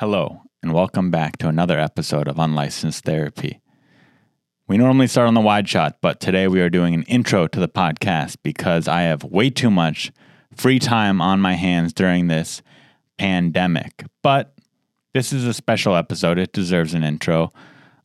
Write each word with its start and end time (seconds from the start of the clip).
Hello, 0.00 0.42
and 0.62 0.74
welcome 0.74 1.10
back 1.10 1.38
to 1.38 1.48
another 1.48 1.80
episode 1.80 2.28
of 2.28 2.38
Unlicensed 2.38 3.02
Therapy. 3.02 3.62
We 4.68 4.76
normally 4.76 5.06
start 5.06 5.26
on 5.26 5.32
the 5.32 5.40
wide 5.40 5.70
shot, 5.70 6.02
but 6.02 6.20
today 6.20 6.48
we 6.48 6.60
are 6.60 6.68
doing 6.68 6.92
an 6.92 7.04
intro 7.04 7.46
to 7.46 7.58
the 7.58 7.66
podcast 7.66 8.36
because 8.42 8.88
I 8.88 9.04
have 9.04 9.24
way 9.24 9.48
too 9.48 9.70
much 9.70 10.12
free 10.54 10.78
time 10.78 11.22
on 11.22 11.40
my 11.40 11.54
hands 11.54 11.94
during 11.94 12.26
this 12.26 12.60
pandemic. 13.16 14.04
But 14.22 14.52
this 15.14 15.32
is 15.32 15.46
a 15.46 15.54
special 15.54 15.96
episode, 15.96 16.38
it 16.38 16.52
deserves 16.52 16.92
an 16.92 17.02
intro. 17.02 17.50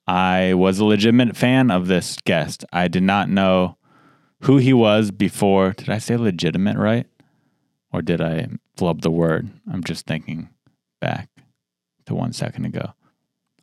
I 0.08 0.54
was 0.54 0.80
a 0.80 0.86
legitimate 0.86 1.36
fan 1.36 1.70
of 1.70 1.88
this 1.88 2.16
guest. 2.23 2.64
I 2.71 2.88
did 2.88 3.04
not 3.04 3.28
know 3.28 3.76
who 4.44 4.60
he 4.60 4.71
was 4.71 5.12
before. 5.12 5.73
Did 5.73 5.89
I 5.89 5.98
say 5.98 6.16
legitimate 6.16 6.78
right? 6.78 7.08
Or 7.92 8.02
did 8.02 8.21
I 8.21 8.48
flub 8.78 9.02
the 9.02 9.12
word? 9.12 9.50
I'm 9.70 9.84
just 9.84 10.05
thinking 10.05 10.52
back 11.02 11.28
one 12.16 12.34
second 12.34 12.66
ago. 12.66 12.93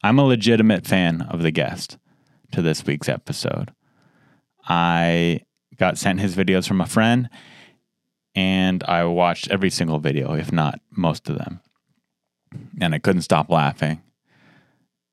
I'm 0.02 0.18
a 0.18 0.24
legitimate 0.24 0.86
fan 0.86 1.22
of 1.22 1.42
the 1.42 1.50
guest 1.50 1.98
to 2.52 2.62
this 2.62 2.84
week's 2.84 3.08
episode. 3.08 3.72
I 4.68 5.40
got 5.76 5.98
sent 5.98 6.20
his 6.20 6.34
videos 6.34 6.66
from 6.66 6.80
a 6.80 6.86
friend 6.86 7.28
and 8.34 8.84
I 8.84 9.04
watched 9.04 9.50
every 9.50 9.70
single 9.70 9.98
video, 9.98 10.34
if 10.34 10.52
not 10.52 10.80
most 10.90 11.28
of 11.28 11.38
them. 11.38 11.60
And 12.80 12.94
I 12.94 12.98
couldn't 12.98 13.22
stop 13.22 13.50
laughing. 13.50 14.02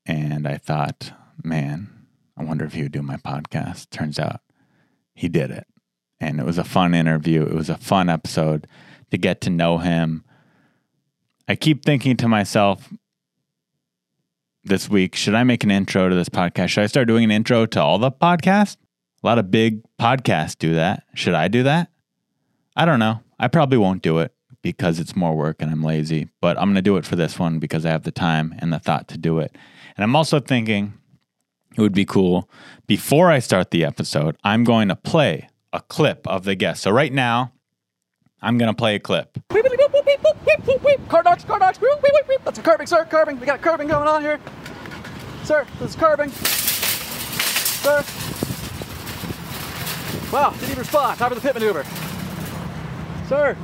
And 0.06 0.46
I 0.46 0.58
thought, 0.58 1.12
man, 1.42 2.06
I 2.36 2.44
wonder 2.44 2.64
if 2.64 2.74
he 2.74 2.82
would 2.82 2.92
do 2.92 3.02
my 3.02 3.16
podcast. 3.16 3.90
Turns 3.90 4.18
out 4.18 4.40
he 5.14 5.28
did 5.28 5.50
it. 5.50 5.66
And 6.20 6.38
it 6.38 6.46
was 6.46 6.58
a 6.58 6.64
fun 6.64 6.94
interview. 6.94 7.42
It 7.42 7.54
was 7.54 7.68
a 7.68 7.76
fun 7.76 8.08
episode 8.08 8.66
to 9.10 9.18
get 9.18 9.40
to 9.42 9.50
know 9.50 9.78
him. 9.78 10.24
I 11.48 11.56
keep 11.56 11.84
thinking 11.84 12.16
to 12.18 12.28
myself 12.28 12.92
this 14.66 14.90
week, 14.90 15.14
should 15.14 15.34
I 15.34 15.44
make 15.44 15.64
an 15.64 15.70
intro 15.70 16.08
to 16.08 16.14
this 16.14 16.28
podcast? 16.28 16.68
Should 16.68 16.84
I 16.84 16.86
start 16.86 17.08
doing 17.08 17.24
an 17.24 17.30
intro 17.30 17.66
to 17.66 17.80
all 17.80 17.98
the 17.98 18.10
podcasts? 18.10 18.76
A 19.22 19.26
lot 19.26 19.38
of 19.38 19.50
big 19.50 19.82
podcasts 19.98 20.58
do 20.58 20.74
that. 20.74 21.04
Should 21.14 21.34
I 21.34 21.48
do 21.48 21.62
that? 21.62 21.90
I 22.76 22.84
don't 22.84 22.98
know. 22.98 23.20
I 23.38 23.48
probably 23.48 23.78
won't 23.78 24.02
do 24.02 24.18
it 24.18 24.32
because 24.62 24.98
it's 24.98 25.16
more 25.16 25.36
work 25.36 25.62
and 25.62 25.70
I'm 25.70 25.82
lazy, 25.82 26.28
but 26.40 26.58
I'm 26.58 26.66
going 26.66 26.74
to 26.74 26.82
do 26.82 26.96
it 26.96 27.06
for 27.06 27.16
this 27.16 27.38
one 27.38 27.58
because 27.58 27.86
I 27.86 27.90
have 27.90 28.02
the 28.02 28.10
time 28.10 28.54
and 28.58 28.72
the 28.72 28.78
thought 28.78 29.08
to 29.08 29.18
do 29.18 29.38
it. 29.38 29.56
And 29.96 30.04
I'm 30.04 30.16
also 30.16 30.40
thinking 30.40 30.94
it 31.76 31.80
would 31.80 31.94
be 31.94 32.04
cool 32.04 32.50
before 32.86 33.30
I 33.30 33.38
start 33.38 33.70
the 33.70 33.84
episode, 33.84 34.36
I'm 34.42 34.64
going 34.64 34.88
to 34.88 34.96
play 34.96 35.48
a 35.72 35.80
clip 35.80 36.26
of 36.26 36.44
the 36.44 36.54
guest. 36.54 36.82
So 36.82 36.90
right 36.90 37.12
now, 37.12 37.52
I'm 38.42 38.58
going 38.58 38.70
to 38.70 38.76
play 38.76 38.96
a 38.96 38.98
clip. 39.00 39.38
Car 41.08 41.22
knocks, 41.22 41.44
car 41.44 41.58
knocks. 41.58 41.80
Weep, 41.80 41.90
weep, 42.02 42.12
weep, 42.12 42.28
weep. 42.28 42.40
That's 42.44 42.58
a 42.58 42.62
curbing, 42.62 42.86
sir. 42.86 43.04
Curbing. 43.04 43.40
We 43.40 43.46
got 43.46 43.62
curbing 43.62 43.88
going 43.88 44.08
on 44.08 44.22
here. 44.22 44.38
Sir, 45.44 45.66
this 45.78 45.90
is 45.90 45.96
curbing. 45.96 46.30
Sir. 46.30 48.04
Wow, 50.32 50.50
didn't 50.50 50.64
even 50.64 50.78
respond. 50.78 51.18
Time 51.18 51.28
for 51.30 51.34
the 51.36 51.40
pit 51.40 51.54
maneuver. 51.54 51.84
Sir. 53.28 53.56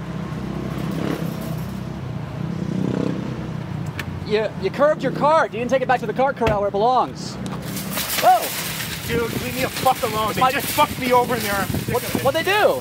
You, 4.27 4.48
you 4.62 4.70
curbed 4.70 5.03
your 5.03 5.12
cart. 5.12 5.53
You 5.53 5.59
didn't 5.59 5.70
take 5.70 5.83
it 5.83 5.89
back 5.89 6.00
to 6.00 6.06
the 6.06 6.15
cart 6.15 6.37
corral 6.37 6.61
where 6.61 6.69
it 6.69 6.73
belongs. 6.73 7.34
Whoa! 8.25 8.41
Dude, 9.09 9.31
leave 9.43 9.55
me 9.56 9.62
the 9.62 9.69
fuck 9.69 10.00
alone. 10.05 10.33
They 10.33 10.41
My- 10.41 10.53
just 10.53 10.67
fucked 10.69 10.98
me 10.98 11.12
over 11.12 11.34
in 11.34 11.43
there. 11.43 11.65
What, 11.91 12.03
what'd 12.23 12.47
they 12.47 12.50
do? 12.50 12.81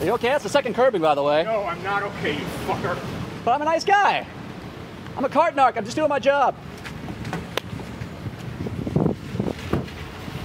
Are 0.00 0.04
you 0.06 0.12
okay? 0.12 0.28
That's 0.28 0.44
the 0.44 0.48
second 0.48 0.74
curbing, 0.74 1.02
by 1.02 1.14
the 1.14 1.22
way. 1.22 1.44
No, 1.44 1.64
I'm 1.64 1.82
not 1.82 2.02
okay, 2.02 2.32
you 2.32 2.44
fucker. 2.66 2.98
But 3.44 3.52
I'm 3.52 3.60
a 3.60 3.66
nice 3.66 3.84
guy. 3.84 4.26
I'm 5.14 5.24
a 5.26 5.28
cart 5.28 5.54
narc. 5.54 5.76
I'm 5.76 5.84
just 5.84 5.94
doing 5.94 6.08
my 6.08 6.18
job. 6.18 6.56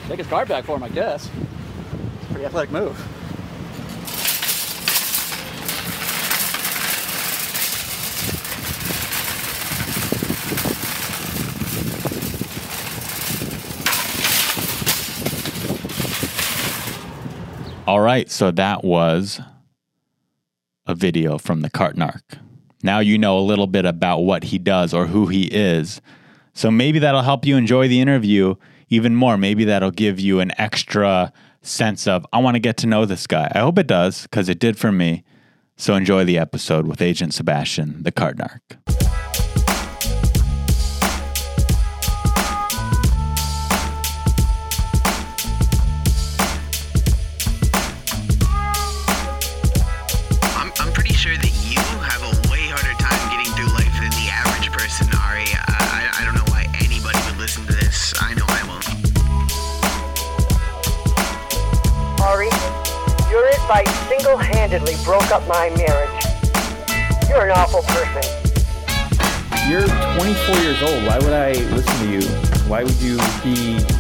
Take 0.10 0.18
his 0.18 0.28
card 0.28 0.50
back 0.50 0.66
for 0.66 0.76
him, 0.76 0.84
I 0.84 0.90
guess. 0.90 1.30
It's 1.30 2.30
a 2.30 2.34
pretty 2.34 2.46
athletic 2.46 2.72
move. 2.72 3.15
All 17.88 18.02
right, 18.02 18.32
so 18.32 18.50
that 18.50 18.84
was 18.84 19.40
a 20.88 20.96
video 20.96 21.38
from 21.38 21.62
the 21.62 21.70
Cart 21.70 21.96
Narc. 21.96 22.22
Now 22.82 22.98
you 22.98 23.20
know 23.20 23.38
a 23.38 23.42
little 23.42 23.68
bit 23.68 23.86
about 23.86 24.22
what 24.22 24.46
he 24.46 24.58
does 24.58 24.92
or 24.92 25.06
who 25.06 25.28
he 25.28 25.44
is. 25.44 26.02
So 26.54 26.72
maybe 26.72 26.98
that'll 26.98 27.22
help 27.22 27.46
you 27.46 27.58
enjoy 27.58 27.88
the 27.88 28.02
interview 28.02 28.56
even 28.90 29.16
more. 29.16 29.38
Maybe 29.38 29.66
that'll 29.66 29.92
give 29.92 30.20
you 30.20 30.40
an 30.40 30.52
extra 30.60 31.32
sense 31.62 32.08
of, 32.08 32.26
I 32.34 32.40
want 32.40 32.56
to 32.56 32.60
get 32.60 32.78
to 32.78 32.88
know 32.88 33.06
this 33.06 33.28
guy. 33.28 33.52
I 33.54 33.60
hope 33.60 33.78
it 33.78 33.88
does, 33.88 34.24
because 34.24 34.50
it 34.50 34.58
did 34.58 34.80
for 34.80 34.92
me. 34.92 35.24
So 35.78 35.94
enjoy 35.94 36.26
the 36.26 36.40
episode 36.40 36.88
with 36.88 37.04
Agent 37.04 37.36
Sebastian, 37.36 38.02
the 38.02 38.12
Cart 38.12 38.38
Narc. 38.38 39.05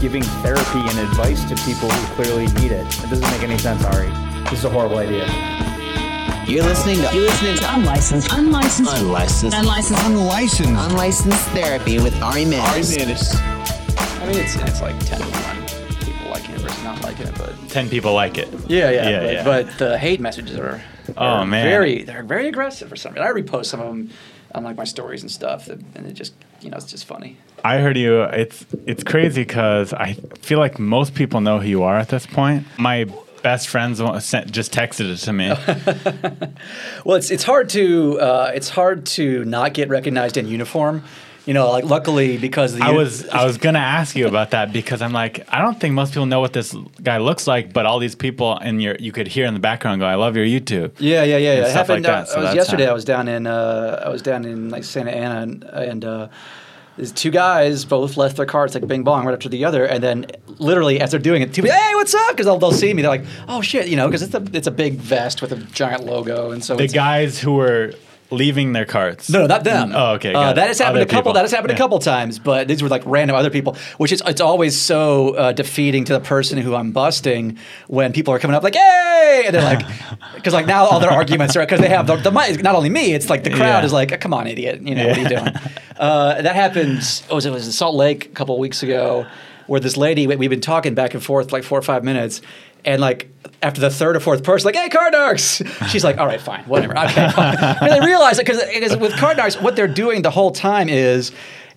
Giving 0.05 0.21
therapy 0.45 0.77
and 0.87 0.99
advice 0.99 1.43
to 1.45 1.55
people 1.65 1.89
who 1.89 2.13
clearly 2.13 2.45
need 2.61 2.71
it? 2.71 2.85
It 3.03 3.09
doesn't 3.09 3.27
make 3.31 3.41
any 3.41 3.57
sense, 3.57 3.83
Ari. 3.85 4.05
This 4.51 4.59
is 4.59 4.65
a 4.65 4.69
horrible 4.69 4.99
idea. 4.99 5.25
You're 6.47 6.63
listening 6.63 6.97
to 6.97 7.09
you're 7.11 7.23
listening 7.23 7.55
to 7.57 7.73
Unlicensed. 7.73 8.31
Unlicensed. 8.31 8.93
unlicensed 9.01 9.57
Unlicensed. 9.57 10.05
Unlicensed. 10.05 10.91
unlicensed 10.91 11.41
therapy 11.57 11.97
with 11.97 12.13
Ari 12.21 12.45
Manis. 12.45 12.95
I 12.95 14.27
mean, 14.27 14.37
it's, 14.37 14.55
it's 14.57 14.79
like 14.83 14.95
10 15.07 15.21
to 15.21 15.25
1 15.25 16.05
people 16.05 16.29
liking 16.29 16.53
it 16.53 16.61
versus 16.61 16.83
not 16.83 17.01
liking 17.01 17.25
it, 17.27 17.35
but. 17.39 17.55
10 17.69 17.89
people 17.89 18.13
like 18.13 18.37
it. 18.37 18.47
Yeah, 18.69 18.91
yeah, 18.91 19.09
Yeah, 19.09 19.19
but, 19.19 19.33
yeah. 19.33 19.43
but 19.43 19.77
the 19.79 19.97
hate 19.97 20.19
messages 20.19 20.55
are, 20.59 20.83
Oh, 21.17 21.45
man. 21.45 21.65
very 21.65 22.03
they're 22.03 22.21
very 22.21 22.47
aggressive 22.47 22.89
for 22.89 22.95
some 22.95 23.13
reason. 23.15 23.27
I 23.27 23.31
repost 23.31 23.65
some 23.65 23.79
of 23.79 23.87
them 23.87 24.11
on 24.53 24.63
like 24.63 24.77
my 24.77 24.83
stories 24.83 25.23
and 25.23 25.31
stuff, 25.31 25.67
and 25.67 25.83
it 25.95 26.13
just 26.13 26.33
you 26.61 26.69
know 26.69 26.77
it's 26.77 26.85
just 26.91 27.05
funny. 27.05 27.37
I 27.65 27.79
heard 27.79 27.97
you. 27.97 28.21
It's 28.23 28.65
it's 28.85 29.03
crazy 29.03 29.41
because 29.41 29.93
I 29.93 30.13
feel 30.41 30.59
like 30.59 30.77
most 30.79 31.15
people 31.15 31.41
know 31.41 31.59
who 31.59 31.67
you 31.67 31.83
are 31.83 31.97
at 31.97 32.09
this 32.09 32.25
point. 32.25 32.65
My 32.77 33.05
best 33.41 33.67
friends 33.69 34.01
sent, 34.23 34.51
just 34.51 34.71
texted 34.73 35.11
it 35.13 35.17
to 35.25 35.33
me. 35.33 35.47
Well, 37.05 37.17
it's 37.17 37.29
it's 37.31 37.43
hard 37.43 37.69
to 37.69 38.19
uh, 38.19 38.51
it's 38.53 38.69
hard 38.69 39.05
to 39.17 39.43
not 39.45 39.73
get 39.73 39.89
recognized 39.89 40.37
in 40.37 40.47
uniform. 40.47 41.03
You 41.45 41.53
know, 41.53 41.69
like 41.69 41.85
luckily 41.85 42.37
because 42.39 42.73
the 42.73 42.83
I 42.83 42.87
uni- 42.87 42.97
was 42.97 43.27
I 43.29 43.45
was 43.45 43.57
gonna 43.59 43.77
ask 43.99 44.15
you 44.15 44.27
about 44.27 44.49
that 44.51 44.73
because 44.73 45.03
I'm 45.03 45.13
like 45.13 45.45
I 45.53 45.61
don't 45.61 45.79
think 45.79 45.93
most 45.93 46.09
people 46.13 46.25
know 46.25 46.39
what 46.39 46.53
this 46.53 46.75
guy 47.03 47.17
looks 47.19 47.45
like, 47.45 47.71
but 47.71 47.85
all 47.85 47.99
these 47.99 48.15
people 48.15 48.57
in 48.59 48.79
your 48.79 48.95
you 48.99 49.11
could 49.11 49.27
hear 49.27 49.45
in 49.45 49.53
the 49.53 49.59
background 49.59 50.01
go, 50.01 50.07
"I 50.07 50.15
love 50.15 50.35
your 50.35 50.45
YouTube." 50.45 50.93
Yeah, 50.97 51.23
yeah, 51.23 51.37
yeah. 51.37 51.51
and 51.53 51.65
It 51.67 51.69
stuff 51.69 51.89
like 51.89 52.03
happened. 52.03 52.05
uh, 52.07 52.09
that, 52.21 52.27
so 52.29 52.39
I 52.39 52.43
was 52.45 52.55
yesterday. 52.55 52.85
how- 52.85 52.91
I 52.91 52.93
was 52.93 53.05
down 53.05 53.27
in. 53.27 53.45
Uh, 53.45 54.01
I 54.05 54.09
was 54.09 54.23
down 54.23 54.45
in 54.45 54.69
like 54.69 54.83
Santa 54.83 55.11
Ana, 55.11 55.41
and, 55.41 55.63
and 55.63 56.05
uh, 56.05 56.27
these 56.97 57.11
two 57.11 57.31
guys 57.31 57.85
both 57.85 58.17
left 58.17 58.37
their 58.37 58.45
carts 58.45 58.73
like 58.73 58.87
bing 58.87 59.03
bong 59.03 59.25
right 59.25 59.33
after 59.33 59.49
the 59.49 59.65
other, 59.65 59.85
and 59.85 60.03
then 60.03 60.25
literally 60.59 61.01
as 61.01 61.11
they're 61.11 61.19
doing 61.19 61.41
it, 61.41 61.53
two 61.53 61.61
people, 61.61 61.77
hey, 61.77 61.95
what's 61.95 62.15
up? 62.15 62.31
Because 62.31 62.45
they'll, 62.45 62.57
they'll 62.57 62.71
see 62.71 62.93
me. 62.93 63.01
They're 63.01 63.11
like, 63.11 63.25
oh 63.47 63.61
shit, 63.61 63.87
you 63.87 63.95
know, 63.95 64.07
because 64.07 64.21
it's 64.21 64.33
a 64.33 64.43
it's 64.53 64.67
a 64.67 64.71
big 64.71 64.95
vest 64.95 65.41
with 65.41 65.51
a 65.51 65.57
giant 65.57 66.05
logo, 66.05 66.51
and 66.51 66.63
so 66.63 66.75
The 66.75 66.87
guys 66.87 67.39
who 67.39 67.53
were 67.53 67.93
leaving 68.31 68.73
their 68.73 68.85
carts. 68.85 69.29
No, 69.29 69.41
no, 69.41 69.47
not 69.47 69.63
them. 69.63 69.91
Oh, 69.93 70.13
okay, 70.13 70.33
Uh, 70.33 70.53
that 70.53 70.67
has 70.67 70.79
happened 70.79 70.97
Other 70.97 71.03
a 71.03 71.05
couple. 71.05 71.21
people. 71.21 71.33
That 71.33 71.41
has 71.43 71.51
happened 71.51 71.69
Yeah. 71.71 71.75
a 71.75 71.77
couple 71.77 71.99
times, 71.99 72.39
but 72.39 72.67
these 72.67 72.81
were 72.81 72.89
like 72.89 73.03
random 73.05 73.35
other 73.35 73.49
people, 73.51 73.77
which 73.97 74.11
is 74.11 74.21
it's 74.25 74.41
always 74.41 74.79
so 74.79 75.35
uh, 75.35 75.51
defeating 75.51 76.05
to 76.05 76.13
the 76.13 76.19
person 76.19 76.57
who 76.57 76.73
I'm 76.75 76.91
busting 76.91 77.57
when 77.87 78.13
people 78.13 78.33
are 78.33 78.39
coming 78.39 78.55
up 78.55 78.63
like, 78.63 78.75
"Hey!" 78.75 79.43
and 79.45 79.53
they're 79.53 79.61
like, 79.63 79.85
because 80.35 80.53
like 80.53 80.65
now 80.65 80.85
all 80.85 80.99
their 80.99 81.11
arguments 81.11 81.55
are 81.55 81.61
because 81.65 81.79
they 81.79 81.89
have 81.89 82.07
the, 82.07 82.15
the 82.15 82.31
mic. 82.31 82.63
Not 82.63 82.75
only 82.75 82.89
me, 82.89 83.13
it's 83.13 83.29
like 83.29 83.43
the 83.43 83.51
crowd 83.51 83.79
Yeah. 83.81 83.85
is 83.85 83.93
like, 83.93 84.19
"Come 84.19 84.33
on, 84.33 84.47
idiot! 84.47 84.81
You 84.81 84.95
know 84.95 85.07
what 85.07 85.17
are 85.17 85.21
you 85.21 85.29
doing?" 85.29 85.53
uh, 85.99 86.41
that 86.41 86.55
happened. 86.55 86.99
Oh, 87.29 87.33
it 87.33 87.35
was 87.35 87.45
it 87.45 87.51
was 87.51 87.65
in 87.67 87.71
Salt 87.73 87.95
Lake 87.95 88.25
a 88.25 88.29
couple 88.29 88.55
of 88.55 88.59
weeks 88.59 88.81
ago. 88.83 89.25
Where 89.67 89.79
this 89.79 89.97
lady 89.97 90.27
we- 90.27 90.35
we've 90.35 90.49
been 90.49 90.61
talking 90.61 90.93
back 90.93 91.13
and 91.13 91.23
forth 91.23 91.51
like 91.51 91.63
four 91.63 91.77
or 91.79 91.81
five 91.81 92.03
minutes, 92.03 92.41
and 92.83 93.01
like 93.01 93.29
after 93.63 93.81
the 93.81 93.89
third 93.89 94.15
or 94.15 94.19
fourth 94.19 94.43
person, 94.43 94.65
like, 94.67 94.75
"Hey, 94.75 94.89
Cart 94.89 95.13
Narcs," 95.13 95.65
she's 95.89 96.03
like, 96.03 96.17
"All 96.17 96.27
right, 96.27 96.39
fine, 96.41 96.63
whatever." 96.65 96.97
Okay, 96.97 97.29
fine. 97.29 97.57
and 97.81 97.91
they 97.91 98.05
realize 98.05 98.37
it 98.39 98.45
because 98.45 98.95
with 98.97 99.13
Cart 99.17 99.37
Narcs, 99.37 99.61
what 99.61 99.75
they're 99.75 99.87
doing 99.87 100.21
the 100.21 100.31
whole 100.31 100.51
time 100.51 100.89
is. 100.89 101.31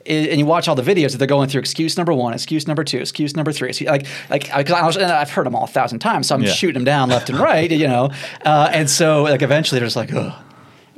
And 0.07 0.39
you 0.39 0.47
watch 0.47 0.69
all 0.69 0.75
the 0.75 0.81
videos 0.83 1.11
that 1.13 1.19
they're 1.19 1.27
going 1.27 1.51
through 1.51 1.59
excuse 1.61 1.99
number 1.99 2.15
one, 2.15 2.33
excuse 2.33 2.67
number 2.67 2.83
two, 2.83 2.97
excuse 2.99 3.37
number 3.37 3.53
three. 3.53 3.69
excuse- 3.69 3.91
Like, 3.91 4.07
like, 4.31 4.51
because 4.57 4.97
I 4.97 5.21
I've 5.21 5.29
heard 5.31 5.45
them 5.45 5.55
all 5.55 5.65
a 5.65 5.67
thousand 5.67 5.99
times, 5.99 6.29
so 6.29 6.35
I'm 6.35 6.45
Yeah. 6.45 6.53
shooting 6.53 6.75
them 6.75 6.85
down 6.85 7.11
left 7.11 7.29
and 7.29 7.39
right, 7.39 7.71
you 7.71 7.87
know. 7.87 8.09
Uh, 8.43 8.71
and 8.73 8.89
so, 8.89 9.25
like, 9.25 9.43
eventually, 9.43 9.79
they're 9.81 9.87
just 9.87 9.97
like, 9.97 10.11
ugh 10.15 10.33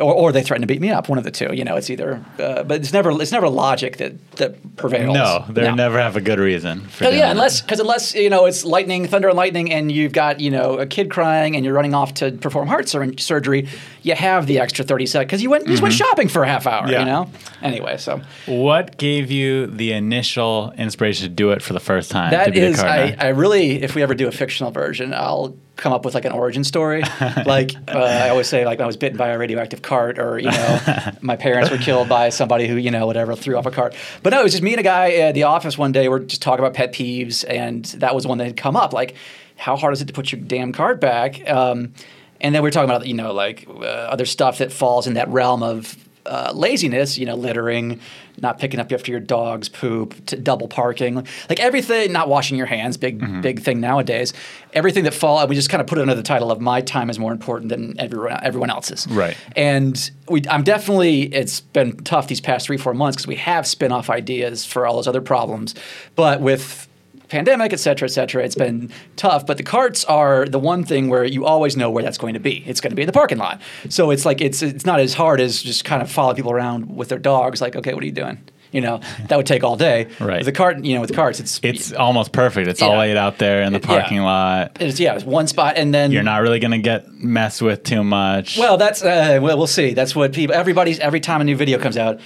or, 0.00 0.12
or 0.14 0.32
they 0.32 0.43
threaten 0.43 0.62
to 0.62 0.67
beat 0.67 0.81
me 0.81 0.91
up. 0.91 1.08
One 1.08 1.19
of 1.19 1.25
the 1.25 1.31
two. 1.31 1.55
You 1.55 1.64
know, 1.64 1.76
it's 1.76 1.91
either. 1.91 2.25
Uh, 2.38 2.62
but 2.62 2.81
it's 2.81 2.93
never. 2.93 3.11
It's 3.20 3.32
never 3.32 3.49
logic 3.49 3.99
that 3.99 4.31
that 4.37 4.76
prevails. 4.76 5.14
No, 5.14 5.44
they 5.49 5.70
never 5.73 5.99
have 5.99 6.17
a 6.17 6.20
good 6.20 6.38
reason. 6.38 6.81
For 6.81 7.05
yeah, 7.05 7.11
that. 7.11 7.31
unless 7.32 7.61
because 7.61 7.81
unless 7.81 8.14
you 8.14 8.31
know 8.31 8.47
it's 8.47 8.64
lightning, 8.64 9.06
thunder 9.06 9.29
and 9.29 9.37
lightning, 9.37 9.73
and 9.73 9.93
you've 9.93 10.12
got 10.12 10.41
you 10.41 10.50
know 10.50 10.79
a 10.79 10.87
kid 10.87 11.11
crying, 11.11 11.56
and 11.56 11.64
you're 11.64 11.75
running 11.75 11.94
off 11.94 12.14
to 12.14 12.32
perform 12.32 12.69
heart 12.69 12.88
sur- 12.88 13.17
surgery, 13.19 13.69
you 14.02 14.14
have 14.14 14.47
the 14.47 14.58
extra 14.58 14.85
thirty 14.85 15.06
seconds 15.06 15.29
because 15.29 15.43
you 15.43 15.50
went 15.50 15.64
you 15.64 15.70
just 15.70 15.82
went 15.82 15.94
shopping 15.94 16.29
for 16.29 16.43
a 16.43 16.49
half 16.49 16.67
hour. 16.67 16.82
Mm-hmm. 16.82 16.93
Yeah. 16.93 16.99
You 17.00 17.05
know. 17.06 17.31
Anyway, 17.62 17.97
so 17.99 18.20
What 18.47 18.97
gave 18.97 19.31
you 19.31 19.67
the 19.67 19.93
initial 19.93 20.73
inspiration 20.76 21.25
to 21.25 21.29
do 21.29 21.50
it 21.50 21.62
for 21.62 21.73
the 21.75 21.81
first 21.81 22.11
time? 22.11 22.31
to 22.32 22.50
be 22.50 22.58
is, 22.58 22.81
I. 22.81 23.17
I 23.19 23.29
really, 23.29 23.82
if 23.82 23.94
we 23.94 24.02
ever 24.02 24.14
do 24.14 24.29
a 24.29 24.32
fictional 24.32 24.70
version, 24.70 25.12
I'll 25.12 25.56
come 25.80 25.92
up 25.92 26.04
with 26.04 26.14
like 26.14 26.24
an 26.24 26.32
origin 26.32 26.62
story. 26.62 27.02
like 27.46 27.74
uh, 27.88 27.98
I 27.98 28.28
always 28.28 28.46
say, 28.46 28.64
like 28.64 28.80
I 28.80 28.86
was 28.86 28.96
bitten 28.96 29.18
by 29.18 29.28
a 29.28 29.38
radioactive 29.38 29.82
cart, 29.82 30.18
or 30.18 30.38
you 30.38 30.50
know, 30.50 30.80
my 31.20 31.36
parents 31.36 31.70
were 31.70 31.78
killed 31.78 32.08
by 32.08 32.28
somebody 32.28 32.68
who 32.68 32.76
you 32.76 32.90
know 32.90 33.06
whatever 33.06 33.34
threw 33.34 33.56
off 33.56 33.66
a 33.66 33.70
cart. 33.70 33.94
But 34.22 34.30
no, 34.30 34.40
it 34.40 34.44
was 34.44 34.52
just 34.52 34.62
me 34.62 34.72
and 34.72 34.80
a 34.80 34.84
guy 34.84 35.12
at 35.14 35.34
the 35.34 35.44
office 35.44 35.76
one 35.76 35.92
day. 35.92 36.08
We're 36.08 36.20
just 36.20 36.42
talking 36.42 36.64
about 36.64 36.74
pet 36.74 36.92
peeves, 36.92 37.44
and 37.48 37.84
that 37.86 38.14
was 38.14 38.26
one 38.26 38.38
that 38.38 38.46
had 38.46 38.56
come 38.56 38.76
up. 38.76 38.92
Like, 38.92 39.16
how 39.56 39.76
hard 39.76 39.92
is 39.94 40.02
it 40.02 40.06
to 40.06 40.12
put 40.12 40.30
your 40.30 40.40
damn 40.40 40.72
cart 40.72 41.00
back? 41.00 41.48
Um, 41.48 41.94
and 42.40 42.54
then 42.54 42.62
we 42.62 42.68
are 42.68 42.72
talking 42.72 42.88
about 42.88 43.06
you 43.06 43.14
know 43.14 43.32
like 43.32 43.66
uh, 43.68 43.82
other 43.82 44.26
stuff 44.26 44.58
that 44.58 44.72
falls 44.72 45.06
in 45.06 45.14
that 45.14 45.28
realm 45.28 45.62
of 45.62 45.96
uh, 46.26 46.52
laziness, 46.55 47.17
you 47.19 47.26
know, 47.26 47.34
littering, 47.34 47.99
not 48.40 48.58
picking 48.58 48.78
up 48.81 48.93
after 48.93 49.11
your 49.11 49.20
dog's 49.20 49.69
poop, 49.69 50.14
t- 50.26 50.37
double 50.37 50.69
parking, 50.69 51.14
like 51.49 51.61
everything, 51.61 52.12
not 52.12 52.28
washing 52.28 52.56
your 52.56 52.67
hands, 52.67 52.96
big 52.96 53.20
Mm-hmm. 53.20 53.40
big 53.40 53.61
thing 53.61 53.81
nowadays. 53.81 54.32
Everything 54.72 55.05
that 55.05 55.14
fall, 55.14 55.46
we 55.46 55.55
just 55.55 55.69
kind 55.70 55.81
of 55.81 55.87
put 55.87 55.99
it 55.99 56.02
under 56.02 56.14
the 56.14 56.22
title 56.22 56.50
of 56.52 56.61
my 56.61 56.81
time 56.81 57.11
is 57.11 57.19
more 57.19 57.32
important 57.32 57.69
than 57.70 57.99
everyone 57.99 58.38
everyone 58.43 58.70
else's. 58.70 59.06
Right. 59.08 59.37
And 59.56 60.11
we, 60.28 60.43
I'm 60.49 60.62
definitely, 60.62 61.22
it's 61.34 61.61
been 61.61 61.96
tough 62.05 62.28
these 62.28 62.40
past 62.40 62.66
three 62.66 62.76
four 62.76 62.94
months 62.94 63.16
because 63.16 63.26
we 63.26 63.37
have 63.37 63.66
spin 63.66 63.90
off 63.93 64.08
ideas 64.11 64.64
for 64.64 64.87
all 64.87 64.96
those 64.96 65.08
other 65.08 65.20
problems, 65.23 65.75
but 66.16 66.40
with 66.40 66.87
pandemic, 67.30 67.72
et 67.72 67.80
cetera, 67.80 68.06
et 68.06 68.12
cetera. 68.12 68.44
It's 68.44 68.54
been 68.54 68.90
tough, 69.16 69.46
but 69.46 69.56
the 69.56 69.62
carts 69.62 70.04
are 70.04 70.44
the 70.46 70.58
one 70.58 70.84
thing 70.84 71.08
where 71.08 71.24
you 71.24 71.46
always 71.46 71.76
know 71.76 71.90
where 71.90 72.02
that's 72.02 72.18
going 72.18 72.34
to 72.34 72.40
be. 72.40 72.62
It's 72.66 72.80
going 72.80 72.90
to 72.90 72.96
be 72.96 73.02
in 73.02 73.06
the 73.06 73.12
parking 73.12 73.38
lot. 73.38 73.60
So 73.88 74.10
it's 74.10 74.26
like 74.26 74.40
it's 74.40 74.62
it's 74.62 74.84
not 74.84 75.00
as 75.00 75.14
hard 75.14 75.40
as 75.40 75.62
just 75.62 75.84
kind 75.84 76.02
of 76.02 76.10
following 76.10 76.36
people 76.36 76.52
around 76.52 76.94
with 76.94 77.08
their 77.08 77.18
dogs. 77.18 77.60
Like, 77.62 77.76
okay, 77.76 77.94
what 77.94 78.02
are 78.02 78.06
you 78.06 78.12
doing? 78.12 78.38
You 78.72 78.80
know, 78.80 79.00
that 79.26 79.36
would 79.36 79.46
take 79.46 79.64
all 79.64 79.74
day. 79.76 80.06
Right. 80.20 80.36
With 80.38 80.46
the 80.46 80.52
cart, 80.52 80.84
you 80.84 80.94
know, 80.94 81.00
with 81.00 81.12
carts, 81.12 81.40
it's 81.40 81.58
it's 81.64 81.92
almost 81.92 82.30
perfect. 82.30 82.68
It's 82.68 82.80
all 82.80 82.92
Yeah. 82.92 82.98
laid 83.00 83.16
out 83.16 83.38
there 83.38 83.62
in 83.62 83.72
the 83.72 83.78
It- 83.78 83.84
yeah. 83.88 83.98
parking 84.00 84.20
lot. 84.22 84.76
it's 84.78 85.00
yeah, 85.00 85.14
it's 85.16 85.24
one 85.24 85.48
spot, 85.48 85.74
and 85.76 85.92
then 85.92 86.12
You're 86.12 86.22
not 86.22 86.40
really 86.42 86.60
going 86.60 86.70
to 86.70 86.78
get 86.78 87.08
messed 87.12 87.62
with 87.62 87.82
too 87.82 88.04
much. 88.04 88.56
Well, 88.56 88.76
that's 88.76 89.02
uh, 89.02 89.40
well, 89.42 89.58
we'll 89.58 89.66
see. 89.66 89.92
That's 89.92 90.14
what 90.14 90.32
people. 90.32 90.54
Everybody's 90.54 91.00
every 91.00 91.18
time 91.18 91.40
a 91.40 91.44
new 91.44 91.56
video 91.56 91.78
comes 91.80 91.96
out, 91.96 92.20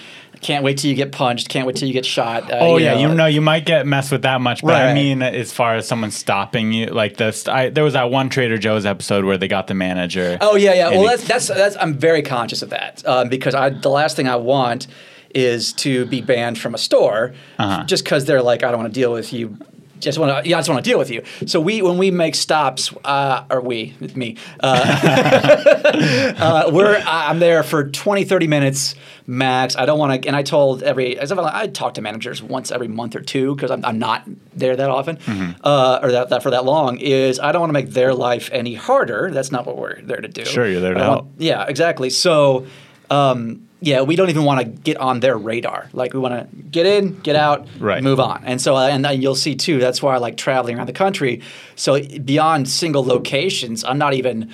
can't 0.44 0.62
wait 0.62 0.78
till 0.78 0.90
you 0.90 0.94
get 0.96 1.10
punched. 1.10 1.48
Can't 1.48 1.66
wait 1.66 1.74
till 1.76 1.88
you 1.88 1.94
get 1.94 2.06
shot. 2.06 2.52
Uh, 2.52 2.58
Oh 2.60 2.76
you 2.76 2.84
yeah, 2.84 2.94
know. 2.94 3.00
you 3.00 3.14
know 3.14 3.26
you 3.26 3.40
might 3.40 3.64
get 3.66 3.86
messed 3.86 4.12
with 4.12 4.22
that 4.22 4.40
much, 4.40 4.60
but 4.62 4.68
Right, 4.72 4.82
I 4.82 4.86
right. 4.88 4.94
mean, 4.94 5.22
as 5.22 5.52
far 5.52 5.74
as 5.74 5.88
someone 5.88 6.10
stopping 6.10 6.72
you, 6.72 6.86
like 6.86 7.16
this, 7.16 7.48
I, 7.48 7.70
there 7.70 7.82
was 7.82 7.94
that 7.94 8.10
one 8.10 8.28
Trader 8.28 8.58
Joe's 8.58 8.86
episode 8.86 9.24
where 9.24 9.38
they 9.38 9.48
got 9.48 9.66
the 9.66 9.74
manager. 9.74 10.38
Oh 10.40 10.54
yeah, 10.56 10.74
yeah. 10.74 10.90
Well, 10.90 11.00
he- 11.02 11.08
that's 11.08 11.24
that's 11.26 11.48
that's. 11.48 11.76
I'm 11.80 11.94
very 11.94 12.22
conscious 12.22 12.62
of 12.62 12.70
that 12.70 13.02
um, 13.06 13.28
because 13.28 13.54
I 13.54 13.70
the 13.70 13.88
last 13.90 14.16
thing 14.16 14.28
I 14.28 14.36
want 14.36 14.86
is 15.34 15.72
to 15.72 16.06
be 16.06 16.20
banned 16.20 16.58
from 16.58 16.74
a 16.74 16.78
store 16.78 17.34
Uh-huh. 17.58 17.82
just 17.84 18.04
because 18.04 18.24
they're 18.26 18.42
like 18.42 18.62
I 18.62 18.70
don't 18.70 18.80
want 18.80 18.94
to 18.94 19.00
deal 19.00 19.12
with 19.12 19.32
you. 19.32 19.56
Just 20.00 20.18
want 20.18 20.44
to, 20.44 20.48
yeah, 20.48 20.56
I 20.56 20.60
just 20.60 20.68
want 20.68 20.84
to 20.84 20.90
deal 20.90 20.98
with 20.98 21.10
you. 21.10 21.22
So 21.46 21.60
we, 21.60 21.80
when 21.80 21.96
we 21.98 22.10
make 22.10 22.34
stops, 22.34 22.92
uh, 23.04 23.44
or 23.50 23.60
we, 23.60 23.94
me, 24.14 24.36
uh, 24.60 26.34
uh, 26.38 26.70
we're, 26.72 27.02
I'm 27.06 27.38
there 27.38 27.62
for 27.62 27.84
20, 27.88 28.24
30 28.24 28.46
minutes 28.46 28.94
max. 29.26 29.76
I 29.76 29.86
don't 29.86 29.98
want 29.98 30.22
to, 30.22 30.28
and 30.28 30.36
I 30.36 30.42
told 30.42 30.82
every, 30.82 31.18
I, 31.20 31.66
talk 31.68 31.94
to 31.94 32.02
managers 32.02 32.42
once 32.42 32.70
every 32.70 32.88
month 32.88 33.16
or 33.16 33.20
two 33.20 33.54
because 33.54 33.70
I'm, 33.70 33.84
I'm 33.84 33.98
not 33.98 34.24
there 34.54 34.76
that 34.76 34.90
often, 34.90 35.18
uh, 35.62 36.00
or 36.02 36.12
that, 36.12 36.28
that 36.30 36.42
for 36.42 36.50
that 36.50 36.64
long. 36.64 36.98
Is 36.98 37.38
I 37.40 37.52
don't 37.52 37.60
want 37.60 37.70
to 37.70 37.74
make 37.74 37.90
their 37.90 38.14
life 38.14 38.50
any 38.52 38.74
harder. 38.74 39.30
That's 39.32 39.52
not 39.52 39.66
what 39.66 39.76
we're 39.76 40.00
there 40.02 40.20
to 40.20 40.28
do. 40.28 40.44
Sure, 40.44 40.66
you're 40.68 40.80
there 40.80 40.94
to 40.94 41.00
I 41.00 41.08
want- 41.08 41.20
help. 41.22 41.32
yeah, 41.38 41.64
exactly. 41.66 42.10
So, 42.10 42.66
um, 43.10 43.68
yeah, 43.84 44.00
we 44.02 44.16
don't 44.16 44.30
even 44.30 44.44
want 44.44 44.60
to 44.60 44.66
get 44.66 44.96
on 44.96 45.20
their 45.20 45.36
radar. 45.36 45.88
Like 45.92 46.14
we 46.14 46.18
want 46.20 46.34
to 46.50 46.56
get 46.56 46.86
in, 46.86 47.18
get 47.20 47.36
out, 47.36 47.66
Right. 47.78 48.02
move 48.02 48.18
on. 48.18 48.42
And 48.44 48.60
so, 48.60 48.74
uh, 48.76 48.88
and, 48.88 49.04
and 49.06 49.22
you'll 49.22 49.34
see 49.34 49.54
too. 49.54 49.78
That's 49.78 50.02
why 50.02 50.14
I 50.14 50.18
like 50.18 50.36
traveling 50.36 50.76
around 50.76 50.86
the 50.88 50.92
country. 50.94 51.42
So 51.76 52.00
beyond 52.02 52.68
single 52.68 53.04
locations, 53.04 53.84
I'm 53.84 53.98
not 53.98 54.14
even 54.14 54.50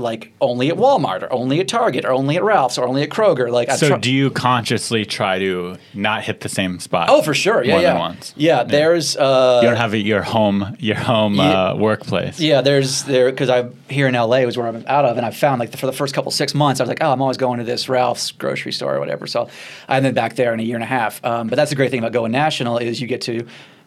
like 0.00 0.32
only 0.40 0.68
at 0.68 0.76
Walmart 0.76 1.22
or 1.22 1.32
only 1.32 1.60
at 1.60 1.68
Target 1.68 2.04
or 2.04 2.12
only 2.12 2.36
at 2.36 2.42
Ralph's 2.42 2.78
or 2.78 2.86
only 2.86 3.02
at 3.02 3.10
Kroger. 3.10 3.50
Like 3.50 3.68
I 3.68 3.76
so 3.76 3.88
try- 3.88 3.98
do 3.98 4.12
you 4.12 4.30
consciously 4.30 5.04
try 5.04 5.38
to 5.38 5.76
not 5.94 6.22
hit 6.24 6.40
the 6.40 6.48
same 6.48 6.80
spot? 6.80 7.08
Oh, 7.10 7.22
for 7.22 7.34
sure. 7.34 7.62
Yeah, 7.64 7.72
more 7.74 7.82
yeah. 7.82 7.92
than 7.92 7.98
once. 8.00 8.34
Yeah, 8.36 8.62
there's. 8.64 9.16
Uh, 9.16 9.60
You 9.62 9.68
don't 9.68 9.76
have 9.76 9.92
a, 9.94 9.98
your 9.98 10.22
home, 10.22 10.76
your 10.80 10.96
home 10.96 11.34
Yeah. 11.36 11.70
uh, 11.70 11.76
workplace. 11.76 12.40
Yeah, 12.40 12.60
there's 12.60 13.04
there 13.04 13.30
because 13.30 13.48
I'm 13.48 13.74
here 13.88 14.08
in 14.08 14.14
LA 14.14 14.40
was 14.44 14.56
where 14.56 14.66
I'm 14.66 14.84
out 14.86 15.04
of, 15.04 15.16
and 15.16 15.24
I 15.26 15.30
found 15.30 15.60
like 15.60 15.76
for 15.76 15.86
the 15.86 15.92
first 15.92 16.14
couple 16.14 16.30
six 16.32 16.54
months, 16.54 16.80
I 16.80 16.84
was 16.84 16.88
like, 16.88 17.02
oh, 17.02 17.12
I'm 17.12 17.22
always 17.22 17.36
going 17.36 17.58
to 17.58 17.64
this 17.64 17.88
Ralph's 17.88 18.30
grocery 18.32 18.72
store 18.72 18.94
or 18.96 19.00
whatever. 19.00 19.26
So 19.26 19.48
I've 19.88 20.02
been 20.02 20.14
back 20.14 20.36
there 20.36 20.52
in 20.54 20.60
a 20.60 20.62
year 20.62 20.76
and 20.76 20.84
a 20.84 20.86
half. 20.86 21.24
Um, 21.24 21.48
but 21.48 21.56
that's 21.56 21.70
the 21.70 21.76
great 21.76 21.90
thing 21.90 21.98
about 22.00 22.12
going 22.12 22.32
national 22.32 22.78
is 22.78 23.00
you 23.00 23.06
get 23.06 23.20
to. 23.22 23.46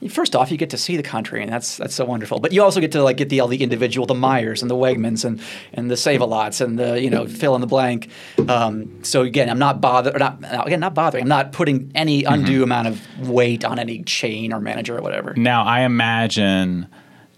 First 0.10 0.36
off, 0.36 0.52
you 0.52 0.58
get 0.58 0.70
to 0.72 0.78
see 0.78 0.98
the 0.98 1.04
country, 1.04 1.42
and 1.42 1.52
that's 1.52 1.78
that's 1.78 1.96
so 1.96 2.06
wonderful. 2.06 2.40
But 2.40 2.54
you 2.54 2.64
also 2.64 2.80
get 2.80 2.92
to 2.94 3.04
like 3.04 3.18
get 3.18 3.30
the 3.30 3.40
all 3.40 3.48
the 3.48 3.62
individual, 3.62 4.06
the 4.06 4.14
Meijers 4.14 4.62
and 4.62 4.70
the 4.70 4.76
Wegmans 4.76 5.26
and 5.26 5.42
and 5.74 5.90
the 5.90 5.98
Save 5.98 6.22
a 6.22 6.26
Lots 6.26 6.62
and 6.62 6.78
the 6.78 7.02
you 7.02 7.10
know 7.10 7.28
fill 7.28 7.56
in 7.56 7.62
the 7.62 7.68
blank. 7.68 8.10
Um, 8.48 9.04
so 9.04 9.22
again, 9.22 9.50
I'm 9.50 9.60
not 9.60 9.82
bothered. 9.82 10.18
Not 10.20 10.40
again, 10.66 10.80
not 10.80 10.94
bothering. 10.94 11.24
I'm 11.24 11.30
not 11.30 11.52
putting 11.52 11.92
any 11.96 12.24
undue 12.24 12.64
amount 12.64 12.88
of 12.88 13.30
weight 13.30 13.66
on 13.66 13.80
any 13.80 14.04
chain 14.04 14.54
or 14.54 14.60
manager 14.60 14.98
or 14.98 15.02
whatever. 15.02 15.34
Now, 15.36 15.64
I 15.64 15.82
imagine 15.82 16.88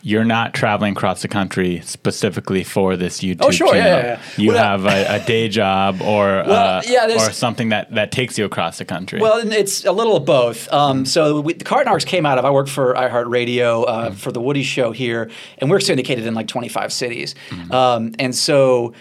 you're 0.08 0.24
not 0.24 0.54
traveling 0.54 0.92
across 0.92 1.24
the 1.24 1.28
country 1.28 1.82
specifically 1.84 2.64
for 2.64 2.96
this 2.96 3.22
YouTube 3.22 3.38
Oh, 3.42 3.50
sure, 3.50 3.76
yeah, 3.76 3.84
channel. 3.84 4.00
yeah, 4.04 4.20
yeah. 4.38 4.44
You 4.44 4.52
Well, 4.52 4.64
have 4.64 4.86
a, 4.86 5.16
a 5.16 5.26
day 5.26 5.50
job 5.62 6.00
or 6.00 6.44
Well, 6.46 6.78
uh, 6.78 6.82
yeah, 6.86 7.08
or 7.16 7.32
something 7.32 7.70
that, 7.70 7.92
that 7.96 8.12
takes 8.12 8.38
you 8.38 8.46
across 8.46 8.78
the 8.78 8.86
country. 8.86 9.20
Well, 9.20 9.40
it's 9.52 9.84
a 9.84 9.92
little 9.92 10.16
of 10.16 10.24
both. 10.24 10.72
Um, 10.72 11.06
so 11.06 11.42
we, 11.42 11.54
the 11.54 11.66
Cart 11.66 11.88
Narcs 11.88 12.06
came 12.06 12.24
out 12.24 12.38
of 12.38 12.46
I 12.46 12.52
work 12.52 12.68
for 12.68 12.94
iHeartRadio 12.94 13.86
uh, 13.88 14.12
for 14.12 14.32
the 14.32 14.40
Woody 14.40 14.62
Show 14.62 14.92
here, 14.92 15.32
and 15.58 15.72
we're 15.72 15.80
syndicated 15.80 16.28
in 16.28 16.36
like 16.36 16.48
25 16.48 16.94
cities. 16.94 17.34
Um, 17.72 18.14
and 18.20 18.36
so 18.36 18.94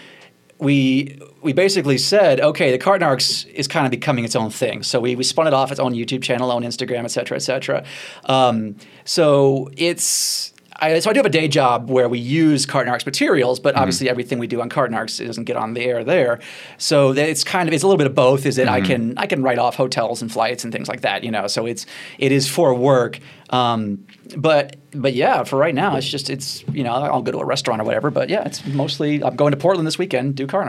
we 0.57 1.19
we 1.43 1.53
basically 1.53 1.99
said, 1.99 2.39
okay, 2.41 2.71
the 2.71 2.79
Cart 2.79 2.99
Narcs 3.01 3.45
is 3.49 3.67
kind 3.67 3.85
of 3.85 3.91
becoming 3.91 4.25
its 4.25 4.35
own 4.35 4.49
thing. 4.49 4.81
So 4.81 4.99
we, 4.99 5.15
we 5.15 5.23
spun 5.23 5.45
it 5.45 5.53
off 5.53 5.69
its 5.71 5.79
own 5.79 5.93
YouTube 5.93 6.23
channel, 6.23 6.49
own 6.51 6.63
Instagram, 6.63 7.03
et 7.03 7.09
cetera, 7.11 7.35
et 7.37 7.41
cetera. 7.41 7.85
Um, 8.23 8.77
so 9.03 9.69
it's 9.77 10.51
I, 10.77 10.99
so 10.99 11.09
I 11.09 11.13
do 11.13 11.19
have 11.19 11.25
a 11.25 11.29
day 11.29 11.47
job 11.47 11.89
where 11.89 12.09
we 12.09 12.19
use 12.19 12.65
Cart 12.65 12.87
Narcs 12.87 13.05
materials, 13.05 13.59
but 13.59 13.75
mm-hmm. 13.75 13.81
obviously 13.81 14.09
everything 14.09 14.39
we 14.39 14.47
do 14.47 14.61
on 14.61 14.69
Cart 14.69 14.91
Narcs 14.91 15.25
doesn't 15.25 15.45
get 15.45 15.55
on 15.55 15.73
the 15.73 15.81
air 15.81 16.03
there. 16.03 16.39
So 16.77 17.11
it's 17.11 17.43
kind 17.43 17.69
of 17.69 17.73
it's 17.73 17.83
a 17.83 17.87
little 17.87 17.97
bit 17.97 18.07
of 18.07 18.15
both. 18.15 18.45
Is 18.45 18.57
that 18.57 18.67
I 18.67 18.79
mm-hmm. 18.79 18.87
can 18.87 19.17
I 19.17 19.25
can 19.25 19.41
write 19.41 19.57
off 19.57 19.75
hotels 19.75 20.21
and 20.21 20.31
flights 20.31 20.63
and 20.63 20.73
things 20.73 20.89
like 20.89 21.01
that, 21.01 21.23
you 21.23 21.31
know. 21.31 21.47
So 21.47 21.65
it's 21.65 21.85
it 22.17 22.31
is 22.31 22.47
for 22.49 22.73
work. 22.73 23.19
Um, 23.49 24.05
but 24.37 24.77
but 24.91 25.13
yeah, 25.13 25.43
for 25.43 25.57
right 25.57 25.75
now, 25.75 25.95
it's 25.97 26.07
just 26.09 26.29
it's 26.29 26.63
you 26.71 26.83
know 26.83 26.91
I'll 26.93 27.21
go 27.21 27.31
to 27.31 27.39
a 27.39 27.45
restaurant 27.45 27.81
or 27.81 27.85
whatever. 27.85 28.09
But 28.09 28.29
yeah, 28.29 28.43
it's 28.45 28.65
mostly 28.65 29.23
I'm 29.23 29.35
going 29.35 29.51
to 29.51 29.57
Portland 29.57 29.85
this 29.85 29.97
weekend, 29.99 30.35
do 30.35 30.47
Cart 30.47 30.65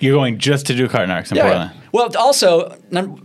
you're 0.00 0.14
going 0.14 0.38
just 0.38 0.66
to 0.66 0.74
do 0.74 0.88
Cart 0.88 1.08
Narcs 1.08 1.30
in 1.30 1.36
Yeah. 1.36 1.42
Portland. 1.44 1.70
Well, 1.92 2.10
also, 2.18 2.76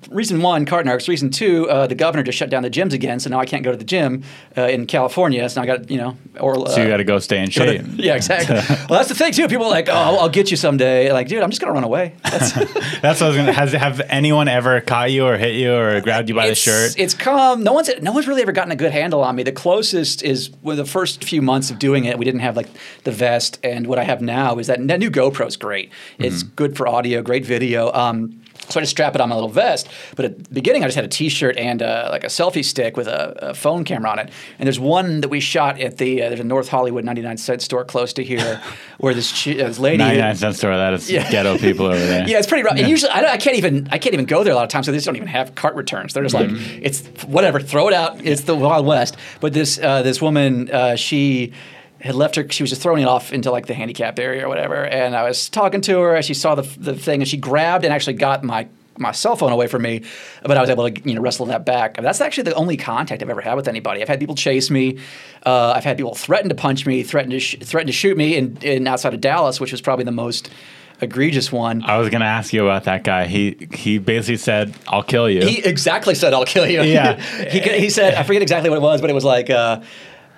reason 0.09 0.41
one, 0.41 0.65
cart 0.65 0.85
narcs. 0.85 1.07
Reason 1.09 1.29
two, 1.29 1.69
uh, 1.69 1.85
the 1.85 1.95
governor 1.95 2.23
just 2.23 2.37
shut 2.37 2.49
down 2.49 2.63
the 2.63 2.69
gyms 2.69 2.93
again, 2.93 3.19
so 3.19 3.29
now 3.29 3.39
I 3.39 3.45
can't 3.45 3.63
go 3.63 3.71
to 3.71 3.77
the 3.77 3.83
gym 3.83 4.23
uh, 4.57 4.61
in 4.63 4.85
California. 4.85 5.47
So 5.49 5.61
now 5.61 5.63
I 5.63 5.77
got 5.77 5.89
you 5.91 5.97
know, 5.97 6.17
or 6.39 6.57
uh, 6.57 6.69
So 6.69 6.81
you 6.81 6.87
got 6.87 6.97
to 6.97 7.03
go 7.03 7.19
stay 7.19 7.39
in 7.39 7.49
go 7.49 7.65
to- 7.65 7.77
shape. 7.79 7.85
yeah, 7.95 8.15
exactly. 8.15 8.55
well, 8.89 8.99
that's 8.99 9.09
the 9.09 9.15
thing 9.15 9.33
too. 9.33 9.47
People 9.47 9.65
are 9.65 9.69
like, 9.71 9.89
oh, 9.89 9.93
I'll, 9.93 10.29
get 10.29 10.49
you 10.49 10.57
someday. 10.57 11.11
Like, 11.11 11.27
dude, 11.27 11.43
I'm 11.43 11.49
just 11.49 11.61
gonna 11.61 11.73
run 11.73 11.83
away. 11.83 12.15
That's, 12.23 12.53
That's 12.53 13.21
what 13.21 13.23
I 13.23 13.27
was 13.27 13.35
gonna. 13.37 13.51
Has 13.53 13.73
have 13.73 13.99
anyone 14.09 14.47
ever 14.47 14.79
caught 14.81 15.11
you 15.11 15.25
or 15.25 15.37
hit 15.37 15.55
you 15.55 15.73
or 15.75 15.99
grabbed 16.01 16.29
you 16.29 16.35
by 16.35 16.47
the 16.47 16.55
shirt? 16.55 16.95
It's 16.97 17.13
come. 17.13 17.63
No 17.63 17.73
one's 17.73 17.89
no 18.01 18.11
one's 18.13 18.27
really 18.27 18.41
ever 18.41 18.53
gotten 18.53 18.71
a 18.71 18.75
good 18.83 18.91
handle 18.91 19.21
on 19.23 19.35
me. 19.35 19.43
The 19.43 19.51
closest 19.65 20.23
is 20.23 20.51
with 20.61 20.77
the 20.77 20.85
first 20.85 21.23
few 21.23 21.41
months 21.41 21.71
of 21.71 21.79
doing 21.79 22.05
it, 22.05 22.17
we 22.17 22.25
didn't 22.25 22.41
have 22.41 22.55
like 22.57 22.69
the 23.03 23.11
vest, 23.11 23.59
and 23.63 23.87
what 23.87 23.97
I 23.99 24.03
have 24.03 24.21
now 24.21 24.59
is 24.59 24.67
that 24.67 24.79
that 24.87 24.99
new 24.99 25.09
GoPro's 25.11 25.57
great. 25.57 25.89
It's 26.19 26.43
Mm-hmm. 26.43 26.55
good 26.55 26.77
for 26.77 26.87
audio, 26.87 27.21
great 27.21 27.45
video. 27.45 27.91
Um, 27.93 28.41
So 28.69 28.79
I 28.79 28.83
just 28.83 28.91
strap 28.91 29.15
it 29.15 29.21
on 29.21 29.29
my 29.29 29.35
little 29.35 29.49
vest. 29.49 29.89
But 30.15 30.25
at 30.25 30.43
the 30.45 30.49
beginning, 30.53 30.83
I 30.83 30.87
just 30.87 30.95
had 30.95 31.05
a 31.05 31.09
T-shirt 31.09 31.57
and 31.57 31.81
uh, 31.81 32.07
like 32.11 32.23
a 32.23 32.27
selfie 32.27 32.63
stick 32.63 32.95
with 32.97 33.07
a, 33.07 33.49
a 33.49 33.53
phone 33.53 33.83
camera 33.83 34.09
on 34.09 34.19
it. 34.19 34.29
And 34.59 34.65
there's 34.67 34.79
one 34.79 35.21
that 35.21 35.29
we 35.29 35.39
shot 35.39 35.79
at 35.81 35.97
the 35.97 36.21
uh, 36.23 36.29
there's 36.29 36.39
a 36.39 36.43
North 36.43 36.69
Hollywood 36.69 37.03
99 37.03 37.37
cent 37.37 37.61
store 37.61 37.83
close 37.83 38.13
to 38.13 38.23
here, 38.23 38.61
where 38.99 39.13
this, 39.13 39.45
uh, 39.47 39.51
this 39.53 39.79
lady. 39.79 39.97
99 39.97 40.35
cent 40.35 40.55
store. 40.55 40.75
That 40.77 40.93
is 40.93 41.09
Yeah. 41.11 41.29
ghetto 41.29 41.57
people 41.57 41.85
over 41.87 41.97
there. 41.99 42.27
Yeah, 42.33 42.37
it's 42.37 42.47
pretty 42.47 42.63
rough. 42.63 42.77
And 42.77 42.87
usually, 42.87 43.11
I, 43.11 43.21
don't- 43.21 43.31
I 43.31 43.37
can't 43.37 43.57
even 43.57 43.87
I 43.91 43.97
can't 43.97 44.13
even 44.13 44.25
go 44.25 44.43
there 44.43 44.53
a 44.53 44.55
lot 44.55 44.63
of 44.63 44.69
times. 44.69 44.85
So 44.85 44.91
they 44.91 44.97
just 44.97 45.05
don't 45.05 45.15
even 45.17 45.27
have 45.27 45.55
cart 45.55 45.75
returns. 45.75 46.13
They're 46.13 46.23
just 46.23 46.33
like, 46.35 46.49
it's 46.81 47.01
whatever, 47.25 47.59
throw 47.59 47.87
it 47.89 47.93
out. 47.93 48.23
It's 48.25 48.41
the 48.41 48.55
Wild 48.55 48.85
West. 48.85 49.17
But 49.41 49.53
this 49.53 49.77
uh, 49.79 50.01
this 50.03 50.21
woman, 50.21 50.69
uh, 50.71 50.95
she 50.95 51.53
had 52.03 52.15
left 52.15 52.35
her. 52.35 52.45
She 52.49 52.63
was 52.63 52.69
just 52.69 52.81
throwing 52.81 53.01
it 53.01 53.07
off 53.07 53.31
into 53.31 53.49
like 53.49 53.65
the 53.65 53.73
handicapped 53.73 54.19
area 54.19 54.45
or 54.45 54.49
whatever. 54.49 54.85
And 54.85 55.15
I 55.15 55.23
was 55.23 55.49
talking 55.49 55.81
to 55.81 55.99
her. 56.01 56.15
as 56.15 56.25
She 56.25 56.33
saw 56.33 56.55
the 56.55 56.63
the 56.77 56.95
thing, 56.95 57.21
and 57.21 57.27
she 57.27 57.37
grabbed 57.37 57.85
and 57.85 57.93
actually 57.93 58.13
got 58.13 58.43
my. 58.43 58.67
My 58.95 59.11
cell 59.11 59.35
phone 59.35 59.51
away 59.51 59.65
from 59.65 59.81
me, 59.81 60.03
but 60.43 60.55
I 60.55 60.61
was 60.61 60.69
able 60.69 60.87
to 60.87 61.09
you 61.09 61.15
know 61.15 61.21
wrestle 61.21 61.47
that 61.47 61.65
back. 61.65 61.99
That's 61.99 62.21
actually 62.21 62.43
the 62.43 62.53
only 62.53 62.77
contact 62.77 63.23
I've 63.23 63.29
ever 63.31 63.41
had 63.41 63.55
with 63.55 63.67
anybody. 63.67 64.03
I've 64.03 64.07
had 64.07 64.19
people 64.19 64.35
chase 64.35 64.69
me, 64.69 64.99
uh, 65.47 65.73
I've 65.75 65.83
had 65.83 65.97
people 65.97 66.13
threaten 66.13 66.47
to 66.49 66.53
punch 66.53 66.85
me, 66.85 67.01
threaten 67.01 67.31
to 67.31 67.39
sh- 67.39 67.55
threaten 67.59 67.87
to 67.87 67.91
shoot 67.91 68.15
me 68.15 68.35
in, 68.35 68.55
in 68.61 68.85
outside 68.85 69.15
of 69.15 69.19
Dallas, 69.19 69.59
which 69.59 69.71
was 69.71 69.81
probably 69.81 70.05
the 70.05 70.11
most 70.11 70.51
egregious 71.01 71.51
one. 71.51 71.83
I 71.83 71.97
was 71.97 72.09
gonna 72.09 72.25
ask 72.25 72.53
you 72.53 72.63
about 72.63 72.83
that 72.83 73.03
guy. 73.03 73.25
He 73.25 73.67
he 73.73 73.97
basically 73.97 74.37
said, 74.37 74.75
"I'll 74.87 75.01
kill 75.01 75.27
you." 75.27 75.41
He 75.41 75.63
exactly 75.63 76.13
said, 76.13 76.33
"I'll 76.35 76.45
kill 76.45 76.67
you." 76.67 76.83
Yeah. 76.83 77.19
he 77.49 77.61
he 77.61 77.89
said, 77.89 78.13
I 78.13 78.21
forget 78.21 78.43
exactly 78.43 78.69
what 78.69 78.77
it 78.77 78.83
was, 78.83 79.01
but 79.01 79.09
it 79.09 79.13
was 79.13 79.25
like. 79.25 79.49
Uh, 79.49 79.81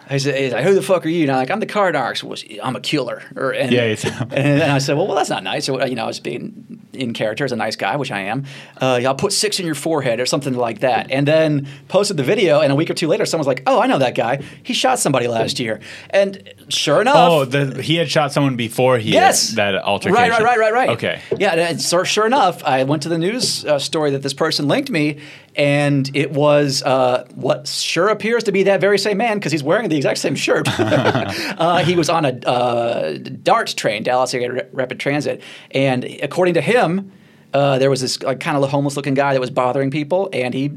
he 0.09 0.19
said, 0.19 0.53
like, 0.53 0.63
"Who 0.63 0.73
the 0.73 0.81
fuck 0.81 1.05
are 1.05 1.09
you?" 1.09 1.23
And 1.23 1.31
I'm 1.31 1.37
like, 1.37 1.51
"I'm 1.51 1.59
the 1.59 1.65
Cart 1.65 1.95
Narcs. 1.95 2.23
Well, 2.23 2.37
I'm 2.63 2.75
a 2.75 2.79
killer." 2.79 3.23
Or, 3.35 3.51
and, 3.51 3.71
Yeah, 3.71 3.83
and, 4.21 4.33
and 4.33 4.71
I 4.71 4.77
said, 4.77 4.95
"Well, 4.97 5.07
well, 5.07 5.15
that's 5.15 5.29
not 5.29 5.43
nice." 5.43 5.65
So, 5.65 5.83
you 5.85 5.95
know, 5.95 6.03
I 6.03 6.07
was 6.07 6.19
being 6.19 6.87
in 6.93 7.13
character 7.13 7.43
as 7.43 7.51
a 7.51 7.55
nice 7.55 7.75
guy, 7.75 7.95
which 7.97 8.11
I 8.11 8.21
am. 8.21 8.45
Uh, 8.81 9.01
I'll 9.05 9.15
put 9.15 9.33
six 9.33 9.59
in 9.59 9.65
your 9.65 9.75
forehead 9.75 10.19
or 10.19 10.25
something 10.25 10.53
like 10.53 10.79
that, 10.79 11.11
and 11.11 11.27
then 11.27 11.67
posted 11.87 12.17
the 12.17 12.23
video. 12.23 12.61
And 12.61 12.71
a 12.71 12.75
week 12.75 12.89
or 12.89 12.93
two 12.93 13.07
later, 13.07 13.25
someone's 13.25 13.47
like, 13.47 13.63
"Oh, 13.67 13.81
I 13.81 13.87
know 13.87 13.97
that 13.99 14.15
guy. 14.15 14.41
He 14.63 14.73
shot 14.73 14.99
somebody 14.99 15.27
last 15.27 15.59
year." 15.59 15.79
And 16.11 16.53
sure 16.69 17.01
enough, 17.01 17.15
oh, 17.17 17.45
the, 17.45 17.81
he 17.81 17.95
had 17.95 18.09
shot 18.09 18.31
someone 18.31 18.55
before 18.55 18.97
he 18.97 19.11
Yes. 19.11 19.51
that 19.55 19.75
altercation. 19.75 20.15
Right, 20.15 20.31
right, 20.31 20.43
right, 20.43 20.59
right, 20.59 20.73
right. 20.73 20.89
Okay. 20.91 21.21
Yeah, 21.37 21.53
and 21.53 21.81
so 21.81 22.03
sure 22.03 22.25
enough, 22.25 22.63
I 22.63 22.83
went 22.83 23.03
to 23.03 23.09
the 23.09 23.17
news 23.17 23.65
uh, 23.65 23.79
story 23.79 24.11
that 24.11 24.21
this 24.21 24.33
person 24.33 24.67
linked 24.67 24.89
me, 24.89 25.19
and 25.57 26.09
it 26.15 26.31
was 26.31 26.83
uh, 26.83 27.25
what 27.35 27.67
sure 27.67 28.09
appears 28.09 28.43
to 28.45 28.51
be 28.51 28.63
that 28.63 28.81
very 28.81 28.97
same 28.99 29.17
man 29.17 29.37
because 29.37 29.51
he's 29.51 29.63
wearing 29.63 29.89
the 29.89 29.95
exact 29.97 30.19
same 30.19 30.35
shirt. 30.35 30.67
uh, 30.79 31.77
he 31.83 31.95
was 31.95 32.09
on 32.09 32.25
a 32.25 32.29
uh, 32.47 33.17
DART 33.43 33.67
train, 33.75 34.03
Dallas 34.03 34.33
Area 34.33 34.67
Rapid 34.71 34.99
Transit, 34.99 35.41
and 35.71 36.03
according 36.03 36.53
to 36.55 36.61
him, 36.61 37.11
uh, 37.53 37.77
there 37.79 37.89
was 37.89 38.01
this 38.01 38.21
like, 38.21 38.39
kind 38.39 38.57
of 38.61 38.69
homeless-looking 38.69 39.13
guy 39.13 39.33
that 39.33 39.39
was 39.39 39.49
bothering 39.49 39.91
people, 39.91 40.29
and 40.33 40.53
he 40.53 40.71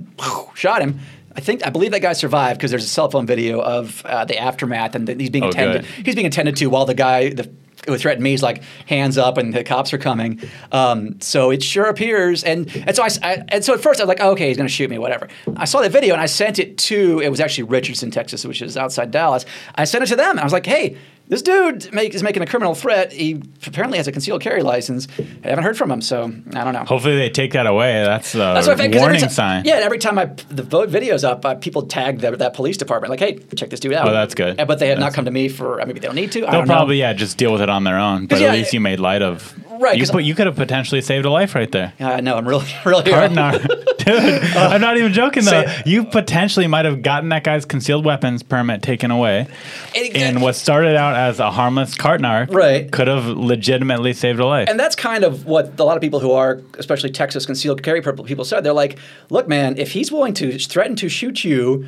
shot 0.55 0.81
him. 0.81 1.01
I 1.35 1.41
think 1.41 1.65
I 1.67 1.71
believe 1.71 1.91
that 1.93 2.01
guy 2.03 2.13
survived 2.15 2.59
because 2.59 2.71
there's 2.71 2.85
a 2.85 2.89
cell 2.89 3.11
phone 3.11 3.27
video 3.27 3.61
of 3.61 4.05
uh, 4.05 4.25
the 4.25 4.39
aftermath, 4.39 4.95
and 4.95 5.07
that 5.09 5.21
he's 5.21 5.31
being 5.31 5.45
Oh, 5.45 5.49
attended. 5.49 5.83
good. 5.83 6.07
He's 6.07 6.15
being 6.15 6.27
attended 6.27 6.57
to 6.57 6.67
while 6.67 6.85
the 6.85 6.95
guy 6.95 7.31
the 7.31 7.51
who 7.93 7.99
threatened 7.99 8.23
me 8.23 8.35
is 8.35 8.43
like 8.43 8.63
hands 8.87 9.19
up 9.19 9.39
and 9.39 9.53
the 9.53 9.65
cops 9.65 9.93
are 9.93 9.99
coming. 9.99 10.41
Um, 10.73 11.21
so 11.21 11.51
it 11.51 11.63
sure 11.63 11.87
appears, 11.87 12.45
and 12.45 12.71
and 12.87 12.95
so 12.95 13.03
I, 13.03 13.09
I- 13.23 13.45
and 13.49 13.65
so 13.65 13.75
at 13.75 13.81
first 13.81 14.01
I 14.01 14.05
was 14.05 14.09
like, 14.09 14.21
oh, 14.21 14.31
okay, 14.33 14.49
he's 14.49 14.57
going 14.57 14.69
to 14.69 14.73
shoot 14.73 14.91
me, 14.91 14.99
whatever. 14.99 15.29
I 15.57 15.65
saw 15.65 15.81
the 15.81 15.89
video 15.89 16.13
and 16.15 16.21
I 16.23 16.27
sent 16.27 16.59
it 16.59 16.79
to 16.79 17.21
it 17.21 17.29
was 17.31 17.41
actually 17.41 17.65
Richardson, 17.65 18.11
Texas, 18.11 18.45
which 18.45 18.63
is 18.63 18.77
outside 18.77 19.11
Dallas. 19.11 19.45
I 19.75 19.85
sent 19.85 20.05
it 20.05 20.09
to 20.09 20.17
them 20.17 20.31
and 20.33 20.41
I 20.41 20.45
was 20.45 20.53
like, 20.53 20.67
hey. 20.67 20.97
This 21.29 21.43
dude 21.43 21.93
make, 21.93 22.15
is 22.15 22.23
making 22.23 22.43
a 22.43 22.47
criminal 22.47 22.75
threat. 22.75 23.13
He 23.13 23.43
apparently 23.67 23.99
has 23.99 24.09
a 24.09 24.13
concealed 24.13 24.41
carry 24.41 24.63
license. 24.63 25.07
I 25.45 25.49
haven't 25.51 25.65
heard 25.65 25.77
from 25.77 25.91
him, 25.91 26.01
so 26.01 26.33
I 26.55 26.65
don't 26.65 26.73
know. 26.73 26.85
Hopefully 26.85 27.17
they 27.17 27.29
take 27.29 27.53
that 27.53 27.67
away. 27.67 28.03
That's 28.03 28.35
a 28.35 28.39
That's 28.39 28.67
what 28.67 28.81
I. 28.81 28.87
'cause 28.87 28.87
every 28.87 28.99
warning 28.99 29.29
sign. 29.29 29.65
Yeah, 29.67 29.75
and 29.75 29.85
every 29.85 29.99
time 29.99 30.19
I 30.19 30.31
the 30.49 30.63
vote 30.63 30.89
videos 30.91 31.29
up, 31.29 31.45
uh, 31.45 31.55
people 31.57 31.83
tag 31.83 32.21
that, 32.21 32.39
that 32.39 32.55
police 32.55 32.79
department 32.79 33.11
like, 33.11 33.21
"Hey, 33.21 33.39
check 33.57 33.69
this 33.69 33.81
dude 33.81 33.93
out." 33.93 34.09
Oh, 34.09 34.13
that's 34.13 34.35
good. 34.35 34.59
Uh, 34.59 34.65
But 34.65 34.79
they 34.79 34.89
have 34.89 34.99
not 34.99 35.07
That's- 35.07 35.17
come 35.17 35.25
to 35.27 35.31
me 35.31 35.49
for. 35.49 35.81
uh, 35.83 35.87
Maybe 35.87 36.01
they 36.01 36.07
don't 36.07 36.17
need 36.17 36.33
to. 36.33 36.41
They'll 36.41 36.51
don't 36.51 36.67
know. 36.69 36.75
probably 36.75 36.99
yeah 37.01 37.13
just 37.13 37.37
deal 37.37 37.53
with 37.53 37.61
it 37.61 37.69
on 37.69 37.85
their 37.85 37.99
own. 37.99 38.27
But 38.27 38.37
'Cause, 38.37 38.43
at 38.43 38.53
least 38.55 38.73
you 38.73 38.81
made 38.81 38.99
light 38.99 39.21
of 39.23 39.55
Right, 39.81 39.97
You 39.97 40.05
put 40.07 40.25
you 40.25 40.35
could 40.35 40.47
have 40.47 40.57
potentially 40.57 41.01
saved 41.03 41.25
a 41.25 41.31
life 41.31 41.55
right 41.55 41.71
there. 41.71 41.93
Yeah, 42.01 42.11
I 42.11 42.21
know. 42.21 42.37
I'm 42.37 42.49
really, 42.49 42.67
really. 42.85 43.05
Cardinal. 43.13 43.53
Dude, 43.99 44.43
I'm 44.57 44.81
not 44.81 44.97
even 44.97 45.13
joking 45.13 45.45
though. 45.45 45.65
You 45.87 46.03
potentially 46.05 46.67
might 46.67 46.85
have 46.85 47.01
gotten 47.03 47.29
that 47.29 47.45
guy's 47.45 47.65
concealed 47.65 48.05
weapons 48.05 48.43
permit 48.43 48.83
taken 48.83 49.13
away. 49.13 49.47
Exactly. 49.95 50.21
And 50.23 50.43
what 50.43 50.57
started 50.57 50.97
out 50.97 51.15
as 51.19 51.41
a 51.41 51.51
harmless 51.51 51.95
cart 51.97 52.21
narc 52.21 52.53
Right. 52.55 52.91
could 52.91 53.09
have 53.09 53.27
legitimately 53.27 54.13
saved 54.13 54.39
a 54.39 54.47
life. 54.47 54.69
And 54.71 54.79
that's 54.79 54.95
kind 54.95 55.25
of 55.25 55.47
what 55.47 55.79
a 55.81 55.85
lot 55.85 55.97
of 55.97 56.01
people 56.01 56.21
who 56.21 56.31
are, 56.33 56.61
especially 56.79 57.11
Texas 57.11 57.45
concealed 57.45 57.83
carry 57.83 58.01
people 58.03 58.25
people 58.25 58.45
said. 58.45 58.63
They're 58.63 58.73
like, 58.73 58.99
look, 59.29 59.49
man, 59.49 59.77
if 59.79 59.93
he's 59.93 60.13
willing 60.13 60.35
to 60.35 60.59
threaten 60.59 60.95
to 60.97 61.09
shoot 61.09 61.45
you 61.45 61.87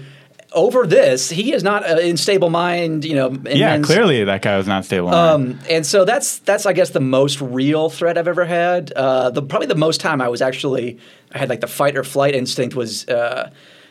over 0.53 0.85
this, 0.85 1.31
he 1.31 1.53
is 1.53 1.63
not 1.63 1.89
uh, 1.89 1.99
in 2.01 2.17
stable 2.17 2.51
mind, 2.51 3.05
you 3.05 3.15
know. 3.15 3.29
yeah, 3.47 3.79
clearly 3.81 4.25
that 4.25 4.43
guy 4.43 4.57
was 4.57 4.67
not 4.67 4.85
stable. 4.85 5.11
Um, 5.11 5.61
and 5.71 5.87
so 5.87 6.05
that's 6.05 6.41
that's 6.41 6.67
I 6.67 6.73
guess 6.73 6.91
the 6.91 6.99
most 7.01 7.41
real 7.41 7.89
threat 7.89 8.19
I've 8.19 8.27
ever 8.27 8.45
had. 8.45 8.91
Uh, 8.93 9.31
the 9.31 9.43
probably 9.43 9.69
the 9.69 9.77
most 9.77 10.01
time 10.01 10.21
I 10.21 10.29
was 10.29 10.43
actually 10.43 10.99
I 11.33 11.39
had 11.39 11.49
like 11.49 11.61
the 11.61 11.69
fight 11.69 11.97
or 11.97 12.03
flight 12.05 12.35
instinct 12.35 12.75
was. 12.75 13.07
Uh, 13.09 13.51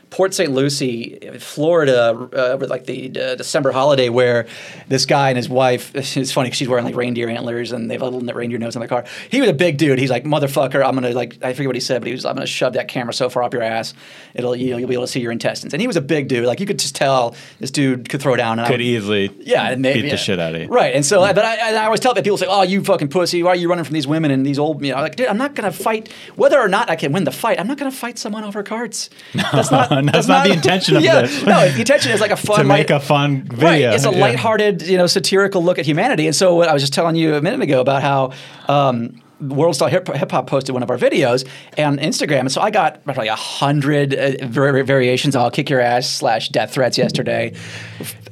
Port 0.10 0.34
St. 0.34 0.52
Lucie, 0.52 1.20
Florida, 1.40 2.30
uh, 2.34 2.58
like 2.68 2.86
the 2.86 3.12
uh, 3.20 3.36
December 3.36 3.72
holiday, 3.72 4.10
where 4.10 4.48
this 4.88 5.06
guy 5.06 5.30
and 5.30 5.38
his 5.38 5.50
wife. 5.50 5.94
It's 6.20 6.32
funny 6.32 6.52
she's 6.52 6.68
wearing 6.68 6.84
like 6.84 6.96
reindeer 6.96 7.30
antlers 7.30 7.72
and 7.72 7.90
they 7.90 7.96
have 7.96 8.02
a 8.02 8.10
little 8.10 8.22
reindeer 8.34 8.58
nose 8.58 8.76
in 8.76 8.82
the 8.82 8.88
car. 8.88 9.06
He 9.30 9.40
was 9.40 9.50
a 9.50 9.54
big 9.54 9.78
dude. 9.78 10.00
He's 10.00 10.10
like, 10.10 10.24
"Motherfucker, 10.24 10.84
I'm 10.84 10.96
gonna 10.96 11.12
like." 11.12 11.38
I 11.44 11.54
forget 11.54 11.68
what 11.68 11.76
he 11.76 11.80
said, 11.82 12.02
but 12.02 12.08
he 12.08 12.14
was, 12.14 12.26
"I'm 12.26 12.36
gonna 12.36 12.48
shove 12.48 12.74
that 12.74 12.88
camera 12.88 13.14
so 13.14 13.30
far 13.30 13.44
up 13.44 13.54
your 13.54 13.64
ass, 13.64 13.94
it'll 14.34 14.56
you 14.56 14.72
know, 14.72 14.78
you'll 14.78 14.90
be 14.90 14.96
able 14.96 15.06
to 15.06 15.12
see 15.12 15.22
your 15.22 15.32
intestines." 15.32 15.74
And 15.74 15.82
he 15.82 15.88
was 15.88 15.96
a 15.96 16.02
big 16.02 16.28
dude. 16.28 16.46
Like 16.46 16.60
you 16.60 16.66
could 16.66 16.80
just 16.80 16.96
tell 16.96 17.36
this 17.60 17.72
dude 17.72 18.10
could 18.10 18.22
throw 18.22 18.36
down. 18.36 18.54
And 18.54 18.62
I 18.62 18.68
could 18.68 18.74
would- 18.74 18.82
easily 18.82 19.32
yeah, 19.40 19.70
and 19.70 19.86
they, 19.86 19.94
beat 19.94 20.06
yeah. 20.06 20.12
the 20.12 20.18
shit 20.18 20.40
out 20.40 20.56
of 20.56 20.62
you. 20.62 20.68
Right, 20.68 20.94
and 20.96 21.06
so, 21.06 21.22
but 21.22 21.46
I, 21.46 21.76
I 21.76 21.86
always 21.86 22.00
tell 22.00 22.14
that 22.14 22.24
people 22.24 22.38
say, 22.38 22.48
"Oh, 22.50 22.64
you 22.64 22.84
fucking 22.84 23.10
pussy! 23.10 23.44
Why 23.44 23.52
are 23.52 23.56
you 23.56 23.70
running 23.70 23.86
from 23.86 23.94
these 23.94 24.08
women 24.08 24.32
and 24.32 24.46
these 24.46 24.60
old?" 24.60 24.84
You 24.84 24.94
know, 24.94 25.02
like, 25.02 25.16
dude, 25.16 25.28
I'm 25.28 25.38
not 25.38 25.56
gonna 25.56 25.72
fight 25.72 26.12
whether 26.36 26.60
or 26.60 26.68
not 26.68 26.90
I 26.90 26.96
can 26.96 27.12
win 27.12 27.24
the 27.24 27.32
fight. 27.32 27.60
I'm 27.60 27.68
not 27.68 27.78
gonna 27.78 27.92
fight 27.92 28.18
someone 28.18 28.44
over 28.44 28.64
cards. 28.64 29.10
That's 29.34 29.72
not. 29.72 29.92
That's 30.06 30.28
not 30.28 30.46
the 30.46 30.54
intention 30.54 30.96
of 30.98 31.04
yeah, 31.04 31.22
this. 31.22 31.44
No, 31.44 31.70
the 31.70 31.80
intention 31.80 32.12
is 32.12 32.22
like 32.22 32.32
a 32.32 32.36
fun, 32.48 32.58
To 32.60 32.64
make 32.64 32.90
light- 32.90 32.98
a 32.98 33.00
fun 33.00 33.44
video. 33.44 33.66
Right, 33.66 33.82
it's 33.82 34.06
a 34.06 34.12
Yeah. 34.12 34.20
lighthearted, 34.20 34.82
you 34.84 34.98
know, 34.98 35.08
satirical 35.08 35.64
look 35.64 35.80
at 35.80 35.86
humanity. 35.86 36.28
And 36.28 36.36
so, 36.36 36.56
what 36.56 36.68
I 36.70 36.74
was 36.74 36.82
just 36.84 36.94
telling 36.94 37.16
you 37.16 37.36
a 37.36 37.42
minute 37.42 37.62
ago 37.62 37.82
about 37.82 38.02
how. 38.02 38.32
Um, 38.68 39.22
World 39.42 39.74
Star 39.74 39.88
Hip 39.88 40.10
Hop 40.10 40.48
posted 40.48 40.74
one 40.74 40.84
of 40.84 40.90
our 40.90 40.98
videos 40.98 41.48
on 41.78 41.98
Instagram, 41.98 42.42
and 42.42 42.52
so 42.52 42.60
I 42.60 42.72
got 42.72 43.02
probably 43.06 43.30
a 43.30 43.36
hundred 43.38 44.14
uh, 44.14 44.46
variations. 44.48 45.34
I'll 45.34 45.50
kick 45.50 45.70
your 45.70 45.80
ass 45.80 46.10
slash 46.10 46.50
death 46.50 46.74
threats 46.74 46.98
yesterday. 46.98 47.54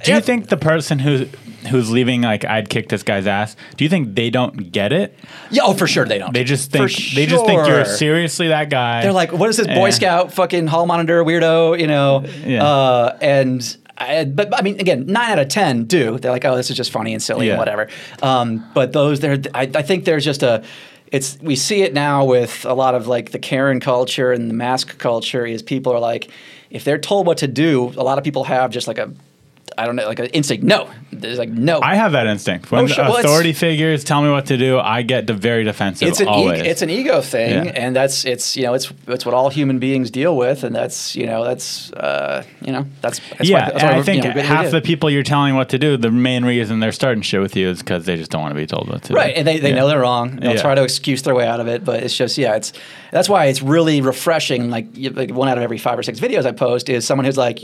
Do 0.04 0.14
you 0.14 0.20
think 0.20 0.50
the 0.50 0.58
person 0.58 1.00
who's 1.00 1.30
who's 1.70 1.90
leaving 1.92 2.22
like 2.22 2.46
I'd 2.46 2.70
kick 2.70 2.90
this 2.90 3.04
guy's 3.04 3.28
ass? 3.28 3.56
Do 3.76 3.84
you 3.84 3.90
think 3.90 4.16
they 4.16 4.30
don't 4.30 4.72
get 4.72 4.92
it? 4.94 5.18
Yeah, 5.52 5.64
oh, 5.66 5.74
for 5.74 5.88
sure 5.88 6.06
they 6.06 6.18
don't. 6.20 6.34
They 6.34 6.44
just 6.44 6.72
think 6.72 6.92
they 7.16 7.26
just 7.26 7.46
think 7.46 7.68
you're 7.68 7.86
seriously 7.86 8.50
that 8.50 8.70
guy. 8.70 9.02
They're 9.02 9.12
like, 9.14 9.32
what 9.32 9.50
is 9.50 9.58
this 9.58 9.68
Boy. 9.68 9.90
Scout 9.90 10.34
fucking 10.34 10.68
hall 10.68 10.86
monitor 10.86 11.24
weirdo? 11.24 11.80
You 11.80 11.88
know, 11.88 12.26
Yeah. 12.46 12.64
uh, 12.66 13.18
and. 13.22 13.78
I, 14.00 14.26
but 14.26 14.56
I 14.56 14.62
mean, 14.62 14.80
again, 14.80 15.08
nine 15.08 15.32
out 15.32 15.40
of 15.40 15.48
ten 15.48 15.86
do. 15.86 16.20
They're 16.20 16.30
like, 16.32 16.46
"Oh, 16.46 16.56
this 16.56 16.70
is 16.70 16.78
just 16.78 16.92
funny 16.92 17.14
and 17.14 17.24
silly 17.24 17.48
Yeah. 17.48 17.54
and 17.54 17.58
whatever." 17.60 17.88
Um, 18.22 18.64
but 18.76 18.94
those, 18.94 19.22
there, 19.22 19.40
I, 19.56 19.62
I 19.74 19.82
think 19.82 20.06
there's 20.06 20.24
just 20.24 20.44
a. 20.44 20.64
It's 21.12 21.40
we 21.42 21.56
see 21.56 21.82
it 21.82 21.96
now 21.96 22.24
with 22.24 22.64
a 22.66 22.76
lot 22.76 22.94
of 22.94 23.08
like 23.08 23.32
the 23.32 23.40
Karen 23.40 23.80
culture 23.80 24.32
and 24.32 24.52
the 24.52 24.54
mask 24.54 25.00
culture. 25.00 25.48
Is 25.48 25.64
people 25.64 25.92
are 25.94 26.00
like, 26.00 26.30
if 26.70 26.84
they're 26.84 27.00
told 27.00 27.26
what 27.26 27.40
to 27.40 27.48
do, 27.48 27.88
a 27.98 28.04
lot 28.04 28.20
of 28.20 28.24
people 28.24 28.44
have 28.44 28.70
just 28.70 28.88
like 28.88 29.00
a, 29.00 29.12
I 29.78 29.86
don't 29.86 29.96
know, 29.96 30.08
like 30.08 30.20
an 30.20 30.26
instinct. 30.28 30.64
No, 30.64 30.90
there's 31.12 31.38
like 31.38 31.50
no. 31.50 31.80
I 31.82 31.96
have 31.96 32.12
that 32.14 32.28
instinct. 32.28 32.72
When 32.72 32.84
Oh, 32.84 32.88
sure. 32.88 33.06
Well, 33.06 33.18
authority 33.18 33.54
figures 33.54 34.04
tell 34.04 34.22
me 34.22 34.30
what 34.30 34.46
to 34.48 34.58
do, 34.58 34.80
I 34.80 35.02
get 35.04 35.28
very 35.30 35.64
defensive. 35.64 36.08
it's 36.08 36.20
an 36.20 36.28
always. 36.28 36.60
ego, 36.62 36.70
it's 36.70 36.82
an 36.82 36.90
ego 36.90 37.22
thing, 37.22 37.66
Yeah. 37.66 37.72
and 37.76 37.96
that's 37.96 38.26
it's 38.26 38.56
you 38.58 38.64
know 38.64 38.74
it's 38.74 38.92
it's 39.08 39.26
what 39.26 39.34
all 39.36 39.50
human 39.50 39.80
beings 39.80 40.10
deal 40.12 40.36
with, 40.36 40.64
and 40.64 40.76
that's 40.76 41.16
you 41.16 41.26
know 41.26 41.44
that's 41.44 41.92
uh, 41.94 42.44
you 42.62 42.72
know 42.72 42.86
that's, 43.02 43.20
that's 43.38 43.50
yeah, 43.50 43.66
why, 43.66 43.72
that's 43.72 43.84
and 43.84 43.96
I 43.96 44.02
think 44.04 44.24
you 44.24 44.34
know, 44.34 44.42
half 44.42 44.72
the 44.72 44.82
people 44.82 45.10
you're 45.10 45.24
telling 45.24 45.56
what 45.56 45.70
to 45.70 45.78
do, 45.80 45.98
the 45.98 46.12
main 46.12 46.44
reason 46.46 46.80
they're 46.80 46.92
starting 46.92 47.22
shit 47.22 47.42
with 47.42 47.56
you 47.56 47.70
is 47.70 47.80
because 47.80 48.06
they 48.06 48.16
just 48.18 48.32
don't 48.32 48.42
want 48.42 48.54
to 48.54 48.60
be 48.60 48.66
told 48.68 48.90
what 48.90 49.04
to 49.04 49.10
do. 49.10 49.16
Right, 49.16 49.36
and 49.36 49.48
they, 49.48 49.60
they 49.60 49.70
Yeah. 49.70 49.76
know 49.76 49.88
they're 49.88 50.00
wrong. 50.02 50.38
They'll 50.38 50.56
Yeah. 50.56 50.62
try 50.62 50.76
to 50.76 50.84
excuse 50.84 51.22
their 51.24 51.36
way 51.36 51.46
out 51.48 51.60
of 51.60 51.68
it, 51.68 51.84
but 51.86 52.04
it's 52.04 52.16
just 52.16 52.38
yeah, 52.38 52.56
it's 52.56 52.74
that's 53.12 53.30
why 53.30 53.46
it's 53.46 53.62
really 53.62 54.02
refreshing. 54.02 54.70
Like, 54.70 54.88
like 55.14 55.32
one 55.32 55.50
out 55.50 55.58
of 55.58 55.64
every 55.64 55.78
five 55.78 55.98
or 56.00 56.04
six 56.04 56.20
videos 56.20 56.46
I 56.46 56.52
post 56.52 56.90
is 56.90 57.06
someone 57.06 57.26
who's 57.26 57.38
like, 57.38 57.62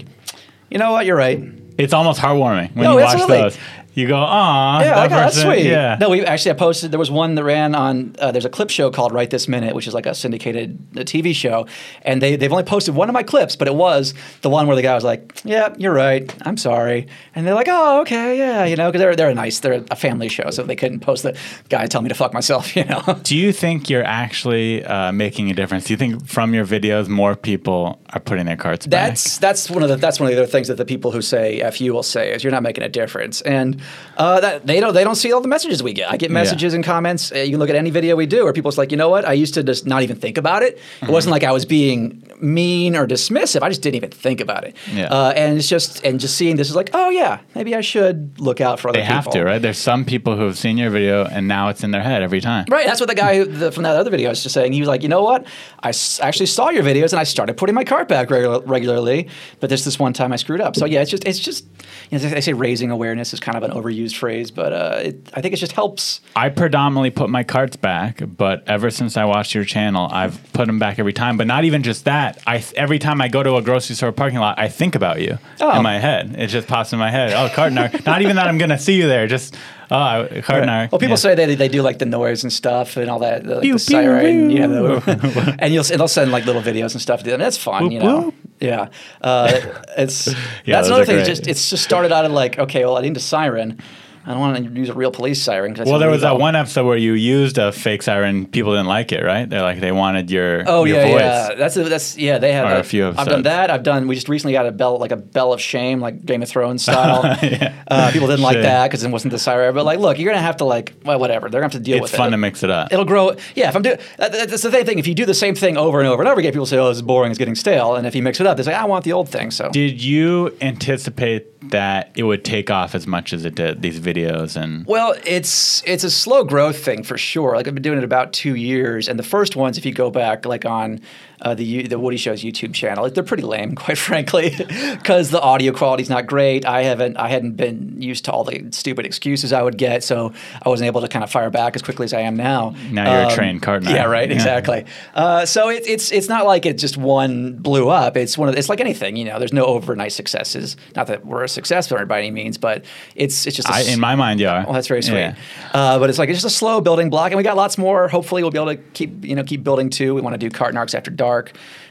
you 0.70 0.78
know 0.78 0.92
what, 0.92 1.06
you're 1.06 1.18
right. 1.18 1.40
It's 1.78 1.94
almost 1.94 2.20
heartwarming 2.20 2.76
when 2.76 2.84
No, 2.84 2.98
you 2.98 3.04
watch 3.04 3.14
absolutely. 3.14 3.38
those. 3.42 3.58
You 3.96 4.08
go, 4.08 4.18
ah, 4.18 4.82
Yeah, 4.82 5.04
oh, 5.04 5.08
that's 5.08 5.40
sweet. 5.40 5.66
Yeah. 5.66 5.98
No, 6.00 6.10
we 6.10 6.26
actually 6.26 6.52
I 6.52 6.56
posted. 6.56 6.92
There 6.92 7.00
was 7.00 7.12
one 7.12 7.36
that 7.36 7.44
ran 7.44 7.76
on. 7.76 8.16
Uh, 8.20 8.32
there's 8.32 8.46
a 8.46 8.50
clip 8.50 8.72
show 8.72 8.90
called 8.90 9.14
Right 9.14 9.30
This 9.30 9.48
Minute, 9.48 9.76
which 9.76 9.88
is 9.88 9.94
like 9.94 10.08
a 10.08 10.16
syndicated 10.16 10.80
uh, 10.96 11.02
TV 11.02 11.36
show, 11.36 11.68
and 12.02 12.22
they 12.22 12.36
they've 12.36 12.52
only 12.52 12.64
posted 12.64 12.96
one 12.96 13.08
of 13.08 13.14
my 13.14 13.22
clips, 13.22 13.56
but 13.56 13.68
it 13.68 13.76
was 13.76 14.16
the 14.42 14.50
one 14.50 14.66
where 14.66 14.76
the 14.76 14.82
guy 14.82 14.96
was 14.96 15.04
like, 15.04 15.42
"Yeah, 15.44 15.76
you're 15.78 15.94
right. 15.94 16.34
I'm 16.42 16.58
sorry," 16.58 17.08
and 17.36 17.46
they're 17.46 17.54
like, 17.54 17.68
"Oh, 17.70 18.02
okay, 18.02 18.38
yeah," 18.38 18.66
you 18.66 18.76
know, 18.76 18.90
because 18.90 19.00
they're 19.00 19.16
they're 19.16 19.34
nice. 19.36 19.60
They're 19.60 19.84
a 19.92 19.96
family 19.96 20.28
show, 20.28 20.50
so 20.50 20.64
they 20.64 20.76
couldn't 20.76 21.02
post 21.02 21.22
the 21.22 21.38
guy 21.70 21.86
telling 21.86 22.06
me 22.06 22.10
to 22.10 22.16
fuck 22.16 22.34
myself, 22.34 22.76
you 22.76 22.86
know. 22.86 23.20
Do 23.22 23.38
you 23.38 23.52
think 23.54 23.92
you're 23.92 24.04
actually 24.04 24.84
uh, 24.86 25.12
making 25.12 25.52
a 25.52 25.54
difference? 25.54 25.86
Do 25.86 25.94
you 25.94 25.98
think 25.98 26.28
from 26.28 26.56
your 26.56 26.66
videos 26.66 27.08
more 27.08 27.36
people 27.36 28.00
are 28.10 28.20
putting 28.20 28.48
their 28.48 28.58
carts 28.58 28.88
back? 28.88 29.10
That's 29.10 29.38
that's 29.38 29.70
one 29.70 29.84
of 29.84 29.90
the 29.90 29.98
that's 29.98 30.20
one 30.20 30.30
of 30.30 30.36
the 30.36 30.42
other 30.42 30.52
things 30.52 30.68
that 30.68 30.78
the 30.78 30.86
people 30.86 31.12
who 31.12 31.22
say 31.22 31.62
"f 31.62 31.80
you" 31.80 31.94
will 31.94 32.02
say 32.02 32.34
is 32.34 32.44
you're 32.44 32.52
not 32.52 32.64
making 32.64 32.84
a 32.84 32.90
difference, 32.90 33.42
and 33.42 33.80
uh, 34.18 34.40
that 34.40 34.66
they 34.66 34.80
don't 34.80 34.94
they 34.94 35.04
don't 35.04 35.16
see 35.16 35.32
all 35.32 35.42
the 35.42 35.48
messages 35.48 35.82
we 35.82 35.94
get. 35.94 36.12
I 36.12 36.18
get 36.18 36.32
messages 36.32 36.74
and 36.74 36.84
comments. 36.84 37.32
Uh, 37.32 37.40
you 37.40 37.52
can 37.52 37.60
look 37.60 37.70
at 37.70 37.76
any 37.76 37.90
video 37.90 38.16
we 38.16 38.26
do, 38.26 38.44
where 38.44 38.54
people's 38.54 38.78
like, 38.78 38.92
you 38.92 38.98
know 38.98 39.10
what? 39.10 39.26
I 39.26 39.34
used 39.34 39.54
to 39.56 39.64
just 39.64 39.86
not 39.86 40.04
even 40.04 40.18
think 40.18 40.38
about 40.38 40.64
it. 40.64 40.78
Mm-hmm. 40.78 41.08
It 41.08 41.12
wasn't 41.12 41.32
like 41.32 41.44
I 41.44 41.52
was 41.52 41.66
being 41.66 42.24
mean 42.42 42.96
or 42.96 43.08
dismissive. 43.08 43.62
I 43.62 43.70
just 43.70 43.82
didn't 43.82 43.96
even 43.96 44.12
think 44.12 44.42
about 44.42 44.64
it. 44.66 44.76
Yeah. 44.92 45.06
Uh, 45.06 45.34
and 45.36 45.58
it's 45.58 45.68
just 45.68 46.04
and 46.06 46.20
just 46.20 46.36
seeing 46.36 46.58
this 46.58 46.70
is 46.70 46.76
like, 46.76 46.92
oh 46.94 47.10
yeah, 47.10 47.40
maybe 47.56 47.76
I 47.76 47.82
should 47.82 48.40
look 48.40 48.62
out 48.62 48.80
for 48.80 48.90
other 48.90 49.00
people. 49.00 49.14
they 49.14 49.20
people. 49.20 49.32
have 49.32 49.42
to, 49.42 49.46
right? 49.46 49.62
There's 49.62 49.78
some 49.78 50.06
people 50.06 50.36
who 50.36 50.44
have 50.44 50.58
seen 50.58 50.78
your 50.78 50.90
video 50.90 51.26
and 51.26 51.48
now 51.48 51.70
it's 51.70 51.84
in 51.84 51.92
their 51.92 52.04
head 52.04 52.22
every 52.22 52.42
time. 52.42 52.66
Right, 52.70 52.86
that's 52.86 53.00
what 53.00 53.10
the 53.10 53.16
guy 53.16 53.38
who, 53.38 53.46
the, 53.46 53.72
from 53.72 53.84
that 53.84 53.96
other 53.96 54.10
video 54.10 54.30
was 54.30 54.44
just 54.44 54.54
saying. 54.54 54.74
He 54.74 54.80
was 54.80 54.88
like, 54.88 55.04
you 55.04 55.10
know 55.10 55.24
what? 55.24 55.46
I 55.80 55.90
s- 55.90 56.20
actually 56.20 56.46
saw 56.48 56.70
your 56.70 56.84
videos 56.84 57.14
and 57.14 57.20
I 57.20 57.24
started 57.24 57.58
putting 57.58 57.76
my 57.76 57.84
cart 57.84 58.08
back 58.08 58.30
regular, 58.30 58.62
regularly, 58.62 59.30
but 59.60 59.70
this 59.70 59.84
this 59.84 60.00
one 60.00 60.14
time 60.14 60.32
I 60.32 60.36
screwed 60.38 60.62
up. 60.62 60.76
So 60.76 60.86
yeah, 60.86 61.02
it's 61.02 61.12
just 61.12 61.26
it's 61.26 61.40
just 61.40 61.66
you 62.10 62.20
know, 62.20 62.30
they 62.30 62.42
say 62.42 62.54
raising 62.54 62.92
awareness 62.92 63.34
is 63.34 63.40
kind 63.40 63.58
of 63.58 63.64
an 63.64 63.72
overused 63.74 64.16
phrase, 64.16 64.52
but 64.52 64.72
uh, 64.74 65.00
it, 65.04 65.30
I 65.34 65.42
think 65.42 65.54
it 65.54 65.58
just 65.58 65.72
helps. 65.74 66.22
I 66.36 66.50
predominantly 66.50 67.10
put 67.12 67.30
my 67.30 67.44
carts 67.44 67.76
back, 67.76 68.22
but 68.26 68.64
ever 68.68 68.90
since 68.90 69.18
I 69.18 69.26
watched 69.26 69.54
your 69.56 69.66
channel, 69.66 70.08
I've 70.12 70.40
put 70.54 70.68
them 70.68 70.80
back 70.80 71.00
every 71.00 71.14
time. 71.14 71.38
But 71.38 71.48
not 71.48 71.64
even 71.66 71.84
just 71.84 72.06
that. 72.06 72.42
I 72.48 72.64
every 72.76 73.00
time 73.00 73.22
I 73.22 73.28
go 73.28 73.44
to 73.44 73.56
a 73.56 73.62
grocery 73.62 73.96
store 73.96 74.12
parking 74.12 74.40
lot, 74.40 74.60
I 74.60 74.70
think 74.70 74.96
about 74.96 75.20
you 75.22 75.38
Oh. 75.62 75.76
in 75.78 75.84
my 75.84 76.00
head. 76.00 76.36
It 76.38 76.48
just 76.48 76.68
pops 76.68 76.94
in 76.94 77.00
my 77.00 77.10
head. 77.12 77.34
Oh, 77.34 77.50
Cartnar. 77.54 78.06
not 78.06 78.22
even 78.22 78.36
that 78.38 78.48
I'm 78.48 78.58
gonna 78.58 78.80
see 78.80 78.96
you 78.96 79.08
there. 79.08 79.28
Just 79.28 79.56
oh, 79.92 80.28
Cartnar. 80.32 80.92
Well, 80.92 81.00
people 81.00 81.10
Yeah. 81.10 81.16
say 81.16 81.36
they, 81.36 81.56
they 81.56 81.68
do 81.70 81.82
like 81.82 82.00
the 82.00 82.06
noise 82.06 82.44
and 82.44 82.52
stuff 82.54 82.98
and 82.98 83.10
all 83.10 83.20
that, 83.20 83.44
the, 83.44 83.56
like 83.56 83.62
Pew, 83.64 83.74
the 83.74 83.80
siren, 83.80 84.50
pew, 84.50 84.58
you 84.58 84.68
know, 84.68 85.00
the- 85.00 85.56
and 85.60 85.74
you'll 85.74 85.86
and 85.92 86.00
they'll 86.00 86.08
send 86.08 86.32
like 86.32 86.46
little 86.46 86.62
videos 86.62 86.94
and 86.94 87.02
stuff 87.02 87.24
to 87.24 87.30
them. 87.30 87.40
That's 87.40 87.58
fun, 87.58 87.92
you 87.92 88.00
know. 88.00 88.22
whoop. 88.22 88.36
Yeah, 88.64 88.88
uh, 89.22 89.60
it's 89.98 90.28
Yeah, 90.66 90.78
that's 90.78 90.88
another 90.88 91.06
thing. 91.06 91.20
It's 91.20 91.28
just 91.28 91.48
it's 91.48 91.70
just 91.70 91.84
started 91.84 92.14
out 92.14 92.24
of 92.24 92.32
like 92.32 92.58
okay, 92.58 92.86
well, 92.86 92.98
I 92.98 93.02
need 93.02 93.18
a 93.18 93.20
siren. 93.20 93.80
I 94.26 94.32
don't 94.32 94.40
want 94.40 94.58
to 94.58 94.64
use 94.80 94.90
a 94.90 94.94
real 94.94 95.12
police 95.12 95.42
siren. 95.42 95.76
Well, 95.86 96.00
there 96.00 96.10
was 96.10 96.22
that 96.22 96.40
one 96.40 96.56
episode 96.56 96.86
where 96.86 96.96
you 96.98 97.14
used 97.14 97.58
a 97.58 97.72
fake 97.72 98.02
siren. 98.04 98.46
People 98.46 98.72
didn't 98.72 98.88
like 98.88 99.12
it, 99.12 99.22
right? 99.24 99.50
They're 99.50 99.62
like 99.62 99.80
they 99.82 99.92
wanted 99.92 100.32
your 100.32 100.64
Oh 100.66 100.86
your 100.86 100.98
yeah, 101.00 101.08
voice. 101.12 101.20
yeah. 101.22 101.56
That's 101.56 101.78
a, 101.78 101.84
that's 101.84 102.18
yeah. 102.18 102.38
They 102.38 102.54
have 102.54 102.66
Or 102.72 102.76
a 102.80 102.84
few 102.84 103.08
I've 103.10 103.28
done 103.28 103.44
that. 103.44 103.70
I've 103.70 103.84
done. 103.84 104.08
We 104.08 104.16
just 104.16 104.30
recently 104.30 104.54
got 104.54 104.66
a 104.66 104.72
bell 104.72 104.98
like 104.98 105.12
a 105.12 105.18
bell 105.18 105.52
of 105.52 105.60
shame, 105.60 106.00
like 106.00 106.26
Game 106.26 106.42
of 106.42 106.50
Thrones 106.50 106.84
style. 106.84 107.24
Yeah. 107.44 107.74
uh, 107.90 108.12
people 108.12 108.28
didn't 108.28 108.44
like 108.44 108.62
that 108.62 108.88
because 108.90 109.04
it 109.04 109.10
wasn't 109.12 109.32
the 109.32 109.40
siren. 109.40 109.76
But 109.76 109.84
like, 109.86 110.00
look, 110.00 110.18
you're 110.18 110.32
gonna 110.32 110.42
have 110.42 110.58
to 110.58 110.66
like, 110.66 110.94
well, 111.04 111.20
whatever. 111.20 111.50
They're 111.50 111.60
gonna 111.62 111.74
have 111.74 111.80
to 111.82 111.84
deal 111.84 112.00
with. 112.00 112.12
It's 112.12 112.18
fun 112.18 112.32
to 112.32 112.38
mix 112.38 112.64
it 112.64 112.70
up. 112.70 112.94
It'll 112.94 113.06
grow. 113.06 113.36
Yeah, 113.56 113.70
if 113.70 113.76
I'm 113.76 113.82
doing 113.82 113.98
that, 114.18 114.32
that- 114.32 114.50
that's 114.50 114.62
the 114.64 114.72
same 114.72 114.86
thing. 114.86 115.00
If 115.00 115.08
you 115.08 115.16
do 115.16 115.26
the 115.26 115.34
same 115.34 115.56
thing 115.56 115.76
over 115.78 116.00
and 116.00 116.08
over 116.08 116.22
and 116.22 116.30
over 116.30 116.40
again, 116.40 116.52
people 116.54 116.66
say, 116.66 116.78
"Oh, 116.78 116.88
this 116.88 116.98
is 116.98 117.02
boring. 117.02 117.32
It's 117.32 117.38
getting 117.40 117.56
stale." 117.56 117.96
And 117.96 118.08
if 118.08 118.16
you 118.16 118.22
mix 118.24 118.40
it 118.40 118.48
up, 118.48 118.56
they 118.58 118.64
say, 118.64 118.74
"I 118.74 118.86
want 118.86 119.04
the 119.04 119.12
old 119.14 119.28
thing." 119.28 119.52
So 119.52 119.70
Did 119.70 120.02
you 120.02 120.56
anticipate 120.62 121.70
that 121.72 122.12
it 122.16 122.24
would 122.24 122.44
take 122.46 122.70
off 122.70 122.94
as 122.96 123.06
much 123.08 123.34
as 123.34 123.46
it 123.46 123.56
did? 123.56 123.82
These 123.82 124.00
videos 124.00 124.13
and 124.56 124.86
Well, 124.86 125.16
it's 125.26 125.84
it's 125.86 126.04
a 126.04 126.12
slow 126.12 126.44
growth 126.44 126.84
thing 126.84 127.04
for 127.04 127.18
sure. 127.18 127.56
Like 127.56 127.68
I've 127.68 127.74
been 127.74 127.84
doing 127.84 127.98
it 127.98 128.04
about 128.04 128.34
two 128.34 128.56
years, 128.56 129.08
and 129.08 129.18
the 129.18 129.24
first 129.24 129.56
ones, 129.56 129.78
if 129.78 129.86
you 129.86 129.94
go 129.94 130.10
back, 130.10 130.46
like 130.46 130.66
on 130.66 131.02
uh, 131.44 131.54
the 131.54 131.88
the 131.88 132.00
Woody 132.00 132.18
Show's 132.18 132.42
YouTube 132.44 132.74
channel, 132.74 133.08
they're 133.10 133.24
pretty 133.24 133.44
lame, 133.44 133.76
quite 133.84 133.98
frankly, 133.98 134.56
because 134.98 135.30
the 135.30 135.40
audio 135.42 135.72
quality's 135.72 136.10
not 136.10 136.26
great. 136.26 136.66
I 136.66 136.84
haven't 136.84 137.18
I 137.18 137.28
hadn't 137.30 137.52
been 137.58 138.02
used 138.02 138.26
to 138.26 138.32
all 138.32 138.44
the 138.44 138.66
stupid 138.72 139.06
excuses 139.06 139.54
I 139.54 139.62
would 139.62 139.78
get, 139.78 140.04
so 140.04 140.34
I 140.62 140.70
wasn't 140.70 140.88
able 140.88 141.02
to 141.02 141.08
kind 141.08 141.24
of 141.24 141.30
fire 141.32 141.50
back 141.50 141.76
as 141.76 141.82
quickly 141.82 142.06
as 142.06 142.14
I 142.14 142.22
am 142.22 142.36
now. 142.36 142.74
Now 142.92 143.22
you're 143.22 143.32
a 143.32 143.36
trained 143.36 143.62
card 143.62 143.84
Yeah, 143.84 144.06
right, 144.06 144.28
Yeah. 144.30 144.36
exactly. 144.36 144.86
Uh, 145.14 145.46
so 145.46 145.70
it, 145.70 145.84
it's 145.86 146.12
it's 146.12 146.30
not 146.30 146.46
like 146.46 146.66
it 146.66 146.78
just 146.78 146.98
one 146.98 147.54
blew 147.58 147.90
up. 147.90 148.18
It's 148.18 148.38
one 148.38 148.50
of 148.50 148.56
it's 148.56 148.70
like 148.70 148.80
anything, 148.82 149.16
you 149.18 149.26
know. 149.26 149.38
There's 149.38 149.54
no 149.54 149.66
overnight 149.66 150.14
successes. 150.14 150.78
Not 150.96 151.08
that 151.08 151.26
we're 151.26 151.44
a 151.44 151.50
success 151.50 151.92
by 151.92 152.18
any 152.20 152.32
means, 152.32 152.58
but 152.58 152.86
it's 153.16 153.46
it's 153.46 153.56
just 153.56 153.68
a 153.70 153.74
I, 153.74 153.80
s- 153.82 153.94
in 153.94 154.00
my 154.00 154.16
mind, 154.16 154.42
are. 154.42 154.64
well, 154.64 154.74
that's 154.74 154.88
very 154.88 155.04
sweet. 155.04 155.18
Yeah. 155.18 155.36
Uh, 155.74 156.00
but 156.00 156.10
it's 156.10 156.18
like 156.20 156.30
it's 156.30 156.42
just 156.42 156.56
a 156.56 156.58
slow 156.58 156.80
building 156.82 157.10
block, 157.10 157.32
and 157.32 157.38
we 157.38 157.44
got 157.44 157.58
lots 157.58 157.78
more. 157.78 158.08
Hopefully, 158.08 158.42
we'll 158.44 158.52
be 158.52 158.58
able 158.60 158.74
to 158.76 158.82
keep 158.94 159.26
you 159.26 159.36
know 159.36 159.44
keep 159.44 159.64
building 159.64 159.90
too. 159.90 160.16
We 160.16 160.22
want 160.22 160.34
to 160.34 160.38
do 160.38 160.50
cart 160.50 160.74
narcs 160.74 160.96
after 160.96 161.12
dark 161.12 161.33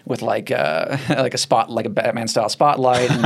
with 0.05 0.21
like 0.23 0.51
uh, 0.51 0.97
like 1.09 1.35
a 1.35 1.39
spot 1.39 1.71
like 1.71 1.87
a 1.87 1.91
Batman 1.91 2.29
style 2.29 2.49
spotlight 2.49 3.11
and 3.11 3.25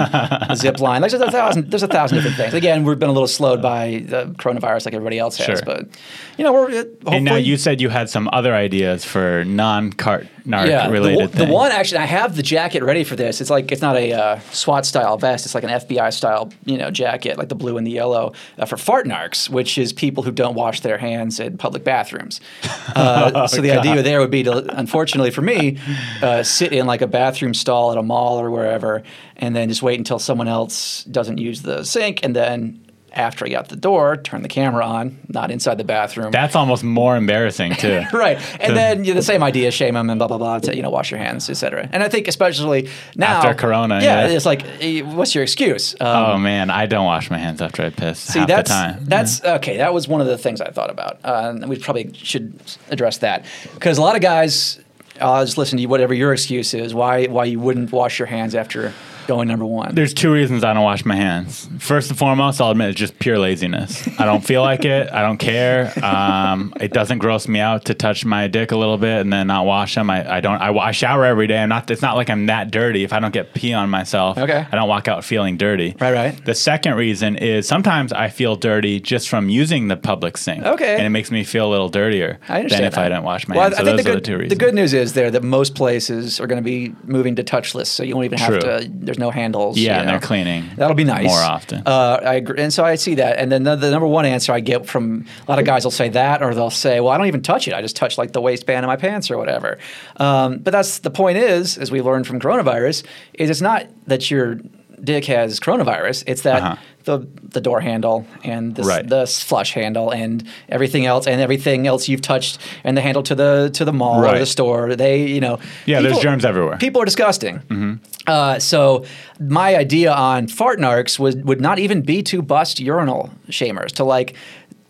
a 0.50 0.56
zip 0.62 0.80
line. 0.80 1.00
There's 1.00 1.14
a 1.14 1.30
thousand 1.30 1.71
there's 1.71 1.82
a 1.82 1.88
thousand 1.88 2.17
different 2.19 2.36
things. 2.36 2.54
Again, 2.54 2.84
we've 2.84 2.99
been 2.99 3.08
a 3.08 3.12
little 3.12 3.28
slowed 3.28 3.62
by 3.62 4.04
the 4.06 4.26
coronavirus 4.38 4.84
like 4.86 4.95
everybody 4.95 5.19
else 5.19 5.36
has, 5.38 5.47
Sure. 5.47 5.64
but 5.64 5.88
you 6.36 6.45
know 6.45 6.52
we're 6.52 6.71
hopefully. 6.71 7.17
And 7.17 7.25
now 7.25 7.36
you 7.36 7.56
said 7.56 7.80
you 7.80 7.88
had 7.88 8.10
some 8.10 8.28
other 8.32 8.54
ideas 8.54 9.04
for 9.04 9.45
non-cart 9.45 10.26
narc 10.47 10.69
yeah, 10.69 10.86
the, 10.86 10.93
related 10.93 11.19
one- 11.34 11.47
the 11.49 11.52
one 11.52 11.73
actually, 11.73 11.99
I 11.99 12.04
have 12.06 12.36
the 12.36 12.43
jacket 12.43 12.82
ready 12.84 13.04
for 13.04 13.17
this. 13.17 13.41
It's 13.41 13.50
like 13.50 13.73
it's 13.73 13.82
not 13.82 13.97
a 13.97 14.12
uh, 14.12 14.41
SWAT 14.52 14.86
style 14.86 15.17
vest. 15.17 15.45
It's 15.47 15.54
like 15.54 15.64
an 15.64 15.71
FBI 15.71 16.12
style, 16.12 16.52
you 16.64 16.78
know, 16.78 16.91
jacket, 16.91 17.36
like 17.38 17.49
the 17.49 17.54
blue 17.56 17.76
and 17.78 17.86
the 17.86 17.91
yellow 17.91 18.32
uh, 18.58 18.64
for 18.67 18.76
fart 18.76 19.06
narcs, 19.06 19.49
which 19.49 19.78
is 19.78 19.93
people 19.93 20.23
who 20.23 20.30
don't 20.30 20.54
wash 20.54 20.80
their 20.80 20.99
hands 20.99 21.41
in 21.41 21.56
public 21.58 21.84
bathrooms. 21.84 22.41
Uh, 22.97 23.47
so 23.47 23.60
the 23.60 23.69
God. 23.69 23.78
idea 23.86 24.02
there 24.02 24.21
would 24.21 24.30
be 24.30 24.43
to, 24.43 24.58
unfortunately 24.78 25.30
for 25.30 25.43
me, 25.43 25.76
uh, 26.23 26.42
sit 26.42 26.73
in 26.73 26.86
like 26.86 27.02
a 27.02 27.06
bathroom 27.06 27.54
stall 27.54 27.92
at 27.92 27.99
a 27.99 28.02
mall 28.02 28.40
or 28.40 28.50
wherever, 28.50 29.02
and 29.36 29.54
then 29.54 29.69
just 29.69 29.82
wait 29.82 29.99
until 29.99 30.19
someone 30.19 30.49
else 30.49 31.04
doesn't 31.04 31.38
use 31.38 31.62
the 31.62 31.84
sink, 31.84 32.21
and 32.25 32.34
then. 32.34 32.82
After 33.12 33.47
I 33.47 33.49
got 33.49 33.71
the 33.71 33.76
door, 33.76 34.19
turn 34.19 34.42
the 34.42 34.49
camera 34.49 34.84
on, 34.84 35.19
not 35.28 35.50
inside 35.50 35.78
the 35.78 35.84
bathroom. 35.84 36.32
That's 36.32 36.54
almost 36.54 36.84
more 36.84 37.16
embarrassing 37.16 37.75
too. 37.76 38.02
Right, 38.12 38.38
and 38.60 38.76
then 38.76 39.04
you 39.04 39.14
know, 39.14 39.21
the 39.21 39.25
same 39.25 39.42
idea, 39.42 39.71
shame 39.71 39.95
them 39.95 40.10
and 40.10 40.19
blah 40.19 40.28
blah 40.28 40.36
blah. 40.36 40.58
To, 40.58 40.76
you 40.76 40.82
know, 40.82 40.90
wash 40.90 41.10
your 41.10 41.19
hands, 41.19 41.49
etc. 41.49 41.88
And 41.92 42.02
I 42.02 42.10
think 42.10 42.28
especially 42.28 42.90
now 43.14 43.38
After 43.38 43.54
Corona, 43.54 44.02
yeah, 44.02 44.26
yeah. 44.26 44.34
it's 44.36 44.45
like, 44.45 44.66
eh, 44.82 45.00
what's 45.00 45.34
your 45.34 45.45
excuse? 45.45 45.95
Um, 45.99 46.06
oh 46.26 46.36
man, 46.36 46.69
I 46.69 46.84
don't 46.84 47.06
wash 47.06 47.30
my 47.30 47.38
hands 47.38 47.62
after 47.62 47.84
I 47.84 47.88
piss 47.88 48.19
See, 48.19 48.40
half 48.40 48.49
that's 48.49 48.69
the 48.69 48.75
time. 48.75 49.04
that's 49.06 49.42
okay. 49.42 49.78
That 49.78 49.95
was 49.95 50.06
one 50.06 50.21
of 50.21 50.26
the 50.26 50.36
things 50.36 50.60
I 50.60 50.71
thought 50.71 50.90
about, 50.90 51.19
uh, 51.25 51.52
and 51.54 51.66
we 51.71 51.78
probably 51.78 52.12
should 52.12 52.60
address 52.90 53.16
that 53.19 53.47
because 53.73 53.97
a 53.97 54.02
lot 54.02 54.14
of 54.14 54.21
guys. 54.21 54.78
I'll 55.21 55.45
just 55.45 55.59
listen 55.59 55.76
to 55.79 55.83
you, 55.83 55.89
whatever 55.89 56.15
your 56.15 56.33
excuse 56.33 56.75
is. 56.75 56.95
Why 56.95 57.26
why 57.26 57.45
you 57.45 57.61
wouldn't 57.61 57.93
wash 57.93 58.19
your 58.19 58.26
hands 58.26 58.55
after 58.55 58.93
going 59.26 59.49
number 59.49 59.65
one? 59.67 59.95
There's 59.95 60.15
two 60.15 60.32
reasons 60.32 60.65
I 60.65 60.73
don't 60.75 60.82
wash 60.84 61.04
my 61.04 61.17
hands. 61.17 61.69
First 61.78 62.10
and 62.10 62.19
foremost, 62.19 62.60
I'll 62.60 62.71
admit 62.71 62.91
it's 62.91 62.99
just 62.99 63.19
pure 63.19 63.39
laziness. 63.39 64.06
I 64.19 64.25
don't 64.25 64.45
feel 64.45 64.62
like 64.62 64.84
it. 64.84 65.10
I 65.12 65.23
don't 65.23 65.39
care. 65.39 65.93
Um, 66.04 66.73
it 66.80 66.93
doesn't 66.93 67.19
gross 67.19 67.49
me 67.49 67.60
out 67.60 67.86
to 67.86 67.95
touch 67.95 68.25
my 68.25 68.47
dick 68.49 68.73
a 68.73 68.76
little 68.76 68.99
bit 68.99 69.21
and 69.21 69.32
then 69.32 69.47
not 69.49 69.67
wash 69.67 69.95
them. 69.95 70.10
I, 70.10 70.36
I 70.36 70.41
don't. 70.41 70.60
I, 70.60 70.73
I 70.73 70.93
shower 70.93 71.25
every 71.25 71.47
day. 71.47 71.58
I'm 71.58 71.69
not. 71.69 71.91
It's 71.91 72.02
not 72.02 72.17
like 72.17 72.30
I'm 72.30 72.47
that 72.47 72.71
dirty. 72.71 73.04
If 73.04 73.12
I 73.12 73.21
don't 73.21 73.32
get 73.34 73.54
pee 73.54 73.73
on 73.73 73.91
myself, 73.91 74.39
Okay. 74.39 74.67
I 74.71 74.75
don't 74.76 74.89
walk 74.89 75.08
out 75.08 75.25
feeling 75.25 75.56
dirty. 75.56 75.95
Right, 76.00 76.12
right. 76.15 76.45
The 76.45 76.54
second 76.54 76.95
reason 76.95 77.36
is 77.36 77.67
sometimes 77.67 78.12
I 78.12 78.28
feel 78.28 78.56
dirty 78.56 79.00
just 79.00 79.28
from 79.28 79.49
using 79.49 79.89
the 79.89 79.97
public 79.97 80.36
sink. 80.36 80.65
Okay. 80.65 80.95
and 80.97 81.02
it 81.06 81.10
makes 81.10 81.30
me 81.30 81.45
feel 81.45 81.69
a 81.69 81.71
little 81.71 81.89
dirtier 81.89 82.39
I 82.49 82.58
understand 82.58 82.84
than 82.84 82.93
if 82.93 82.99
I 82.99 83.08
didn't 83.08 83.25
wash 83.25 83.49
my 83.49 83.56
well, 83.56 83.65
hands. 83.65 83.75
I 83.75 83.78
So 83.78 83.84
think 83.84 83.97
those 83.99 84.04
the 84.04 84.10
are 84.10 84.15
good, 84.15 84.25
the 84.25 84.45
two 84.45 84.49
the 84.49 84.54
good 84.56 84.75
news 84.75 84.93
is 84.95 85.12
there 85.15 85.30
that 85.30 85.43
most 85.43 85.75
places 85.75 86.41
are 86.41 86.47
going 86.47 86.62
to 86.62 86.65
be 86.65 86.95
moving 87.04 87.36
to 87.36 87.45
touchless, 87.45 87.86
so 87.86 88.02
you 88.02 88.15
won't 88.15 88.26
even 88.26 88.39
have 88.39 88.58
to. 88.60 88.89
There's 89.17 89.26
no 89.26 89.31
handles. 89.31 89.79
Yeah, 89.79 89.95
you 89.95 90.00
and 90.00 90.09
they're 90.11 90.21
cleaning 90.21 90.71
That'll 90.76 90.95
be 90.95 91.05
nice 91.05 91.26
more 91.26 91.39
often. 91.39 91.83
Uh, 91.87 92.21
I 92.23 92.35
agree, 92.35 92.61
and 92.61 92.73
so 92.73 92.85
I 92.85 92.97
see 92.97 93.15
that. 93.15 93.39
And 93.39 93.50
then 93.50 93.63
the, 93.63 93.76
the 93.76 93.91
number 93.91 94.07
one 94.07 94.26
answer 94.26 94.52
I 94.52 94.61
get 94.61 94.87
from 94.87 95.26
a 95.47 95.50
lot 95.50 95.59
of 95.59 95.65
guys 95.65 95.85
will 95.85 95.91
say 95.91 96.11
that, 96.11 96.43
or 96.43 96.55
they'll 96.55 96.71
say, 96.71 97.00
"Well, 97.00 97.13
I 97.13 97.17
don't 97.17 97.26
even 97.26 97.43
touch 97.43 97.67
it. 97.67 97.73
I 97.73 97.81
just 97.81 97.97
touch 97.97 98.19
like 98.19 98.33
the 98.33 98.43
waistband 98.43 98.85
of 98.85 98.89
my 98.89 98.97
pants 98.97 99.31
or 99.31 99.39
whatever." 99.39 99.79
Um, 100.17 100.59
but 100.59 100.73
that's 100.73 100.99
the 100.99 101.11
point. 101.11 101.39
Is 101.39 101.79
as 101.79 101.91
we 101.91 102.02
learned 102.02 102.26
from 102.26 102.41
coronavirus, 102.41 103.07
is 103.35 103.49
it's 103.49 103.63
not 103.63 103.87
that 104.07 104.31
your 104.31 104.59
dick 105.02 105.25
has 105.26 105.61
coronavirus. 105.61 106.25
It's 106.26 106.43
that 106.43 106.63
Uh-huh. 106.63 106.76
the 107.04 107.26
the 107.52 107.61
door 107.61 107.80
handle 107.80 108.26
and 108.45 108.75
the, 108.75 108.82
Right. 108.82 109.09
the 109.09 109.26
flush 109.26 109.73
handle 109.75 110.11
and 110.11 110.43
everything 110.69 111.06
else 111.06 111.26
and 111.26 111.41
everything 111.41 111.87
else 111.87 112.09
you've 112.09 112.23
touched 112.23 112.59
and 112.85 112.97
the 112.97 113.00
handle 113.00 113.23
to 113.23 113.35
the 113.35 113.71
to 113.75 113.85
the 113.85 113.93
mall 113.93 114.25
or 114.25 114.39
the 114.39 114.47
store. 114.47 114.97
They 114.97 115.26
you 115.26 115.41
know 115.41 115.59
Yeah, 115.87 116.00
there's 116.02 116.19
germs 116.19 116.45
everywhere. 116.45 116.73
Mm-hmm. 116.75 116.87
People 116.87 117.02
are 117.02 117.04
disgusting. 117.06 118.00
Uh, 118.26 118.59
so 118.59 119.04
my 119.39 119.76
idea 119.76 120.13
on 120.13 120.49
fart 120.49 120.78
narcs 120.80 121.19
was 121.19 121.37
would 121.37 121.61
not 121.61 121.78
even 121.78 122.02
be 122.02 122.23
to 122.25 122.43
bust 122.43 122.80
urinal 122.80 123.30
shamers 123.50 123.93
to 123.93 124.04
like 124.04 124.35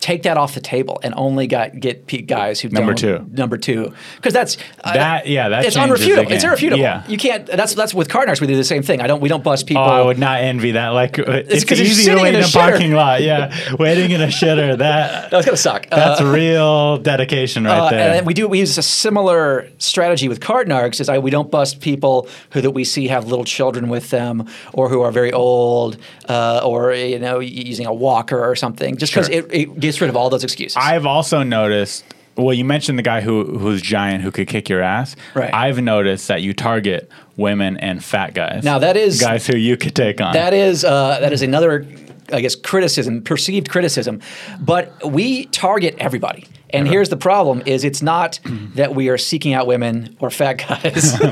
take 0.07 0.23
that 0.23 0.37
off 0.37 0.55
the 0.55 0.61
table 0.61 1.01
and 1.03 1.12
only 1.16 1.47
got 1.47 1.69
get 1.81 1.97
guys 2.27 2.61
who 2.61 2.69
Number 2.69 2.95
two. 2.95 3.27
number 3.33 3.57
two 3.59 3.92
because 4.16 4.33
that's 4.33 4.57
uh, 4.85 4.92
That- 4.92 5.27
yeah, 5.27 5.49
that's 5.49 5.66
it's 5.69 5.77
unrefutable. 5.77 6.31
It's 6.31 6.45
irrefutable. 6.45 6.81
Yeah. 6.83 7.03
You 7.09 7.19
can't. 7.19 7.47
That's 7.47 7.75
that's 7.75 7.92
with 7.92 8.09
car. 8.09 8.25
We 8.40 8.47
do 8.47 8.57
the 8.57 8.64
same 8.64 8.83
thing. 8.83 9.01
I 9.01 9.07
don't. 9.07 9.21
We 9.21 9.29
don't 9.29 9.42
bust 9.45 9.66
people. 9.66 9.83
Oh, 9.83 9.87
I 9.87 10.03
would 10.03 10.19
not 10.19 10.40
envy 10.40 10.73
that. 10.73 10.88
Like 10.90 11.19
it's, 11.19 11.64
'cause 11.64 11.79
you're 11.79 11.88
easy 11.88 12.11
to 12.12 12.16
wait 12.23 12.31
in 12.31 12.37
in 12.37 12.45
a 12.45 12.47
a 12.47 12.51
parking 12.51 12.92
lot. 12.92 13.23
Yeah, 13.23 13.55
waiting 13.79 14.11
in 14.11 14.21
a 14.21 14.27
shitter. 14.27 14.77
That 14.79 15.31
That's 15.31 15.45
gonna 15.47 15.57
suck. 15.57 15.88
that's 15.90 16.21
Uh, 16.21 16.27
real 16.27 16.99
dedication 16.99 17.64
right 17.64 17.79
Uh, 17.79 17.90
there. 17.90 18.14
and 18.19 18.27
we 18.27 18.35
do 18.35 18.49
we 18.49 18.59
use 18.61 18.77
a 18.79 18.83
similar 18.83 19.69
strategy 19.79 20.29
with 20.29 20.40
card 20.40 20.69
is 21.01 21.09
I, 21.09 21.19
we 21.19 21.31
don't 21.31 21.51
bust 21.51 21.81
people 21.81 22.29
who 22.51 22.61
that 22.61 22.73
we 22.73 22.85
see 22.85 23.09
have 23.09 23.27
little 23.27 23.45
children 23.45 23.88
with 23.88 24.11
them 24.11 24.47
or 24.73 24.88
who 24.88 25.01
are 25.03 25.12
very 25.12 25.33
old 25.33 25.97
uh, 26.29 26.61
or 26.64 26.92
you 26.92 27.19
know 27.19 27.38
using 27.40 27.87
a 27.87 27.95
walker 27.95 28.38
or 28.45 28.55
something 28.57 28.97
just 28.97 29.12
because 29.12 29.27
Sure. 29.27 29.38
it, 29.38 29.53
it 29.53 29.81
gets 29.96 30.00
rid 30.02 30.11
of 30.11 30.16
all 30.16 30.28
those 30.30 30.44
excuses. 30.44 30.76
I've 30.76 31.06
also 31.06 31.42
noticed. 31.42 32.04
Well, 32.37 32.52
you 32.52 32.66
mentioned 32.66 32.98
the 32.98 33.02
guy 33.02 33.22
who 33.22 33.59
who's 33.59 33.80
giant 33.80 34.22
who 34.22 34.30
could 34.30 34.46
kick 34.46 34.68
your 34.68 34.82
ass. 34.82 35.16
Right. 35.35 35.52
I've 35.54 35.80
noticed 35.80 36.28
that 36.28 36.42
you 36.42 36.52
target 36.52 37.11
women 37.37 37.78
and 37.78 38.04
fat 38.04 38.35
guys. 38.35 38.62
Now, 38.62 38.78
that 38.78 38.96
is- 38.96 39.20
guys 39.20 39.46
who 39.46 39.56
you 39.56 39.76
could 39.78 39.94
take 39.94 40.20
on. 40.20 40.35
That 40.35 40.52
is 40.52 40.85
uh, 40.85 41.18
that 41.20 41.32
is 41.32 41.40
another, 41.40 41.87
I 42.30 42.42
guess, 42.42 42.54
criticism, 42.54 43.22
perceived 43.22 43.70
criticism. 43.70 44.20
But 44.61 45.11
we 45.11 45.46
target 45.46 45.94
everybody. 45.98 46.46
And 46.70 46.87
here's 46.87 47.09
the 47.09 47.16
problem: 47.16 47.62
is 47.64 47.85
it's 47.85 48.02
not 48.02 48.38
that 48.74 48.94
we 48.94 49.09
are 49.09 49.16
seeking 49.16 49.54
out 49.54 49.66
women 49.66 50.14
or 50.20 50.28
fat 50.30 50.54
guys. 50.54 51.16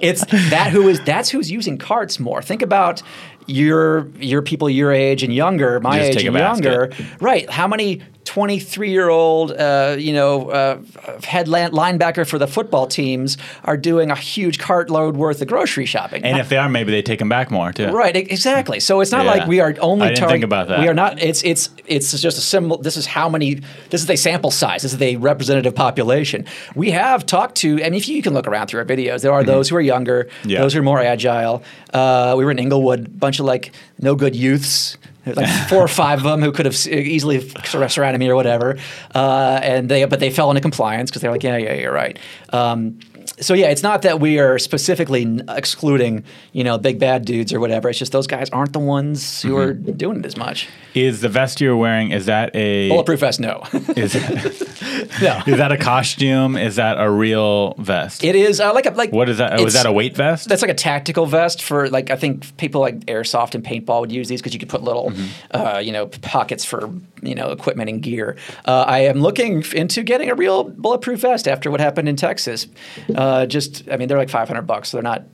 it's 0.00 0.24
that 0.50 0.70
who 0.70 0.86
is 0.88 1.00
that's 1.00 1.28
who's 1.30 1.50
using 1.50 1.76
carts 1.76 2.20
more. 2.20 2.40
Think 2.40 2.62
about 2.62 3.02
your 3.46 4.08
your 4.18 4.42
people 4.42 4.68
your 4.68 4.92
age 4.92 5.22
and 5.22 5.34
younger, 5.34 5.80
my 5.80 5.98
You 5.98 6.02
age 6.04 6.24
and 6.24 6.36
younger. 6.36 6.92
Right? 7.20 7.48
How 7.48 7.66
many 7.66 8.02
23 8.36 8.90
year 8.90 9.08
old, 9.08 9.50
uh, 9.52 9.96
you 9.98 10.12
know, 10.12 10.50
uh, 10.50 10.78
head 11.24 11.46
linebacker 11.46 12.28
for 12.28 12.38
the 12.38 12.46
football 12.46 12.86
teams 12.86 13.38
are 13.64 13.78
doing 13.78 14.10
a 14.10 14.14
huge 14.14 14.58
cartload 14.58 15.14
worth 15.16 15.40
of 15.40 15.48
grocery 15.48 15.86
shopping? 15.86 16.22
and 16.22 16.38
if 16.38 16.50
they 16.50 16.58
are, 16.58 16.68
maybe 16.68 16.92
they 16.92 17.00
take 17.00 17.18
them 17.18 17.30
back 17.30 17.50
more 17.50 17.72
too. 17.72 17.88
Right, 17.88 18.14
exactly. 18.14 18.78
So 18.78 19.00
it's 19.00 19.10
not 19.10 19.24
Yeah. 19.24 19.30
like 19.30 19.46
we 19.48 19.60
are 19.60 19.74
only 19.80 20.08
I 20.08 20.14
didn't 20.14 20.28
think 20.28 20.44
about 20.44 20.68
that. 20.68 20.80
We 20.80 20.88
are 20.88 20.92
not. 20.92 21.18
It's 21.22 21.42
it's 21.44 21.70
it's 21.86 22.20
just 22.20 22.36
a 22.36 22.42
symbol. 22.42 22.76
This 22.76 22.98
is 22.98 23.06
how 23.06 23.30
many. 23.30 23.54
This 23.88 24.02
is 24.02 24.10
a 24.10 24.16
sample 24.16 24.50
size. 24.50 24.82
This 24.82 24.92
is 24.92 25.00
a 25.00 25.16
representative 25.16 25.74
population. 25.74 26.44
We 26.74 26.90
have 26.90 27.24
talked 27.24 27.54
to. 27.62 27.68
I 27.82 27.84
mean, 27.84 27.94
if 27.94 28.06
you, 28.06 28.16
you 28.16 28.22
can 28.22 28.34
look 28.34 28.46
around 28.46 28.66
through 28.66 28.80
our 28.80 28.86
videos, 28.86 29.22
there 29.22 29.32
are 29.32 29.44
those 29.44 29.70
who 29.70 29.76
are 29.76 29.80
younger, 29.94 30.24
Mm-hmm. 30.26 30.50
Yeah. 30.50 30.60
those 30.60 30.74
who 30.74 30.80
are 30.80 30.82
more 30.92 31.00
agile. 31.00 31.62
Uh, 31.94 32.34
we 32.36 32.44
were 32.44 32.50
in 32.50 32.58
Inglewood, 32.58 33.18
bunch 33.18 33.38
of 33.40 33.46
like 33.46 33.72
no 33.98 34.14
good 34.14 34.36
youths. 34.36 34.98
Like 35.34 35.68
four 35.68 35.82
or 35.82 35.88
five 35.88 36.18
of 36.18 36.24
them 36.24 36.40
who 36.40 36.52
could 36.52 36.66
have 36.66 36.86
easily 36.86 37.48
surrounded 37.88 38.18
me 38.18 38.28
or 38.28 38.36
whatever, 38.36 38.78
uh, 39.14 39.58
and 39.62 39.88
they 39.88 40.04
but 40.04 40.20
they 40.20 40.30
fell 40.30 40.50
into 40.50 40.60
compliance 40.60 41.10
because 41.10 41.22
they're 41.22 41.32
like, 41.32 41.42
yeah, 41.42 41.56
yeah, 41.56 41.74
you're 41.74 41.92
right. 41.92 42.18
Um, 42.52 43.00
so 43.40 43.54
yeah, 43.54 43.66
it's 43.68 43.82
not 43.82 44.02
that 44.02 44.18
we 44.20 44.38
are 44.38 44.58
specifically 44.58 45.40
excluding, 45.48 46.24
you 46.52 46.64
know, 46.64 46.78
big 46.78 46.98
bad 46.98 47.24
dudes 47.24 47.52
or 47.52 47.60
whatever. 47.60 47.88
It's 47.90 47.98
just 47.98 48.12
those 48.12 48.26
guys 48.26 48.48
aren't 48.50 48.72
the 48.72 48.78
ones 48.78 49.42
who 49.42 49.56
are 49.58 49.74
Mm-hmm. 49.74 49.92
doing 49.92 50.18
it 50.20 50.26
as 50.26 50.36
much. 50.36 50.68
Is 50.94 51.20
the 51.20 51.28
vest 51.28 51.60
you're 51.60 51.76
wearing? 51.76 52.12
Is 52.12 52.26
that 52.26 52.54
a 52.56 52.88
Bulletproof 52.88 53.20
vest, 53.20 53.40
no. 53.40 53.62
Is, 53.96 54.12
that, 54.14 55.18
no. 55.20 55.42
is 55.52 55.58
that 55.58 55.70
a 55.72 55.76
costume? 55.76 56.56
Is 56.56 56.76
that 56.76 56.98
a 56.98 57.10
real 57.10 57.74
vest? 57.74 58.24
It 58.24 58.34
is 58.36 58.60
uh, 58.60 58.72
like 58.72 58.86
a 58.86 58.90
like. 58.90 59.12
what 59.12 59.28
is 59.28 59.38
that? 59.38 59.60
Was 59.60 59.74
that 59.74 59.84
a 59.86 59.92
weight 59.92 60.16
vest? 60.16 60.48
That's 60.48 60.62
like 60.62 60.70
a 60.70 60.74
tactical 60.74 61.26
vest 61.26 61.62
for 61.62 61.90
like 61.90 62.10
I 62.10 62.16
think 62.16 62.56
people 62.56 62.80
like 62.80 63.00
airsoft 63.06 63.54
and 63.54 63.62
paintball 63.64 64.00
would 64.00 64.12
use 64.12 64.28
these 64.28 64.40
because 64.40 64.54
you 64.54 64.58
could 64.60 64.68
put 64.70 64.82
little, 64.82 65.10
Mm-hmm. 65.10 65.56
uh, 65.56 65.78
you 65.78 65.92
know, 65.92 66.06
pockets 66.06 66.64
for 66.64 66.90
you 67.22 67.34
know 67.34 67.50
equipment 67.50 67.90
and 67.90 68.02
gear. 68.02 68.36
Uh, 68.64 68.84
I 68.86 69.00
am 69.00 69.20
looking 69.20 69.62
into 69.74 70.02
getting 70.02 70.30
a 70.30 70.34
real 70.34 70.64
bulletproof 70.64 71.20
vest 71.20 71.46
after 71.48 71.70
what 71.70 71.80
happened 71.80 72.08
in 72.08 72.16
Texas. 72.16 72.66
Uh, 73.14 73.25
just 73.46 73.88
I 73.90 73.96
mean 73.96 74.08
they're 74.08 74.18
like 74.18 74.30
five 74.30 74.48
hundred 74.48 74.66
bucks. 74.66 74.90
So 74.90 74.96
they're 74.96 75.02
not 75.02 75.24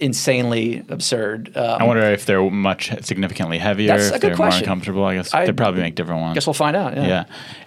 insanely 0.00 0.82
absurd. 0.88 1.56
Um, 1.56 1.82
I 1.82 1.84
wonder 1.84 2.02
if 2.02 2.24
they're 2.26 2.48
much 2.50 2.90
significantly 3.04 3.58
heavier. 3.58 3.88
That's 3.88 4.08
if 4.08 4.14
a 4.14 4.18
good 4.18 4.30
they're 4.30 4.36
question. 4.36 4.60
more 4.60 4.72
uncomfortable. 4.72 5.04
I 5.04 5.14
guess 5.16 5.34
I 5.34 5.46
they 5.46 5.52
probably 5.52 5.82
make 5.82 5.94
different 5.94 6.22
ones. 6.22 6.34
guess 6.34 6.46
we'll 6.46 6.54
find 6.54 6.76
out. 6.76 6.96
Yeah. 6.96 7.06
yeah. 7.06 7.24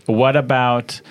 What 0.07 0.35
about 0.35 1.01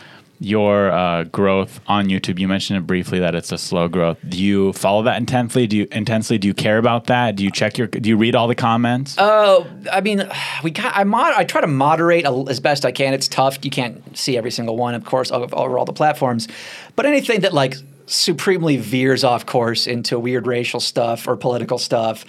your 0.41 0.91
uh, 0.91 1.23
growth 1.25 1.81
on 1.87 2.07
YouTube? 2.09 2.41
You 2.41 2.49
mentioned 2.49 2.79
it 2.79 2.87
briefly 2.87 3.21
that 3.21 3.37
it's 3.37 3.53
a 3.53 3.59
slow 3.59 3.87
growth. 3.87 4.19
Do 4.29 4.43
you 4.43 4.73
follow 4.73 5.05
that 5.05 5.17
intensely? 5.17 5.69
Do 5.69 5.77
you 5.77 5.87
intensely? 5.93 6.39
Do 6.39 6.49
you 6.49 6.55
care 6.55 6.79
about 6.79 7.07
that? 7.07 7.37
Do 7.37 7.45
you 7.45 7.51
check 7.53 7.79
your? 7.79 7.87
Do 7.87 8.09
you 8.09 8.17
read 8.17 8.35
all 8.35 8.49
the 8.49 8.57
comments? 8.57 9.15
Oh, 9.19 9.65
I 9.93 10.01
mean, 10.01 10.29
we 10.65 10.73
got, 10.73 10.97
I 10.97 11.05
mod, 11.05 11.35
I 11.35 11.45
try 11.45 11.61
to 11.61 11.69
moderate 11.69 12.25
a, 12.25 12.45
as 12.49 12.59
best 12.59 12.85
I 12.85 12.91
can. 12.91 13.15
It's 13.15 13.29
tough. 13.29 13.65
You 13.65 13.71
can't 13.71 14.19
see 14.19 14.37
every 14.37 14.51
single 14.51 14.77
one, 14.77 14.97
of 14.97 15.05
course, 15.05 15.31
over 15.31 15.79
all 15.79 15.85
the 15.85 15.93
platforms. 15.93 16.49
But 16.97 17.07
anything 17.07 17.43
that 17.43 17.55
like 17.55 17.77
supremely 18.13 18.77
veers 18.77 19.25
off 19.25 19.47
course 19.47 19.87
into 19.87 20.19
weird 20.19 20.47
racial 20.47 20.81
stuff 20.81 21.27
or 21.27 21.37
political 21.37 21.79
stuff, 21.79 22.25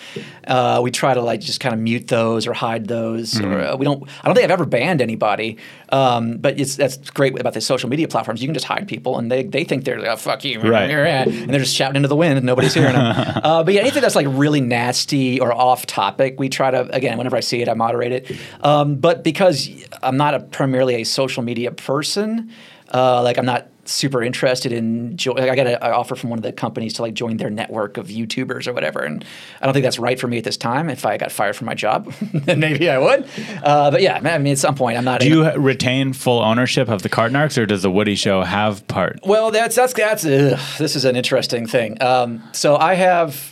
uh, 0.48 0.80
we 0.82 0.92
try 0.92 1.14
to 1.14 1.22
like 1.22 1.42
just 1.42 1.60
kind 1.60 1.74
of 1.74 1.80
mute 1.80 2.08
those 2.08 2.48
or 2.48 2.54
hide 2.54 2.88
those. 2.88 3.40
Or 3.40 3.60
uh, 3.60 3.76
we 3.76 3.86
don't. 3.86 4.04
I 4.22 4.28
don't 4.28 4.36
think 4.36 4.46
I've 4.46 4.52
ever 4.52 4.66
banned 4.66 5.02
anybody. 5.02 5.58
Um, 5.90 6.38
but 6.38 6.60
it's 6.60 6.76
that's 6.76 7.10
great 7.12 7.40
about 7.40 7.54
the 7.54 7.62
social 7.62 7.90
media 7.90 8.08
platforms. 8.08 8.42
You 8.42 8.48
can 8.48 8.54
just 8.54 8.66
hide 8.66 8.88
people, 8.88 9.18
and 9.20 9.32
they, 9.32 9.44
they 9.44 9.64
think 9.64 9.84
they're 9.84 10.00
like, 10.00 10.08
oh, 10.08 10.16
fuck 10.16 10.44
you, 10.44 10.60
Right. 10.60 10.90
and 11.44 11.50
they're 11.50 11.60
just 11.60 11.76
shouting 11.76 11.98
into 11.98 12.08
the 12.08 12.16
wind, 12.16 12.38
and 12.38 12.46
nobody's 12.46 12.74
hearing 12.74 12.94
them. 12.94 13.16
uh, 13.44 13.64
but 13.64 13.74
yeah, 13.74 13.82
anything 13.82 14.02
that's 14.02 14.16
like 14.16 14.28
really 14.30 14.62
nasty 14.62 15.40
or 15.40 15.54
off 15.54 15.86
topic, 15.86 16.40
we 16.40 16.50
try 16.50 16.72
to 16.72 16.88
again. 16.96 17.18
Whenever 17.18 17.36
I 17.36 17.42
see 17.42 17.62
it, 17.62 17.70
I 17.70 17.74
moderate 17.74 18.12
it. 18.12 18.38
Um, 18.62 18.96
but 18.96 19.24
because 19.24 19.70
I'm 20.02 20.18
not 20.18 20.34
a 20.34 20.40
primarily 20.40 20.96
a 20.96 21.04
social 21.04 21.44
media 21.44 21.72
person, 21.72 22.52
uh, 22.94 23.22
like 23.22 23.38
I'm 23.38 23.46
not 23.46 23.68
super 23.86 24.24
interested 24.24 24.72
in. 24.72 25.18
Jo- 25.18 25.36
I 25.36 25.56
got 25.56 25.68
an 25.68 25.78
offer 25.82 26.16
from 26.16 26.30
one 26.30 26.40
of 26.40 26.44
the 26.44 26.52
companies 26.52 26.94
to 26.94 27.02
like 27.02 27.14
join 27.14 27.38
their 27.38 27.50
network 27.50 27.98
of 27.98 28.08
YouTubers 28.08 28.68
or 28.68 28.74
whatever, 28.74 29.02
and 29.02 29.24
I 29.62 29.66
don't 29.66 29.74
think 29.74 29.84
that's 29.84 30.00
right 30.00 30.20
for 30.20 30.28
me 30.28 30.38
at 30.38 30.44
this 30.44 30.58
time. 30.58 30.90
If 30.90 31.06
I 31.06 31.18
got 31.18 31.32
fired 31.32 31.56
from 31.56 31.66
my 31.66 31.74
job, 31.74 32.12
then 32.34 32.60
maybe 32.60 32.90
I 32.90 32.98
would. 32.98 33.28
Uh, 33.64 33.92
but 33.92 34.02
yeah, 34.02 34.20
I 34.24 34.38
mean, 34.38 34.54
at 34.54 34.60
some 34.60 34.76
point, 34.76 34.98
I'm 34.98 35.06
not. 35.06 35.22
Do 35.22 35.28
you 35.28 35.52
retain 35.52 36.14
full 36.14 36.40
ownership 36.40 36.90
of 36.90 37.02
the 37.02 37.10
Cart 37.10 37.32
Narcs, 37.32 37.58
or 37.62 37.66
does 37.66 37.82
the 37.82 37.92
Woody 37.92 38.16
Show 38.16 38.44
have 38.44 38.88
part? 38.88 39.20
Well, 39.24 39.52
that's 39.52 39.76
that's 39.76 39.94
that's 39.94 40.26
ugh, 40.26 40.60
this 40.78 40.96
is 40.96 41.06
an 41.06 41.16
interesting 41.16 41.68
thing. 41.68 42.02
Um, 42.02 42.44
so 42.54 42.76
I 42.76 42.96
have. 42.96 43.52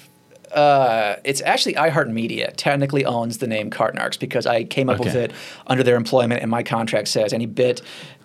Uh, 0.52 1.16
it's 1.24 1.42
actually 1.44 1.76
iHeartMedia 1.76 2.54
technically 2.58 3.06
owns 3.06 3.38
the 3.38 3.48
name 3.48 3.70
Cart 3.70 3.96
Narcs 3.96 4.20
because 4.20 4.46
I 4.46 4.66
came 4.66 4.90
up 4.90 5.00
with 5.00 5.16
it 5.16 5.32
under 5.66 5.82
their 5.82 5.96
employment, 5.96 6.42
and 6.42 6.52
my 6.52 6.62
contract 6.62 7.08
says 7.08 7.32
any 7.32 7.46
bit, 7.46 7.82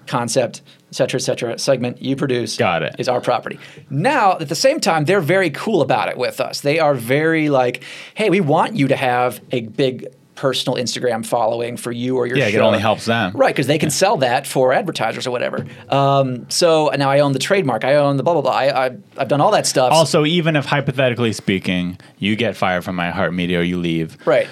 concept, 0.08 0.62
cetera, 0.96 1.18
et 1.18 1.22
cetera, 1.22 1.58
segment 1.58 2.02
you 2.02 2.16
produce 2.16 2.56
Got 2.56 2.82
it. 2.82 2.96
is 2.98 3.08
our 3.08 3.20
property. 3.20 3.58
Now, 3.90 4.38
at 4.38 4.48
the 4.48 4.54
same 4.54 4.80
time, 4.80 5.04
they're 5.04 5.20
very 5.20 5.50
cool 5.50 5.82
about 5.82 6.08
it 6.08 6.16
with 6.16 6.40
us. 6.40 6.60
They 6.60 6.78
are 6.78 6.94
very 6.94 7.48
like, 7.48 7.84
hey, 8.14 8.30
we 8.30 8.40
want 8.40 8.74
you 8.74 8.88
to 8.88 8.96
have 8.96 9.40
a 9.52 9.60
big 9.62 10.06
personal 10.34 10.76
Instagram 10.76 11.24
following 11.24 11.78
for 11.78 11.90
you 11.90 12.18
or 12.18 12.26
your 12.26 12.36
Yeah, 12.36 12.48
it 12.48 12.56
only 12.56 12.78
helps 12.78 13.06
them. 13.06 13.32
Right, 13.34 13.54
because 13.54 13.66
they 13.66 13.78
can 13.78 13.90
sell 13.90 14.18
that 14.18 14.46
for 14.46 14.74
advertisers 14.74 15.26
or 15.26 15.30
whatever. 15.30 15.66
Um, 15.88 16.50
so 16.50 16.90
now 16.96 17.10
I 17.10 17.20
own 17.20 17.32
the 17.32 17.38
trademark. 17.38 17.84
I 17.84 17.94
own 17.94 18.18
the 18.18 18.22
blah 18.22 18.34
blah 18.34 18.42
blah. 18.42 18.52
I, 18.52 18.86
I, 18.86 18.96
I've 19.16 19.28
done 19.28 19.40
all 19.40 19.52
that 19.52 19.66
stuff. 19.66 19.92
Also, 19.92 20.26
even 20.26 20.54
if 20.54 20.66
hypothetically 20.66 21.32
speaking, 21.32 21.98
you 22.18 22.36
get 22.36 22.54
fired 22.54 22.84
from 22.84 22.96
iHeartMedia 22.96 23.60
or 23.60 23.62
you 23.62 23.78
leave, 23.78 24.18
right. 24.26 24.46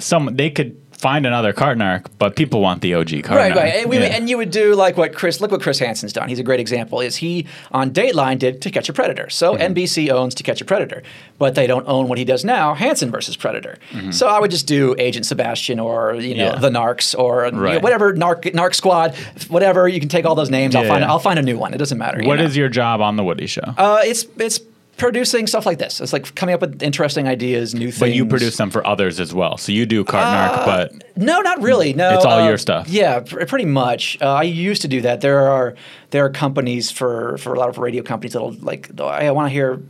some 0.00 0.34
they 0.34 0.50
could 0.50 0.79
find 1.00 1.26
another 1.26 1.52
Cart 1.52 1.78
Narc, 1.78 2.06
but 2.18 2.36
people 2.36 2.60
want 2.60 2.82
the 2.82 2.94
OG 2.94 3.08
Cart 3.24 3.24
Narc. 3.24 3.36
Right, 3.36 3.56
right, 3.56 3.74
and, 3.76 3.90
we, 3.90 3.98
Yeah. 3.98 4.04
and 4.16 4.28
you 4.28 4.36
would 4.36 4.50
do 4.50 4.74
like 4.74 4.96
what 4.96 5.14
Chris. 5.14 5.40
Look 5.40 5.50
what 5.50 5.62
Chris 5.62 5.78
Hansen's 5.78 6.12
done. 6.12 6.28
He's 6.28 6.38
a 6.38 6.42
great 6.42 6.60
example. 6.60 7.00
Is 7.00 7.16
he 7.16 7.46
on 7.72 7.90
Dateline 7.90 8.38
did 8.38 8.60
To 8.62 8.70
Catch 8.70 8.88
a 8.88 8.92
Predator? 8.92 9.30
So 9.30 9.54
Mm-hmm. 9.54 9.72
NBC 9.74 10.10
owns 10.10 10.34
To 10.36 10.42
Catch 10.42 10.60
a 10.60 10.64
Predator, 10.64 11.02
but 11.38 11.54
they 11.54 11.66
don't 11.66 11.86
own 11.88 12.08
what 12.08 12.18
he 12.18 12.24
does 12.24 12.44
now, 12.44 12.74
Hansen 12.74 13.10
versus 13.10 13.36
Predator. 13.36 13.78
So 14.10 14.28
I 14.28 14.38
would 14.40 14.50
just 14.50 14.66
do 14.66 14.94
Agent 14.98 15.26
Sebastian 15.26 15.80
or 15.80 16.14
you 16.14 16.34
know 16.34 16.50
Mm-hmm. 16.50 16.54
Yeah. 16.54 16.60
the 16.60 16.70
Narcs 16.70 17.18
or 17.18 17.46
you 17.46 17.50
know, 17.52 17.78
whatever 17.80 18.12
Narc 18.14 18.42
Narc 18.54 18.74
Squad, 18.74 19.14
whatever. 19.48 19.88
You 19.88 20.00
can 20.00 20.08
take 20.08 20.24
all 20.26 20.34
those 20.34 20.50
names. 20.50 20.74
I'll 20.74 20.86
find 20.86 21.02
yeah. 21.02 21.10
I'll 21.10 21.18
find 21.18 21.38
a 21.38 21.42
new 21.42 21.58
one. 21.58 21.74
It 21.74 21.78
doesn't 21.78 21.98
matter. 21.98 22.22
What 22.22 22.38
you 22.38 22.44
is 22.44 22.56
your 22.56 22.68
job 22.68 23.00
on 23.00 23.16
the 23.16 23.24
Woody 23.24 23.46
Show? 23.46 23.62
Uh, 23.76 24.00
it's 24.04 24.26
it's 24.38 24.60
producing 25.00 25.46
stuff 25.46 25.66
like 25.66 25.78
this. 25.78 26.00
It's 26.00 26.12
like 26.12 26.34
coming 26.34 26.54
up 26.54 26.60
with 26.60 26.82
interesting 26.82 27.26
ideas, 27.26 27.74
new 27.74 27.90
things. 27.90 27.98
but 27.98 28.12
you 28.12 28.24
produce 28.26 28.56
them 28.56 28.70
for 28.70 28.86
others 28.86 29.18
as 29.18 29.34
well. 29.34 29.56
So 29.56 29.72
you 29.72 29.86
do 29.86 30.04
Cart 30.04 30.24
Narc, 30.24 30.64
but 30.64 31.16
No, 31.16 31.40
not 31.40 31.60
really. 31.60 31.92
No, 31.92 32.14
It's 32.14 32.24
all 32.24 32.40
uh, 32.40 32.48
your 32.48 32.58
stuff. 32.58 32.88
Yeah, 32.88 33.20
pr- 33.20 33.44
pretty 33.46 33.64
much. 33.64 34.18
Uh, 34.20 34.32
I 34.34 34.42
used 34.44 34.82
to 34.82 34.88
do 34.88 35.00
that. 35.02 35.20
There 35.20 35.48
are 35.48 35.74
there 36.10 36.24
are 36.24 36.30
companies 36.30 36.90
for 36.90 37.36
for 37.38 37.54
a 37.54 37.58
lot 37.58 37.68
of 37.68 37.78
radio 37.78 38.02
companies 38.02 38.34
that'll 38.34 38.52
like. 38.60 38.90
"Oh, 38.98 39.06
I 39.06 39.30
want 39.32 39.46
to 39.48 39.52
hear 39.52 39.80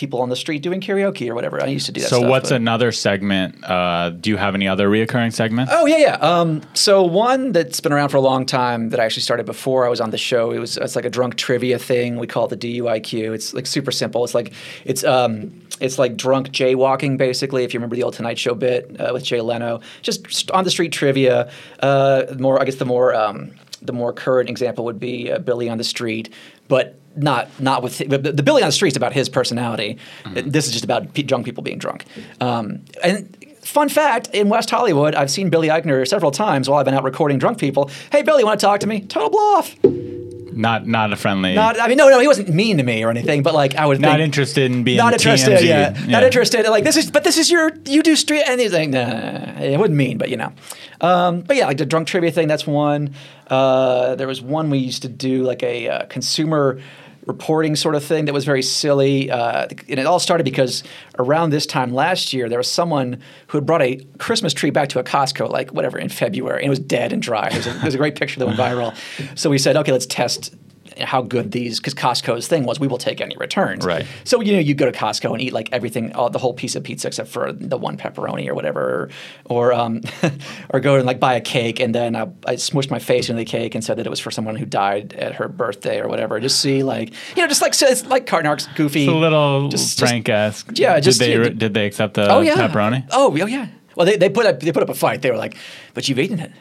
people 0.00 0.22
on 0.22 0.30
the 0.30 0.36
street 0.36 0.62
doing 0.62 0.80
karaoke 0.80 1.28
or 1.28 1.34
whatever. 1.34 1.62
I 1.62 1.66
used 1.66 1.84
to 1.86 1.92
do 1.92 2.00
that. 2.00 2.08
so 2.08 2.16
stuff, 2.16 2.30
what's 2.30 2.48
but- 2.48 2.56
another 2.56 2.90
segment? 2.90 3.62
Uh, 3.62 4.08
do 4.08 4.30
you 4.30 4.38
have 4.38 4.54
any 4.54 4.66
other 4.66 4.88
reoccurring 4.88 5.32
segments? 5.32 5.70
Oh 5.74 5.84
yeah, 5.84 5.98
yeah. 5.98 6.14
Um, 6.14 6.62
so 6.72 7.02
one 7.02 7.52
that's 7.52 7.80
been 7.80 7.92
around 7.92 8.08
for 8.08 8.16
a 8.16 8.22
long 8.22 8.46
time 8.46 8.88
that 8.88 8.98
I 8.98 9.04
actually 9.04 9.22
started 9.22 9.44
before 9.44 9.84
I 9.84 9.90
was 9.90 10.00
on 10.00 10.10
the 10.10 10.18
show. 10.18 10.52
It 10.52 10.58
was 10.58 10.78
it's 10.78 10.96
like 10.96 11.04
a 11.04 11.10
drunk 11.10 11.34
trivia 11.36 11.78
thing. 11.78 12.16
We 12.18 12.26
call 12.26 12.46
it 12.46 12.58
the 12.58 12.78
DUIQ. 12.78 13.34
It's 13.34 13.52
like 13.52 13.66
super 13.66 13.92
simple. 13.92 14.24
It's 14.24 14.34
like 14.34 14.54
it's 14.86 15.04
um 15.04 15.52
it's 15.80 15.98
like 15.98 16.16
drunk 16.16 16.48
jaywalking 16.48 17.18
basically. 17.18 17.64
If 17.64 17.74
you 17.74 17.78
remember 17.78 17.96
the 17.96 18.02
old 18.02 18.14
Tonight 18.14 18.38
Show 18.38 18.54
bit 18.54 18.98
uh, 18.98 19.10
with 19.12 19.24
Jay 19.24 19.42
Leno, 19.42 19.80
just 20.00 20.50
on 20.52 20.64
the 20.64 20.70
street 20.70 20.92
trivia. 20.92 21.50
Uh, 21.80 22.24
more 22.38 22.58
I 22.58 22.64
guess 22.64 22.76
the 22.76 22.86
more 22.86 23.14
um, 23.14 23.50
the 23.82 23.92
more 23.92 24.12
current 24.14 24.48
example 24.48 24.86
would 24.86 24.98
be 24.98 25.30
uh, 25.30 25.38
Billy 25.38 25.68
on 25.68 25.76
the 25.78 25.84
Street, 25.84 26.32
but 26.68 26.99
not 27.16 27.48
not 27.60 27.82
with 27.82 27.98
the, 27.98 28.18
the 28.18 28.42
Billy 28.42 28.62
on 28.62 28.68
the 28.68 28.72
Street's 28.72 28.96
about 28.96 29.12
his 29.12 29.28
personality. 29.28 29.98
This 30.32 30.66
is 30.66 30.72
just 30.72 30.84
about 30.84 31.12
pe- 31.14 31.22
drunk 31.22 31.44
people 31.44 31.62
being 31.62 31.78
drunk. 31.78 32.04
Um, 32.40 32.84
and 33.02 33.36
fun 33.62 33.88
fact: 33.88 34.28
in 34.32 34.48
West 34.48 34.70
Hollywood, 34.70 35.14
I've 35.14 35.30
seen 35.30 35.50
Billy 35.50 35.68
Eichner 35.68 36.06
several 36.06 36.30
times 36.30 36.68
while 36.68 36.78
I've 36.78 36.84
been 36.84 36.94
out 36.94 37.04
recording 37.04 37.38
drunk 37.38 37.58
people. 37.58 37.90
Hey, 38.12 38.22
Billy, 38.22 38.44
want 38.44 38.60
to 38.60 38.66
talk 38.66 38.80
to 38.80 38.86
me? 38.86 39.00
Total 39.02 39.30
blow 39.30 39.40
off. 39.40 40.19
Not 40.52 40.86
not 40.86 41.12
a 41.12 41.16
friendly. 41.16 41.54
Not, 41.54 41.80
I 41.80 41.88
mean, 41.88 41.96
no, 41.96 42.08
no, 42.08 42.20
he 42.20 42.26
wasn't 42.26 42.48
mean 42.48 42.78
to 42.78 42.82
me 42.82 43.04
or 43.04 43.10
anything, 43.10 43.42
but 43.42 43.54
like 43.54 43.74
I 43.76 43.86
was 43.86 44.00
not 44.00 44.20
interested 44.20 44.70
in 44.70 44.84
being 44.84 44.98
not 44.98 45.12
interested, 45.12 45.58
TMZ. 45.58 45.64
yeah, 45.64 46.06
not 46.08 46.22
interested. 46.22 46.68
Like 46.68 46.84
this 46.84 46.96
is, 46.96 47.10
but 47.10 47.24
this 47.24 47.38
is 47.38 47.50
your, 47.50 47.70
you 47.86 48.02
do 48.02 48.16
street, 48.16 48.44
and 48.46 48.60
he's 48.60 48.72
like, 48.72 48.90
nah, 48.90 49.60
it 49.60 49.78
wasn't 49.78 49.96
mean, 49.96 50.18
but 50.18 50.28
you 50.28 50.36
know, 50.36 50.52
um, 51.00 51.42
but 51.42 51.56
yeah, 51.56 51.66
like 51.66 51.78
the 51.78 51.86
drunk 51.86 52.08
trivia 52.08 52.30
thing. 52.30 52.48
That's 52.48 52.66
one. 52.66 53.14
Uh, 53.46 54.14
there 54.14 54.26
was 54.26 54.40
one 54.40 54.70
we 54.70 54.78
used 54.78 55.02
to 55.02 55.08
do, 55.08 55.42
like 55.42 55.62
a 55.62 55.88
uh, 55.88 56.06
consumer 56.06 56.80
reporting 57.26 57.76
sort 57.76 57.94
of 57.94 58.04
thing 58.04 58.24
that 58.24 58.32
was 58.32 58.44
very 58.44 58.62
silly, 58.62 59.30
uh, 59.30 59.66
and 59.88 59.98
it 59.98 60.06
all 60.06 60.18
started 60.18 60.44
because 60.44 60.82
around 61.18 61.50
this 61.50 61.66
time 61.66 61.92
last 61.92 62.32
year, 62.32 62.48
there 62.48 62.58
was 62.58 62.70
someone 62.70 63.20
who 63.48 63.58
had 63.58 63.66
brought 63.66 63.82
a 63.82 63.96
Christmas 64.18 64.54
tree 64.54 64.70
back 64.70 64.88
to 64.90 64.98
a 64.98 65.04
Costco, 65.04 65.50
like 65.50 65.70
whatever 65.72 65.98
in 65.98 66.08
February, 66.08 66.62
and 66.62 66.66
it 66.66 66.70
was 66.70 66.78
dead 66.78 67.12
and 67.12 67.22
dry. 67.22 67.50
Was 67.54 67.66
a, 67.66 67.76
it 67.76 67.82
was 67.82 67.94
a 67.94 67.98
great 67.98 68.16
picture 68.16 68.38
that 68.40 68.46
went 68.46 68.58
viral. 68.58 68.96
So 69.38 69.50
we 69.50 69.58
said, 69.58 69.76
okay, 69.76 69.92
let's 69.92 70.06
test 70.06 70.54
how 70.98 71.22
good 71.22 71.52
these 71.52 71.78
because 71.78 71.94
Costco's 71.94 72.48
thing 72.48 72.64
was 72.64 72.80
we 72.80 72.86
will 72.88 72.98
take 72.98 73.20
any 73.20 73.36
returns. 73.36 73.84
Right. 73.84 74.06
So 74.24 74.40
you 74.40 74.52
know 74.52 74.58
you 74.58 74.74
go 74.74 74.86
to 74.90 74.92
Costco 74.92 75.32
and 75.32 75.40
eat 75.40 75.52
like 75.52 75.68
everything, 75.72 76.12
all, 76.14 76.30
the 76.30 76.38
whole 76.38 76.54
piece 76.54 76.76
of 76.76 76.82
pizza 76.84 77.08
except 77.08 77.28
for 77.28 77.52
the 77.52 77.76
one 77.76 77.96
pepperoni 77.96 78.48
or 78.48 78.54
whatever, 78.54 79.10
or 79.46 79.72
um, 79.72 80.02
or 80.70 80.80
go 80.80 80.96
and 80.96 81.06
like 81.06 81.20
buy 81.20 81.34
a 81.34 81.40
cake 81.40 81.80
and 81.80 81.94
then 81.94 82.16
I, 82.16 82.22
I 82.46 82.54
smushed 82.54 82.90
my 82.90 82.98
face 82.98 83.28
into 83.28 83.38
the 83.38 83.44
cake 83.44 83.74
and 83.74 83.84
said 83.84 83.98
that 83.98 84.06
it 84.06 84.10
was 84.10 84.20
for 84.20 84.30
someone 84.30 84.56
who 84.56 84.66
died 84.66 85.12
at 85.14 85.34
her 85.34 85.48
birthday 85.48 86.00
or 86.00 86.08
whatever. 86.08 86.40
Just 86.40 86.60
see 86.60 86.82
like 86.82 87.10
you 87.36 87.42
know 87.42 87.48
just 87.48 87.62
like 87.62 87.74
so 87.74 87.86
it's 87.86 88.04
like 88.06 88.26
Cart 88.26 88.44
Narc's 88.44 88.66
goofy. 88.74 89.04
It's 89.04 89.12
a 89.12 89.14
little 89.14 89.68
just- 89.68 89.98
prank 89.98 90.28
esque. 90.28 90.70
Yeah, 90.74 90.98
just- 91.00 91.18
did 91.18 91.26
they 91.26 91.42
yeah, 91.44 91.48
did 91.50 91.74
they 91.74 91.86
accept 91.86 92.14
the 92.14 92.30
Oh 92.30 92.40
yeah. 92.40 92.54
pepperoni? 92.56 93.06
Oh 93.10 93.36
oh 93.40 93.46
yeah. 93.46 93.68
Well, 93.96 94.06
they, 94.06 94.16
they 94.16 94.28
put 94.30 94.46
up 94.46 94.60
they 94.60 94.72
put 94.72 94.82
up 94.82 94.88
a 94.88 94.94
fight. 94.94 95.20
They 95.20 95.30
were 95.30 95.36
like, 95.36 95.56
"But 95.94 96.08
you've 96.08 96.18
eaten 96.18 96.38
it." 96.38 96.52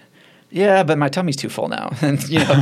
Yeah, 0.52 0.84
but 0.84 0.98
my 0.98 1.10
tummy's 1.10 1.36
too 1.36 1.50
full 1.50 1.68
now. 1.68 1.90
and 2.02 2.22
you 2.28 2.40
know, 2.40 2.46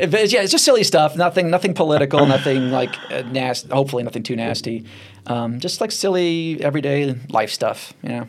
it- 0.00 0.12
it's- 0.14 0.32
yeah, 0.32 0.42
it's 0.42 0.52
just 0.52 0.64
silly 0.64 0.84
stuff. 0.84 1.16
Nothing 1.16 1.50
nothing 1.50 1.74
political. 1.74 2.26
Nothing 2.26 2.70
like 2.70 2.94
uh, 3.10 3.22
nasty. 3.22 3.68
Hopefully, 3.68 4.02
nothing 4.02 4.22
too 4.22 4.36
nasty. 4.36 4.84
Um, 5.26 5.60
just 5.60 5.80
like 5.80 5.92
silly 5.92 6.62
everyday 6.62 7.14
life 7.30 7.50
stuff. 7.50 7.94
You 8.02 8.08
know. 8.10 8.28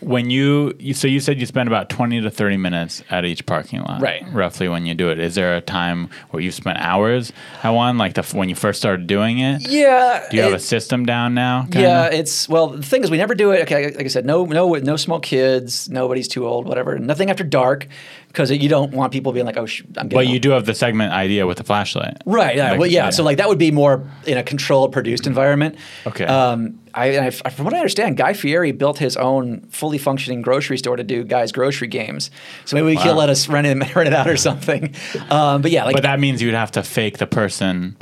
When 0.00 0.30
you, 0.30 0.74
you 0.78 0.94
so 0.94 1.08
you 1.08 1.18
said 1.18 1.40
you 1.40 1.46
spend 1.46 1.68
about 1.68 1.90
twenty 1.90 2.20
to 2.20 2.30
thirty 2.30 2.56
minutes 2.56 3.02
at 3.10 3.24
each 3.24 3.44
parking 3.46 3.80
lot, 3.82 4.00
Right. 4.00 4.24
Roughly 4.32 4.68
when 4.68 4.86
you 4.86 4.94
do 4.94 5.10
it. 5.10 5.18
Is 5.18 5.34
there 5.34 5.56
a 5.56 5.60
time 5.60 6.08
where 6.30 6.40
you've 6.42 6.54
spent 6.54 6.78
hours 6.78 7.32
at 7.62 7.70
one, 7.70 7.98
like 7.98 8.14
the 8.14 8.22
when 8.36 8.48
you 8.48 8.54
first 8.54 8.78
started 8.78 9.06
doing 9.06 9.38
it? 9.40 9.68
Yeah. 9.68 10.26
Do 10.30 10.36
you 10.36 10.42
have 10.44 10.52
a 10.52 10.58
system 10.60 11.04
down 11.04 11.34
now? 11.34 11.62
kinda? 11.62 11.80
Yeah, 11.80 12.06
it's 12.06 12.48
well. 12.48 12.68
The 12.68 12.82
thing 12.82 13.02
is, 13.02 13.10
we 13.10 13.16
never 13.16 13.34
do 13.34 13.50
it. 13.50 13.62
Okay, 13.62 13.86
like 13.90 14.04
I 14.04 14.08
said, 14.08 14.24
no, 14.24 14.44
no, 14.44 14.74
no 14.74 14.96
small 14.96 15.20
kids. 15.20 15.88
Nobody's 15.88 16.28
too 16.28 16.46
old. 16.46 16.66
Whatever. 16.66 16.98
Nothing 16.98 17.30
after 17.30 17.42
dark, 17.42 17.88
because 18.28 18.50
you 18.50 18.68
don't 18.68 18.92
want 18.92 19.12
people 19.12 19.32
being 19.32 19.46
like, 19.46 19.56
"Oh, 19.56 19.66
sh- 19.66 19.82
I'm." 19.96 20.08
Getting 20.08 20.16
But 20.16 20.28
you 20.28 20.38
do 20.38 20.50
have 20.50 20.66
the 20.66 20.74
segment 20.74 21.12
idea 21.12 21.46
with 21.46 21.58
the 21.58 21.64
flashlight, 21.64 22.22
Right. 22.24 22.56
Yeah. 22.56 22.70
Like, 22.70 22.80
well, 22.80 22.90
yeah, 22.90 23.04
yeah. 23.04 23.10
So 23.10 23.24
like 23.24 23.38
that 23.38 23.48
would 23.48 23.58
be 23.58 23.70
more 23.70 24.08
in 24.26 24.38
a 24.38 24.42
controlled, 24.42 24.92
produced 24.92 25.26
environment. 25.26 25.76
Okay. 26.06 26.24
Um, 26.24 26.78
I, 26.94 27.18
I, 27.26 27.30
from 27.30 27.64
what 27.64 27.74
I 27.74 27.78
understand, 27.78 28.16
Guy 28.16 28.32
Fieri 28.32 28.72
built 28.72 28.98
his 28.98 29.16
own 29.16 29.60
fully 29.68 29.98
functioning 29.98 30.42
grocery 30.42 30.78
store 30.78 30.96
to 30.96 31.04
do 31.04 31.22
Guy's 31.22 31.52
grocery 31.52 31.86
games. 31.88 32.30
So 32.64 32.76
maybe 32.76 32.96
he'll 32.96 33.14
let 33.14 33.28
us 33.28 33.48
rent 33.48 33.66
it, 33.66 33.76
rent 33.94 34.08
it 34.08 34.14
out 34.14 34.28
or 34.28 34.36
something. 34.36 34.94
Um, 35.30 35.62
but 35.62 35.70
yeah, 35.70 35.84
like 35.84 35.94
But 35.94 36.02
that 36.02 36.18
means 36.18 36.42
you'd 36.42 36.54
have 36.54 36.72
to 36.72 36.82
fake 36.82 37.18
the 37.18 37.26
person 37.26 37.96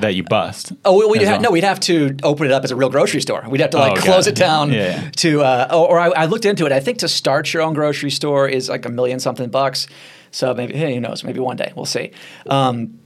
that 0.00 0.14
you 0.14 0.22
bust. 0.24 0.72
Oh, 0.84 0.98
we- 0.98 1.06
we'd 1.06 1.22
as 1.22 1.28
ha- 1.28 1.34
well. 1.34 1.42
no, 1.42 1.50
we'd 1.50 1.64
have 1.64 1.80
to 1.80 2.16
open 2.22 2.46
it 2.46 2.52
up 2.52 2.64
as 2.64 2.70
a 2.70 2.76
real 2.76 2.90
grocery 2.90 3.20
store. 3.20 3.44
We'd 3.48 3.60
have 3.60 3.70
to 3.70 3.78
like 3.78 3.98
Oh, 3.98 4.00
close 4.02 4.26
it. 4.26 4.30
it 4.30 4.36
down 4.40 4.72
Yeah. 4.72 5.10
to, 5.16 5.42
uh, 5.42 5.68
or, 5.72 5.90
or 5.90 5.98
I, 6.00 6.08
I 6.08 6.24
looked 6.26 6.44
into 6.44 6.66
it. 6.66 6.72
I 6.72 6.80
think 6.80 6.98
to 6.98 7.08
start 7.08 7.52
your 7.52 7.62
own 7.62 7.74
grocery 7.74 8.10
store 8.10 8.48
is 8.48 8.68
like 8.68 8.84
a 8.86 8.88
million 8.90 9.20
something 9.20 9.48
bucks. 9.50 9.86
So 10.30 10.52
maybe, 10.54 10.74
hey, 10.74 10.94
who 10.94 11.00
knows? 11.00 11.24
Maybe 11.24 11.40
one 11.40 11.56
day 11.56 11.72
we'll 11.74 11.86
see. 11.86 12.10
Um, 12.48 12.98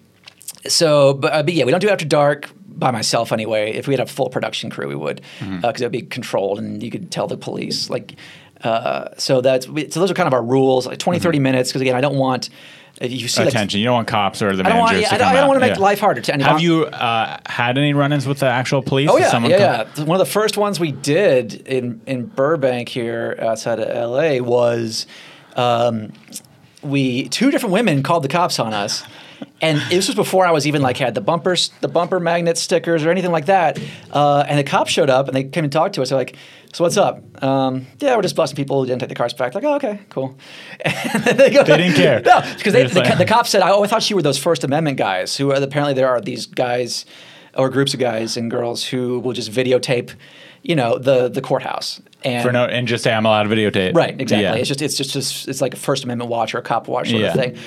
so, 0.66 1.14
but, 1.14 1.32
uh, 1.32 1.42
but 1.42 1.54
yeah, 1.54 1.64
we 1.64 1.70
don't 1.70 1.80
do 1.80 1.88
it 1.88 1.92
after 1.92 2.04
dark 2.04 2.50
by 2.68 2.90
myself 2.90 3.32
anyway. 3.32 3.72
If 3.72 3.86
we 3.88 3.94
had 3.94 4.00
a 4.00 4.06
full 4.06 4.28
production 4.28 4.70
crew, 4.70 4.88
we 4.88 4.94
would, 4.94 5.16
because 5.40 5.48
Mm-hmm. 5.50 5.64
it 5.66 5.80
would 5.82 5.92
be 5.92 6.02
controlled 6.02 6.58
and 6.58 6.82
you 6.82 6.90
could 6.90 7.10
tell 7.10 7.26
the 7.26 7.36
police 7.36 7.90
like. 7.90 8.14
Uh, 8.62 9.08
so 9.18 9.40
that's 9.40 9.66
so 9.66 9.72
those 9.98 10.08
are 10.08 10.14
kind 10.14 10.28
of 10.28 10.32
our 10.32 10.42
rules, 10.42 10.86
like 10.86 10.98
20, 10.98 11.18
30 11.18 11.40
minutes. 11.40 11.70
Because 11.70 11.82
again, 11.82 11.96
I 11.96 12.00
don't 12.00 12.14
want 12.16 12.48
you 13.10 13.28
see 13.28 13.40
like. 13.42 13.48
Attention. 13.50 13.80
you 13.80 13.86
don't 13.86 13.94
want 13.94 14.08
cops 14.08 14.42
or 14.42 14.54
the 14.54 14.64
I 14.64 14.68
don't 14.68 14.78
want- 14.78 14.98
yeah, 15.00 15.08
to 15.08 15.14
I 15.14 15.18
don't- 15.18 15.28
I 15.28 15.32
don't 15.34 15.42
out. 15.44 15.48
wanna 15.48 15.60
make 15.60 15.78
life 15.78 16.00
harder 16.00 16.20
to 16.20 16.34
anyone. 16.34 16.52
Have 16.52 16.60
you 16.60 16.86
uh, 16.86 17.38
had 17.46 17.76
any 17.78 17.94
run-ins 17.94 18.26
with 18.26 18.38
the 18.40 18.46
actual 18.46 18.82
police? 18.82 19.08
Oh 19.10 19.16
yeah, 19.18 19.38
yeah, 19.46 19.84
yeah. 19.96 20.04
One 20.04 20.20
of 20.20 20.26
the 20.26 20.32
first 20.32 20.56
ones 20.56 20.78
we 20.78 20.92
did 20.92 21.54
in 21.66 22.00
in 22.06 22.26
Burbank 22.26 22.88
here 22.88 23.36
outside 23.40 23.78
of 23.80 23.88
L.A. 23.88 24.40
was 24.40 25.06
um, 25.56 26.12
we 26.82 27.28
two 27.28 27.50
different 27.50 27.72
women 27.72 28.02
called 28.02 28.24
the 28.24 28.28
cops 28.28 28.58
on 28.58 28.72
us. 28.74 29.04
And 29.60 29.78
this 29.90 30.08
was 30.08 30.14
before 30.16 30.44
I 30.46 30.50
was 30.50 30.66
even 30.66 30.82
like 30.82 30.96
had 30.96 31.14
the 31.14 31.20
bumpers, 31.20 31.70
the 31.80 31.88
bumper 31.88 32.18
magnet 32.20 32.58
stickers 32.58 33.04
or 33.04 33.10
anything 33.10 33.30
like 33.30 33.46
that. 33.46 33.78
Uh, 34.10 34.44
and 34.48 34.58
the 34.58 34.64
cops 34.64 34.90
showed 34.90 35.08
up 35.10 35.28
and 35.28 35.36
they 35.36 35.44
came 35.44 35.64
and 35.64 35.72
talked 35.72 35.94
to 35.94 36.02
us. 36.02 36.08
They're 36.08 36.18
like, 36.18 36.36
"So 36.72 36.82
what's 36.84 36.96
up? 36.96 37.22
Um, 37.42 37.86
yeah, 38.00 38.16
we're 38.16 38.22
just 38.22 38.34
busting 38.36 38.56
people 38.56 38.80
who 38.80 38.86
didn't 38.86 39.00
take 39.00 39.08
the 39.08 39.14
cars 39.14 39.32
back." 39.34 39.54
Like, 39.54 39.64
"Oh, 39.64 39.74
okay, 39.76 40.00
cool." 40.08 40.36
And 40.84 41.38
they, 41.38 41.50
go, 41.50 41.62
They 41.62 41.76
didn't 41.76 41.94
care. 41.94 42.20
No, 42.24 42.40
because 42.56 42.72
the, 42.72 43.00
like- 43.00 43.18
the 43.18 43.24
cops 43.24 43.50
said, 43.50 43.62
"Oh, 43.64 43.84
I 43.84 43.86
thought 43.86 44.08
you 44.10 44.16
were 44.16 44.22
those 44.22 44.38
First 44.38 44.64
Amendment 44.64 44.96
guys 44.98 45.36
who 45.36 45.52
apparently 45.52 45.94
there 45.94 46.08
are 46.08 46.20
these 46.20 46.46
guys 46.46 47.04
or 47.54 47.68
groups 47.68 47.94
of 47.94 48.00
guys 48.00 48.36
and 48.36 48.50
girls 48.50 48.84
who 48.84 49.18
will 49.20 49.32
just 49.34 49.50
videotape, 49.52 50.14
you 50.62 50.74
know, 50.74 50.98
the 50.98 51.28
the 51.28 51.40
courthouse." 51.40 52.00
And 52.24 52.42
For 52.44 52.52
no, 52.52 52.64
and 52.66 52.86
just 52.88 53.02
say 53.04 53.12
I'm 53.12 53.26
allowed 53.26 53.44
to 53.44 53.48
videotape. 53.48 53.94
Right, 53.94 54.20
exactly. 54.20 54.44
Yeah. 54.44 54.54
It's 54.54 54.68
just 54.68 54.82
it's 54.82 54.96
just 54.96 55.12
just- 55.12 55.48
it's 55.48 55.60
like 55.60 55.74
a 55.74 55.76
First 55.78 56.04
Amendment 56.04 56.30
watch 56.30 56.54
or 56.54 56.58
a 56.58 56.62
cop 56.62 56.88
watch 56.88 57.10
sort 57.10 57.20
Yeah. 57.22 57.28
of 57.28 57.34
thing. 57.34 57.58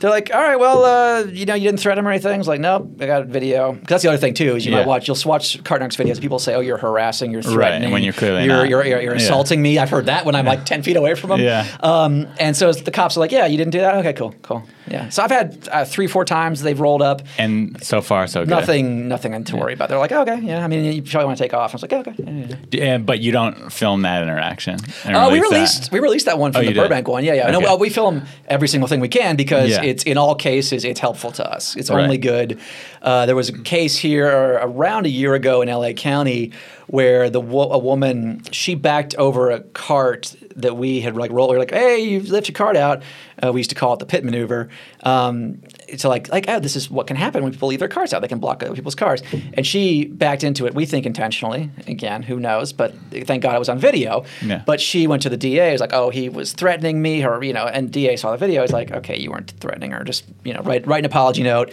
They're 0.00 0.10
like, 0.10 0.30
all 0.34 0.40
right, 0.40 0.58
well, 0.58 0.84
uh, 0.84 1.24
you 1.24 1.44
know, 1.44 1.54
you 1.54 1.68
didn't 1.68 1.80
threaten 1.80 1.98
him 2.02 2.08
or 2.08 2.10
anything. 2.10 2.34
I 2.34 2.38
was 2.38 2.48
like, 2.48 2.58
nope, 2.60 2.90
I 3.00 3.06
got 3.06 3.22
a 3.22 3.24
video. 3.26 3.72
'Cause 3.74 3.82
that's 3.86 4.02
the 4.02 4.08
other 4.08 4.18
thing 4.18 4.32
too 4.34 4.56
is 4.56 4.64
you 4.64 4.72
Yeah. 4.72 4.78
might 4.78 4.86
watch, 4.86 5.06
you'll 5.06 5.18
watch 5.26 5.62
Cart 5.62 5.82
Narcs 5.82 5.96
videos. 6.02 6.20
People 6.20 6.38
say, 6.38 6.54
oh, 6.54 6.60
you're 6.60 6.78
harassing, 6.78 7.30
you're 7.30 7.42
threatening, 7.42 7.90
when 7.90 8.02
you're 8.02 8.14
clearly 8.14 8.44
you're 8.44 8.54
not. 8.56 8.68
you're, 8.70 8.84
you're, 8.84 9.00
you're 9.02 9.14
Yeah. 9.14 9.20
insulting 9.20 9.60
me. 9.60 9.78
I've 9.78 9.90
heard 9.90 10.06
that 10.06 10.24
when 10.24 10.34
I'm 10.34 10.46
like 10.46 10.64
ten 10.64 10.82
feet 10.82 10.96
away 10.96 11.14
from 11.14 11.30
them. 11.30 11.40
Yeah. 11.40 11.66
Um, 11.80 12.26
and 12.38 12.56
so 12.56 12.72
the 12.72 12.90
cops 12.90 13.16
are 13.16 13.20
like, 13.20 13.30
yeah, 13.32 13.44
you 13.46 13.58
didn't 13.58 13.72
do 13.72 13.80
that. 13.80 13.94
Okay, 13.96 14.14
cool, 14.14 14.34
cool. 14.42 14.62
Yeah. 14.90 15.08
So 15.08 15.22
I've 15.22 15.30
had 15.30 15.68
uh, 15.70 15.84
three, 15.84 16.06
four 16.08 16.24
times 16.24 16.62
they've 16.62 16.78
rolled 16.78 17.00
up. 17.02 17.22
and 17.38 17.80
so 17.82 18.00
far 18.00 18.26
so 18.26 18.40
good. 18.40 18.48
Nothing, 18.50 19.06
nothing 19.08 19.44
to 19.44 19.56
worry 19.56 19.72
about. 19.72 19.88
They're 19.88 19.98
like, 19.98 20.10
oh, 20.12 20.22
okay, 20.22 20.40
yeah. 20.40 20.64
I 20.64 20.66
mean, 20.68 20.84
you 20.92 21.02
probably 21.02 21.26
want 21.26 21.38
to 21.38 21.44
take 21.44 21.54
off. 21.54 21.72
I 21.72 21.74
was 21.76 21.82
like, 21.82 21.92
okay. 21.92 22.14
Yeah, 22.18 22.56
yeah. 22.72 22.94
And- 22.94 23.06
but 23.06 23.20
you 23.20 23.30
don't 23.32 23.72
film 23.72 24.02
that 24.02 24.22
interaction. 24.22 24.76
Uh, 25.04 25.28
we 25.30 25.38
release 25.40 25.48
that. 25.50 25.54
released 25.54 25.92
we 25.92 26.00
released 26.00 26.26
that 26.26 26.38
one 26.38 26.52
from 26.52 26.60
Oh, 26.60 26.62
the 26.62 26.68
you 26.70 26.74
did? 26.74 26.80
Burbank 26.82 27.08
one. 27.08 27.24
Yeah, 27.24 27.34
yeah. 27.34 27.50
No, 27.50 27.58
Okay. 27.58 27.66
well, 27.66 27.78
we 27.78 27.88
film 27.88 28.22
every 28.48 28.68
single 28.68 28.88
thing 28.88 29.00
we 29.00 29.08
can 29.08 29.36
because 29.36 29.70
Yeah. 29.70 29.82
it's 29.82 30.02
in 30.02 30.18
all 30.18 30.34
cases 30.34 30.84
it's 30.84 31.00
helpful 31.00 31.30
to 31.32 31.48
us. 31.48 31.76
It's 31.76 31.88
Right. 31.90 32.02
only 32.02 32.18
good. 32.18 32.58
Uh, 33.00 33.26
there 33.26 33.36
was 33.36 33.48
a 33.48 33.58
case 33.58 33.96
here 33.96 34.26
around 34.62 35.06
a 35.06 35.08
year 35.08 35.34
ago 35.34 35.62
in 35.62 35.68
LA 35.68 35.92
County 35.92 36.52
where 36.88 37.30
the 37.30 37.40
wo- 37.40 37.70
a 37.70 37.78
woman 37.78 38.42
she 38.50 38.74
backed 38.74 39.14
over 39.14 39.50
a 39.50 39.60
cart 39.60 40.34
that 40.62 40.76
we 40.76 41.00
had 41.00 41.16
like 41.16 41.30
rolled. 41.30 41.50
We 41.50 41.56
were 41.56 41.60
like, 41.60 41.72
"Hey, 41.72 41.98
you 42.00 42.20
lift 42.20 42.48
your 42.48 42.54
cart 42.54 42.76
out." 42.76 43.02
Uh, 43.42 43.52
we 43.52 43.60
used 43.60 43.70
to 43.70 43.76
call 43.76 43.94
it 43.94 43.98
the 43.98 44.06
pit 44.06 44.24
maneuver. 44.24 44.68
Um, 45.02 45.62
so 45.96 46.08
like 46.08 46.28
like 46.28 46.46
oh, 46.48 46.60
this 46.60 46.76
is 46.76 46.90
what 46.90 47.06
can 47.06 47.16
happen 47.16 47.42
when 47.42 47.52
people 47.52 47.68
leave 47.68 47.78
their 47.78 47.88
cars 47.88 48.12
out. 48.12 48.20
They 48.22 48.28
can 48.28 48.38
block 48.38 48.62
other 48.62 48.74
people's 48.74 48.94
cars. 48.94 49.22
And 49.54 49.66
she 49.66 50.06
backed 50.06 50.44
into 50.44 50.66
it. 50.66 50.74
We 50.74 50.86
think 50.86 51.06
intentionally. 51.06 51.70
Again, 51.86 52.22
who 52.22 52.38
knows? 52.38 52.72
But 52.72 52.94
thank 53.10 53.42
God 53.42 53.54
it 53.54 53.58
was 53.58 53.68
on 53.68 53.78
video. 53.78 54.24
Yeah. 54.42 54.62
But 54.66 54.80
she 54.80 55.06
went 55.06 55.22
to 55.22 55.28
the 55.28 55.36
DA. 55.36 55.72
Was 55.72 55.80
like, 55.80 55.92
oh, 55.92 56.10
he 56.10 56.28
was 56.28 56.52
threatening 56.52 57.00
me, 57.02 57.24
or 57.24 57.42
you 57.42 57.52
know, 57.52 57.66
and 57.66 57.90
DA 57.90 58.16
saw 58.16 58.30
the 58.32 58.36
video. 58.38 58.62
He's 58.62 58.72
like, 58.72 58.90
okay, 58.90 59.18
you 59.18 59.30
weren't 59.30 59.50
threatening 59.60 59.92
her. 59.92 60.04
Just 60.04 60.24
you 60.44 60.52
know, 60.52 60.60
write 60.62 60.86
write 60.86 61.00
an 61.00 61.06
apology 61.06 61.42
note. 61.42 61.72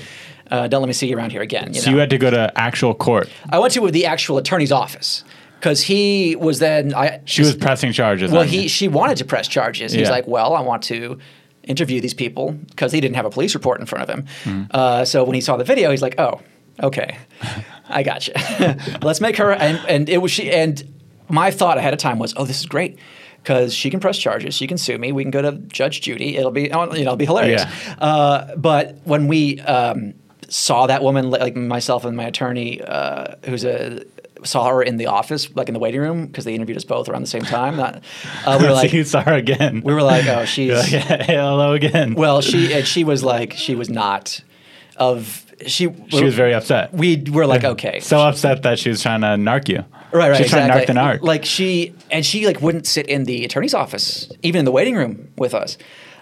Uh, 0.50 0.68
don't 0.68 0.82
let 0.82 0.88
me 0.88 0.94
see 0.94 1.08
you 1.10 1.18
around 1.18 1.32
here 1.32 1.42
again. 1.42 1.74
You 1.74 1.82
So 1.82 1.88
know? 1.90 1.96
you 1.96 2.00
had 2.00 2.10
to 2.12 2.18
go 2.18 2.32
to 2.32 2.52
actual 2.58 2.94
court. 2.94 3.30
I 3.50 3.60
went 3.60 3.74
to 3.74 3.92
the 3.92 4.06
actual 4.06 4.38
attorney's 4.38 4.72
office 4.72 5.24
because 5.60 5.82
he 5.82 6.36
was 6.36 6.60
then. 6.60 6.94
I 6.94 7.22
She 7.26 7.42
was 7.42 7.56
pressing 7.56 7.92
charges. 7.92 8.32
well, 8.32 8.44
he 8.44 8.64
you. 8.64 8.70
she 8.70 8.88
wanted 8.88 9.18
to 9.18 9.26
press 9.26 9.48
charges. 9.48 9.92
He's 9.92 10.04
Yeah. 10.08 10.12
like, 10.12 10.28
well, 10.28 10.54
I 10.56 10.62
want 10.62 10.84
to 10.84 11.20
interview 11.64 12.00
these 12.00 12.14
people 12.14 12.54
because 12.70 12.92
he 12.92 13.02
didn't 13.02 13.16
have 13.16 13.26
a 13.26 13.30
police 13.30 13.54
report 13.54 13.80
in 13.80 13.86
front 13.86 14.10
of 14.10 14.18
him. 14.18 14.26
Hmm. 14.44 14.64
Uh, 14.72 15.06
so 15.06 15.24
when 15.24 15.36
he 15.36 15.42
saw 15.42 15.58
the 15.58 15.64
video, 15.66 15.92
he's 15.92 16.02
like, 16.02 16.16
oh, 16.20 16.40
okay, 16.82 17.18
I 17.90 18.04
got 18.04 18.28
you. 18.28 18.34
Let's 19.02 19.20
make 19.22 19.38
her. 19.38 19.52
And, 19.52 19.78
and 19.90 20.10
it 20.10 20.20
was 20.20 20.32
she. 20.32 20.52
And 20.52 20.82
my 21.30 21.52
thought 21.52 21.78
ahead 21.78 21.94
of 21.94 22.00
time 22.00 22.20
was, 22.20 22.34
oh, 22.38 22.46
this 22.46 22.60
is 22.60 22.66
great. 22.66 22.98
Because 23.44 23.74
she 23.74 23.90
can 23.90 24.00
press 24.02 24.18
charges, 24.18 24.56
she 24.56 24.68
can 24.68 24.78
sue 24.78 24.98
me. 24.98 25.12
We 25.14 25.24
can 25.24 25.32
go 25.32 25.42
to 25.42 25.54
Judge 25.54 26.02
Judy. 26.02 26.36
It'll 26.36 26.52
be, 26.52 26.64
you 26.64 26.70
know, 26.70 26.92
it'll 26.94 27.16
be 27.16 27.26
hilarious. 27.26 27.64
Yeah. 27.64 27.96
Uh, 27.98 28.56
but 28.58 28.98
when 29.06 29.28
we 29.28 29.62
um, 29.62 30.16
saw 30.50 30.88
that 30.88 31.02
woman, 31.02 31.30
like 31.30 31.56
myself 31.56 32.04
and 32.04 32.18
my 32.18 32.26
attorney, 32.26 32.82
uh, 32.82 33.36
who's 33.46 33.64
a 33.64 34.04
saw 34.44 34.70
her 34.70 34.84
in 34.84 34.98
the 34.98 35.08
office, 35.08 35.54
like 35.56 35.68
in 35.68 35.74
the 35.74 35.80
waiting 35.80 36.02
room, 36.02 36.28
because 36.28 36.46
they 36.46 36.54
interviewed 36.54 36.78
us 36.78 36.84
both 36.84 37.10
around 37.10 37.22
the 37.22 37.28
same 37.28 37.44
time. 37.44 37.78
Not, 37.78 38.04
uh, 38.46 38.58
we 38.60 38.66
were 38.66 38.72
so 38.74 38.76
like, 38.76 38.94
you 38.94 39.04
saw 39.04 39.24
her 39.24 39.34
again. 39.34 39.82
we 39.84 39.94
were 39.94 40.04
like, 40.04 40.26
oh, 40.28 40.46
she's 40.46 40.74
like, 40.74 40.88
"Hey, 40.88 41.36
hello 41.36 41.74
again. 41.74 42.16
well, 42.16 42.42
she 42.42 42.74
and 42.74 42.88
she 42.88 43.04
was 43.04 43.24
like, 43.24 43.54
she 43.54 43.76
was 43.76 43.90
not 43.90 44.42
of 44.98 45.46
she. 45.66 45.90
she 46.10 46.24
was 46.24 46.36
very 46.36 46.54
upset. 46.54 46.94
We 46.94 47.24
were 47.30 47.46
like, 47.46 47.64
okay, 47.64 48.00
so 48.00 48.20
upset 48.20 48.64
that 48.64 48.80
she 48.80 48.90
was 48.90 49.02
trying 49.02 49.22
to 49.22 49.28
narc 49.28 49.70
you. 49.70 49.84
Right, 50.12 50.30
right. 50.30 50.38
She's 50.38 50.50
trying 50.50 50.70
to 50.70 50.74
narc 50.74 50.88
the 50.88 50.94
narc. 50.94 51.22
Like 51.22 51.46
she 51.46 51.94
and 52.12 52.26
she 52.26 52.46
like 52.46 52.62
wouldn't 52.62 52.88
sit 52.88 53.08
in 53.08 53.24
the 53.26 53.44
attorney's 53.46 53.74
office, 53.74 54.32
even 54.44 54.60
in 54.60 54.66
the 54.66 54.72
waiting 54.72 54.96
room 54.96 55.32
with 55.38 55.54
us. 55.54 55.78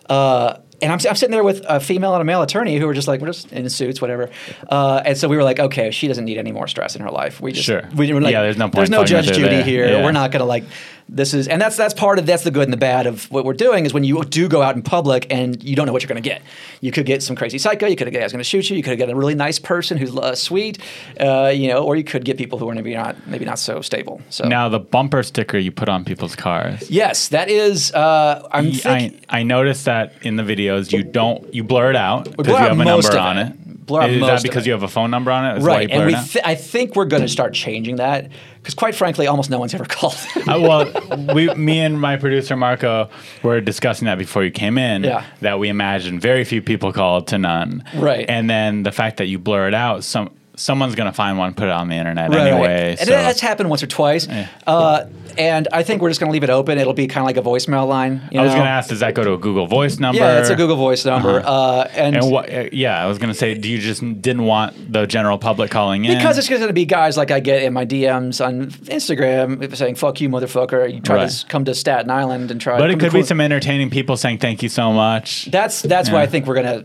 Uh, 0.10 0.58
and 0.82 0.92
I'm, 0.92 1.00
I'm 1.08 1.16
sitting 1.16 1.32
there 1.32 1.44
with 1.44 1.66
a 1.68 1.80
female 1.80 2.14
and 2.14 2.22
a 2.22 2.26
male 2.26 2.42
attorney 2.42 2.78
who 2.78 2.86
were 2.88 2.94
just 2.94 3.08
like 3.08 3.22
we're 3.22 3.28
just 3.28 3.52
in 3.52 3.70
suits, 3.70 4.02
whatever. 4.02 4.30
Uh, 4.70 5.02
and 5.06 5.18
so 5.18 5.28
we 5.28 5.38
were 5.38 5.44
like, 5.44 5.60
okay, 5.60 5.92
she 5.92 6.08
doesn't 6.08 6.26
need 6.26 6.38
any 6.38 6.52
more 6.52 6.68
stress 6.68 6.96
in 6.96 7.02
her 7.02 7.12
life. 7.12 7.40
We 7.42 7.52
just 7.52 7.66
Sure. 7.66 7.84
we 7.96 8.12
were 8.14 8.22
like, 8.22 8.32
Yeah, 8.34 8.42
there's 8.42 8.58
no 8.58 8.66
point 8.66 8.76
there's 8.76 8.90
no 8.90 9.04
Judge 9.04 9.28
Judy 9.28 9.42
there. 9.42 9.64
here. 9.64 9.88
Yeah. 9.90 10.04
We're 10.04 10.12
not 10.12 10.32
gonna 10.32 10.46
like 10.46 10.64
this 11.08 11.34
is 11.34 11.48
and 11.48 11.62
that's 11.62 11.78
that's 11.78 11.94
part 11.94 12.18
of 12.18 12.26
that's 12.26 12.44
the 12.44 12.52
good 12.52 12.64
and 12.64 12.74
the 12.74 12.78
bad 12.78 13.06
of 13.06 13.30
what 13.32 13.46
we're 13.46 13.54
doing 13.54 13.86
is 13.86 13.94
when 13.94 14.04
you 14.04 14.24
do 14.24 14.48
go 14.48 14.62
out 14.62 14.76
in 14.76 14.82
public 14.82 15.28
and 15.30 15.64
you 15.64 15.76
don't 15.76 15.86
know 15.86 15.94
what 15.94 16.02
you're 16.02 16.08
gonna 16.08 16.22
get. 16.22 16.42
You 16.82 16.92
could 16.92 17.06
get 17.06 17.22
some 17.22 17.36
crazy 17.36 17.58
psycho. 17.58 17.86
You 17.86 17.96
could 17.96 18.06
get 18.12 18.16
a 18.16 18.20
guy's 18.20 18.32
gonna 18.32 18.44
shoot 18.44 18.70
you. 18.70 18.78
You 18.78 18.84
could 18.84 18.98
get 18.98 19.10
a 19.10 19.16
really 19.16 19.36
nice 19.36 19.60
person 19.60 19.98
who's 19.98 20.16
uh, 20.16 20.34
sweet, 20.34 20.80
uh, 21.20 21.52
you 21.54 21.68
know, 21.68 21.84
or 21.84 21.96
you 21.96 22.04
could 22.04 22.26
get 22.26 22.38
people 22.38 22.58
who 22.58 22.68
are 22.70 22.74
maybe 22.74 22.96
not 22.96 23.28
maybe 23.28 23.46
not 23.46 23.60
so 23.60 23.82
stable. 23.82 24.22
So 24.30 24.48
now 24.48 24.68
the 24.68 24.80
bumper 24.80 25.22
sticker 25.22 25.58
you 25.58 25.72
put 25.72 25.90
on 25.90 26.06
people's 26.06 26.36
cars. 26.36 26.90
Yes, 26.90 27.28
that 27.30 27.50
is. 27.50 27.92
Uh, 27.92 28.48
I'm 28.52 28.72
I. 28.86 29.14
I 29.30 29.44
noticed 29.44 29.86
that 29.86 30.14
in 30.24 30.38
the 30.38 30.44
videos 30.44 30.92
you 30.92 31.04
don't 31.04 31.54
you 31.54 31.64
blur 31.64 31.92
it 31.92 31.96
out 31.96 32.36
because 32.36 32.48
you 32.48 32.56
have 32.56 32.80
a 32.80 32.86
number 32.86 33.18
on 33.18 33.38
it. 33.38 33.52
it. 33.52 33.75
Blur 33.86 34.02
out 34.02 34.10
Is 34.10 34.20
most 34.20 34.42
that 34.42 34.50
because 34.50 34.66
you 34.66 34.74
have 34.74 34.84
a 34.84 34.88
phone 34.88 35.12
number 35.12 35.32
on 35.32 35.46
it? 35.46 35.58
Is 35.60 35.64
Right, 35.64 35.90
and 35.90 36.06
we 36.06 36.16
th- 36.16 36.44
I 36.44 36.56
think 36.56 36.96
we're 36.96 37.06
going 37.06 37.22
to 37.22 37.28
start 37.28 37.54
changing 37.54 37.98
that 37.98 38.32
because, 38.58 38.74
quite 38.74 38.96
frankly, 38.96 39.28
almost 39.28 39.50
no 39.50 39.60
one's 39.60 39.74
ever 39.74 39.86
called. 39.90 40.18
Uh, 40.36 40.60
well, 40.60 41.34
we, 41.34 41.54
me 41.54 41.80
and 41.80 42.00
my 42.00 42.18
producer 42.18 42.56
Marco 42.56 43.10
were 43.44 43.62
discussing 43.62 44.08
that 44.08 44.18
before 44.18 44.44
you 44.44 44.52
came 44.52 44.78
in. 44.78 45.04
Yeah. 45.04 45.24
That 45.42 45.60
we 45.60 45.70
imagine 45.70 46.20
very 46.20 46.44
few 46.44 46.62
people 46.62 46.92
called 46.92 47.28
to 47.28 47.38
none. 47.38 47.84
Right. 47.94 48.26
And 48.28 48.50
then 48.50 48.84
the 48.84 48.92
fact 48.92 49.18
that 49.18 49.28
you 49.28 49.38
blur 49.38 49.68
it 49.68 49.74
out, 49.76 50.04
some 50.04 50.32
someone's 50.58 50.96
gonna 50.96 51.14
find 51.14 51.38
one, 51.38 51.54
put 51.54 51.66
it 51.66 51.72
on 51.72 51.88
the 51.90 51.96
internet 51.96 52.30
Right, 52.30 52.48
anyway. 52.48 52.90
And 52.92 53.00
so 53.00 53.06
that's 53.12 53.40
happened 53.40 53.70
once 53.70 53.84
or 53.84 53.88
twice. 53.88 54.28
Uh, 54.66 55.08
and 55.38 55.68
I 55.74 55.84
think 55.84 56.02
we're 56.02 56.10
just 56.10 56.22
going 56.22 56.30
to 56.30 56.32
leave 56.32 56.46
it 56.46 56.50
open. 56.50 56.78
It'll 56.78 56.94
be 56.94 57.08
kind 57.08 57.22
of 57.22 57.26
like 57.26 57.36
a 57.36 57.42
voicemail 57.46 57.86
line. 57.90 58.22
You 58.32 58.40
I 58.40 58.44
was 58.44 58.54
gonna 58.54 58.64
ask, 58.70 58.88
does 58.88 59.02
that 59.02 59.14
go 59.16 59.24
to 59.26 59.34
a 59.34 59.38
Google 59.38 59.68
Voice 59.68 60.00
number? 60.00 60.22
Yeah, 60.22 60.40
it's 60.40 60.50
a 60.50 60.56
Google 60.56 60.78
Voice 60.78 61.04
number. 61.04 61.40
Uh-huh. 61.42 61.52
uh 61.52 61.90
and 61.94 62.16
And 62.16 62.32
what? 62.32 62.50
uh, 62.54 62.70
Yeah, 62.72 63.04
I 63.04 63.06
was 63.08 63.18
gonna 63.18 63.34
say, 63.34 63.54
do 63.54 63.68
you 63.70 63.80
just 63.80 64.00
didn't 64.22 64.44
want 64.46 64.94
the 64.94 65.06
general 65.06 65.38
public 65.38 65.72
calling 65.72 66.06
in? 66.06 66.16
because 66.18 66.38
it's 66.38 66.48
going 66.48 66.66
to 66.66 66.72
be 66.74 66.86
guys 66.86 67.18
like 67.18 67.32
I 67.32 67.42
get 67.42 67.64
in 67.64 67.74
my 67.74 67.86
DMs 67.86 68.44
on 68.46 68.72
Instagram 69.06 69.76
saying 69.76 69.96
"fuck 69.96 70.22
you, 70.22 70.30
motherfucker." 70.30 70.92
You 70.94 71.02
try 71.02 71.16
to 71.16 71.22
Right. 71.22 71.26
s- 71.26 71.44
come 71.44 71.66
to 71.66 71.76
Staten 71.76 72.10
Island 72.10 72.50
and 72.52 72.60
try. 72.62 72.78
but 72.78 72.90
it 72.90 72.94
to 72.94 73.00
could 73.00 73.14
be 73.14 73.24
some 73.24 73.42
entertaining 73.42 73.90
people 73.90 74.16
saying 74.18 74.38
thank 74.38 74.64
you 74.64 74.70
so 74.70 74.92
much. 74.94 75.46
That's 75.52 75.82
that's 75.82 76.10
why 76.10 76.22
I 76.22 76.28
think 76.28 76.46
we're 76.48 76.56
gonna. 76.56 76.84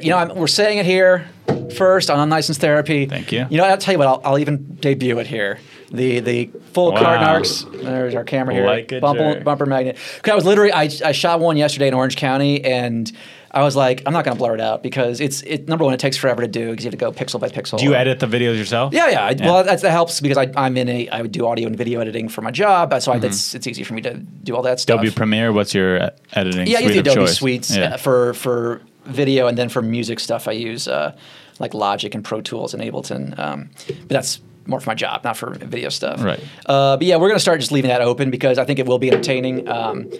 You 0.00 0.10
know, 0.10 0.18
I'm, 0.18 0.34
we're 0.36 0.46
saying 0.46 0.78
it 0.78 0.86
here 0.86 1.26
first 1.72 2.10
on 2.10 2.18
Unlicensed 2.18 2.60
Therapy. 2.60 3.06
Thank 3.06 3.32
you. 3.32 3.46
You 3.50 3.58
know, 3.58 3.64
I'll 3.64 3.78
tell 3.78 3.92
you 3.92 3.98
what. 3.98 4.08
I'll, 4.08 4.20
I'll 4.24 4.38
even 4.38 4.76
debut 4.76 5.18
it 5.18 5.26
here. 5.26 5.58
The 5.90 6.20
the 6.20 6.46
full 6.72 6.92
Wow. 6.92 7.02
Cart 7.02 7.20
Narcs. 7.20 7.82
There's 7.82 8.14
our 8.14 8.24
camera 8.24 8.54
here. 8.54 8.64
Like 8.64 8.92
a 8.92 9.00
bumper, 9.00 9.34
jerk. 9.34 9.44
bumper 9.44 9.66
magnet. 9.66 9.98
Because 10.16 10.32
I 10.32 10.34
was 10.34 10.44
literally 10.44 10.72
I, 10.72 10.88
I 11.04 11.12
shot 11.12 11.40
one 11.40 11.56
yesterday 11.56 11.88
in 11.88 11.94
Orange 11.94 12.16
County 12.16 12.64
and. 12.64 13.10
I 13.54 13.64
was 13.64 13.76
like, 13.76 14.02
I'm 14.06 14.14
not 14.14 14.24
going 14.24 14.34
to 14.34 14.38
blur 14.38 14.54
it 14.54 14.62
out 14.62 14.82
because 14.82 15.20
it's 15.20 15.42
it. 15.42 15.68
Number 15.68 15.84
one, 15.84 15.92
it 15.92 16.00
takes 16.00 16.16
forever 16.16 16.40
to 16.40 16.48
do 16.48 16.70
because 16.70 16.86
you 16.86 16.90
have 16.90 16.98
to 16.98 17.04
go 17.04 17.12
pixel 17.12 17.38
by 17.38 17.50
pixel. 17.50 17.78
Do 17.78 17.84
you 17.84 17.94
edit 17.94 18.18
the 18.18 18.26
videos 18.26 18.56
yourself? 18.56 18.94
Yeah, 18.94 19.10
yeah. 19.10 19.26
I, 19.26 19.36
Well, 19.38 19.62
that's, 19.62 19.82
that 19.82 19.90
helps 19.90 20.22
because 20.22 20.38
I, 20.38 20.50
I'm 20.56 20.74
in 20.78 20.88
a. 20.88 21.06
I 21.10 21.20
would 21.20 21.32
do 21.32 21.46
audio 21.46 21.66
and 21.66 21.76
video 21.76 22.00
editing 22.00 22.30
for 22.30 22.40
my 22.40 22.50
job, 22.50 22.94
so 23.02 23.12
I, 23.12 23.18
that's 23.18 23.54
it's 23.54 23.66
easy 23.66 23.84
for 23.84 23.92
me 23.92 24.00
to 24.00 24.14
do 24.14 24.56
all 24.56 24.62
that 24.62 24.80
stuff. 24.80 24.94
Mm-hmm. 24.96 25.04
Adobe 25.08 25.14
Premiere. 25.16 25.52
What's 25.52 25.74
your 25.74 26.12
editing? 26.32 26.66
Yeah, 26.66 26.78
I 26.78 26.80
suite 26.80 26.84
use 26.84 26.92
the 26.94 26.98
of 27.00 27.06
Adobe 27.08 27.26
choice? 27.26 27.36
Suites 27.36 27.76
Yeah. 27.76 27.82
uh, 27.82 27.96
for 27.98 28.32
for 28.32 28.80
video, 29.04 29.48
and 29.48 29.58
then 29.58 29.68
for 29.68 29.82
music 29.82 30.18
stuff, 30.18 30.48
I 30.48 30.52
use 30.52 30.88
uh, 30.88 31.14
like 31.62 31.72
Logic 31.72 32.14
and 32.14 32.22
Pro 32.22 32.42
Tools 32.42 32.74
and 32.74 32.82
Ableton. 32.82 33.38
Um, 33.38 33.70
but 33.86 34.08
that's 34.08 34.40
more 34.66 34.80
for 34.80 34.90
my 34.90 34.94
job, 34.94 35.24
not 35.24 35.36
for 35.36 35.54
video 35.54 35.88
stuff. 35.88 36.22
Right. 36.22 36.40
Uh, 36.66 36.96
but 36.96 37.06
yeah, 37.06 37.16
we're 37.16 37.28
gonna 37.28 37.40
start 37.40 37.60
just 37.60 37.72
leaving 37.72 37.88
that 37.88 38.02
open 38.02 38.30
because 38.30 38.58
I 38.58 38.64
think 38.64 38.78
it 38.78 38.86
will 38.86 38.98
be 38.98 39.10
entertaining. 39.10 39.68
Um, 39.68 40.10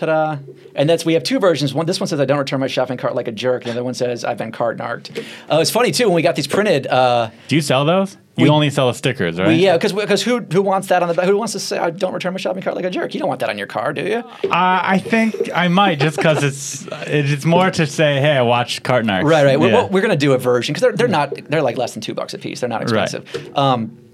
Ta-da! 0.00 0.38
And 0.74 0.88
that's 0.88 1.04
we 1.04 1.12
have 1.12 1.22
two 1.22 1.38
versions. 1.38 1.74
One, 1.74 1.84
this 1.84 2.00
one 2.00 2.06
says 2.06 2.18
I 2.20 2.24
don't 2.24 2.38
return 2.38 2.58
my 2.58 2.68
shopping 2.68 2.96
cart 2.96 3.14
like 3.14 3.28
a 3.28 3.32
jerk. 3.32 3.64
The 3.64 3.70
other 3.72 3.84
one 3.84 3.92
says 3.92 4.24
I've 4.24 4.38
been 4.38 4.50
cart 4.50 4.78
narked. 4.78 5.10
Uh, 5.50 5.58
it's 5.60 5.70
funny 5.70 5.90
too 5.90 6.06
when 6.06 6.14
we 6.14 6.22
got 6.22 6.36
these 6.36 6.46
printed. 6.46 6.86
Uh, 6.86 7.30
Do 7.48 7.54
you 7.56 7.60
sell 7.60 7.84
those? 7.84 8.16
You 8.36 8.44
We- 8.44 8.50
only 8.50 8.70
sell 8.70 8.86
the 8.86 8.94
stickers, 8.94 9.38
right? 9.38 9.48
we, 9.48 9.54
yeah, 9.56 9.76
because 9.76 9.92
because 9.92 10.22
who 10.22 10.40
who 10.40 10.62
wants 10.62 10.88
that 10.88 11.02
on 11.02 11.08
the 11.08 11.14
back? 11.14 11.26
Who 11.26 11.36
wants 11.36 11.52
to 11.52 11.60
say 11.60 11.76
I 11.76 11.90
don't 11.90 12.14
return 12.14 12.32
my 12.32 12.38
shopping 12.38 12.62
cart 12.62 12.76
like 12.76 12.86
a 12.86 12.90
jerk? 12.90 13.12
You 13.12 13.20
don't 13.20 13.28
want 13.28 13.40
that 13.40 13.50
on 13.50 13.58
your 13.58 13.66
car, 13.66 13.92
do 13.92 14.02
you? 14.02 14.16
Uh, 14.16 14.48
I 14.50 14.98
think 14.98 15.50
I 15.54 15.68
might 15.68 15.98
just 16.00 16.16
because 16.16 16.42
it's 16.42 16.88
it's 17.06 17.44
more 17.44 17.70
to 17.70 17.86
say, 17.86 18.20
hey, 18.20 18.38
I 18.38 18.42
watched 18.42 18.82
Cart 18.82 19.04
Narcs. 19.04 19.24
Right, 19.24 19.44
right. 19.44 19.60
We're, 19.60 19.84
we're 19.88 20.00
going 20.00 20.10
to 20.12 20.16
do 20.16 20.32
a 20.32 20.38
version 20.38 20.72
because 20.72 20.82
they're, 20.82 20.92
they're 20.96 21.08
not 21.08 21.34
they're 21.50 21.60
like 21.62 21.76
less 21.76 21.92
than 21.92 22.00
two 22.00 22.14
bucks 22.14 22.32
a 22.32 22.38
piece. 22.38 22.60
They're 22.60 22.68
not 22.70 22.90
Right. 22.90 23.02
expensive. 23.12 23.58
Um, 23.58 23.98
we're- 23.98 24.09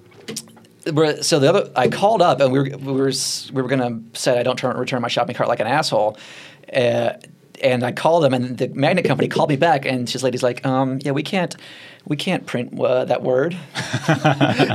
so 1.22 1.38
the 1.38 1.48
other 1.48 1.70
I 1.76 1.88
called 1.88 2.22
up 2.22 2.40
and 2.40 2.52
we 2.52 2.58
were 2.58 2.64
we 2.76 2.92
were 2.92 3.12
we 3.52 3.62
were 3.62 3.68
going 3.68 3.80
to 4.12 4.18
say 4.18 4.38
I 4.38 4.42
don't 4.42 4.58
turn, 4.58 4.76
return 4.76 5.02
my 5.02 5.08
shopping 5.08 5.34
cart 5.34 5.48
like 5.48 5.60
an 5.60 5.66
asshole. 5.66 6.16
Uh, 6.72 7.12
and 7.62 7.84
I 7.84 7.92
called 7.92 8.22
them, 8.22 8.34
and 8.34 8.58
the 8.58 8.68
magnet 8.68 9.06
company 9.06 9.28
called 9.28 9.48
me 9.48 9.56
back, 9.56 9.86
and 9.86 10.06
this 10.06 10.22
lady's 10.22 10.42
like, 10.42 10.66
um, 10.66 10.98
"Yeah, 11.02 11.12
we 11.12 11.22
can't, 11.22 11.56
we 12.04 12.14
can't 12.16 12.44
print 12.44 12.78
uh, 12.78 13.06
that 13.06 13.22
word." 13.22 13.56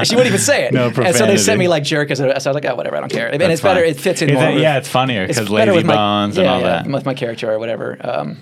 she 0.03 0.15
wouldn't 0.15 0.25
even 0.27 0.39
say 0.39 0.65
it. 0.65 0.73
No 0.73 0.87
and 0.87 1.15
so 1.15 1.27
they 1.27 1.37
sent 1.37 1.59
me 1.59 1.67
like 1.67 1.83
jerk 1.83 2.09
as 2.09 2.19
a. 2.19 2.39
So 2.39 2.49
I 2.49 2.53
was 2.53 2.63
like, 2.63 2.65
"Oh, 2.65 2.75
whatever, 2.75 2.97
I 2.97 3.01
don't 3.01 3.11
care." 3.11 3.31
And 3.31 3.39
That's 3.39 3.53
it's 3.53 3.61
better. 3.61 3.83
It 3.83 3.99
fits 3.99 4.23
in 4.23 4.29
Is 4.29 4.35
more. 4.35 4.53
with- 4.53 4.61
yeah, 4.63 4.77
it's 4.77 4.87
funnier 4.87 5.27
because 5.27 5.47
lazy 5.49 5.71
with 5.71 5.85
my- 5.85 5.95
bones 5.95 6.37
and 6.37 6.45
yeah, 6.45 6.53
all 6.53 6.61
yeah, 6.61 6.81
that. 6.83 6.87
with 6.87 7.05
my 7.05 7.13
character 7.13 7.51
or 7.51 7.59
whatever. 7.59 7.97
Um, 8.01 8.37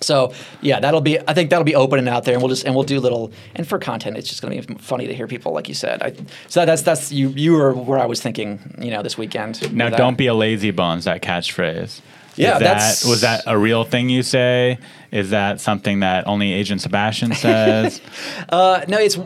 so 0.00 0.32
yeah, 0.60 0.80
that'll 0.80 1.00
be. 1.00 1.18
I 1.28 1.34
think 1.34 1.50
that'll 1.50 1.64
be 1.64 1.74
open 1.74 1.98
and 1.98 2.08
out 2.08 2.24
there, 2.24 2.34
and 2.34 2.42
we'll 2.42 2.48
just 2.48 2.64
and 2.64 2.74
we'll 2.74 2.84
do 2.84 3.00
little. 3.00 3.32
And 3.54 3.66
for 3.68 3.78
content, 3.78 4.16
it's 4.16 4.28
just 4.28 4.42
going 4.42 4.60
to 4.60 4.66
be 4.66 4.74
funny 4.76 5.06
to 5.06 5.14
hear 5.14 5.26
people, 5.26 5.52
like 5.52 5.68
you 5.68 5.74
said. 5.74 6.02
I, 6.02 6.14
so 6.48 6.64
that's 6.64 6.82
that's 6.82 7.12
you. 7.12 7.28
You 7.30 7.52
were 7.52 7.74
where 7.74 7.98
I 7.98 8.06
was 8.06 8.20
thinking. 8.22 8.74
You 8.78 8.90
know, 8.90 9.02
this 9.02 9.18
weekend. 9.18 9.74
Now, 9.74 9.90
don't 9.90 10.16
be 10.16 10.26
a 10.26 10.34
lazy 10.34 10.70
bones. 10.70 11.04
That 11.04 11.22
catchphrase. 11.22 12.00
Yeah, 12.36 12.54
Is 12.54 12.58
that, 12.60 12.60
that's- 12.60 13.04
was 13.04 13.20
that 13.22 13.42
a 13.46 13.58
real 13.58 13.84
thing 13.84 14.08
you 14.08 14.22
say? 14.22 14.78
Is 15.10 15.30
that 15.30 15.60
something 15.60 16.00
that 16.00 16.26
only 16.26 16.52
Agent 16.52 16.80
Sebastian 16.80 17.34
says? 17.34 18.00
Uh, 18.48 18.84
no, 18.88 18.98
it's 18.98 19.18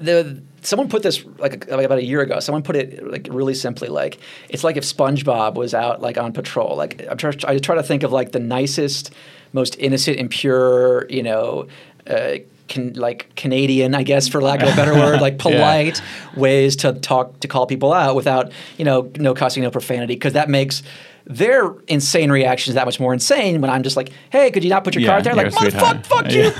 the. 0.00 0.42
Someone 0.64 0.88
put 0.88 1.02
this 1.02 1.24
like, 1.38 1.68
like 1.70 1.84
about 1.84 1.98
a 1.98 2.04
year 2.04 2.20
ago. 2.20 2.40
Someone 2.40 2.62
put 2.62 2.76
it 2.76 3.06
like 3.06 3.28
really 3.30 3.54
simply, 3.54 3.88
like 3.88 4.18
it's 4.48 4.64
like 4.64 4.76
if 4.76 4.84
SpongeBob 4.84 5.54
was 5.54 5.74
out 5.74 6.00
like 6.00 6.18
on 6.18 6.32
patrol. 6.32 6.76
Like 6.76 7.06
I'm 7.08 7.16
try, 7.16 7.32
I 7.46 7.58
try 7.58 7.74
to 7.76 7.82
think 7.82 8.02
of 8.02 8.12
like 8.12 8.32
the 8.32 8.40
nicest, 8.40 9.12
most 9.52 9.76
innocent 9.78 10.18
and 10.18 10.30
pure, 10.30 11.06
you 11.10 11.22
know, 11.22 11.68
uh, 12.06 12.36
can, 12.68 12.94
like 12.94 13.34
Canadian, 13.36 13.94
I 13.94 14.02
guess, 14.02 14.28
for 14.28 14.40
lack 14.40 14.62
of 14.62 14.68
a 14.68 14.76
better 14.76 14.94
word, 14.98 15.20
like 15.20 15.38
polite 15.38 16.00
ways 16.36 16.76
to 16.76 16.92
talk 16.94 17.40
to 17.40 17.48
call 17.48 17.66
people 17.66 17.92
out 17.92 18.16
without 18.16 18.52
you 18.78 18.84
know 18.84 19.10
no 19.18 19.34
cussing, 19.34 19.62
no 19.62 19.70
profanity, 19.70 20.14
because 20.14 20.32
that 20.34 20.48
makes. 20.48 20.82
Their 21.26 21.72
insane 21.88 22.30
reactions 22.30 22.74
that 22.74 22.84
much 22.84 23.00
more 23.00 23.14
insane 23.14 23.62
when 23.62 23.70
I'm 23.70 23.82
just 23.82 23.96
like, 23.96 24.10
"Hey, 24.30 24.50
could 24.50 24.62
you 24.62 24.68
not 24.68 24.84
put 24.84 24.94
your 24.94 25.02
Yeah, 25.02 25.08
card 25.08 25.24
there?" 25.24 25.34
Like. 25.34 25.52
"Motherfuck, 25.52 26.04
fuck 26.04 26.30
you, 26.30 26.50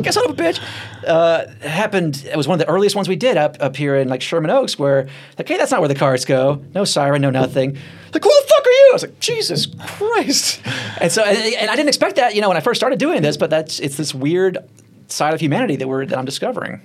get 0.00 0.14
son 0.14 0.30
of 0.30 0.38
a 0.38 0.40
bitch." 0.40 0.60
Uh, 1.04 1.46
happened. 1.66 2.24
It 2.30 2.36
was 2.36 2.46
one 2.46 2.60
of 2.60 2.64
the 2.64 2.72
earliest 2.72 2.94
ones 2.94 3.08
we 3.08 3.16
did 3.16 3.36
up 3.36 3.56
up 3.58 3.76
here 3.76 3.96
in 3.96 4.08
like 4.08 4.22
Sherman 4.22 4.50
Oaks, 4.50 4.78
where 4.78 5.08
like, 5.38 5.48
hey, 5.48 5.56
that's 5.56 5.72
not 5.72 5.80
where 5.80 5.88
the 5.88 5.96
cards 5.96 6.24
go. 6.24 6.62
No 6.72 6.84
siren, 6.84 7.20
no 7.20 7.30
nothing. 7.30 7.76
Like, 8.14 8.22
who 8.22 8.30
the 8.30 8.46
fuck 8.48 8.64
are 8.66 8.70
you? 8.70 8.88
I 8.90 8.92
was 8.92 9.02
like, 9.02 9.18
Jesus 9.18 9.66
Christ. 9.66 10.60
And 11.00 11.10
so, 11.10 11.24
and, 11.24 11.54
and 11.56 11.70
I 11.70 11.74
didn't 11.74 11.88
expect 11.88 12.14
that, 12.16 12.34
you 12.36 12.40
know, 12.42 12.48
when 12.48 12.56
I 12.56 12.60
first 12.60 12.78
started 12.78 12.98
doing 13.00 13.22
this, 13.22 13.36
but 13.36 13.50
that's 13.50 13.80
it's 13.80 13.96
this 13.96 14.14
weird 14.14 14.58
side 15.08 15.34
of 15.34 15.40
humanity 15.40 15.74
that 15.76 15.88
we're 15.88 16.06
that 16.06 16.16
I'm 16.16 16.24
discovering. 16.24 16.80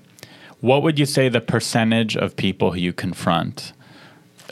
what 0.61 0.81
would 0.81 0.97
you 0.97 1.05
say 1.05 1.29
the 1.29 1.39
percentage 1.41 2.17
of 2.17 2.35
people 2.35 2.71
who 2.71 2.79
you 2.79 2.93
confront 2.93 3.73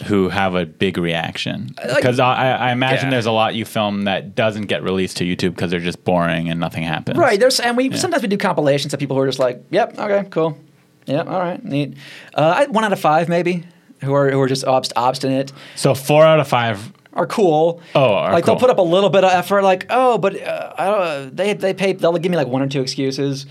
who 0.05 0.29
have 0.29 0.55
a 0.55 0.65
big 0.65 0.97
reaction? 0.97 1.73
Like- 1.77 1.95
Because 1.97 2.19
I, 2.19 2.51
I 2.51 2.71
imagine 2.71 3.05
Yeah. 3.05 3.12
there's 3.12 3.25
a 3.25 3.31
lot 3.31 3.55
you 3.55 3.65
film 3.65 4.03
that 4.03 4.36
doesn't 4.36 4.65
get 4.65 4.84
released 4.84 5.17
to 5.17 5.23
YouTube 5.23 5.51
because 5.55 5.71
they're 5.71 5.79
just 5.79 6.03
boring 6.03 6.49
and 6.49 6.60
nothing 6.60 6.84
happens. 6.84 7.17
Right. 7.17 7.39
There's 7.39 7.60
and 7.60 7.77
we 7.77 7.95
sometimes 7.95 8.21
we 8.21 8.27
do 8.27 8.38
compilations 8.38 8.93
of 8.93 8.99
people 8.99 9.15
who 9.15 9.21
are 9.23 9.27
just 9.27 9.39
like, 9.39 9.63
yep, 9.71 9.97
okay, 9.97 10.27
cool, 10.29 10.58
yep, 11.05 11.27
all 11.27 11.39
right, 11.39 11.63
neat. 11.63 11.95
Uh, 12.34 12.65
one 12.67 12.84
out 12.84 12.91
of 12.93 12.99
five 12.99 13.29
maybe 13.29 13.63
who 14.03 14.13
are 14.13 14.29
who 14.29 14.41
are 14.41 14.47
just 14.47 14.65
obst- 14.65 14.91
obstinate. 14.95 15.53
So 15.75 15.95
four 15.95 16.23
out 16.25 16.39
of 16.39 16.47
five. 16.47 16.91
are 17.13 17.25
cool. 17.27 17.81
Oh, 17.95 18.13
are 18.15 18.34
like 18.34 18.43
cool. 18.43 18.55
they'll 18.55 18.60
put 18.60 18.69
up 18.69 18.77
a 18.77 18.81
little 18.81 19.10
bit 19.10 19.23
of 19.23 19.31
effort. 19.31 19.62
Like, 19.63 19.86
oh, 19.89 20.17
but 20.17 20.41
uh, 20.41 20.73
I 20.77 20.86
don't. 20.86 21.36
They 21.38 21.53
they 21.53 21.73
pay. 21.73 21.93
They'll 21.93 22.12
give 22.17 22.29
me 22.31 22.36
like 22.38 22.47
one 22.47 22.62
or 22.62 22.67
two 22.67 22.81
excuses, 22.81 23.45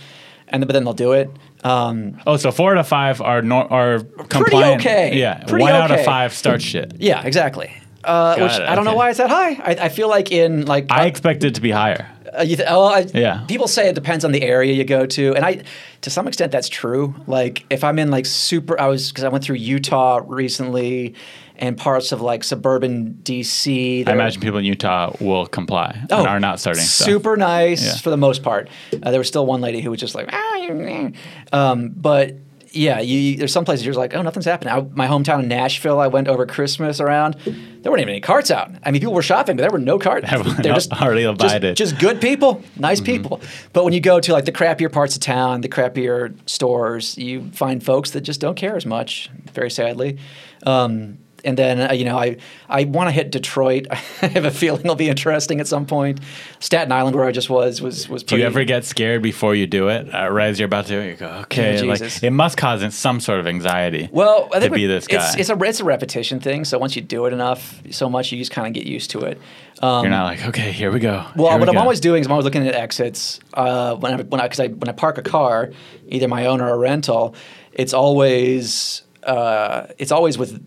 and 0.48 0.66
but 0.66 0.74
then 0.74 0.84
they'll 0.84 0.92
do 0.92 1.12
it. 1.12 1.30
Um, 1.64 2.20
Oh, 2.26 2.36
so 2.36 2.50
four 2.52 2.72
out 2.72 2.78
of 2.78 2.86
five 2.86 3.20
are 3.20 3.40
nor- 3.42 3.72
are 3.72 4.00
compliant. 4.28 4.80
okay. 4.82 5.18
Yeah, 5.18 5.42
Pretty 5.44 5.62
one 5.64 5.72
out 5.72 5.90
of 5.90 6.04
five 6.04 6.32
start 6.34 6.60
shit. 6.62 6.94
yeah, 6.98 7.22
exactly. 7.24 7.72
Uh, 8.04 8.36
which 8.36 8.52
it, 8.52 8.60
I 8.60 8.74
don't 8.74 8.84
know 8.84 8.94
why 8.94 9.08
it's 9.08 9.18
that 9.18 9.30
high. 9.30 9.52
I, 9.54 9.86
I 9.86 9.88
feel 9.88 10.08
like 10.10 10.30
in 10.30 10.66
like 10.66 10.86
I 10.90 11.06
expect 11.06 11.42
it 11.42 11.54
to 11.54 11.62
be 11.62 11.70
higher. 11.70 12.06
Uh, 12.38 12.42
you 12.42 12.56
th- 12.56 12.68
oh, 12.70 12.84
I, 12.84 13.06
Yeah. 13.14 13.44
People 13.48 13.66
say 13.66 13.88
it 13.88 13.94
depends 13.94 14.24
on 14.26 14.32
the 14.32 14.42
area 14.42 14.74
you 14.74 14.84
go 14.84 15.06
to, 15.06 15.34
and 15.34 15.42
I, 15.44 15.62
to 16.02 16.10
some 16.10 16.26
extent, 16.28 16.52
that's 16.52 16.68
true. 16.68 17.14
Like 17.26 17.64
if 17.70 17.82
I'm 17.82 17.98
in 17.98 18.10
like 18.10 18.26
super, 18.26 18.78
I 18.78 18.88
was 18.88 19.10
because 19.10 19.24
I 19.24 19.28
went 19.28 19.42
through 19.44 19.56
Utah 19.56 20.20
recently, 20.26 21.14
and 21.56 21.76
parts 21.76 22.10
of 22.12 22.20
like 22.20 22.42
suburban 22.44 23.18
DC. 23.22 24.06
I 24.08 24.12
imagine 24.12 24.40
people 24.40 24.58
in 24.58 24.64
Utah 24.64 25.12
will 25.20 25.46
comply 25.46 25.96
and 26.10 26.12
are 26.12 26.40
not 26.40 26.58
starting. 26.60 26.82
Oh, 26.82 26.86
super 26.86 27.36
nice 27.36 27.84
Yeah. 27.84 27.96
for 27.98 28.10
the 28.10 28.16
most 28.16 28.42
part. 28.42 28.68
Uh, 29.02 29.10
there 29.10 29.20
was 29.20 29.28
still 29.28 29.46
one 29.46 29.60
lady 29.60 29.80
who 29.80 29.90
was 29.90 30.00
just 30.00 30.14
like, 30.14 30.28
ah, 30.32 30.56
you- 30.56 30.80
eh." 30.80 31.10
um, 31.52 31.90
but 31.96 32.36
yeah, 32.76 32.98
you, 32.98 33.36
there's 33.36 33.52
some 33.52 33.64
places 33.64 33.86
you're 33.86 33.92
just 33.92 34.00
like, 34.00 34.16
oh, 34.16 34.22
nothing's 34.22 34.46
happening. 34.46 34.74
I, 34.74 34.80
my 34.80 35.06
hometown 35.06 35.40
in 35.44 35.46
Nashville, 35.48 36.00
I 36.00 36.08
went 36.08 36.26
over 36.26 36.44
Christmas 36.44 36.98
around. 36.98 37.34
There 37.44 37.92
weren't 37.92 38.00
even 38.00 38.08
any 38.08 38.20
carts 38.20 38.50
out. 38.50 38.68
I 38.82 38.90
mean, 38.90 39.00
people 39.00 39.14
were 39.14 39.22
shopping, 39.22 39.54
but 39.54 39.62
there 39.62 39.70
were 39.70 39.78
no 39.78 39.96
carts. 39.96 40.28
They're 40.28 40.74
just 40.74 40.90
already 40.92 41.22
just, 41.36 41.76
just 41.76 41.98
good 42.00 42.20
people, 42.20 42.64
nice 42.76 42.98
Mm-hmm. 42.98 43.04
people. 43.22 43.40
But 43.72 43.84
when 43.84 43.92
you 43.92 44.00
go 44.00 44.18
to 44.18 44.32
like 44.32 44.44
the 44.44 44.50
crappier 44.50 44.90
parts 44.90 45.14
of 45.14 45.22
town, 45.22 45.60
the 45.60 45.68
crappier 45.68 46.34
stores, 46.50 47.16
you 47.16 47.48
find 47.52 47.80
folks 47.80 48.10
that 48.10 48.22
just 48.22 48.40
don't 48.40 48.56
care 48.56 48.74
as 48.74 48.84
much. 48.86 49.30
Very 49.52 49.70
sadly. 49.70 50.18
Um, 50.66 51.18
and 51.44 51.56
then 51.56 51.90
uh, 51.90 51.92
you 51.92 52.04
know 52.04 52.18
I 52.18 52.36
I 52.68 52.84
want 52.84 53.08
to 53.08 53.12
hit 53.12 53.30
Detroit. 53.30 53.86
I 53.90 53.96
have 54.26 54.44
a 54.44 54.50
feeling 54.50 54.80
it'll 54.80 54.94
be 54.94 55.08
interesting 55.08 55.60
at 55.60 55.66
some 55.66 55.86
point. 55.86 56.20
Staten 56.60 56.92
Island, 56.92 57.16
where 57.16 57.26
I 57.26 57.32
just 57.32 57.50
was, 57.50 57.80
was 57.82 58.08
was. 58.08 58.22
Do 58.22 58.36
you 58.36 58.44
ever 58.44 58.64
get 58.64 58.84
scared 58.84 59.22
before 59.22 59.54
you 59.54 59.66
do 59.66 59.88
it? 59.88 60.12
Uh, 60.14 60.28
right 60.30 60.48
as 60.48 60.58
you're 60.58 60.66
about 60.66 60.86
to 60.86 60.92
do 60.92 61.00
it, 61.00 61.10
you 61.10 61.16
go, 61.16 61.28
okay. 61.42 61.82
Like, 61.82 62.22
it 62.22 62.30
must 62.30 62.56
cause 62.56 62.94
some 62.94 63.20
sort 63.20 63.40
of 63.40 63.46
anxiety. 63.46 64.08
Well, 64.12 64.48
I 64.52 64.56
to 64.56 64.60
think 64.62 64.74
be 64.74 64.82
we- 64.82 64.86
this 64.86 65.06
guy. 65.06 65.16
It's, 65.16 65.36
it's 65.36 65.50
a 65.50 65.62
it's 65.64 65.80
a 65.80 65.84
repetition 65.84 66.40
thing. 66.40 66.64
So 66.64 66.78
once 66.78 66.96
you 66.96 67.02
do 67.02 67.26
it 67.26 67.32
enough, 67.32 67.82
so 67.90 68.08
much 68.08 68.32
you 68.32 68.38
just 68.38 68.50
kind 68.50 68.66
of 68.66 68.72
get 68.72 68.86
used 68.86 69.10
to 69.10 69.20
it. 69.20 69.40
Um, 69.82 70.04
you're 70.04 70.10
not 70.10 70.24
like, 70.24 70.46
okay, 70.46 70.70
here 70.72 70.92
we 70.92 71.00
go. 71.00 71.24
Well, 71.36 71.48
Here 71.48 71.56
we 71.56 71.60
what 71.60 71.68
I'm 71.68 71.74
go." 71.74 71.80
always 71.80 72.00
doing 72.00 72.20
is 72.20 72.26
I'm 72.26 72.32
always 72.32 72.44
looking 72.44 72.66
at 72.66 72.74
exits. 72.74 73.40
Uh, 73.52 73.96
when 73.96 74.14
I 74.14 74.22
when 74.22 74.40
I 74.40 74.44
because 74.44 74.60
I 74.60 74.68
when 74.68 74.88
I 74.88 74.92
park 74.92 75.18
a 75.18 75.22
car, 75.22 75.72
either 76.08 76.28
my 76.28 76.46
own 76.46 76.60
or 76.60 76.68
a 76.70 76.78
rental, 76.78 77.34
it's 77.72 77.92
always 77.92 79.02
uh, 79.24 79.86
it's 79.98 80.12
always 80.12 80.38
with 80.38 80.60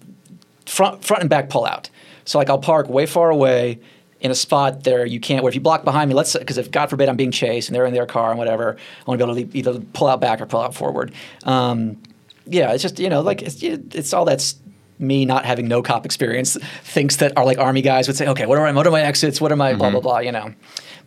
front 0.67 1.03
front 1.03 1.21
and 1.21 1.29
back 1.29 1.49
pull 1.49 1.65
out. 1.65 1.89
So 2.25 2.37
like 2.37 2.49
I'll 2.49 2.59
park 2.59 2.89
way 2.89 3.05
far 3.05 3.29
away 3.29 3.79
in 4.19 4.31
a 4.31 4.35
spot 4.35 4.83
there 4.83 5.05
you 5.05 5.19
can't. 5.19 5.43
Where 5.43 5.49
if 5.49 5.55
you 5.55 5.61
block 5.61 5.83
behind 5.83 6.09
me, 6.09 6.15
let's 6.15 6.35
because 6.35 6.57
if 6.57 6.71
God 6.71 6.89
forbid 6.89 7.09
I'm 7.09 7.15
being 7.15 7.31
chased 7.31 7.69
and 7.69 7.75
they're 7.75 7.85
in 7.85 7.93
their 7.93 8.05
car 8.05 8.29
and 8.29 8.37
whatever, 8.37 8.75
I 8.75 9.03
want 9.09 9.19
to 9.19 9.25
be 9.25 9.31
able 9.31 9.51
to 9.51 9.57
either 9.57 9.79
pull 9.93 10.07
out 10.07 10.19
back 10.21 10.41
or 10.41 10.45
pull 10.45 10.61
out 10.61 10.75
forward. 10.75 11.13
Um, 11.43 12.01
yeah, 12.45 12.73
it's 12.73 12.83
just 12.83 12.99
you 12.99 13.09
know 13.09 13.21
like 13.21 13.41
it's 13.41 13.61
it's 13.61 14.13
all 14.13 14.25
that's 14.25 14.55
me 14.99 15.25
not 15.25 15.45
having 15.45 15.67
no 15.67 15.83
cop 15.83 16.05
experience 16.05 16.57
thinks 16.81 17.17
that 17.17 17.37
are 17.37 17.45
like 17.45 17.59
army 17.59 17.81
guys 17.81 18.07
would 18.07 18.17
say, 18.17 18.27
okay, 18.27 18.45
what 18.45 18.57
are 18.57 18.61
my 18.61 18.71
what 18.71 18.87
are 18.87 18.91
my 18.91 19.01
exits? 19.01 19.39
What 19.39 19.51
are 19.51 19.55
my 19.55 19.73
blah 19.73 19.89
blah 19.89 20.01
blah? 20.01 20.19
You 20.19 20.31
know. 20.31 20.53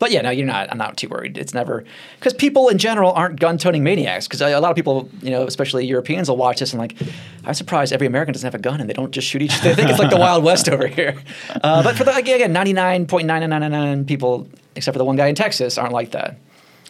But 0.00 0.12
yeah, 0.12 0.22
no, 0.22 0.30
you're 0.30 0.46
not. 0.46 0.72
I'm 0.72 0.78
not 0.78 0.96
too 0.96 1.08
worried. 1.08 1.36
It's 1.36 1.52
never 1.52 1.84
because 2.18 2.32
people 2.32 2.68
in 2.68 2.78
general 2.78 3.12
aren't 3.12 3.38
gun 3.38 3.58
toting 3.58 3.84
maniacs. 3.84 4.26
Because 4.26 4.40
a 4.40 4.58
lot 4.58 4.70
of 4.70 4.74
people, 4.74 5.10
you 5.20 5.30
know, 5.30 5.44
especially 5.46 5.86
Europeans, 5.86 6.30
will 6.30 6.38
watch 6.38 6.58
this 6.58 6.72
and 6.72 6.80
like, 6.80 6.96
I'm 7.44 7.52
surprised 7.52 7.92
every 7.92 8.06
American 8.06 8.32
doesn't 8.32 8.46
have 8.46 8.58
a 8.58 8.62
gun 8.62 8.80
and 8.80 8.88
they 8.88 8.94
don't 8.94 9.12
just 9.12 9.28
shoot 9.28 9.42
each. 9.42 9.52
Other. 9.60 9.68
They 9.68 9.74
think 9.74 9.90
it's 9.90 9.98
like 9.98 10.10
the 10.10 10.16
Wild 10.18 10.42
West 10.42 10.70
over 10.70 10.86
here. 10.86 11.22
Uh, 11.62 11.82
but 11.82 11.96
for 11.96 12.04
the 12.04 12.14
again, 12.16 12.54
99.9999 12.54 14.06
people, 14.06 14.48
except 14.74 14.94
for 14.94 14.98
the 14.98 15.04
one 15.04 15.16
guy 15.16 15.26
in 15.26 15.34
Texas, 15.34 15.76
aren't 15.76 15.92
like 15.92 16.12
that. 16.12 16.38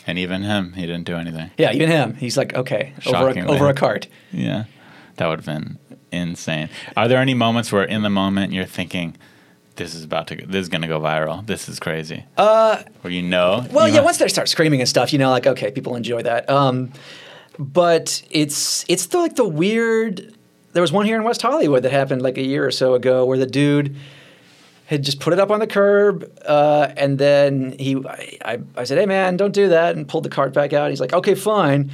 And 0.06 0.16
even 0.16 0.42
him, 0.42 0.72
he 0.74 0.82
didn't 0.82 1.04
do 1.04 1.16
anything. 1.16 1.50
Yeah, 1.58 1.72
even 1.72 1.90
him, 1.90 2.14
he's 2.14 2.36
like, 2.36 2.54
okay, 2.54 2.94
over 3.06 3.28
a, 3.28 3.46
over 3.46 3.68
a 3.68 3.74
cart. 3.74 4.06
Yeah, 4.32 4.64
that 5.16 5.26
would 5.26 5.40
have 5.40 5.46
been 5.46 5.78
insane. 6.12 6.68
Are 6.96 7.08
there 7.08 7.18
any 7.18 7.34
moments 7.34 7.72
where, 7.72 7.84
in 7.84 8.02
the 8.02 8.10
moment, 8.10 8.52
you're 8.52 8.64
thinking, 8.64 9.16
"This 9.84 9.94
is 9.94 10.04
about 10.04 10.28
to, 10.28 10.36
go, 10.36 10.46
this 10.46 10.62
is 10.62 10.68
going 10.68 10.82
to 10.82 10.88
go 10.88 11.00
viral. 11.00 11.46
This 11.46 11.68
is 11.68 11.80
crazy." 11.80 12.24
Uh, 12.36 12.82
where 13.02 13.12
you 13.12 13.22
know, 13.22 13.66
Well, 13.72 13.88
you 13.88 13.94
yeah, 13.94 14.00
once 14.02 14.18
they 14.18 14.28
start 14.28 14.48
screaming 14.48 14.80
and 14.80 14.88
stuff, 14.88 15.12
you 15.12 15.18
know, 15.18 15.30
like 15.30 15.46
okay, 15.46 15.70
people 15.70 15.96
enjoy 15.96 16.22
that. 16.22 16.48
Um, 16.48 16.92
but 17.58 18.22
it's 18.30 18.84
it's 18.88 19.06
the, 19.06 19.18
like 19.18 19.36
the 19.36 19.44
weird. 19.44 20.34
There 20.72 20.82
was 20.82 20.92
one 20.92 21.04
here 21.04 21.16
in 21.16 21.24
West 21.24 21.42
Hollywood 21.42 21.82
that 21.82 21.92
happened 21.92 22.22
like 22.22 22.38
a 22.38 22.42
year 22.42 22.64
or 22.64 22.70
so 22.70 22.94
ago, 22.94 23.24
where 23.24 23.38
the 23.38 23.46
dude 23.46 23.96
had 24.86 25.02
just 25.02 25.20
put 25.20 25.32
it 25.32 25.38
up 25.38 25.50
on 25.50 25.60
the 25.60 25.66
curb, 25.66 26.30
uh, 26.46 26.88
and 26.96 27.18
then 27.18 27.76
he, 27.78 27.96
I, 27.96 28.38
I, 28.44 28.58
I 28.76 28.84
said, 28.84 28.98
"Hey 28.98 29.06
man, 29.06 29.36
don't 29.36 29.52
do 29.52 29.68
that," 29.68 29.96
and 29.96 30.06
pulled 30.08 30.24
the 30.24 30.30
cart 30.30 30.52
back 30.52 30.72
out. 30.72 30.90
He's 30.90 31.00
like, 31.00 31.12
"Okay, 31.12 31.34
fine." 31.34 31.90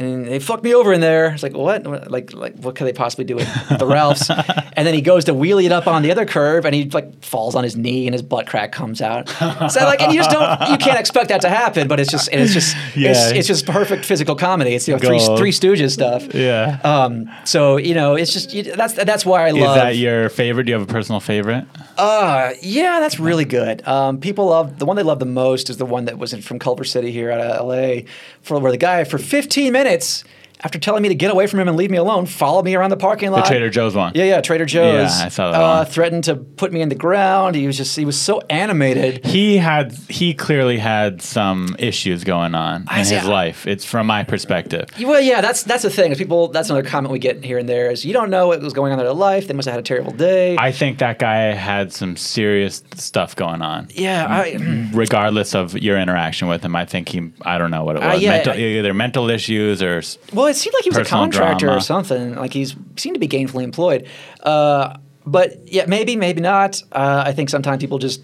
And 0.00 0.26
they 0.26 0.38
fucked 0.38 0.64
me 0.64 0.74
over 0.74 0.94
in 0.94 1.02
there. 1.02 1.30
It's 1.34 1.42
like 1.42 1.54
what? 1.54 1.84
Like, 2.10 2.32
like 2.32 2.56
what 2.56 2.74
could 2.74 2.86
they 2.86 2.92
possibly 2.94 3.24
do 3.26 3.36
with 3.36 3.46
the 3.78 3.86
Ralphs? 3.86 4.30
and 4.72 4.86
then 4.86 4.94
he 4.94 5.02
goes 5.02 5.26
to 5.26 5.34
wheelie 5.34 5.66
it 5.66 5.72
up 5.72 5.86
on 5.86 6.00
the 6.02 6.10
other 6.10 6.24
curb, 6.24 6.64
and 6.64 6.74
he 6.74 6.88
like 6.88 7.22
falls 7.22 7.54
on 7.54 7.64
his 7.64 7.76
knee, 7.76 8.06
and 8.06 8.14
his 8.14 8.22
butt 8.22 8.46
crack 8.46 8.72
comes 8.72 9.02
out. 9.02 9.28
So 9.28 9.80
like, 9.84 10.00
and 10.00 10.10
you 10.10 10.18
just 10.18 10.30
don't, 10.30 10.70
you 10.70 10.78
can't 10.78 10.98
expect 10.98 11.28
that 11.28 11.42
to 11.42 11.50
happen. 11.50 11.86
But 11.86 12.00
it's 12.00 12.10
just, 12.10 12.30
it's 12.32 12.54
just, 12.54 12.74
Yeah. 12.96 13.10
it's, 13.10 13.32
it's 13.40 13.48
just 13.48 13.66
perfect 13.66 14.06
physical 14.06 14.36
comedy. 14.36 14.74
It's 14.74 14.88
you 14.88 14.94
know, 14.94 14.98
three, 14.98 15.18
three 15.36 15.52
Stooges 15.52 15.90
stuff. 15.92 16.34
Yeah. 16.34 16.80
Um, 16.82 17.30
so 17.44 17.76
you 17.76 17.94
know, 17.94 18.14
it's 18.14 18.32
just 18.32 18.54
you, 18.54 18.62
that's 18.62 18.94
that's 18.94 19.26
why 19.26 19.48
I 19.48 19.50
love. 19.50 19.76
is 19.76 19.82
that 19.82 19.96
your 19.96 20.30
favorite? 20.30 20.64
Do 20.64 20.70
you 20.72 20.78
have 20.78 20.88
a 20.88 20.90
personal 20.90 21.20
favorite? 21.20 21.66
Uh, 21.98 22.52
yeah, 22.62 23.00
that's 23.00 23.20
really 23.20 23.44
good. 23.44 23.86
Um, 23.86 24.18
people 24.18 24.46
love 24.46 24.78
the 24.78 24.86
one 24.86 24.96
they 24.96 25.02
love 25.02 25.18
the 25.18 25.26
most 25.26 25.68
is 25.68 25.76
the 25.76 25.84
one 25.84 26.06
that 26.06 26.16
was 26.16 26.32
in, 26.32 26.40
from 26.40 26.58
Culver 26.58 26.84
City 26.84 27.12
here 27.12 27.30
out 27.30 27.40
of 27.42 27.66
LA, 27.66 28.08
for 28.40 28.58
where 28.58 28.72
the 28.72 28.78
guy 28.78 29.04
for 29.04 29.18
15 29.18 29.70
minutes 29.74 29.89
minutes 29.90 30.24
after 30.62 30.78
telling 30.78 31.02
me 31.02 31.08
to 31.08 31.14
get 31.14 31.30
away 31.30 31.46
from 31.46 31.60
him 31.60 31.68
and 31.68 31.76
leave 31.76 31.90
me 31.90 31.96
alone, 31.98 32.26
followed 32.26 32.64
me 32.64 32.74
around 32.74 32.90
the 32.90 32.96
parking 32.96 33.30
lot. 33.30 33.44
The 33.44 33.48
Trader 33.50 33.70
Joe's 33.70 33.94
one. 33.94 34.12
Yeah, 34.14 34.24
yeah, 34.24 34.40
Trader 34.40 34.66
Joe's. 34.66 35.18
Yeah, 35.18 35.26
I 35.26 35.28
saw 35.28 35.50
that 35.52 35.58
Uh, 35.60 35.76
one. 35.78 35.86
threatened 35.86 36.24
to 36.24 36.36
put 36.36 36.72
me 36.72 36.80
in 36.82 36.88
the 36.88 36.94
ground. 36.94 37.54
He 37.54 37.66
was 37.66 37.76
just 37.76 37.96
he 37.96 38.04
was 38.04 38.20
so 38.20 38.40
animated. 38.50 39.24
He 39.26 39.56
had 39.56 39.92
he 40.08 40.34
clearly 40.34 40.78
had 40.78 41.22
some 41.22 41.74
issues 41.78 42.24
going 42.24 42.54
on 42.54 42.84
I 42.88 43.00
in 43.00 43.04
see. 43.06 43.14
his 43.14 43.24
life. 43.26 43.66
It's 43.66 43.84
from 43.84 44.06
my 44.06 44.22
perspective. 44.22 44.88
Well, 45.02 45.20
yeah, 45.20 45.40
that's 45.40 45.62
that's 45.62 45.82
the 45.82 45.90
thing. 45.90 46.12
Is 46.12 46.18
people 46.18 46.48
that's 46.48 46.68
another 46.70 46.86
comment 46.88 47.12
we 47.12 47.18
get 47.18 47.42
here 47.44 47.58
and 47.58 47.68
there 47.68 47.90
is 47.90 48.04
you 48.04 48.12
don't 48.12 48.30
know 48.30 48.48
what 48.48 48.60
was 48.60 48.72
going 48.72 48.92
on 48.92 48.98
in 48.98 49.04
their 49.04 49.14
life. 49.14 49.46
They 49.48 49.54
must 49.54 49.66
have 49.66 49.72
had 49.74 49.80
a 49.80 49.82
terrible 49.86 50.12
day. 50.12 50.56
I 50.58 50.72
think 50.72 50.98
that 50.98 51.18
guy 51.18 51.52
had 51.54 51.92
some 51.92 52.16
serious 52.16 52.82
stuff 52.96 53.34
going 53.36 53.62
on. 53.62 53.88
yeah, 53.94 54.26
I, 54.28 54.88
Regardless 54.92 55.54
of 55.54 55.78
your 55.78 55.98
interaction 55.98 56.48
with 56.48 56.62
him, 56.64 56.76
I 56.76 56.84
think 56.84 57.08
he 57.08 57.30
I 57.42 57.58
don't 57.58 57.70
know 57.70 57.84
what 57.84 57.96
it 57.96 58.02
Uh, 58.02 58.10
was. 58.14 58.22
yeah, 58.22 58.30
mental, 58.32 58.52
I- 58.52 58.56
either 58.56 58.92
mental 58.94 59.30
issues 59.30 59.82
or 59.82 60.02
Well, 60.34 60.49
it 60.50 60.56
seemed 60.56 60.74
like 60.74 60.84
he 60.84 60.90
was 60.90 60.98
a 60.98 61.04
contractor 61.04 61.66
drama. 61.66 61.78
or 61.78 61.80
something. 61.80 62.34
Like 62.34 62.52
he's 62.52 62.74
seemed 62.96 63.14
to 63.14 63.20
be 63.20 63.28
gainfully 63.28 63.62
employed. 63.62 64.08
Uh, 64.42 64.96
but 65.26 65.68
yeah, 65.68 65.86
maybe, 65.86 66.16
maybe 66.16 66.40
not. 66.40 66.82
Uh, 66.92 67.22
I 67.26 67.32
think 67.32 67.50
sometimes 67.50 67.80
people 67.80 67.98
just 67.98 68.20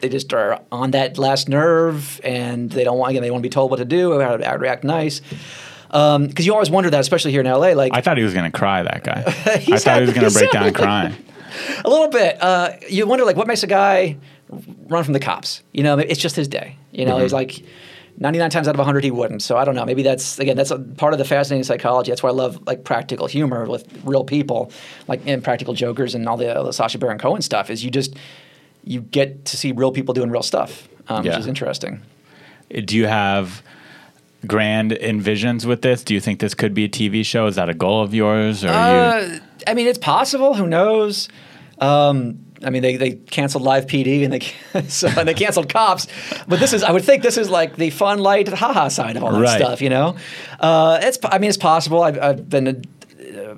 they 0.00 0.08
just 0.08 0.32
are 0.32 0.60
on 0.70 0.92
that 0.92 1.18
last 1.18 1.48
nerve, 1.48 2.20
and 2.22 2.70
they 2.70 2.84
don't 2.84 2.98
want 2.98 3.10
again. 3.10 3.22
They 3.22 3.30
want 3.30 3.42
to 3.42 3.48
be 3.48 3.52
told 3.52 3.70
what 3.70 3.78
to 3.78 3.84
do, 3.84 4.12
or 4.12 4.22
how 4.22 4.36
to 4.36 4.58
react 4.58 4.84
nice. 4.84 5.20
Because 5.88 6.46
you 6.46 6.52
always 6.52 6.70
wonder 6.70 6.90
that, 6.90 7.00
especially 7.00 7.32
here 7.32 7.40
in 7.40 7.46
LA. 7.46 7.72
Like 7.72 7.92
I 7.94 8.00
thought 8.00 8.18
he 8.18 8.24
was 8.24 8.34
going 8.34 8.50
to 8.50 8.56
cry. 8.56 8.82
That 8.82 9.02
guy. 9.04 9.22
I 9.26 9.32
thought 9.78 10.00
he 10.00 10.06
was 10.06 10.14
going 10.14 10.28
to 10.28 10.32
break 10.32 10.50
down 10.50 10.72
crying. 10.72 11.16
a 11.84 11.88
little 11.88 12.08
bit. 12.08 12.36
Uh, 12.40 12.72
you 12.88 13.06
wonder 13.06 13.24
like 13.24 13.36
what 13.36 13.46
makes 13.46 13.62
a 13.62 13.66
guy 13.66 14.16
run 14.48 15.04
from 15.04 15.14
the 15.14 15.20
cops. 15.20 15.62
You 15.72 15.82
know, 15.82 15.98
it's 15.98 16.20
just 16.20 16.36
his 16.36 16.48
day. 16.48 16.76
You 16.92 17.06
know, 17.06 17.18
he's 17.18 17.32
like. 17.32 17.62
99 18.18 18.50
times 18.50 18.66
out 18.68 18.74
of 18.74 18.78
100 18.78 19.04
he 19.04 19.10
wouldn't 19.10 19.42
so 19.42 19.56
i 19.56 19.64
don't 19.64 19.74
know 19.74 19.84
maybe 19.84 20.02
that's 20.02 20.38
again 20.38 20.56
that's 20.56 20.70
a 20.70 20.78
part 20.78 21.12
of 21.12 21.18
the 21.18 21.24
fascinating 21.24 21.64
psychology 21.64 22.10
that's 22.10 22.22
why 22.22 22.30
i 22.30 22.32
love 22.32 22.58
like 22.66 22.82
practical 22.84 23.26
humor 23.26 23.66
with 23.66 23.86
real 24.04 24.24
people 24.24 24.70
like 25.08 25.24
Impractical 25.26 25.74
Jokers 25.74 26.14
and 26.14 26.28
all 26.28 26.36
the, 26.36 26.54
uh, 26.54 26.62
the 26.62 26.72
Sacha 26.72 26.98
Baron 26.98 27.18
Cohen 27.18 27.42
stuff 27.42 27.68
is 27.70 27.84
you 27.84 27.90
just 27.90 28.14
you 28.84 29.00
get 29.00 29.44
to 29.46 29.56
see 29.56 29.72
real 29.72 29.92
people 29.92 30.14
doing 30.14 30.30
real 30.30 30.42
stuff 30.42 30.88
um, 31.08 31.24
Yeah. 31.24 31.32
which 31.32 31.40
is 31.40 31.46
interesting 31.46 32.00
Do 32.70 32.96
you 32.96 33.06
have 33.06 33.62
grand 34.46 34.92
envisions 34.92 35.64
with 35.64 35.82
this? 35.82 36.04
Do 36.04 36.14
you 36.14 36.20
think 36.20 36.40
this 36.40 36.54
could 36.54 36.72
be 36.74 36.84
a 36.84 36.88
TV 36.88 37.24
show? 37.24 37.46
Is 37.48 37.56
that 37.56 37.68
a 37.68 37.74
goal 37.74 38.02
of 38.02 38.14
yours? 38.14 38.64
Or 38.64 38.68
are 38.68 38.92
you, 38.92 39.34
Uh, 39.34 39.38
I 39.66 39.74
mean, 39.74 39.88
it's 39.88 39.98
possible. 39.98 40.54
Who 40.54 40.66
knows? 40.68 41.28
Um, 41.80 42.38
I 42.66 42.70
mean, 42.70 42.82
they, 42.82 42.96
they 42.96 43.12
canceled 43.12 43.62
live 43.62 43.86
PD 43.86 44.24
and 44.24 44.32
they 44.32 44.40
so 44.88 45.08
and 45.08 45.26
they 45.28 45.34
canceled 45.34 45.68
cops, 45.68 46.06
but 46.48 46.58
this 46.60 46.72
is 46.72 46.82
I 46.82 46.90
would 46.90 47.04
think 47.04 47.22
this 47.22 47.36
is 47.38 47.48
like 47.48 47.76
the 47.76 47.90
fun, 47.90 48.18
light, 48.18 48.48
haha 48.48 48.88
side 48.88 49.16
of 49.16 49.22
all 49.24 49.32
that 49.32 49.40
Right. 49.40 49.58
stuff. 49.58 49.80
You 49.80 49.90
know, 49.90 50.16
uh, 50.60 50.98
it's 51.02 51.18
I 51.24 51.38
mean 51.38 51.48
it's 51.48 51.56
possible. 51.56 52.02
I've, 52.02 52.18
I've 52.18 52.50
been. 52.50 52.68
Uh, 52.68 53.54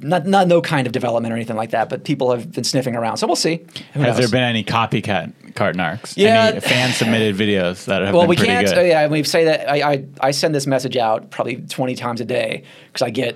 not, 0.00 0.26
not 0.26 0.48
no 0.48 0.60
kind 0.60 0.86
of 0.86 0.92
development 0.92 1.32
or 1.32 1.36
anything 1.36 1.56
like 1.56 1.70
that, 1.70 1.88
but 1.88 2.04
people 2.04 2.30
have 2.30 2.52
been 2.52 2.64
sniffing 2.64 2.94
around, 2.94 3.16
so 3.16 3.26
we'll 3.26 3.36
see. 3.36 3.64
Who 3.94 4.00
has 4.00 4.18
there 4.18 4.28
been 4.28 4.42
any 4.42 4.62
copycat 4.62 5.54
cart 5.54 5.76
narcs? 5.76 6.14
Yeah. 6.16 6.46
Any 6.52 6.60
fan 6.60 6.92
submitted 6.92 7.36
videos 7.36 7.86
that 7.86 8.02
have 8.02 8.12
well, 8.12 8.24
been 8.24 8.30
we 8.30 8.36
pretty 8.36 8.52
can't. 8.52 8.66
good? 8.66 8.78
uh, 8.78 8.82
yeah, 8.82 9.06
we 9.08 9.22
say 9.22 9.44
that 9.44 9.70
I, 9.70 9.92
I, 9.92 10.04
I 10.20 10.30
send 10.32 10.54
this 10.54 10.66
message 10.66 10.98
out 10.98 11.30
probably 11.30 11.56
20 11.56 11.94
times 11.94 12.20
a 12.20 12.24
day 12.26 12.64
because 12.88 13.00
I 13.02 13.10
get 13.10 13.34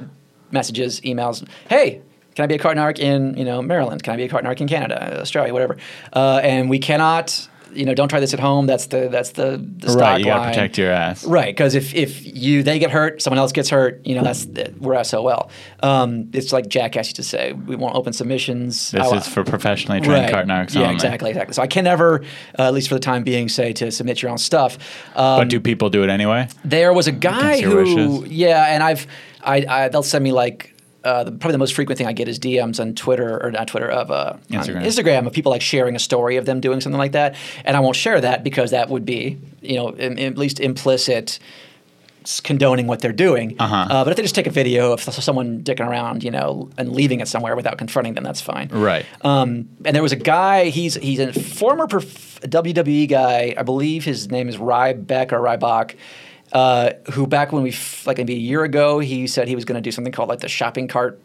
messages, 0.51 1.01
emails. 1.03 1.47
Hey, 1.71 2.03
can 2.39 2.45
I 2.45 2.47
be 2.47 2.55
a 2.55 2.59
cart 2.59 2.77
narc 2.77 3.01
in 3.01 3.37
you 3.37 3.45
know 3.45 3.61
Maryland? 3.61 4.05
Can 4.05 4.13
I 4.13 4.17
be 4.17 4.23
a 4.23 4.29
cart 4.29 4.45
narc 4.45 4.61
in 4.61 4.69
Canada, 4.69 5.21
Australia, 5.21 5.53
whatever? 5.53 5.77
Uh, 6.13 6.39
and 6.41 6.71
we 6.71 6.79
cannot 6.79 7.49
you 7.73 7.85
know, 7.85 7.93
don't 7.95 8.09
try 8.09 8.21
this 8.21 8.33
at 8.33 8.41
home. 8.41 8.67
That's 8.67 8.87
the 8.87 9.09
that's 9.11 9.33
the, 9.33 9.63
the 9.79 9.91
stock 9.91 10.01
right, 10.01 10.19
you 10.21 10.25
gotta 10.27 10.41
line. 10.41 10.49
protect 10.51 10.79
your 10.79 10.91
ass. 10.91 11.25
Right, 11.27 11.55
because 11.55 11.75
if, 11.75 11.95
if 11.95 12.25
you 12.25 12.63
they 12.63 12.79
get 12.79 12.91
hurt, 12.91 13.21
someone 13.21 13.39
else 13.39 13.51
gets 13.53 13.69
hurt, 13.69 14.07
you 14.07 14.15
know 14.15 14.23
that's 14.23 14.47
we're 14.79 15.03
SOL. 15.03 15.51
Um, 15.83 16.31
it's 16.33 16.53
like 16.53 16.69
Jackass 16.69 17.09
used 17.09 17.17
to 17.17 17.23
say, 17.25 17.53
we 17.55 17.75
won't 17.77 17.97
open 17.97 18.13
submissions. 18.13 18.93
This 18.93 19.07
I- 19.07 19.17
is 19.17 19.29
for 19.29 19.43
professionally 19.45 20.01
trained 20.01 20.31
cart 20.31 20.47
narcs 20.47 20.75
Yeah, 20.75 20.83
only. 20.83 20.95
exactly, 20.95 21.31
exactly. 21.31 21.55
So 21.55 21.63
I 21.63 21.67
can 21.67 21.85
never, 21.85 22.23
uh, 22.59 22.63
at 22.69 22.73
least 22.73 22.89
for 22.89 22.95
the 22.95 23.01
time 23.01 23.23
being, 23.25 23.49
say 23.49 23.73
to 23.75 23.91
submit 23.91 24.23
your 24.23 24.31
own 24.31 24.39
stuff. 24.39 24.79
Um, 25.15 25.41
But 25.41 25.49
do 25.49 25.61
people 25.61 25.91
do 25.91 26.03
it 26.05 26.09
anyway? 26.09 26.49
there 26.65 26.93
was 26.95 27.07
a 27.09 27.13
guy 27.13 27.61
who, 27.61 27.77
wishes? 27.77 28.31
yeah, 28.33 28.73
and 28.73 28.83
I've, 28.83 29.07
I, 29.43 29.67
I 29.69 29.89
they'll 29.89 30.03
send 30.03 30.25
me 30.25 30.33
like. 30.33 30.75
Uh, 31.09 31.25
the, 31.25 31.33
probably 31.33 31.53
the 31.53 31.59
most 31.59 31.75
frequent 31.75 31.97
thing 31.97 32.07
I 32.07 32.13
get 32.13 32.29
is 32.29 32.39
DMs 32.39 32.79
on 32.79 32.95
Twitter 32.95 33.43
or 33.43 33.51
not 33.51 33.67
Twitter 33.67 33.91
of 33.91 34.11
uh, 34.11 34.37
Instagram. 34.51 34.85
Instagram 34.85 35.27
of 35.27 35.33
people 35.33 35.51
like 35.51 35.63
sharing 35.63 35.97
a 35.97 35.99
story 35.99 36.37
of 36.37 36.45
them 36.45 36.61
doing 36.61 36.83
something 36.83 36.99
like 36.99 37.13
that, 37.13 37.35
and 37.65 37.77
I 37.77 37.81
won't 37.81 37.97
share 37.97 38.21
that 38.21 38.45
because 38.45 38.73
that 38.73 38.91
would 38.91 39.07
be 39.07 39.39
you 39.63 39.77
know 39.77 39.95
im- 39.97 40.19
at 40.19 40.37
least 40.37 40.61
implicit 40.61 41.39
condoning 42.43 42.87
what 42.87 43.01
they're 43.01 43.13
doing. 43.13 43.57
Uh-huh. 43.59 43.75
Uh, 43.75 44.05
but 44.05 44.11
if 44.11 44.17
they 44.17 44.23
just 44.23 44.35
take 44.35 44.47
a 44.47 44.51
video 44.51 44.93
of 44.93 45.01
someone 45.01 45.63
dicking 45.63 45.89
around, 45.89 46.23
you 46.23 46.31
know, 46.31 46.69
and 46.77 46.93
leaving 46.93 47.21
it 47.21 47.29
somewhere 47.29 47.57
without 47.57 47.79
confronting 47.79 48.15
them, 48.15 48.25
that's 48.25 48.43
fine. 48.43 48.69
Right. 48.69 49.07
Um, 49.23 49.69
and 49.87 49.95
there 49.95 50.03
was 50.03 50.13
a 50.13 50.17
guy. 50.17 50.69
He's 50.69 50.95
he's 50.97 51.21
a 51.21 51.33
former 51.33 51.87
perf- 51.87 52.41
WWE 52.41 53.09
guy. 53.09 53.55
I 53.57 53.63
believe 53.63 54.05
his 54.05 54.31
name 54.31 54.49
is 54.49 54.59
Ryback 54.59 55.33
or 55.33 55.41
Rybach. 55.41 55.95
Uh, 56.53 56.91
who 57.13 57.27
back 57.27 57.53
when 57.53 57.63
we 57.63 57.71
f- 57.71 58.07
like 58.07 58.17
maybe 58.19 58.33
a 58.35 58.39
year 58.39 58.65
ago 58.65 58.99
he 59.01 59.27
said 59.27 59.49
he 59.49 59.55
was 59.55 59.65
going 59.67 59.77
to 59.77 59.83
do 59.83 59.93
something 59.93 60.13
called 60.13 60.31
like 60.31 60.41
the 60.41 60.49
shopping 60.49 60.89
cart 60.89 61.21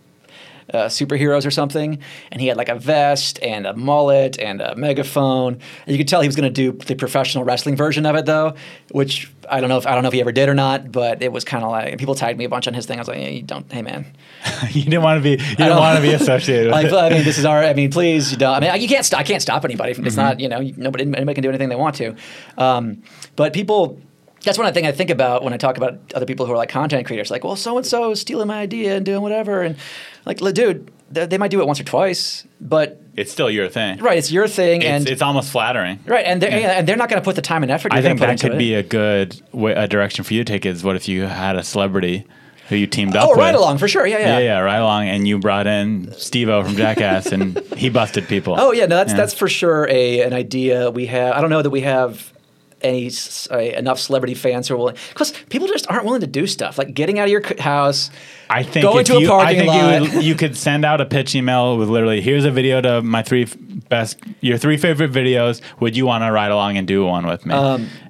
uh, 0.74 0.86
superheroes 0.88 1.46
or 1.46 1.52
something, 1.52 2.00
and 2.32 2.40
he 2.42 2.48
had 2.48 2.56
like 2.58 2.70
a 2.70 2.76
vest 2.76 3.38
and 3.44 3.66
a 3.68 3.74
mullet 3.74 4.40
and 4.40 4.62
a 4.62 4.76
megaphone. 4.78 5.54
And 5.54 5.88
you 5.88 5.98
could 5.98 6.08
tell 6.08 6.22
he 6.22 6.28
was 6.28 6.38
going 6.38 6.52
to 6.54 6.72
do 6.72 6.78
the 6.86 6.96
professional 6.96 7.44
wrestling 7.44 7.76
version 7.76 8.06
of 8.06 8.16
it, 8.16 8.26
though, 8.26 8.56
which 8.92 9.30
I 9.50 9.60
don't 9.60 9.68
know 9.68 9.78
if 9.78 9.86
I 9.86 9.94
don't 9.94 10.04
know 10.04 10.08
if 10.08 10.14
he 10.14 10.22
ever 10.22 10.32
did 10.32 10.48
or 10.48 10.54
not. 10.54 10.90
But 10.90 11.22
it 11.22 11.34
was 11.34 11.44
kind 11.44 11.66
of 11.66 11.72
like 11.72 11.98
people 12.00 12.16
tagged 12.16 12.40
me 12.40 12.46
a 12.46 12.50
bunch 12.50 12.68
on 12.70 12.74
his 12.74 12.86
thing. 12.86 12.98
I 12.98 13.02
was 13.02 13.10
like, 13.10 13.20
yeah, 13.20 13.28
you 13.28 13.42
don't, 13.44 13.70
hey 13.72 13.82
man, 13.82 14.06
you 14.72 14.84
didn't 14.86 15.04
want 15.04 15.20
to 15.20 15.22
be. 15.24 15.32
You 15.32 15.38
didn't 15.38 15.58
don't- 15.68 15.80
want 15.80 15.98
to 15.98 16.02
be 16.02 16.14
associated 16.14 16.68
with 16.74 16.92
like. 16.92 16.94
I 16.94 17.10
mean, 17.16 17.26
this 17.26 17.38
is 17.38 17.44
our. 17.46 17.62
I 17.62 17.74
mean, 17.74 17.92
please, 17.92 18.32
you 18.32 18.38
don't. 18.38 18.56
I 18.56 18.60
mean, 18.62 18.82
you 18.82 18.88
can't. 18.88 19.06
St- 19.06 19.20
I 19.20 19.24
can't 19.24 19.42
stop 19.42 19.66
anybody. 19.66 19.94
From, 19.94 20.06
it's 20.06 20.16
Mm-hmm. 20.16 20.26
not. 20.26 20.40
You 20.40 20.48
know, 20.50 20.62
nobody. 20.78 21.04
Anybody 21.04 21.34
can 21.34 21.44
do 21.44 21.50
anything 21.50 21.68
they 21.70 21.76
want 21.76 21.96
to. 21.96 22.16
Um, 22.58 23.04
but 23.36 23.52
people. 23.54 24.00
That's 24.44 24.58
one 24.58 24.72
thing 24.74 24.86
I 24.86 24.92
think 24.92 25.10
about 25.10 25.44
when 25.44 25.54
I 25.54 25.58
talk 25.58 25.78
about 25.78 26.00
other 26.14 26.26
people 26.26 26.46
who 26.46 26.52
are 26.54 26.58
like 26.58 26.70
content 26.70 27.06
creators. 27.08 27.32
Like, 27.32 27.44
well, 27.44 27.56
so 27.56 27.78
and 27.78 27.86
so 27.86 28.12
is 28.12 28.20
stealing 28.22 28.48
my 28.48 28.60
idea 28.60 28.96
and 28.96 29.06
doing 29.06 29.22
whatever, 29.22 29.62
and 29.62 29.78
like, 30.26 30.38
dude, 30.40 30.92
they, 31.10 31.26
they 31.26 31.38
might 31.38 31.52
do 31.52 31.62
it 31.62 31.68
once 31.68 31.80
or 31.80 31.84
twice, 31.84 32.46
but 32.60 33.02
It's 33.16 33.32
still 33.32 33.50
your 33.50 33.70
thing. 33.70 34.00
right, 34.00 34.18
it's 34.18 34.32
your 34.32 34.48
thing, 34.48 34.82
It's, 34.82 34.90
and 34.90 35.10
it's 35.10 35.22
almost 35.22 35.52
flattering. 35.52 36.00
right, 36.06 36.26
and 36.26 36.42
they're 36.42 36.52
and 36.52 36.88
they're 36.88 36.98
not 36.98 37.10
going 37.10 37.22
to 37.22 37.24
put 37.26 37.36
the 37.36 37.42
time 37.42 37.64
and 37.64 37.72
effort. 37.72 37.94
I 37.94 38.02
think 38.02 38.20
that 38.20 38.40
could 38.42 38.54
it. 38.54 38.58
be 38.58 38.74
a 38.74 38.84
good 38.84 39.42
way, 39.54 39.74
a 39.74 39.88
direction 39.88 40.24
for 40.24 40.34
you 40.34 40.44
to 40.44 40.52
take. 40.52 40.66
Is 40.66 40.84
what 40.84 40.96
if 40.96 41.08
you 41.08 41.24
had 41.24 41.56
a 41.56 41.64
celebrity 41.64 42.26
who 42.70 42.76
you 42.76 42.88
teamed 42.88 43.16
oh, 43.16 43.20
up 43.20 43.26
oh, 43.26 43.30
with? 43.32 43.40
right 43.40 43.56
along 43.56 43.78
for 43.78 43.88
sure. 43.88 44.06
Yeah, 44.08 44.20
yeah. 44.20 44.28
Yeah, 44.28 44.40
yeah, 44.40 44.60
right 44.60 44.78
along, 44.78 45.08
and 45.08 45.28
you 45.28 45.38
brought 45.40 45.68
in 45.68 46.14
Steve-O 46.18 46.64
from 46.64 46.76
Jackass, 46.76 47.28
and 47.28 47.58
he 47.78 47.90
busted 47.90 48.28
people. 48.28 48.56
Oh 48.58 48.72
yeah, 48.72 48.88
no, 48.88 48.96
that's 48.98 49.12
Yeah. 49.12 49.18
that's 49.18 49.34
for 49.34 49.48
sure 49.48 49.88
a 49.90 50.22
an 50.22 50.34
idea 50.34 50.90
we 50.92 51.06
have. 51.06 51.34
I 51.34 51.42
don't 51.42 51.50
know 51.50 51.62
that 51.62 51.70
we 51.70 51.82
have 51.82 52.33
any 52.84 53.08
s- 53.08 53.48
uh, 53.52 53.58
enough 53.58 54.00
celebrity 54.00 54.34
fans 54.34 54.68
who 54.68 54.76
are 54.76 54.78
willing 54.78 54.96
because 55.10 55.32
people 55.50 55.68
just 55.68 55.90
aren't 55.90 56.06
willing 56.06 56.22
to 56.22 56.28
do 56.28 56.46
stuff 56.48 56.78
like 56.78 56.94
getting 56.94 57.20
out 57.20 57.26
of 57.26 57.32
your 57.32 57.44
house. 57.60 58.10
I 58.54 58.64
think 58.64 58.84
Go 58.84 58.94
if 58.94 59.00
into 59.10 59.18
a 59.18 59.22
you, 59.22 59.28
parking 59.28 59.48
I 59.48 59.60
think 59.60 59.68
lot. 59.68 59.94
You, 60.12 60.16
would, 60.18 60.24
you 60.26 60.36
could 60.36 60.56
send 60.58 60.86
out 60.86 61.02
a 61.02 61.06
pitch 61.06 61.36
email 61.36 61.78
with 61.78 61.90
literally, 61.90 62.22
here's 62.22 62.46
a 62.46 62.52
video 62.52 62.82
to 62.82 63.02
my 63.02 63.24
three 63.24 63.44
f- 63.44 63.56
best, 63.90 64.20
your 64.42 64.58
three 64.58 64.78
favorite 64.78 65.12
videos. 65.12 65.62
Would 65.80 65.98
you 65.98 66.06
want 66.06 66.24
to 66.24 66.32
ride 66.32 66.52
along 66.52 66.78
and 66.78 66.88
do 66.88 67.06
one 67.06 67.26
with 67.28 67.46
me? 67.46 67.54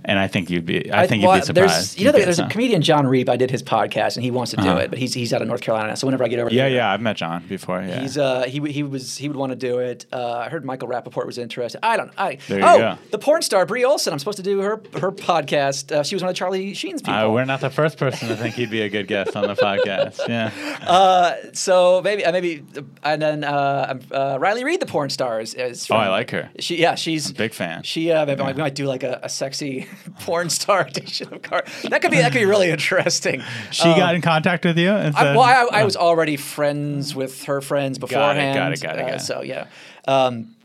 and 0.06 0.20
I 0.20 0.28
think 0.28 0.50
you'd 0.50 0.66
be, 0.66 0.92
I, 0.92 1.08
think 1.08 1.24
well, 1.24 1.38
you'd 1.38 1.48
be 1.48 1.54
There's, 1.54 1.72
surprised. 1.72 2.00
you 2.00 2.06
know, 2.06 2.12
there's 2.12 2.40
a 2.40 2.48
comedian 2.50 2.82
John 2.82 3.08
Reep. 3.08 3.30
I 3.30 3.38
did 3.38 3.50
his 3.50 3.64
podcast, 3.64 4.18
and 4.18 4.24
he 4.24 4.32
wants 4.32 4.52
to 4.52 4.58
do 4.58 4.68
Uh-huh. 4.68 4.80
it, 4.82 4.90
but 4.90 5.00
he's 5.00 5.14
he's 5.14 5.32
out 5.34 5.42
of 5.42 5.48
North 5.48 5.62
Carolina. 5.62 5.90
now, 5.90 5.96
So 5.96 6.08
whenever 6.08 6.26
I 6.26 6.28
get 6.28 6.40
over 6.40 6.50
Yeah, 6.52 6.64
there, 6.64 6.72
yeah, 6.72 6.76
yeah, 6.88 6.92
I've 6.94 7.00
met 7.02 7.16
John 7.16 7.46
before. 7.48 7.82
Yeah. 7.82 8.02
He's 8.02 8.18
uh 8.18 8.44
he 8.44 8.60
he 8.72 8.84
was 8.84 9.18
he 9.18 9.30
would 9.30 9.38
want 9.38 9.52
to 9.52 9.56
do 9.56 9.80
it. 9.80 10.06
Uh, 10.12 10.40
I 10.40 10.50
heard 10.50 10.66
Michael 10.66 10.90
Rapaport 10.90 11.26
was 11.26 11.38
interested. 11.38 11.80
I 11.86 11.96
don't. 11.96 12.12
I 12.18 12.38
There 12.50 12.60
you 12.60 12.66
oh 12.66 12.78
go. 12.80 12.98
the 13.12 13.18
porn 13.18 13.42
star 13.44 13.66
Bree 13.66 13.86
Olson. 13.86 14.12
I'm 14.12 14.20
supposed 14.20 14.38
to 14.38 14.44
do 14.44 14.60
her 14.60 14.82
her 15.00 15.12
podcast. 15.12 15.92
Uh, 15.94 16.04
she 16.04 16.16
was 16.16 16.22
one 16.22 16.30
of 16.32 16.36
Charlie 16.36 16.74
Sheen's 16.74 17.02
people. 17.02 17.14
uh, 17.14 17.30
we're 17.30 17.46
not 17.46 17.62
the 17.62 17.70
first 17.70 17.98
person 17.98 18.28
to 18.28 18.36
think 18.36 18.56
he'd 18.56 18.70
be 18.72 18.82
a 18.82 18.90
good 18.90 19.08
guest 19.08 19.36
on 19.38 19.48
the 19.48 19.56
podcast. 19.68 20.28
Yeah. 20.34 21.38
So 21.54 22.02
maybe, 22.04 22.26
uh, 22.26 22.32
maybe, 22.32 22.64
uh, 22.76 22.82
and 23.04 23.22
then 23.22 23.44
uh, 23.44 23.86
um, 23.90 24.00
uh, 24.12 24.38
Riley 24.40 24.64
Reid, 24.64 24.80
the 24.80 24.86
porn 24.86 25.10
star, 25.10 25.40
is. 25.40 25.54
is 25.54 25.88
Oh, 25.90 25.96
I 25.96 26.10
like 26.10 26.32
her. 26.32 26.50
She, 26.60 26.80
yeah, 26.82 26.96
she's 26.96 27.30
a 27.30 27.34
big 27.34 27.54
fan. 27.54 27.84
She, 27.84 28.12
uh, 28.12 28.26
maybe 28.26 28.42
we 28.44 28.54
might 28.54 28.76
do 28.76 28.86
like 28.86 29.04
a, 29.04 29.20
a 29.24 29.30
sexy 29.30 29.88
porn 30.22 30.50
star 30.50 30.82
edition 30.82 31.34
of 31.34 31.42
Car. 31.42 31.64
That 31.90 32.02
could 32.02 32.12
be 32.12 32.18
that 32.18 32.32
could 32.32 32.40
be 32.40 32.46
really 32.46 32.70
interesting. 32.70 33.42
She 33.72 33.84
got 33.84 34.16
in 34.16 34.22
contact 34.22 34.66
with 34.66 34.78
you 34.78 34.90
and 34.90 35.14
Oh. 35.16 35.20
I, 35.20 35.24
well, 35.36 35.42
I, 35.72 35.82
I 35.82 35.84
was 35.84 35.96
already 35.96 36.38
friends 36.38 37.14
with 37.16 37.44
her 37.44 37.62
friends 37.62 37.98
Got 37.98 38.06
it, 38.06 38.10
beforehand. 38.10 38.58
got 38.58 38.74
it, 38.74 38.82
got 38.82 38.96
it, 38.98 39.02
uh, 39.04 39.08
got 39.08 39.16
it. 39.18 39.22
So 39.22 39.42
yeah, 39.42 39.68
um, 40.08 40.56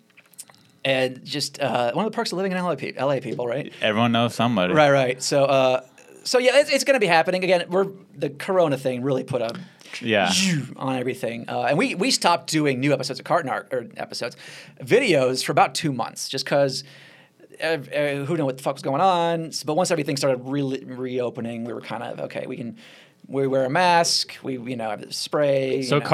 and 0.84 1.24
just 1.24 1.60
uh, 1.60 1.92
one 1.92 2.06
of 2.06 2.12
the 2.12 2.16
perks 2.16 2.32
of 2.32 2.36
living 2.38 2.52
in 2.52 2.58
LA, 2.58 2.76
LA 2.98 3.20
people, 3.20 3.46
right? 3.46 3.72
everyone 3.82 4.12
knows 4.12 4.34
somebody. 4.34 4.72
Right, 4.72 4.90
right. 4.90 5.22
So, 5.22 5.44
uh, 5.44 5.80
so 6.28 6.38
yeah, 6.38 6.58
it's, 6.58 6.70
it's 6.70 6.84
going 6.84 6.94
to 6.94 7.00
be 7.00 7.06
happening 7.06 7.42
again. 7.42 7.64
We're 7.70 7.86
the 8.14 8.30
Corona 8.30 8.76
thing 8.76 9.02
really 9.02 9.24
put 9.24 9.40
a 9.42 9.50
Yeah. 10.02 10.30
on 10.76 10.96
everything. 10.96 11.48
Uh, 11.48 11.62
and 11.62 11.78
we 11.78 11.94
we 11.94 12.10
stopped 12.10 12.50
doing 12.50 12.80
new 12.80 12.92
episodes 12.92 13.18
of 13.18 13.24
Cart 13.24 13.46
Narc 13.46 13.72
or 13.72 13.88
episodes, 13.96 14.36
videos 14.82 15.42
for 15.44 15.52
about 15.52 15.74
two 15.74 15.92
months, 15.92 16.28
just 16.28 16.44
because. 16.44 16.84
Uh, 17.60 17.78
uh, 17.92 18.24
who 18.24 18.36
knew 18.36 18.44
what 18.44 18.56
the 18.56 18.62
fuck 18.62 18.74
was 18.76 18.84
going 18.84 19.00
on? 19.00 19.50
But 19.66 19.74
once 19.74 19.90
everything 19.90 20.16
started 20.16 20.40
re- 20.44 20.84
reopening, 20.84 21.64
we 21.64 21.72
were 21.72 21.80
kind 21.80 22.04
of 22.04 22.20
okay. 22.20 22.46
We 22.46 22.56
can 22.56 22.76
we 23.26 23.48
wear 23.48 23.64
a 23.64 23.70
mask. 23.70 24.36
We 24.44 24.52
you 24.58 24.76
know 24.76 24.90
have 24.90 25.00
the 25.00 25.12
spray. 25.12 25.82
So 25.82 25.98
know. 25.98 26.04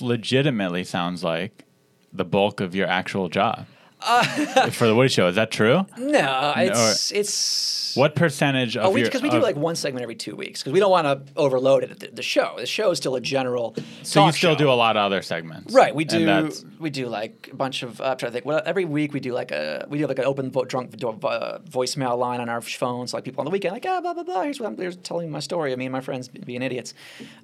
Legitimately 0.00 0.84
sounds 0.84 1.22
like 1.22 1.66
the 2.14 2.24
bulk 2.24 2.62
of 2.62 2.74
your 2.74 2.86
actual 2.86 3.28
job 3.28 3.66
Uh, 4.06 4.70
for 4.70 4.86
the 4.86 4.94
Woody 4.94 5.08
Show. 5.08 5.26
Is 5.28 5.34
that 5.36 5.50
true? 5.50 5.84
No, 5.98 6.52
it's 6.56 7.10
it's 7.12 7.96
What 7.96 8.14
percentage 8.14 8.76
of 8.76 8.84
Oh, 8.86 8.96
your? 8.96 9.06
because 9.06 9.22
we 9.22 9.30
do 9.30 9.38
like 9.40 9.56
one 9.56 9.74
segment 9.74 10.02
every 10.02 10.14
two 10.14 10.36
weeks 10.36 10.62
because 10.62 10.72
we 10.72 10.80
don't 10.80 10.90
want 10.90 11.06
to 11.06 11.32
overload 11.36 11.82
it 11.84 11.98
the, 12.00 12.08
the 12.08 12.22
show. 12.22 12.54
The 12.58 12.66
show 12.66 12.90
is 12.90 12.98
still 12.98 13.16
a 13.16 13.20
general. 13.20 13.74
so 14.02 14.24
you 14.26 14.32
still 14.32 14.52
show. 14.52 14.58
do 14.58 14.70
a 14.70 14.74
lot 14.74 14.96
of 14.96 15.02
other 15.02 15.22
segments, 15.22 15.72
Right, 15.74 15.94
we 15.94 16.04
do. 16.04 16.50
We 16.78 16.90
do 16.90 17.06
like 17.08 17.48
a 17.52 17.56
bunch 17.56 17.82
of. 17.82 18.00
Uh, 18.00 18.04
I'm 18.10 18.16
trying 18.18 18.30
to 18.30 18.32
think. 18.34 18.44
Well, 18.44 18.62
every 18.64 18.84
week 18.84 19.12
we 19.14 19.20
do 19.20 19.32
like 19.32 19.50
a 19.50 19.86
we 19.88 19.98
do 19.98 20.06
like 20.06 20.18
an 20.18 20.26
open 20.26 20.50
vo- 20.50 20.64
drunk 20.64 20.94
vo- 20.98 21.18
uh, 21.26 21.58
voicemail 21.60 22.18
line 22.18 22.40
on 22.40 22.48
our 22.48 22.60
phones. 22.60 23.14
Like 23.14 23.24
people 23.24 23.40
on 23.40 23.44
the 23.46 23.50
weekend, 23.50 23.72
like 23.72 23.86
ah 23.88 24.00
blah 24.00 24.12
blah 24.14 24.22
blah. 24.24 24.42
Here's 24.42 24.60
what 24.60 24.66
I'm 24.68 24.76
here's 24.76 24.96
telling 24.96 25.30
my 25.30 25.40
story. 25.40 25.72
of 25.72 25.78
Me 25.78 25.86
and 25.86 25.92
my 25.92 26.00
friends 26.02 26.28
being 26.28 26.62
idiots. 26.62 26.92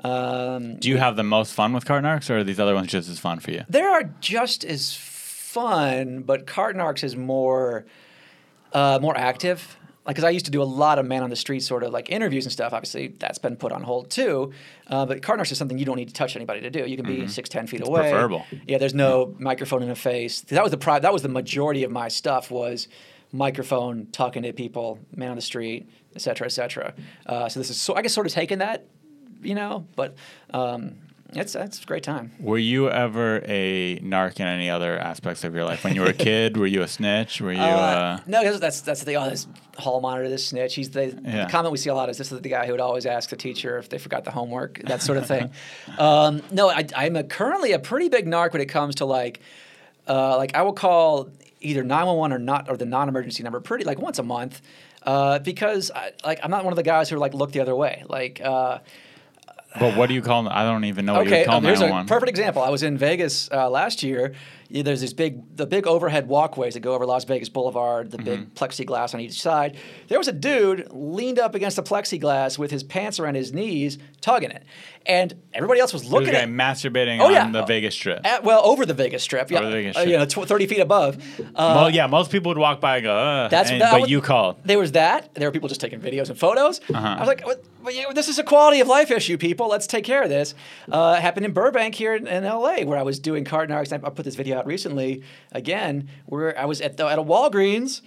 Um, 0.05 0.77
Do 0.77 0.89
you 0.89 0.99
have 0.99 1.17
the 1.17 1.23
most 1.25 1.55
fun 1.55 1.73
with 1.73 1.85
Cart 1.85 2.05
Narcs, 2.05 2.31
or 2.31 2.39
are 2.39 2.45
these 2.45 2.61
other 2.61 2.75
ones 2.75 2.89
just 2.89 3.09
as 3.09 3.19
fun 3.19 3.41
for 3.41 3.51
you? 3.51 3.65
There 3.69 3.89
are 3.91 4.05
just 4.21 4.65
as 4.65 4.93
fun, 5.53 6.23
but 6.23 6.47
Cart 6.47 6.77
Narcs 6.77 7.05
is 7.05 7.15
more 7.17 7.85
uh, 8.73 8.99
more 9.03 9.17
active. 9.17 9.77
Like, 10.05 10.17
because 10.17 10.25
I 10.25 10.31
used 10.31 10.47
to 10.47 10.51
do 10.51 10.61
a 10.61 10.65
lot 10.65 10.99
of 10.99 11.07
man 11.07 11.23
on 11.23 11.31
the 11.31 11.37
street 11.37 11.63
sort 11.63 11.85
of 11.85 11.93
like 11.93 12.11
interviews 12.11 12.45
and 12.45 12.53
stuff. 12.53 12.73
Obviously, 12.73 13.15
that's 13.21 13.39
been 13.39 13.57
put 13.57 13.71
on 13.71 13.83
hold 13.85 14.11
too. 14.11 14.53
Uh, 14.89 15.07
but 15.07 15.23
Cart 15.23 15.39
Narcs 15.39 15.53
is 15.53 15.59
something 15.59 15.79
you 15.79 15.85
don't 15.85 15.97
need 15.97 16.09
to 16.09 16.15
touch 16.15 16.35
anybody 16.35 16.61
to 16.61 16.71
do. 16.71 16.85
You 16.87 16.97
can 16.97 17.07
be 17.07 17.29
six, 17.29 17.49
ten 17.49 17.69
feet 17.69 17.87
away. 17.87 18.01
Mm-hmm. 18.01 18.11
preferable. 18.11 18.47
Yeah, 18.67 18.79
there's 18.79 18.95
no 18.95 19.35
microphone 19.39 19.83
in 19.83 19.89
the 19.89 19.95
face. 19.95 20.41
That 20.41 20.65
was 20.65 20.73
the 20.73 20.79
pri- 20.79 20.99
that 20.99 21.13
was 21.13 21.23
the 21.23 21.29
majority 21.29 21.85
of 21.85 21.93
my 21.93 22.09
stuff 22.09 22.51
was 22.51 22.89
microphone, 23.31 24.09
talking 24.11 24.43
to 24.43 24.53
people, 24.53 24.99
man 25.15 25.31
on 25.31 25.37
the 25.37 25.43
street, 25.43 25.89
et 26.17 26.21
cetera, 26.21 26.47
et 26.47 26.51
cetera. 26.51 26.95
Uh, 27.25 27.49
so 27.49 27.61
this 27.61 27.71
is 27.71 27.81
so 27.81 27.95
I 27.95 28.03
guess 28.03 28.13
sort 28.13 28.27
of 28.27 28.33
taking 28.33 28.59
that, 28.59 28.87
you 29.41 29.55
know, 29.55 29.87
but 29.95 30.17
um, 30.53 30.97
it's 31.35 31.55
it's 31.55 31.83
a 31.83 31.87
great 31.87 32.03
time. 32.03 32.31
Were 32.41 32.59
you 32.59 32.91
ever 32.91 33.43
a 33.47 33.99
narc 34.01 34.39
in 34.41 34.47
any 34.47 34.69
other 34.71 34.99
aspects 34.99 35.45
of 35.45 35.55
your 35.55 35.65
life? 35.65 35.85
When 35.85 35.95
you 35.95 36.03
were 36.03 36.09
a 36.09 36.13
kid, 36.29 36.57
were 36.57 36.67
you 36.67 36.83
a 36.83 36.89
snitch? 36.89 37.41
Were 37.41 37.53
you? 37.53 37.61
Uh, 37.61 38.21
No, 38.27 38.43
that's 38.43 38.59
that's, 38.61 38.81
that's 38.83 39.01
the 39.01 39.07
thing. 39.07 39.17
Oh, 39.17 39.29
this 39.31 39.47
hall 39.79 40.01
monitor, 40.01 40.29
this 40.29 40.47
snitch. 40.47 40.75
He's 40.75 40.91
the, 40.91 41.07
Yeah. 41.25 41.45
the 41.47 41.51
comment 41.51 41.73
we 41.73 41.79
see 41.79 41.91
a 41.91 41.95
lot 41.95 42.09
is 42.11 42.19
this 42.19 42.31
is 42.33 42.41
the 42.41 42.49
guy 42.49 42.67
who 42.67 42.73
would 42.73 42.81
always 42.81 43.07
ask 43.07 43.31
the 43.31 43.37
teacher 43.37 43.79
if 43.79 43.89
they 43.89 43.99
forgot 43.99 44.25
the 44.25 44.31
homework, 44.31 44.81
that 44.85 45.03
sort 45.03 45.19
of 45.19 45.27
thing. 45.27 45.51
um, 45.99 46.43
no, 46.51 46.69
I, 46.69 46.87
I'm 46.95 47.17
a, 47.17 47.25
currently 47.25 47.73
a 47.73 47.79
pretty 47.79 48.09
big 48.09 48.27
narc 48.27 48.53
when 48.53 48.61
it 48.63 48.67
comes 48.67 48.97
to 48.97 49.05
like, 49.07 49.41
uh, 50.09 50.37
like 50.37 50.55
I 50.55 50.63
will 50.63 50.75
call 50.75 51.31
either 51.61 51.83
911 51.83 52.37
or 52.37 52.39
not 52.39 52.69
or 52.69 52.77
the 52.77 52.85
non-emergency 52.87 53.43
number 53.43 53.61
pretty 53.61 53.85
like 53.85 53.99
once 53.99 54.19
a 54.19 54.23
month, 54.23 54.61
uh, 55.05 55.39
because 55.39 55.91
I, 55.95 56.13
like 56.25 56.41
I'm 56.43 56.51
not 56.51 56.65
one 56.65 56.73
of 56.73 56.77
the 56.77 56.83
guys 56.83 57.09
who 57.09 57.17
like 57.17 57.35
look 57.35 57.53
the 57.53 57.61
other 57.61 57.75
way. 57.75 58.05
Like. 58.09 58.41
But 59.79 59.97
what 59.97 60.09
do 60.09 60.15
you 60.15 60.23
call? 60.23 60.43
them? 60.43 60.53
I 60.55 60.65
don't 60.65 60.85
even 60.85 61.07
know 61.07 61.15
what 61.15 61.27
you 61.27 61.33
Okay, 61.33 61.45
call 61.45 61.57
um, 61.57 61.65
here's 61.65 61.79
a 61.81 61.89
911. 61.89 62.09
perfect 62.09 62.29
example. 62.31 62.63
I 62.63 62.71
was 62.71 62.83
in 62.83 62.99
Vegas 62.99 63.51
uh, 63.51 63.71
last 63.71 64.03
year. 64.03 64.33
There's 64.73 65.01
these 65.03 65.13
big 65.13 65.57
the 65.57 65.67
big 65.67 65.87
overhead 65.87 66.29
walkways 66.29 66.75
that 66.75 66.81
go 66.81 66.95
over 66.95 67.05
Las 67.05 67.25
Vegas 67.25 67.49
Boulevard, 67.51 68.11
the 68.11 68.17
Mm-hmm. 68.19 68.25
big 68.25 68.55
plexiglass 68.55 69.13
on 69.15 69.21
each 69.21 69.41
side. 69.41 69.77
There 70.09 70.19
was 70.19 70.29
a 70.29 70.33
dude 70.33 70.89
leaned 70.91 71.39
up 71.39 71.55
against 71.55 71.77
the 71.77 71.83
plexiglass 71.83 72.59
with 72.59 72.71
his 72.71 72.83
pants 72.83 73.19
around 73.21 73.35
his 73.35 73.53
knees, 73.53 73.99
tugging 74.21 74.51
it, 74.51 74.63
and 75.05 75.35
everybody 75.53 75.81
else 75.81 75.93
was 75.93 76.05
looking 76.11 76.33
guy 76.33 76.41
at. 76.43 76.49
masturbating 76.49 77.21
Oh, 77.21 77.27
on 77.27 77.33
yeah. 77.33 77.51
the 77.51 77.65
Vegas 77.65 77.95
Strip. 77.95 78.25
At, 78.25 78.45
well, 78.45 78.65
over 78.65 78.87
the 78.87 78.95
Vegas 78.95 79.23
Strip, 79.23 79.51
yeah, 79.51 79.59
Over 79.59 79.67
the 79.67 79.73
Vegas 79.73 79.97
uh, 79.97 80.01
Strip. 80.01 80.13
you 80.13 80.19
know, 80.19 80.25
tw- 80.27 80.49
thirty 80.49 80.67
feet 80.67 80.81
above. 80.81 81.17
Uh, 81.41 81.45
well, 81.57 81.91
yeah, 81.91 82.07
most 82.07 82.31
people 82.31 82.51
would 82.51 82.59
walk 82.59 82.81
by 82.81 82.97
and 82.97 83.05
go, 83.05 83.17
Ugh, 83.17 83.51
That's 83.51 83.71
and- 83.71 83.81
that 83.81 83.93
but 83.93 84.03
was- 84.03 84.11
you 84.11 84.21
called. 84.21 84.57
There 84.65 84.79
was 84.79 84.93
that. 84.93 85.35
There 85.35 85.49
were 85.49 85.53
people 85.53 85.69
just 85.69 85.81
taking 85.81 86.01
videos 86.01 86.29
and 86.31 86.39
photos. 86.39 86.81
Uh-huh. 86.93 86.99
I 87.19 87.19
was 87.19 87.29
like, 87.29 87.45
well, 87.47 87.57
this 88.15 88.29
is 88.29 88.39
a 88.39 88.45
quality 88.45 88.81
of 88.81 88.87
life 88.89 89.11
issue, 89.11 89.37
people. 89.37 89.69
Let's 89.69 89.87
take 89.89 90.05
care 90.05 90.23
of 90.23 90.29
this. 90.29 90.55
Uh, 90.91 91.17
it 91.19 91.21
happened 91.23 91.45
in 91.47 91.53
Burbank 91.53 91.95
here 91.97 92.15
in, 92.15 92.27
in 92.29 92.45
LA, 92.45 92.83
where 92.85 92.97
I 92.97 93.03
was 93.03 93.19
doing 93.19 93.45
Cart 93.45 93.69
Narcs. 93.69 93.93
I 93.93 93.97
I 94.07 94.11
put 94.11 94.25
this 94.25 94.37
video 94.37 94.62
out 94.63 94.67
recently 94.67 95.23
again, 95.53 96.09
where 96.27 96.59
I 96.59 96.65
was 96.65 96.81
at, 96.81 96.97
the, 96.97 97.07
at 97.07 97.19
a 97.19 97.23
Walgreens. 97.23 98.01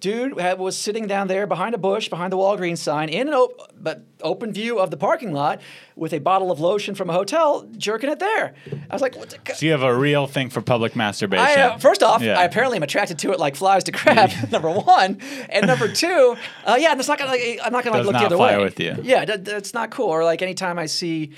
Dude 0.00 0.40
had, 0.40 0.58
was 0.58 0.76
sitting 0.76 1.06
down 1.06 1.28
there 1.28 1.46
behind 1.46 1.76
a 1.76 1.78
bush, 1.78 2.08
behind 2.08 2.32
the 2.32 2.36
Walgreens 2.36 2.78
sign, 2.78 3.08
in 3.08 3.28
an 3.28 3.34
op- 3.34 3.70
but 3.80 4.02
open 4.20 4.52
view 4.52 4.80
of 4.80 4.90
the 4.90 4.96
parking 4.96 5.32
lot, 5.32 5.60
with 5.94 6.12
a 6.12 6.18
bottle 6.18 6.50
of 6.50 6.58
lotion 6.58 6.96
from 6.96 7.08
a 7.08 7.12
hotel, 7.12 7.68
jerking 7.76 8.10
it 8.10 8.18
there. 8.18 8.54
I 8.90 8.92
was 8.92 9.00
like, 9.00 9.14
what 9.16 9.30
the, 9.30 9.54
So 9.54 9.64
you 9.64 9.70
have 9.70 9.84
a 9.84 9.94
real 9.96 10.26
thing 10.26 10.50
for 10.50 10.60
public 10.60 10.96
masturbation. 10.96 11.46
I, 11.46 11.62
uh, 11.62 11.78
first 11.78 12.02
off, 12.02 12.20
Yeah. 12.20 12.36
I 12.36 12.42
apparently 12.42 12.78
am 12.78 12.82
attracted 12.82 13.20
to 13.20 13.30
it 13.30 13.38
like 13.38 13.54
flies 13.54 13.84
to 13.84 13.92
crab. 13.92 14.30
number 14.50 14.72
one, 14.72 15.20
and 15.48 15.68
number 15.68 15.86
two, 15.86 16.36
uh, 16.66 16.76
yeah, 16.80 16.96
that's 16.96 17.06
not 17.06 17.18
gonna. 17.20 17.30
Like, 17.30 17.60
I'm 17.62 17.72
not 17.72 17.84
gonna 17.84 17.98
like, 17.98 18.04
look 18.06 18.12
not 18.14 18.18
the 18.22 18.26
other 18.26 18.36
fly 18.36 18.58
way. 18.58 18.64
with 18.64 18.80
you. 18.80 18.96
Yeah, 19.04 19.24
that, 19.24 19.44
that's 19.44 19.72
not 19.72 19.92
cool. 19.92 20.08
Or 20.08 20.24
like 20.24 20.42
anytime 20.42 20.80
I 20.80 20.86
see. 20.86 21.30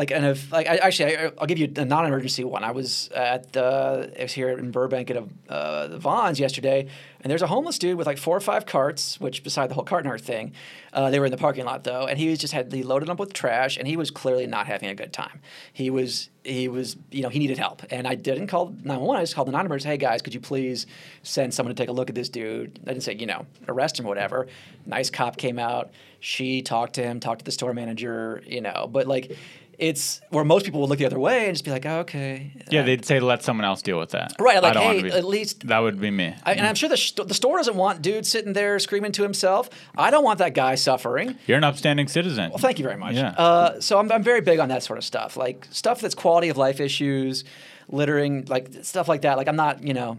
Like 0.00 0.12
and 0.12 0.24
if 0.24 0.50
like 0.50 0.66
I, 0.66 0.76
actually 0.76 1.14
I, 1.14 1.30
I'll 1.36 1.46
give 1.46 1.58
you 1.58 1.70
a 1.76 1.84
non-emergency 1.84 2.42
one. 2.42 2.64
I 2.64 2.70
was 2.70 3.10
at 3.14 3.52
the 3.52 4.10
I 4.18 4.22
was 4.22 4.32
here 4.32 4.48
in 4.48 4.70
Burbank 4.70 5.10
at 5.10 5.18
a, 5.18 5.52
uh, 5.52 5.88
the 5.88 5.98
Vons 5.98 6.40
yesterday, 6.40 6.88
and 7.20 7.30
there's 7.30 7.42
a 7.42 7.46
homeless 7.46 7.78
dude 7.78 7.98
with 7.98 8.06
like 8.06 8.16
four 8.16 8.34
or 8.34 8.40
five 8.40 8.64
carts, 8.64 9.20
which 9.20 9.44
beside 9.44 9.68
the 9.68 9.74
whole 9.74 9.84
Cart 9.84 10.06
Narc 10.06 10.22
thing, 10.22 10.54
uh, 10.94 11.10
they 11.10 11.20
were 11.20 11.26
in 11.26 11.30
the 11.30 11.36
parking 11.36 11.66
lot 11.66 11.84
though, 11.84 12.06
and 12.06 12.18
he 12.18 12.30
was 12.30 12.38
just 12.38 12.54
had 12.54 12.72
he 12.72 12.82
loaded 12.82 13.10
up 13.10 13.18
with 13.18 13.34
trash, 13.34 13.76
and 13.76 13.86
he 13.86 13.98
was 13.98 14.10
clearly 14.10 14.46
not 14.46 14.66
having 14.66 14.88
a 14.88 14.94
good 14.94 15.12
time. 15.12 15.42
He 15.70 15.90
was 15.90 16.30
he 16.44 16.66
was 16.66 16.96
you 17.10 17.22
know 17.22 17.28
he 17.28 17.38
needed 17.38 17.58
help, 17.58 17.82
and 17.90 18.08
I 18.08 18.14
didn't 18.14 18.46
call 18.46 18.68
911. 18.68 19.20
I 19.20 19.22
just 19.22 19.34
called 19.34 19.48
the 19.48 19.52
non-emergency. 19.52 19.90
Hey 19.90 19.98
guys, 19.98 20.22
could 20.22 20.32
you 20.32 20.40
please 20.40 20.86
send 21.24 21.52
someone 21.52 21.74
to 21.74 21.78
take 21.78 21.90
a 21.90 21.92
look 21.92 22.08
at 22.08 22.14
this 22.14 22.30
dude? 22.30 22.80
I 22.84 22.92
didn't 22.92 23.02
say 23.02 23.16
you 23.16 23.26
know 23.26 23.44
arrest 23.68 24.00
him 24.00 24.06
or 24.06 24.08
whatever. 24.08 24.46
Nice 24.86 25.10
cop 25.10 25.36
came 25.36 25.58
out. 25.58 25.90
She 26.20 26.62
talked 26.62 26.94
to 26.94 27.02
him, 27.02 27.20
talked 27.20 27.40
to 27.40 27.44
the 27.44 27.52
store 27.52 27.74
manager, 27.74 28.42
you 28.46 28.62
know, 28.62 28.88
but 28.90 29.06
like. 29.06 29.36
It's 29.80 30.20
where 30.28 30.44
most 30.44 30.66
people 30.66 30.80
would 30.82 30.90
look 30.90 30.98
the 30.98 31.06
other 31.06 31.18
way 31.18 31.46
and 31.46 31.54
just 31.54 31.64
be 31.64 31.70
like, 31.70 31.86
oh, 31.86 32.00
okay. 32.00 32.52
yeah, 32.70 32.82
Uh, 32.82 32.84
they'd 32.84 33.04
say 33.04 33.18
let 33.18 33.42
someone 33.42 33.64
else 33.64 33.80
deal 33.80 33.98
with 33.98 34.10
that. 34.10 34.34
Right, 34.38 34.62
like, 34.62 34.76
hey, 34.76 35.02
be- 35.04 35.10
at 35.10 35.24
least- 35.24 35.66
that 35.68 35.78
would 35.78 35.98
be 35.98 36.10
me. 36.10 36.34
I, 36.44 36.52
and 36.52 36.66
I'm 36.66 36.74
sure 36.74 36.90
the, 36.90 36.98
st- 36.98 37.26
the 37.26 37.32
store 37.34 37.56
doesn't 37.56 37.76
want 37.76 38.02
dude 38.02 38.26
sitting 38.26 38.52
there 38.52 38.78
screaming 38.78 39.12
to 39.12 39.22
himself. 39.22 39.70
I 39.96 40.10
don't 40.10 40.22
want 40.22 40.38
that 40.40 40.52
guy 40.52 40.74
suffering. 40.74 41.38
You're 41.46 41.56
an 41.56 41.64
upstanding 41.64 42.08
citizen. 42.08 42.50
Well, 42.50 42.58
thank 42.58 42.78
you 42.78 42.84
very 42.84 42.98
much. 42.98 43.14
Yeah. 43.14 43.30
Uh, 43.30 43.80
so 43.80 43.98
I'm, 43.98 44.12
I'm 44.12 44.22
very 44.22 44.42
big 44.42 44.58
on 44.58 44.68
that 44.68 44.82
sort 44.82 44.98
of 44.98 45.04
stuff, 45.04 45.36
like 45.38 45.66
stuff 45.70 46.02
that's 46.02 46.14
quality 46.14 46.50
of 46.50 46.58
life 46.58 46.78
issues, 46.78 47.44
littering, 47.88 48.44
like 48.48 48.68
stuff 48.82 49.08
like 49.08 49.22
that. 49.22 49.38
Like 49.38 49.48
I'm 49.48 49.56
not, 49.56 49.82
you 49.82 49.94
know, 49.94 50.18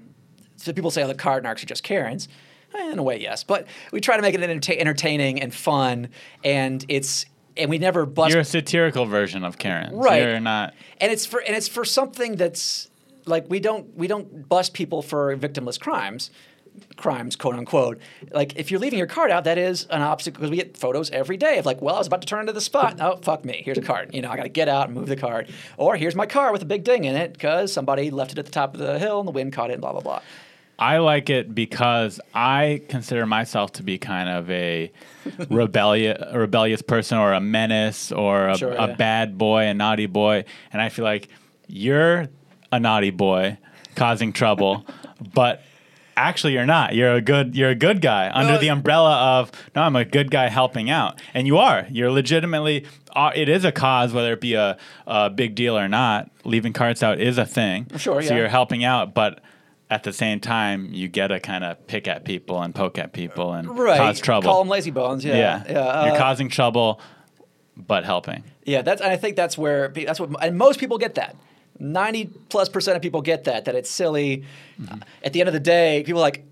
so 0.58 0.74
people 0.74 0.90
say, 0.90 1.04
oh, 1.04 1.08
the 1.08 1.14
Cart 1.14 1.44
Narcs 1.44 1.62
are 1.62 1.68
just 1.68 1.84
Karens. 1.84 2.28
Eh, 2.74 2.92
In 2.92 2.98
a 3.00 3.04
way, 3.04 3.20
yes, 3.20 3.44
but 3.44 3.68
we 3.92 4.00
try 4.02 4.16
to 4.16 4.22
make 4.24 4.34
it 4.34 4.42
entertaining 4.42 5.42
and 5.42 5.54
fun, 5.54 6.08
and 6.44 6.86
it's 6.88 7.26
and 7.62 7.70
we 7.70 7.78
never 7.78 8.06
bust. 8.06 8.32
You're 8.32 8.42
a 8.42 8.46
satirical 8.46 9.06
version 9.06 9.44
of 9.44 9.58
Karen. 9.58 9.96
Right. 9.96 10.24
You're 10.24 10.40
not. 10.40 10.74
and 11.00 11.12
it's 11.12 11.26
for 11.26 11.42
and 11.42 11.56
it's 11.56 11.68
for 11.68 11.86
something 11.86 12.36
that's 12.36 12.90
like 13.26 13.46
we 13.50 13.60
don't 13.60 13.96
we 13.96 14.08
don't 14.08 14.50
bust 14.50 14.74
people 14.74 15.02
for 15.02 15.36
victimless 15.38 15.80
crimes 15.80 16.32
crimes 16.96 17.36
quote 17.36 17.54
unquote 17.56 18.00
like 18.32 18.56
if 18.56 18.72
you're 18.72 18.80
leaving 18.80 18.98
your 18.98 19.08
card 19.08 19.30
out 19.30 19.44
that 19.44 19.58
is 19.58 19.86
an 19.90 20.02
obstacle 20.02 20.40
because 20.40 20.50
we 20.50 20.56
get 20.56 20.78
photos 20.78 21.12
every 21.12 21.36
day 21.36 21.58
of 21.58 21.66
like 21.66 21.82
well 21.82 21.96
i 21.96 21.98
was 21.98 22.08
about 22.08 22.22
to 22.22 22.26
turn 22.28 22.40
into 22.40 22.54
the 22.54 22.62
spot 22.62 22.96
oh 23.02 23.18
fuck 23.18 23.44
me 23.44 23.62
here's 23.66 23.78
a 23.78 23.82
card 23.82 24.10
you 24.14 24.22
know 24.22 24.30
i 24.32 24.38
gotta 24.38 24.48
get 24.50 24.70
out 24.70 24.88
and 24.88 24.96
move 24.96 25.08
the 25.08 25.16
card 25.18 25.50
or 25.78 25.98
here's 25.98 26.16
my 26.16 26.26
car 26.26 26.54
with 26.54 26.62
a 26.62 26.66
big 26.66 26.86
ding 26.86 27.04
in 27.04 27.14
it 27.14 27.34
because 27.34 27.74
somebody 27.74 28.10
left 28.10 28.32
it 28.32 28.40
at 28.40 28.46
the 28.46 28.52
top 28.52 28.74
of 28.74 28.80
the 28.80 28.98
hill 28.98 29.20
and 29.20 29.28
the 29.28 29.34
wind 29.34 29.52
caught 29.52 29.70
it 29.70 29.74
and 29.74 29.82
blah 29.82 29.92
blah 29.92 30.00
blah 30.02 30.22
I 30.82 30.98
like 30.98 31.30
it 31.30 31.54
because 31.54 32.20
I 32.34 32.82
consider 32.90 33.28
myself 33.28 33.74
to 33.74 33.84
be 33.84 34.00
kind 34.00 34.28
of 34.28 34.50
a 34.50 34.92
rebellious, 35.50 36.20
rebellious 36.34 36.82
person 36.82 37.20
or 37.20 37.34
a 37.34 37.40
menace 37.40 38.12
or 38.12 38.48
a, 38.50 38.58
Sure, 38.58 38.72
a 38.72 38.88
yeah. 38.88 38.96
bad 38.96 39.38
boy, 39.38 39.66
a 39.66 39.76
naughty 39.76 40.08
boy. 40.08 40.44
And 40.74 40.82
I 40.82 40.90
feel 40.90 41.06
like 41.06 41.30
you're 41.68 42.30
a 42.72 42.80
naughty 42.80 43.12
boy 43.12 43.60
causing 43.96 44.34
trouble, 44.34 44.84
but 45.36 45.62
actually 46.18 46.54
you're 46.54 46.66
not. 46.66 46.96
You're 46.96 47.14
a 47.14 47.22
good 47.22 47.56
you're 47.56 47.70
a 47.70 47.76
good 47.76 48.02
guy 48.02 48.32
under 48.34 48.58
the 48.58 48.70
umbrella 48.70 49.40
of 49.40 49.52
no, 49.76 49.84
I'm 49.84 49.96
a 49.96 50.04
good 50.04 50.32
guy 50.32 50.50
helping 50.50 50.90
out. 50.90 51.22
And 51.36 51.46
you 51.46 51.60
are. 51.60 51.86
You're 51.92 52.12
legitimately 52.12 52.88
uh, 53.16 53.32
it 53.36 53.50
is 53.50 53.66
a 53.66 53.72
cause 53.72 54.14
whether 54.14 54.34
it 54.34 54.42
be 54.42 54.56
a, 54.56 54.78
a 55.06 55.30
big 55.30 55.54
deal 55.54 55.78
or 55.78 55.88
not. 55.88 56.32
Leaving 56.44 56.74
carts 56.74 57.04
out 57.04 57.20
is 57.20 57.38
a 57.38 57.46
thing. 57.46 57.86
Sure, 57.98 58.20
So 58.24 58.34
yeah. 58.34 58.40
you're 58.40 58.50
helping 58.50 58.84
out, 58.84 59.14
but 59.14 59.42
at 59.92 60.04
the 60.04 60.14
same 60.14 60.40
time, 60.40 60.88
you 60.92 61.10
get 61.10 61.28
to 61.28 61.40
kind 61.42 61.66
of 61.66 61.86
pick 61.86 62.08
at 62.08 62.24
people 62.24 62.62
and 62.62 62.74
poke 62.74 62.98
at 62.98 63.12
people 63.12 63.52
and 63.54 63.78
right 63.78 63.98
cause 63.98 64.22
trouble. 64.22 64.50
call 64.50 64.60
them 64.64 64.70
lazy 64.70 64.90
bones 64.90 65.24
yeah 65.24 65.36
yeah, 65.36 65.64
yeah 65.70 66.06
you're 66.06 66.16
uh, 66.16 66.18
causing 66.18 66.50
trouble, 66.50 67.00
but 67.76 68.06
helping. 68.06 68.44
Yeah, 68.66 68.82
that's 68.82 69.02
and 69.02 69.12
I 69.12 69.18
think 69.18 69.36
that's 69.36 69.58
where 69.58 69.90
that's 69.90 70.20
what 70.20 70.30
and 70.42 70.58
most 70.58 70.80
people 70.80 70.98
get 70.98 71.16
that. 71.16 71.36
Ninety 71.78 72.26
plus 72.50 72.70
percent 72.70 72.96
of 72.96 73.02
people 73.02 73.22
get 73.22 73.44
that 73.44 73.66
that 73.66 73.76
it's 73.76 73.90
silly. 73.90 74.46
Mm-hmm. 74.80 74.94
Uh, 74.94 75.06
At 75.24 75.34
the 75.34 75.42
end 75.42 75.50
of 75.50 75.54
the 75.54 75.60
day, 75.60 76.04
people 76.06 76.22
like 76.22 76.46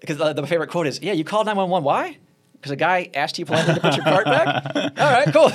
because 0.00 0.16
the, 0.16 0.32
the 0.32 0.46
favorite 0.46 0.70
quote 0.70 0.86
is, 0.86 1.00
"Yeah, 1.02 1.12
you 1.12 1.24
called 1.24 1.46
nine 1.46 1.56
one 1.56 1.68
one. 1.68 1.82
Why? 1.82 2.18
Because 2.66 2.72
a 2.72 2.76
guy 2.76 3.08
asked 3.14 3.38
you 3.38 3.44
politely 3.44 3.74
to 3.74 3.80
put 3.80 3.94
your 3.96 4.04
card 4.04 4.24
back. 4.24 4.76
All 4.98 5.12
right, 5.12 5.32
cool. 5.32 5.50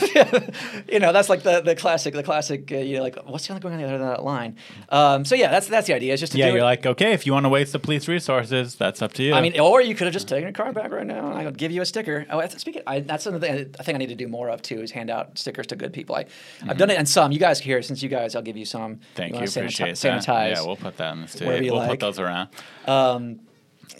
you 0.89 0.99
know, 0.99 1.11
that's 1.11 1.27
like 1.27 1.43
the, 1.43 1.59
the 1.59 1.75
classic, 1.75 2.13
the 2.13 2.23
classic. 2.23 2.71
Uh, 2.71 2.77
you 2.77 2.95
know, 2.95 3.03
like 3.03 3.17
what's 3.25 3.49
going 3.49 3.61
on 3.61 3.77
the 3.77 3.83
other 3.83 3.95
end 3.95 4.03
of 4.03 4.07
that 4.09 4.23
line? 4.23 4.55
Um, 4.87 5.25
so 5.25 5.35
yeah, 5.35 5.51
that's 5.51 5.67
that's 5.67 5.87
the 5.87 5.93
idea. 5.93 6.13
Is 6.13 6.21
just 6.21 6.31
to 6.31 6.37
Yeah, 6.37 6.47
you're 6.47 6.59
it- 6.59 6.63
like, 6.63 6.85
okay, 6.85 7.11
if 7.11 7.25
you 7.25 7.33
want 7.33 7.43
to 7.45 7.49
waste 7.49 7.73
the 7.73 7.79
police 7.79 8.07
resources, 8.07 8.75
that's 8.75 9.01
up 9.01 9.11
to 9.13 9.23
you. 9.23 9.33
I 9.33 9.41
mean, 9.41 9.59
or 9.59 9.81
you 9.81 9.93
could 9.93 10.05
have 10.05 10.13
just 10.13 10.29
taken 10.29 10.43
your 10.43 10.51
card 10.53 10.73
back 10.73 10.91
right 10.91 11.05
now, 11.05 11.27
and 11.31 11.37
I 11.37 11.43
would 11.43 11.57
give 11.57 11.71
you 11.73 11.81
a 11.81 11.85
sticker. 11.85 12.25
Oh, 12.29 12.47
speaking, 12.47 12.81
I, 12.87 13.01
that's 13.01 13.25
another 13.25 13.45
thing 13.45 13.75
I 13.77 13.83
think 13.83 13.95
I 13.95 13.99
need 13.99 14.09
to 14.09 14.15
do 14.15 14.29
more 14.29 14.49
of 14.49 14.61
too 14.61 14.81
is 14.81 14.91
hand 14.91 15.09
out 15.09 15.37
stickers 15.37 15.67
to 15.67 15.75
good 15.75 15.91
people. 15.91 16.15
I, 16.15 16.25
I've 16.65 16.77
done 16.77 16.89
it, 16.91 16.97
and 16.97 17.09
some 17.09 17.33
you 17.33 17.39
guys 17.39 17.59
here, 17.59 17.81
since 17.81 18.01
you 18.01 18.07
guys, 18.07 18.35
I'll 18.35 18.41
give 18.41 18.55
you 18.55 18.65
some. 18.65 18.95
Mm-hmm. 18.95 19.03
Thank 19.15 19.33
you, 19.35 19.41
saniti- 19.41 19.57
appreciate 19.57 19.95
that. 19.97 20.21
sanitize. 20.23 20.51
Yeah, 20.55 20.65
we'll 20.65 20.77
put 20.77 20.95
that 20.97 21.13
in 21.13 21.21
the 21.25 21.45
wherever 21.45 21.63
We'll 21.63 21.75
like. 21.75 21.89
put 21.89 21.99
those 21.99 22.19
around. 22.19 22.49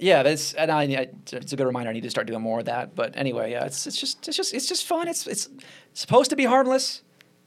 Yeah, 0.02 0.24
that's 0.24 0.54
and 0.54 0.72
I, 0.72 0.82
I, 0.82 1.08
it's 1.32 1.54
a 1.54 1.56
good 1.56 1.68
reminder. 1.68 1.92
I 1.92 1.94
need 1.94 2.02
to 2.04 2.10
start 2.10 2.26
doing 2.26 2.42
more 2.42 2.60
of 2.60 2.66
that. 2.66 2.96
But 2.96 3.16
anyway, 3.16 3.52
yeah, 3.52 3.66
it's 3.66 3.86
it's 3.86 3.98
just 3.98 4.28
it's 4.28 4.36
just 4.36 4.52
it's 4.52 4.68
just 4.68 4.86
fun. 4.86 5.08
It's 5.08 5.28
it's 5.28 5.48
supposed 5.94 6.32
to 6.32 6.36
be 6.36 6.46
harmless. 6.46 7.04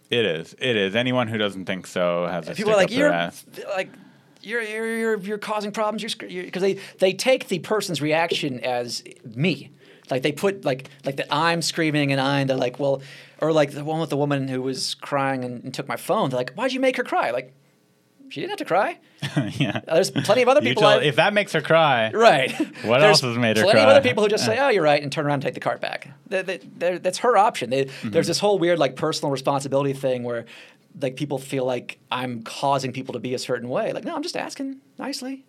It 0.09 0.25
is. 0.25 0.55
It 0.61 0.77
is. 0.77 0.95
Anyone 0.95 1.27
who 1.27 1.37
doesn't 1.37 1.65
think 1.65 1.89
so 1.89 2.27
has 2.27 2.49
a 2.49 2.55
People 2.55 2.73
are 2.73 2.77
like 2.77 2.85
up 2.85 2.91
their 2.91 2.99
you're 2.99 3.13
ass. 3.13 3.45
like 3.71 3.91
you're 4.41 4.63
you're 4.63 4.99
you're, 4.99 5.19
you're 5.19 5.39
causing 5.39 5.73
problems. 5.73 6.03
You're 6.03 6.45
because 6.45 6.63
they 6.63 6.79
they 7.01 7.13
take 7.13 7.49
the 7.49 7.59
person's 7.59 8.01
reaction 8.01 8.61
as 8.61 9.03
me. 9.25 9.73
Like 10.09 10.23
they 10.23 10.31
put 10.31 10.65
like 10.65 10.91
like 11.05 11.17
that 11.17 11.27
I'm 11.35 11.61
screaming 11.61 12.13
and 12.13 12.21
I'm 12.21 12.47
they're 12.47 12.57
like 12.57 12.79
well 12.79 13.03
or 13.41 13.53
like 13.53 13.73
the 13.73 13.83
one 13.83 13.99
with 13.99 14.11
the 14.11 14.17
woman 14.17 14.47
who 14.47 14.63
was 14.63 14.95
crying 14.95 15.43
and, 15.43 15.65
and 15.65 15.75
took 15.75 15.89
my 15.89 15.97
phone. 15.97 16.31
They're 16.31 16.39
like 16.39 16.55
why'd 16.55 16.73
you 16.73 16.79
make 16.79 16.97
her 16.99 17.05
cry? 17.05 17.33
Like 17.33 17.53
she 18.35 18.41
didn't 18.41 18.51
have 18.51 18.59
to 18.59 18.65
cry. 18.65 18.99
yeah. 19.61 19.81
There's 19.87 20.11
plenty 20.11 20.43
of 20.43 20.49
other 20.49 20.61
people. 20.61 20.85
I've- 20.85 21.07
if 21.07 21.15
that 21.17 21.33
makes 21.33 21.53
her 21.53 21.61
cry, 21.61 22.11
Right. 22.11 22.51
What 22.85 23.01
else 23.03 23.21
has 23.21 23.39
made 23.39 23.57
her 23.57 23.63
cry? 23.63 23.71
plenty 23.73 23.85
of 23.85 23.89
other 23.91 24.01
people 24.01 24.25
who 24.25 24.29
just 24.29 24.45
say, 24.45 24.59
"Oh, 24.65 24.71
you're 24.71 24.83
right," 24.83 25.01
and 25.01 25.13
turn 25.13 25.25
around 25.25 25.35
and 25.35 25.43
take 25.45 25.55
the 25.55 25.61
cart 25.61 25.81
back. 25.81 26.11
They- 26.27 26.43
they- 26.43 26.99
that's 26.99 27.19
her 27.19 27.37
option. 27.37 27.71
They, 27.71 27.85
Mm-hmm. 27.85 28.11
There's 28.11 28.27
this 28.27 28.41
whole 28.41 28.59
weird 28.59 28.79
like 28.81 28.97
personal 28.97 29.31
responsibility 29.31 29.93
thing 29.93 30.25
where 30.25 30.47
like 31.01 31.15
people 31.17 31.39
feel 31.39 31.65
like 31.65 31.99
I'm 32.11 32.43
causing 32.43 32.93
people 32.93 33.13
to 33.13 33.21
be 33.21 33.35
a 33.35 33.39
certain 33.39 33.69
way. 33.69 33.93
Like, 33.93 34.05
no, 34.05 34.15
I'm 34.17 34.23
just 34.23 34.37
asking 34.37 34.81
nicely. 34.99 35.45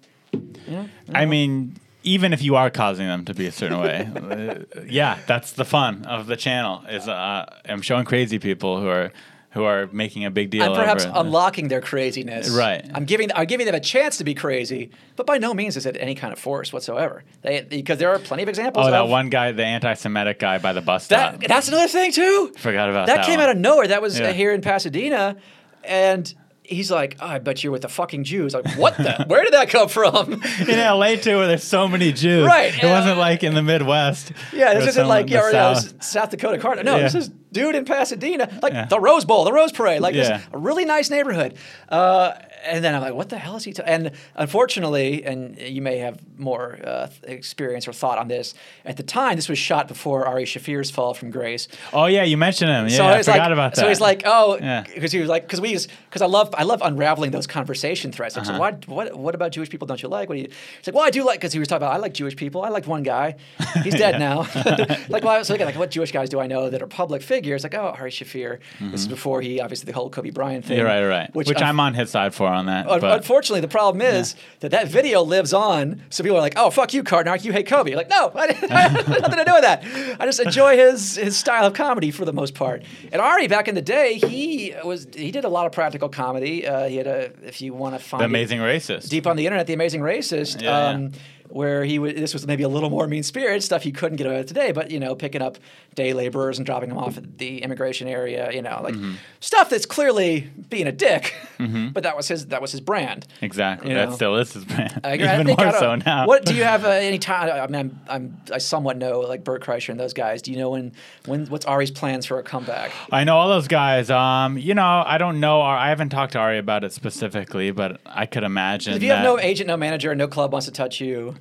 Yeah, 0.68 0.88
I 1.14 1.26
mean, 1.26 1.78
even 2.04 2.34
if 2.34 2.42
you 2.44 2.56
are 2.56 2.70
causing 2.70 3.08
them 3.08 3.26
to 3.26 3.34
be 3.34 3.48
a 3.48 3.52
certain 3.52 3.80
way, 3.80 4.08
uh, 4.76 4.82
yeah, 4.88 5.18
that's 5.28 5.54
the 5.54 5.66
fun 5.66 6.06
of 6.06 6.28
the 6.28 6.36
channel. 6.36 6.84
Is 6.90 7.08
uh, 7.08 7.46
I'm 7.68 7.82
showing 7.82 8.06
crazy 8.06 8.38
people 8.38 8.80
who 8.80 8.88
are 8.88 9.12
who 9.56 9.64
are 9.64 9.88
making 9.94 10.26
a 10.26 10.30
big 10.30 10.50
deal. 10.50 10.64
I'm 10.64 10.76
perhaps 10.76 11.06
unlocking 11.06 11.70
their 11.70 11.80
craziness. 11.80 12.50
Right. 12.50 12.86
I'm 12.94 13.06
giving 13.06 13.32
I'm 13.34 13.48
giving 13.48 13.66
them 13.66 13.74
a 13.74 13.80
chance 13.80 14.18
to 14.18 14.26
be 14.26 14.34
crazy, 14.36 14.92
but 15.16 15.26
by 15.26 15.38
no 15.38 15.54
means 15.54 15.78
is 15.78 15.86
it 15.86 15.96
any 15.98 16.14
kind 16.14 16.34
of 16.34 16.38
force 16.38 16.74
whatsoever. 16.74 17.24
They, 17.42 17.62
because 17.62 17.98
there 17.98 18.10
are 18.10 18.20
plenty 18.20 18.44
of 18.44 18.50
examples. 18.50 18.86
Oh, 18.86 18.92
that 18.92 19.04
of, 19.04 19.10
one 19.10 19.30
guy, 19.30 19.54
the 19.54 19.64
anti-Semitic 19.64 20.40
guy 20.40 20.58
by 20.58 20.74
the 20.74 20.82
bus 20.82 21.06
stop. 21.06 21.40
That 21.40 21.48
that's 21.48 21.70
another 21.70 21.88
thing 21.88 22.12
too. 22.12 22.52
Forgot 22.58 22.90
about 22.90 23.08
that. 23.08 23.18
that 23.18 23.26
came 23.26 23.40
one. 23.40 23.48
out 23.50 23.56
of 23.56 23.58
nowhere. 23.62 23.88
That 23.88 24.02
was 24.02 24.20
Yeah. 24.20 24.34
here 24.34 24.54
in 24.54 24.60
Pasadena, 24.60 25.38
and 25.86 26.34
he's 26.68 26.90
like, 26.92 27.18
oh, 27.20 27.26
"I 27.28 27.40
bet 27.40 27.64
you're 27.64 27.72
with 27.72 27.82
the 27.84 27.90
fucking 27.90 28.24
Jews." 28.24 28.54
Like, 28.54 28.68
what 28.78 28.98
the? 28.98 29.24
Where 29.28 29.44
did 29.44 29.54
that 29.54 29.70
come 29.70 29.88
from? 29.90 30.34
in 30.34 30.78
LA 30.80 31.16
too, 31.16 31.38
where 31.38 31.48
there's 31.48 31.64
so 31.64 31.88
many 31.88 32.12
Jews. 32.12 32.46
Right, 32.46 32.74
It 32.76 32.84
yeah. 32.84 32.98
wasn't 32.98 33.18
like 33.18 33.44
in 33.44 33.54
the 33.54 33.62
Midwest. 33.64 34.32
yeah, 34.54 34.74
this 34.74 34.88
isn't 34.90 35.08
like 35.08 35.30
yeah, 35.30 35.40
or, 35.42 35.48
uh, 35.56 35.76
South. 35.76 36.04
South 36.04 36.30
Dakota 36.32 36.58
Cardinal. 36.58 36.94
No, 36.94 36.98
Yeah. 36.98 37.04
this 37.04 37.16
is 37.16 37.30
dude 37.52 37.76
in 37.76 37.86
Pasadena, 37.86 38.50
like 38.62 38.74
Yeah. 38.74 38.86
the 38.86 39.00
Rose 39.00 39.26
Bowl, 39.26 39.44
the 39.46 39.54
Rose 39.54 39.72
Parade. 39.72 40.02
Like 40.02 40.16
Yeah. 40.16 40.38
this, 40.38 40.48
a 40.54 40.58
really 40.58 40.86
nice 40.86 41.10
neighborhood. 41.10 41.56
Uh, 41.90 42.34
and 42.66 42.84
then 42.84 42.96
I'm 42.96 43.02
like, 43.02 43.14
what 43.14 43.30
the 43.30 43.38
hell 43.38 43.56
is 43.56 43.64
he? 43.64 43.74
ta-" 43.74 43.84
And 43.86 44.12
unfortunately, 44.36 45.24
and 45.26 45.58
you 45.60 45.82
may 45.82 45.98
have 45.98 46.20
more 46.38 46.80
uh, 46.84 47.08
experience 47.24 47.88
or 47.88 47.94
thought 47.94 48.18
on 48.18 48.28
this. 48.28 48.54
At 48.86 48.98
the 48.98 49.04
time, 49.04 49.36
this 49.36 49.50
was 49.50 49.58
shot 49.58 49.88
before 49.88 50.26
Ari 50.28 50.46
Shaffir's 50.46 50.90
fall 50.92 51.14
from 51.14 51.32
grace. 51.32 51.68
Oh 51.94 52.06
yeah, 52.06 52.24
you 52.24 52.38
mentioned 52.38 52.70
him. 52.72 52.88
Yeah, 52.88 52.98
so 52.98 53.06
I 53.06 53.18
it's 53.18 53.28
forgot 53.28 53.44
like, 53.44 53.52
about 53.52 53.76
that. 53.76 53.82
So 53.82 53.88
he's 53.90 54.02
like, 54.02 54.24
oh, 54.26 54.58
Yeah. 54.62 54.84
because 54.94 55.12
he 55.12 55.20
was 55.20 55.30
like, 55.30 55.44
because 55.44 55.60
we, 55.62 55.74
because 55.74 56.22
I 56.22 56.26
love, 56.28 56.54
I 56.58 56.64
love 56.64 56.82
unraveling 56.84 57.32
those 57.32 57.48
conversation 57.48 58.12
threads. 58.12 58.36
Like, 58.36 58.46
Uh-huh. 58.48 58.56
so 58.56 58.60
why, 58.60 58.72
what, 58.88 59.16
what 59.18 59.36
about 59.36 59.52
Jewish 59.52 59.70
people? 59.70 59.88
Don't 59.88 60.02
you 60.02 60.10
like? 60.10 60.30
What 60.30 60.36
do 60.36 60.42
you? 60.42 60.48
He's 60.78 60.88
like, 60.88 60.96
well, 60.96 61.06
I 61.06 61.10
do 61.10 61.24
like, 61.26 61.40
because 61.40 61.54
he 61.54 61.60
was 61.60 61.68
talking 61.68 61.84
about, 61.86 61.94
I 61.94 61.98
like 61.98 62.14
Jewish 62.14 62.36
people. 62.36 62.62
I 62.64 62.70
liked 62.70 62.88
one 62.88 63.04
guy. 63.04 63.36
He's 63.84 63.96
dead 63.96 64.20
now. 64.28 64.40
like, 65.10 65.24
well, 65.24 65.30
I 65.36 65.38
was 65.40 65.48
thinking, 65.48 65.66
like, 65.66 65.78
what 65.78 65.92
Jewish 65.92 66.12
guys 66.12 66.30
do 66.30 66.40
I 66.40 66.48
know 66.48 66.70
that 66.70 66.82
are 66.82 66.88
public 66.88 67.22
figures? 67.22 67.64
Like, 67.64 67.76
oh, 67.76 67.96
Ari 68.00 68.12
Shaffir. 68.12 68.60
This 68.80 69.02
is 69.02 69.08
before 69.08 69.42
he, 69.42 69.60
obviously, 69.62 69.86
the 69.92 69.94
whole 69.98 70.10
Kobe 70.10 70.30
Bryant 70.30 70.66
thing. 70.66 70.78
Mm-hmm. 70.78 70.86
Right, 70.88 71.06
right. 71.06 71.36
Which, 71.36 71.50
un- 71.50 71.64
I'm 71.64 71.80
on 71.80 71.94
his 71.94 72.10
side 72.10 72.34
for 72.34 72.48
on 72.56 72.66
that. 72.68 72.88
Un- 72.90 73.04
Unfortunately, 73.04 73.62
the 73.62 73.68
problem 73.68 74.02
is 74.02 74.36
that 74.62 74.72
that 74.72 74.88
video 74.88 75.22
lives 75.22 75.54
on. 75.54 76.02
So 76.10 76.24
people 76.24 76.38
are 76.38 76.42
like, 76.42 76.54
"Oh, 76.58 76.70
fuck 76.70 76.94
you, 76.94 77.04
Cart 77.04 77.28
Narc. 77.28 77.44
You 77.46 77.52
hate 77.52 77.68
Kobe." 77.68 77.92
You're 77.92 77.98
like, 77.98 78.10
no, 78.10 78.32
I, 78.36 78.48
didn't, 78.48 78.72
I 78.72 78.82
had 78.88 79.08
nothing 79.08 79.38
to 79.38 79.46
do 79.46 79.54
with 79.54 79.62
that. 79.64 80.18
I 80.20 80.26
just 80.26 80.40
enjoy 80.40 80.78
his 80.78 81.16
his 81.16 81.38
style 81.38 81.66
of 81.68 81.74
comedy 81.74 82.12
for 82.12 82.26
the 82.26 82.34
most 82.34 82.56
part. 82.56 82.84
And 83.12 83.22
Ari, 83.22 83.48
back 83.48 83.68
in 83.68 83.76
the 83.76 83.82
day, 83.82 84.16
he 84.18 84.74
was 84.84 85.08
he 85.16 85.32
did 85.32 85.46
a 85.46 85.50
lot 85.50 85.66
of 85.66 85.72
practical 85.72 86.10
comedy. 86.10 86.66
Uh, 86.68 86.88
he 86.88 86.98
had 86.98 87.08
a, 87.08 87.32
if 87.46 87.62
you 87.62 87.74
want 87.74 87.96
to 87.96 88.00
find 88.04 88.22
the 88.22 88.26
it 88.26 88.30
amazing 88.30 88.60
racist. 88.60 89.10
deep 89.10 89.28
on 89.28 89.36
the 89.38 89.46
internet, 89.46 89.68
the 89.68 89.74
Amazing 89.74 90.02
Racist. 90.02 90.62
Yeah, 90.62 90.98
yeah. 90.98 91.10
Where 91.50 91.86
he 91.86 92.00
would, 92.00 92.16
this 92.18 92.34
was 92.34 92.46
maybe 92.48 92.64
a 92.64 92.68
little 92.70 92.90
more 92.90 93.08
mean 93.08 93.24
spirited 93.24 93.64
stuff 93.64 93.84
he 93.84 93.92
couldn't 93.92 94.18
get 94.18 94.28
away 94.28 94.38
with 94.40 94.48
today, 94.48 94.72
but 94.72 94.92
you 94.92 95.00
know, 95.00 95.16
picking 95.16 95.42
up 95.42 95.58
day 95.94 96.14
laborers 96.14 96.58
and 96.58 96.66
dropping 96.66 96.90
them 96.90 96.98
off 96.98 97.18
at 97.18 97.38
the 97.38 97.62
immigration 97.62 98.08
area, 98.08 98.52
you 98.52 98.62
know, 98.62 98.82
like 98.84 98.96
Mm-hmm. 98.96 99.14
stuff 99.40 99.70
that's 99.70 99.86
clearly 99.86 100.50
being 100.70 100.88
a 100.88 100.92
dick. 100.92 101.34
But 101.58 102.04
that 102.04 102.18
was 102.18 102.28
his 102.28 102.48
that 102.48 102.62
was 102.62 102.72
his 102.72 102.82
brand. 102.82 103.26
Exactly. 103.42 103.90
You 103.90 103.96
That 103.96 104.10
know. 104.10 104.16
still 104.16 104.36
is 104.36 104.52
his 104.54 104.66
brand. 104.66 105.00
I, 105.04 105.14
Even 105.16 105.48
more 105.48 105.60
I 105.60 105.72
don't- 105.72 105.80
so 105.80 105.96
now. 105.96 106.28
What 106.28 106.46
do 106.46 106.54
you 106.54 106.64
have 106.64 106.84
uh, 106.84 106.90
any 106.90 107.18
time? 107.20 107.50
I 107.50 107.66
mean, 107.68 107.76
I'm, 107.76 108.00
I'm 108.10 108.42
I 108.54 108.58
somewhat 108.58 108.98
know 108.98 109.22
like 109.22 109.44
Bert 109.44 109.64
Kreischer 109.64 109.90
and 109.90 110.00
those 110.00 110.14
guys. 110.14 110.42
Do 110.42 110.52
you 110.52 110.58
know 110.58 110.72
when 110.72 110.92
when 111.26 111.46
what's 111.48 111.66
Ari's 111.66 111.92
plans 111.92 112.26
for 112.26 112.40
a 112.40 112.44
comeback? 112.44 112.92
I 113.12 113.24
know 113.24 113.38
all 113.38 113.48
those 113.48 113.68
guys. 113.70 114.10
Um, 114.10 114.58
you 114.58 114.74
know, 114.74 115.04
I 115.06 115.18
don't 115.18 115.40
know. 115.40 115.62
I 115.62 115.90
haven't 115.90 116.10
talked 116.10 116.34
to 116.34 116.40
Ari 116.40 116.58
about 116.58 116.84
it 116.84 116.92
specifically, 116.92 117.72
but 117.72 118.02
I 118.06 118.26
could 118.26 118.44
imagine 118.44 118.94
If 118.96 119.04
you 119.04 119.12
have 119.12 119.24
no 119.24 119.40
agent, 119.40 119.68
no 119.68 119.78
manager, 119.78 120.12
and 120.12 120.18
no 120.20 120.28
club 120.28 120.52
wants 120.52 120.66
to 120.66 120.74
touch 120.74 121.00
you, 121.00 121.35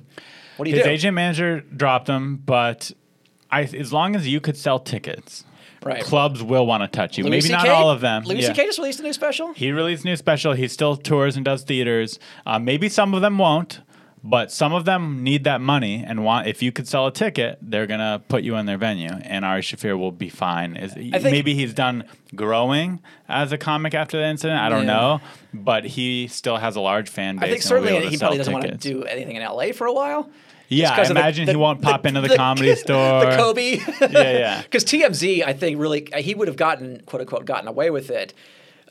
what 0.57 0.65
do 0.65 0.71
you 0.71 0.77
his 0.77 0.85
do? 0.85 0.89
agent 0.89 1.15
manager 1.15 1.61
dropped 1.61 2.07
him. 2.07 2.37
But 2.37 2.91
I, 3.51 3.63
as 3.63 3.91
long 3.93 4.15
as 4.15 4.27
you 4.27 4.39
could 4.39 4.57
sell 4.57 4.79
tickets, 4.79 5.43
Right. 5.83 6.01
clubs 6.03 6.41
will 6.41 6.65
want 6.65 6.81
to 6.81 6.87
touch 6.87 7.15
you. 7.17 7.23
Louis 7.25 7.43
Maybe 7.43 7.49
not 7.49 7.67
all 7.69 7.91
of 7.91 8.01
them. 8.01 8.23
Louis 8.23 8.41
Yeah. 8.41 8.47
C.K. 8.53 8.65
just 8.65 8.79
released 8.79 8.99
a 8.99 9.03
new 9.03 9.13
special. 9.13 9.53
He 9.53 9.71
released 9.71 10.03
a 10.03 10.07
new 10.07 10.15
special. 10.15 10.53
He 10.53 10.67
still 10.67 10.95
tours 10.95 11.35
and 11.35 11.45
does 11.45 11.61
theaters. 11.63 12.17
Uh, 12.43 12.57
maybe 12.57 12.89
some 12.89 13.13
of 13.13 13.21
them 13.21 13.37
won't, 13.37 13.81
but 14.27 14.51
some 14.51 14.73
of 14.73 14.85
them 14.85 15.23
need 15.23 15.43
that 15.43 15.61
money 15.61 16.03
and 16.05 16.23
want. 16.25 16.47
If 16.47 16.63
you 16.63 16.71
could 16.71 16.87
sell 16.87 17.05
a 17.07 17.11
ticket, 17.11 17.59
they're 17.61 17.85
gonna 17.87 18.21
put 18.27 18.41
you 18.43 18.55
in 18.55 18.65
their 18.65 18.77
venue, 18.77 19.09
and 19.09 19.45
Ari 19.45 19.61
Shaffir 19.61 19.97
will 19.97 20.11
be 20.11 20.29
fine. 20.29 20.75
Is, 20.75 20.95
maybe 21.23 21.53
he's 21.53 21.73
done 21.73 22.03
growing 22.33 22.99
as 23.29 23.51
a 23.51 23.57
comic 23.57 23.93
after 23.93 24.17
the 24.17 24.25
incident. 24.25 24.59
I 24.59 24.69
don't 24.69 24.85
Yeah. 24.87 24.93
know, 24.93 25.21
but 25.53 25.85
he 25.85 26.27
still 26.27 26.57
has 26.57 26.75
a 26.75 26.81
large 26.81 27.07
fan 27.09 27.37
base. 27.37 27.47
I 27.47 27.49
think 27.51 27.61
certainly 27.61 28.07
he 28.07 28.17
probably 28.17 28.37
doesn't 28.39 28.51
want 28.53 28.65
to 28.65 28.75
do 28.77 29.03
anything 29.03 29.35
in 29.35 29.41
L.A. 29.43 29.71
for 29.71 29.85
a 29.87 29.93
while. 29.93 30.29
Yeah, 30.67 30.91
I 30.93 31.01
of 31.01 31.07
the- 31.09 31.11
imagine 31.13 31.45
the- 31.45 31.51
he 31.51 31.55
won't 31.57 31.81
pop 31.83 32.07
into 32.07 32.21
the, 32.21 32.35
comedy 32.35 32.73
store. 32.85 33.25
the 33.25 33.35
Kobe. 33.37 33.77
Yeah, 34.01 34.09
yeah. 34.11 34.61
Because 34.63 34.83
TMZ, 34.83 35.45
I 35.45 35.53
think, 35.53 35.79
really 35.79 36.07
he 36.17 36.33
would 36.33 36.47
have 36.47 36.57
gotten 36.57 37.01
quote 37.05 37.21
unquote 37.21 37.45
gotten 37.45 37.67
away 37.67 37.91
with 37.91 38.09
it 38.09 38.33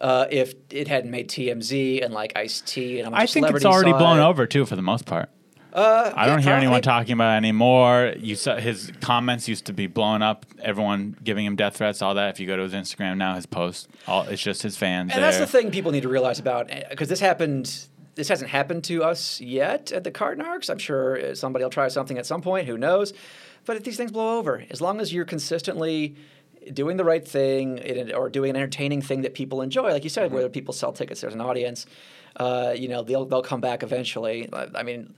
uh, 0.04 0.26
if 0.30 0.52
it 0.68 0.86
hadn't 0.86 1.10
made 1.10 1.30
TMZ 1.30 2.04
and 2.04 2.12
like 2.12 2.34
Ice 2.36 2.60
T 2.60 3.00
and 3.00 3.14
I 3.14 3.24
think 3.24 3.48
it's 3.48 3.64
already 3.64 3.92
blown 3.92 4.18
it. 4.18 4.22
over 4.22 4.46
too, 4.46 4.66
for 4.66 4.76
the 4.76 4.82
most 4.82 5.06
part. 5.06 5.30
I 5.72 6.26
don't 6.26 6.40
yeah, 6.40 6.44
hear 6.44 6.54
anyone 6.54 6.82
talking 6.82 7.14
about 7.14 7.32
it 7.32 7.36
anymore. 7.38 8.12
You 8.18 8.36
saw 8.36 8.56
his 8.56 8.92
comments 9.00 9.48
used 9.48 9.64
to 9.64 9.72
be 9.72 9.86
blown 9.86 10.22
up. 10.22 10.44
Everyone 10.62 11.16
giving 11.24 11.46
him 11.46 11.56
death 11.56 11.78
threats, 11.78 12.02
all 12.02 12.14
that. 12.14 12.34
If 12.34 12.38
you 12.38 12.46
go 12.46 12.54
to 12.54 12.62
his 12.62 12.74
Instagram 12.74 13.16
now, 13.16 13.34
his 13.34 13.46
posts, 13.46 13.88
all 14.06 14.24
it's 14.24 14.42
just 14.42 14.62
his 14.62 14.76
fans. 14.76 15.10
And 15.12 15.22
that's 15.22 15.38
the 15.38 15.46
thing 15.46 15.70
people 15.70 15.90
need 15.90 16.02
to 16.02 16.08
realize 16.10 16.38
about 16.38 16.70
because 16.90 17.08
this 17.08 17.20
happened. 17.20 17.88
This 18.14 18.28
hasn't 18.28 18.50
happened 18.50 18.84
to 18.84 19.02
us 19.02 19.40
yet 19.40 19.90
at 19.90 20.04
the 20.04 20.12
Cart 20.12 20.38
Narcs. 20.38 20.70
I'm 20.70 20.78
sure 20.78 21.18
uh, 21.18 21.34
somebody 21.34 21.64
will 21.64 21.70
try 21.70 21.88
something 21.88 22.16
at 22.18 22.26
some 22.26 22.42
point. 22.42 22.68
Who 22.68 22.78
knows? 22.78 23.12
But 23.64 23.76
if 23.76 23.82
these 23.82 23.96
things 23.96 24.12
blow 24.12 24.38
over, 24.38 24.64
as 24.70 24.80
long 24.80 25.00
as 25.00 25.12
you're 25.12 25.24
consistently 25.24 26.14
doing 26.72 26.96
the 26.96 27.04
right 27.04 27.26
thing 27.26 28.12
or 28.12 28.28
doing 28.28 28.50
an 28.50 28.56
entertaining 28.56 29.02
thing 29.02 29.22
that 29.22 29.34
people 29.34 29.62
enjoy, 29.62 29.90
like 29.90 30.04
you 30.04 30.10
said, 30.10 30.26
Mm-hmm. 30.26 30.34
whether 30.36 30.48
people 30.48 30.72
sell 30.74 30.92
tickets, 30.92 31.20
there's 31.20 31.34
an 31.34 31.40
audience. 31.40 31.86
Uh, 32.36 32.74
you 32.76 32.88
know, 32.88 33.02
they'll 33.02 33.24
they'll 33.26 33.42
come 33.42 33.60
back 33.60 33.82
eventually. 33.82 34.48
I 34.52 34.68
I 34.76 34.82
mean. 34.82 35.14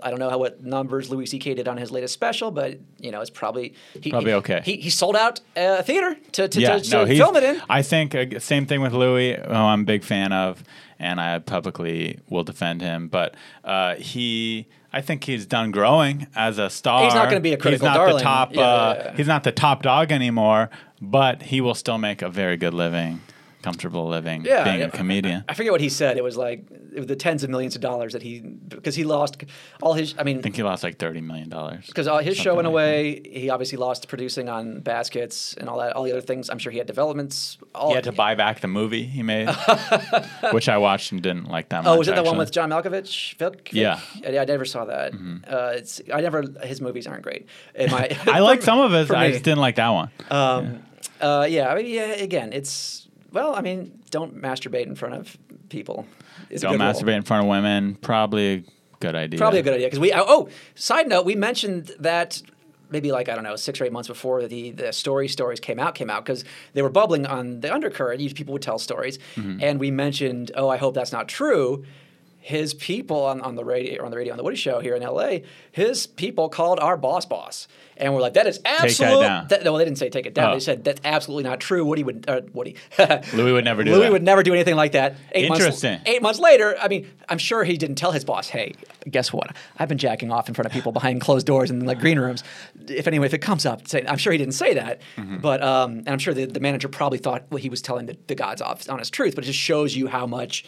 I 0.00 0.10
don't 0.10 0.20
know 0.20 0.30
how 0.30 0.38
what 0.38 0.62
numbers 0.62 1.10
Louis 1.10 1.26
C.K. 1.26 1.54
did 1.54 1.66
on 1.66 1.76
his 1.76 1.90
latest 1.90 2.14
special, 2.14 2.52
but 2.52 2.78
you 3.00 3.10
know 3.10 3.20
it's 3.20 3.30
probably 3.30 3.74
he, 4.00 4.10
Probably 4.10 4.30
he- 4.30 4.36
okay. 4.36 4.60
He, 4.64 4.76
he 4.76 4.90
sold 4.90 5.16
out 5.16 5.40
a 5.56 5.82
theater 5.82 6.14
to, 6.32 6.46
to, 6.46 6.60
yeah, 6.60 6.78
to, 6.78 6.90
no, 6.90 7.06
film 7.06 7.34
it 7.34 7.42
in. 7.42 7.60
I 7.68 7.82
think 7.82 8.14
uh, 8.14 8.38
same 8.38 8.64
thing 8.64 8.80
with 8.80 8.92
Louis, 8.92 9.34
who 9.34 9.52
I'm 9.52 9.80
a 9.80 9.84
big 9.84 10.04
fan 10.04 10.32
of, 10.32 10.62
and 11.00 11.20
I 11.20 11.40
publicly 11.40 12.20
will 12.28 12.44
defend 12.44 12.80
him. 12.80 13.08
But 13.08 13.34
uh, 13.64 13.96
he, 13.96 14.68
I 14.92 15.00
think 15.02 15.24
he's 15.24 15.44
done 15.46 15.70
growing 15.70 16.26
as 16.34 16.58
a 16.58 16.70
star. 16.70 17.04
He's 17.04 17.14
not 17.14 17.28
gonna 17.28 17.40
be 17.40 17.52
a 17.52 17.56
critical 17.58 17.88
He's 17.88 17.94
not 17.94 17.98
darling. 18.04 18.16
the 18.16 18.22
top. 18.22 18.54
Yeah, 18.54 18.60
uh, 18.62 18.94
yeah, 18.96 19.04
yeah. 19.04 19.16
He's 19.16 19.26
not 19.26 19.44
the 19.44 19.52
top 19.52 19.82
dog 19.82 20.10
anymore, 20.12 20.70
but 21.00 21.42
he 21.42 21.60
will 21.60 21.74
still 21.74 21.98
make 21.98 22.22
a 22.22 22.28
very 22.30 22.56
good 22.56 22.72
living, 22.74 23.20
comfortable 23.68 24.08
living, 24.08 24.44
Yeah, 24.44 24.64
being 24.64 24.80
yeah. 24.80 24.86
a 24.86 24.90
comedian. 24.90 25.44
I 25.48 25.54
forget 25.54 25.72
what 25.72 25.80
he 25.80 25.88
said. 25.88 26.16
It 26.16 26.24
was 26.24 26.36
like 26.36 26.64
it 26.70 26.98
was 26.98 27.06
the 27.06 27.16
tens 27.16 27.44
of 27.44 27.50
millions 27.50 27.74
of 27.76 27.80
dollars 27.80 28.12
that 28.14 28.22
he 28.22 28.40
because 28.40 28.94
he 28.94 29.04
lost 29.04 29.44
all 29.82 29.94
his. 29.94 30.14
I 30.18 30.22
mean, 30.24 30.38
I 30.38 30.42
think 30.42 30.56
he 30.56 30.62
lost 30.62 30.82
like 30.82 30.98
thirty 30.98 31.20
million 31.20 31.48
dollars. 31.48 31.86
because 31.86 32.06
his 32.24 32.36
show 32.36 32.54
went 32.54 32.66
like 32.66 32.72
away. 32.72 33.20
He 33.24 33.50
obviously 33.50 33.78
lost 33.78 34.08
producing 34.08 34.48
on 34.48 34.80
baskets 34.80 35.54
and 35.54 35.68
all 35.68 35.78
that, 35.78 35.94
all 35.94 36.04
the 36.04 36.12
other 36.12 36.20
things. 36.20 36.48
I'm 36.50 36.58
sure 36.58 36.72
he 36.72 36.78
had 36.78 36.86
developments. 36.86 37.58
All, 37.74 37.90
He 37.90 37.94
had 37.94 38.04
to 38.04 38.12
buy 38.12 38.34
back 38.34 38.60
the 38.60 38.68
movie 38.68 39.04
he 39.04 39.22
made, 39.22 39.48
which 40.52 40.68
I 40.68 40.78
watched 40.78 41.12
and 41.12 41.22
didn't 41.22 41.48
like 41.48 41.68
that 41.70 41.84
much. 41.84 41.94
Oh, 41.94 41.98
was 41.98 42.08
it 42.08 42.14
the 42.14 42.22
one 42.22 42.38
with 42.38 42.50
John 42.52 42.70
Malkovich? 42.70 43.34
Vic? 43.36 43.70
Yeah. 43.72 43.96
Mm-hmm. 43.96 44.38
I 44.40 44.44
never 44.44 44.64
saw 44.64 44.84
that. 44.86 45.12
Uh, 45.14 45.72
it's 45.76 46.00
I 46.12 46.20
never. 46.20 46.44
His 46.62 46.80
movies 46.80 47.06
aren't 47.06 47.22
great. 47.22 47.46
My, 47.78 48.16
I 48.26 48.40
like 48.40 48.62
some 48.70 48.78
of 48.80 48.92
it. 48.94 49.10
I 49.10 49.30
just 49.30 49.44
didn't 49.44 49.60
like 49.60 49.76
that 49.76 49.88
one. 49.90 50.10
Um, 50.30 50.82
uh, 51.20 51.46
yeah, 51.48 51.68
I 51.68 51.74
mean, 51.74 51.86
yeah. 51.86 52.12
Again, 52.12 52.52
it's 52.52 53.07
well. 53.38 53.54
I 53.54 53.60
mean, 53.62 53.80
don't 54.10 54.32
masturbate 54.40 54.86
in 54.86 54.94
front 54.94 55.14
of 55.14 55.36
people. 55.68 56.06
Is 56.50 56.62
Don't 56.62 56.72
good 56.72 56.80
rule. 56.80 56.92
masturbate 56.92 57.16
in 57.16 57.22
front 57.22 57.44
of 57.44 57.48
women. 57.48 57.94
Probably 57.96 58.46
a 58.54 58.64
good 59.00 59.14
idea. 59.14 59.38
Probably 59.38 59.60
a 59.60 59.62
good 59.62 59.74
idea 59.74 59.86
because 59.86 60.00
we. 60.00 60.12
Oh, 60.12 60.24
oh, 60.26 60.48
side 60.74 61.06
note, 61.08 61.24
we 61.24 61.34
mentioned 61.34 61.92
that 62.00 62.40
maybe 62.90 63.12
like 63.12 63.28
I 63.28 63.34
don't 63.34 63.44
know 63.44 63.56
six 63.56 63.80
or 63.80 63.84
eight 63.84 63.92
months 63.92 64.08
before 64.08 64.46
the 64.46 64.70
the 64.72 64.92
story 64.92 65.28
stories 65.28 65.60
came 65.60 65.78
out 65.78 65.94
came 65.94 66.10
out 66.10 66.24
because 66.24 66.42
they 66.74 66.82
were 66.82 66.88
bubbling 66.90 67.26
on 67.26 67.60
the 67.60 67.72
undercurrent. 67.72 68.20
People 68.34 68.52
would 68.54 68.62
tell 68.62 68.78
stories, 68.78 69.18
Mm-hmm. 69.36 69.62
and 69.62 69.78
we 69.80 69.90
mentioned, 69.90 70.50
oh, 70.54 70.68
I 70.68 70.76
hope 70.78 70.94
that's 70.94 71.12
not 71.12 71.28
true. 71.28 71.84
His 72.48 72.72
people 72.72 73.26
on, 73.26 73.42
on 73.42 73.56
the 73.56 73.64
radio 73.64 74.02
on 74.02 74.10
the 74.10 74.16
radio 74.16 74.32
on 74.32 74.38
the 74.38 74.42
Woody 74.42 74.56
Show 74.56 74.80
here 74.80 74.94
in 74.96 75.02
L.A. 75.02 75.42
His 75.70 76.06
people 76.06 76.48
called 76.48 76.80
our 76.80 76.96
boss 76.96 77.26
boss, 77.26 77.68
and 77.98 78.14
we're 78.14 78.22
like, 78.22 78.32
that 78.34 78.46
is 78.46 78.58
that 78.60 78.84
absolute. 78.84 79.20
down. 79.20 79.48
That, 79.48 79.64
no, 79.64 79.76
they 79.76 79.84
didn't 79.84 79.98
say 79.98 80.08
take 80.08 80.24
it 80.24 80.32
down. 80.32 80.52
Oh. 80.52 80.54
They 80.54 80.60
said 80.60 80.82
that's 80.82 81.02
absolutely 81.04 81.44
not 81.44 81.60
true. 81.60 81.84
Woody 81.84 82.02
would 82.04 82.24
uh, 82.26 82.40
Woody. 82.54 82.76
Louis 83.34 83.52
would 83.52 83.64
never 83.66 83.84
do 83.84 83.90
Louis 83.92 84.04
that. 84.04 84.12
would 84.12 84.22
never 84.22 84.42
do 84.42 84.54
anything 84.54 84.76
like 84.76 84.92
that. 84.92 85.16
Eight 85.32 85.50
Months, 85.50 85.62
Interesting. 85.64 86.00
eight 86.06 86.22
months 86.22 86.40
later, 86.40 86.74
I 86.80 86.88
mean, 86.88 87.06
I'm 87.28 87.36
sure 87.36 87.64
he 87.64 87.76
didn't 87.76 87.96
tell 87.96 88.12
his 88.12 88.24
boss, 88.24 88.48
"Hey, 88.48 88.72
guess 89.10 89.30
what? 89.30 89.54
I've 89.78 89.90
been 89.90 89.98
jacking 89.98 90.32
off 90.32 90.48
in 90.48 90.54
front 90.54 90.64
of 90.64 90.72
people 90.72 90.92
behind 90.92 91.20
closed 91.20 91.46
doors 91.46 91.70
in 91.70 91.84
like 91.84 92.00
green 92.00 92.18
rooms. 92.18 92.42
If 92.88 93.06
anyway, 93.06 93.26
if 93.26 93.34
it 93.34 93.42
comes 93.42 93.66
up, 93.66 93.86
say, 93.86 94.06
I'm 94.08 94.16
sure 94.16 94.32
he 94.32 94.38
didn't 94.38 94.54
say 94.54 94.72
that, 94.72 95.02
Mm-hmm. 95.18 95.38
but 95.38 95.62
um, 95.62 95.98
and 95.98 96.08
I'm 96.08 96.18
sure 96.18 96.32
the, 96.32 96.46
the 96.46 96.60
manager 96.60 96.88
probably 96.88 97.18
thought 97.18 97.44
well, 97.50 97.58
he 97.60 97.68
was 97.68 97.82
telling 97.82 98.06
the, 98.06 98.16
the 98.26 98.34
God's 98.34 98.62
honest 98.62 99.12
truth. 99.12 99.34
But 99.34 99.44
it 99.44 99.48
just 99.48 99.58
shows 99.58 99.94
you 99.94 100.06
how 100.06 100.26
much, 100.26 100.64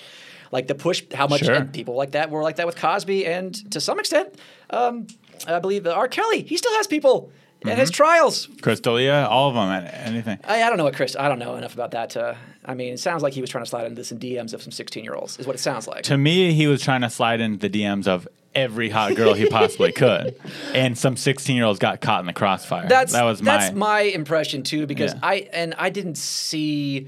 like 0.53 0.67
the 0.67 0.75
push, 0.75 1.03
how 1.15 1.27
much 1.27 1.41
Sure. 1.45 1.65
people 1.65 1.95
like 1.95 2.13
that 2.13 2.31
were 2.31 2.43
like 2.43 2.57
that 2.57 2.67
with 2.67 2.77
Cosby, 2.77 3.27
and 3.27 3.71
to 3.73 3.81
some 3.81 3.99
extent, 4.01 4.35
um, 4.71 5.07
I 5.47 5.59
believe 5.59 5.87
R. 5.87 6.09
Kelly, 6.09 6.43
he 6.43 6.57
still 6.57 6.73
has 6.77 6.87
people 6.87 7.31
and 7.63 7.71
Mm-hmm. 7.71 7.81
his 7.81 7.91
trials. 7.91 8.49
Chris 8.63 8.81
D'Elia, 8.81 9.27
all 9.29 9.49
of 9.51 9.55
them, 9.55 9.91
anything. 10.05 10.39
I, 10.45 10.63
I 10.63 10.69
don't 10.69 10.79
know 10.79 10.85
what 10.85 10.95
Chris. 10.97 11.15
I 11.15 11.29
don't 11.29 11.39
know 11.39 11.57
enough 11.57 11.75
about 11.75 11.91
that. 11.91 12.11
To, 12.11 12.37
I 12.65 12.73
mean, 12.75 12.95
it 12.95 13.01
sounds 13.01 13.23
like 13.23 13.35
he 13.35 13.41
was 13.43 13.51
trying 13.51 13.65
to 13.65 13.69
slide 13.71 13.85
into 13.85 13.97
this 13.97 14.11
in 14.13 14.19
DMs 14.19 14.55
of 14.55 14.63
some 14.63 14.73
16 14.73 15.05
year 15.05 15.15
olds. 15.15 15.39
Is 15.39 15.47
what 15.47 15.55
it 15.57 15.61
sounds 15.61 15.87
like. 15.87 16.03
To 16.05 16.17
me, 16.17 16.53
he 16.55 16.67
was 16.67 16.83
trying 16.83 17.03
to 17.03 17.11
slide 17.11 17.41
into 17.41 17.69
the 17.69 17.83
DMs 17.83 18.07
of 18.07 18.27
every 18.55 18.89
hot 18.89 19.15
girl 19.15 19.35
he 19.35 19.47
possibly 19.49 19.93
could, 19.93 20.35
and 20.75 20.97
some 20.99 21.17
sixteen-year-olds 21.17 21.79
got 21.79 22.01
caught 22.01 22.19
in 22.21 22.27
the 22.27 22.33
crossfire. 22.33 22.89
That's 22.89 23.13
that 23.13 23.23
was 23.25 23.41
my. 23.43 23.57
that's 23.59 23.75
my 23.75 24.01
impression 24.01 24.63
too, 24.65 24.87
because 24.87 25.13
Yeah. 25.13 25.21
I 25.23 25.49
and 25.53 25.75
I 25.79 25.91
didn't 25.91 26.17
see 26.17 27.07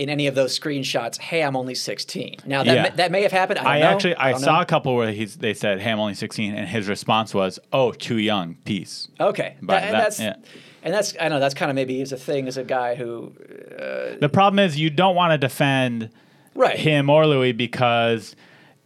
in 0.00 0.08
any 0.08 0.26
of 0.26 0.34
those 0.34 0.58
screenshots. 0.58 1.18
Hey, 1.18 1.42
I'm 1.42 1.54
only 1.56 1.74
16. 1.74 2.36
Now 2.46 2.62
that 2.64 2.74
Yeah. 2.74 2.82
may, 2.84 2.90
that 2.96 3.10
may 3.12 3.22
have 3.22 3.32
happened. 3.32 3.58
I, 3.58 3.78
don't 3.78 3.88
I 3.88 3.92
actually 3.92 4.14
I, 4.16 4.30
don't 4.32 4.40
saw 4.40 4.56
know. 4.56 4.62
a 4.62 4.64
couple 4.64 4.96
where 4.96 5.12
he's 5.12 5.36
they 5.36 5.52
said, 5.54 5.80
"Hey, 5.80 5.90
I'm 5.92 6.00
only 6.00 6.14
16," 6.14 6.54
and 6.54 6.66
his 6.68 6.88
response 6.88 7.34
was, 7.34 7.58
"Oh, 7.72 7.92
too 7.92 8.16
young. 8.18 8.56
Peace." 8.64 9.08
Okay, 9.20 9.56
But 9.60 9.74
That- 9.74 9.82
and 9.84 9.94
that- 9.94 9.98
that's 10.02 10.20
yeah. 10.20 10.34
and 10.82 10.94
that's 10.94 11.14
I 11.20 11.28
know 11.28 11.38
that's 11.38 11.54
kind 11.54 11.70
of 11.70 11.74
maybe 11.74 12.00
is 12.00 12.12
a 12.12 12.16
thing 12.16 12.48
as 12.48 12.56
a 12.56 12.64
guy 12.64 12.94
who 12.94 13.32
uh, 13.78 14.16
The 14.20 14.30
problem 14.32 14.58
is 14.58 14.78
you 14.78 14.88
don't 14.90 15.14
want 15.14 15.32
to 15.32 15.38
defend 15.38 16.08
Right. 16.54 16.78
him 16.78 17.10
or 17.10 17.26
Louis 17.26 17.52
because 17.52 18.34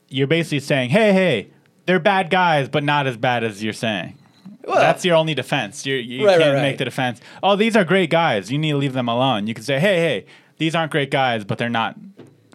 you're 0.09 0.27
basically 0.27 0.61
saying, 0.61 0.91
hey, 0.91 1.13
hey, 1.13 1.49
they're 1.87 1.99
bad 2.01 2.29
guys, 2.31 2.69
but 2.69 2.83
not 2.85 3.07
as 3.07 3.17
bad 3.17 3.45
as 3.45 3.63
you're 3.63 3.73
saying. 3.73 4.19
Well- 4.67 4.77
That's 4.77 5.05
your 5.05 5.15
only 5.17 5.35
defense. 5.35 5.85
You're, 5.87 5.99
you 5.99 6.27
Right, 6.27 6.33
right, 6.33 6.41
can't 6.43 6.55
right. 6.55 6.63
make 6.63 6.79
the 6.79 6.85
defense. 6.87 7.21
Oh, 7.43 7.55
these 7.57 7.77
are 7.77 7.85
great 7.85 8.11
guys. 8.11 8.51
You 8.51 8.59
need 8.59 8.73
to 8.73 8.77
leave 8.79 8.93
them 8.95 9.09
alone. 9.09 9.47
You 9.47 9.55
can 9.55 9.63
say, 9.65 9.79
hey, 9.79 9.97
hey, 9.97 10.27
these 10.59 10.75
aren't 10.75 10.93
great 10.93 11.11
guys, 11.11 11.45
but 11.45 11.59
they're 11.59 11.69
not 11.69 11.97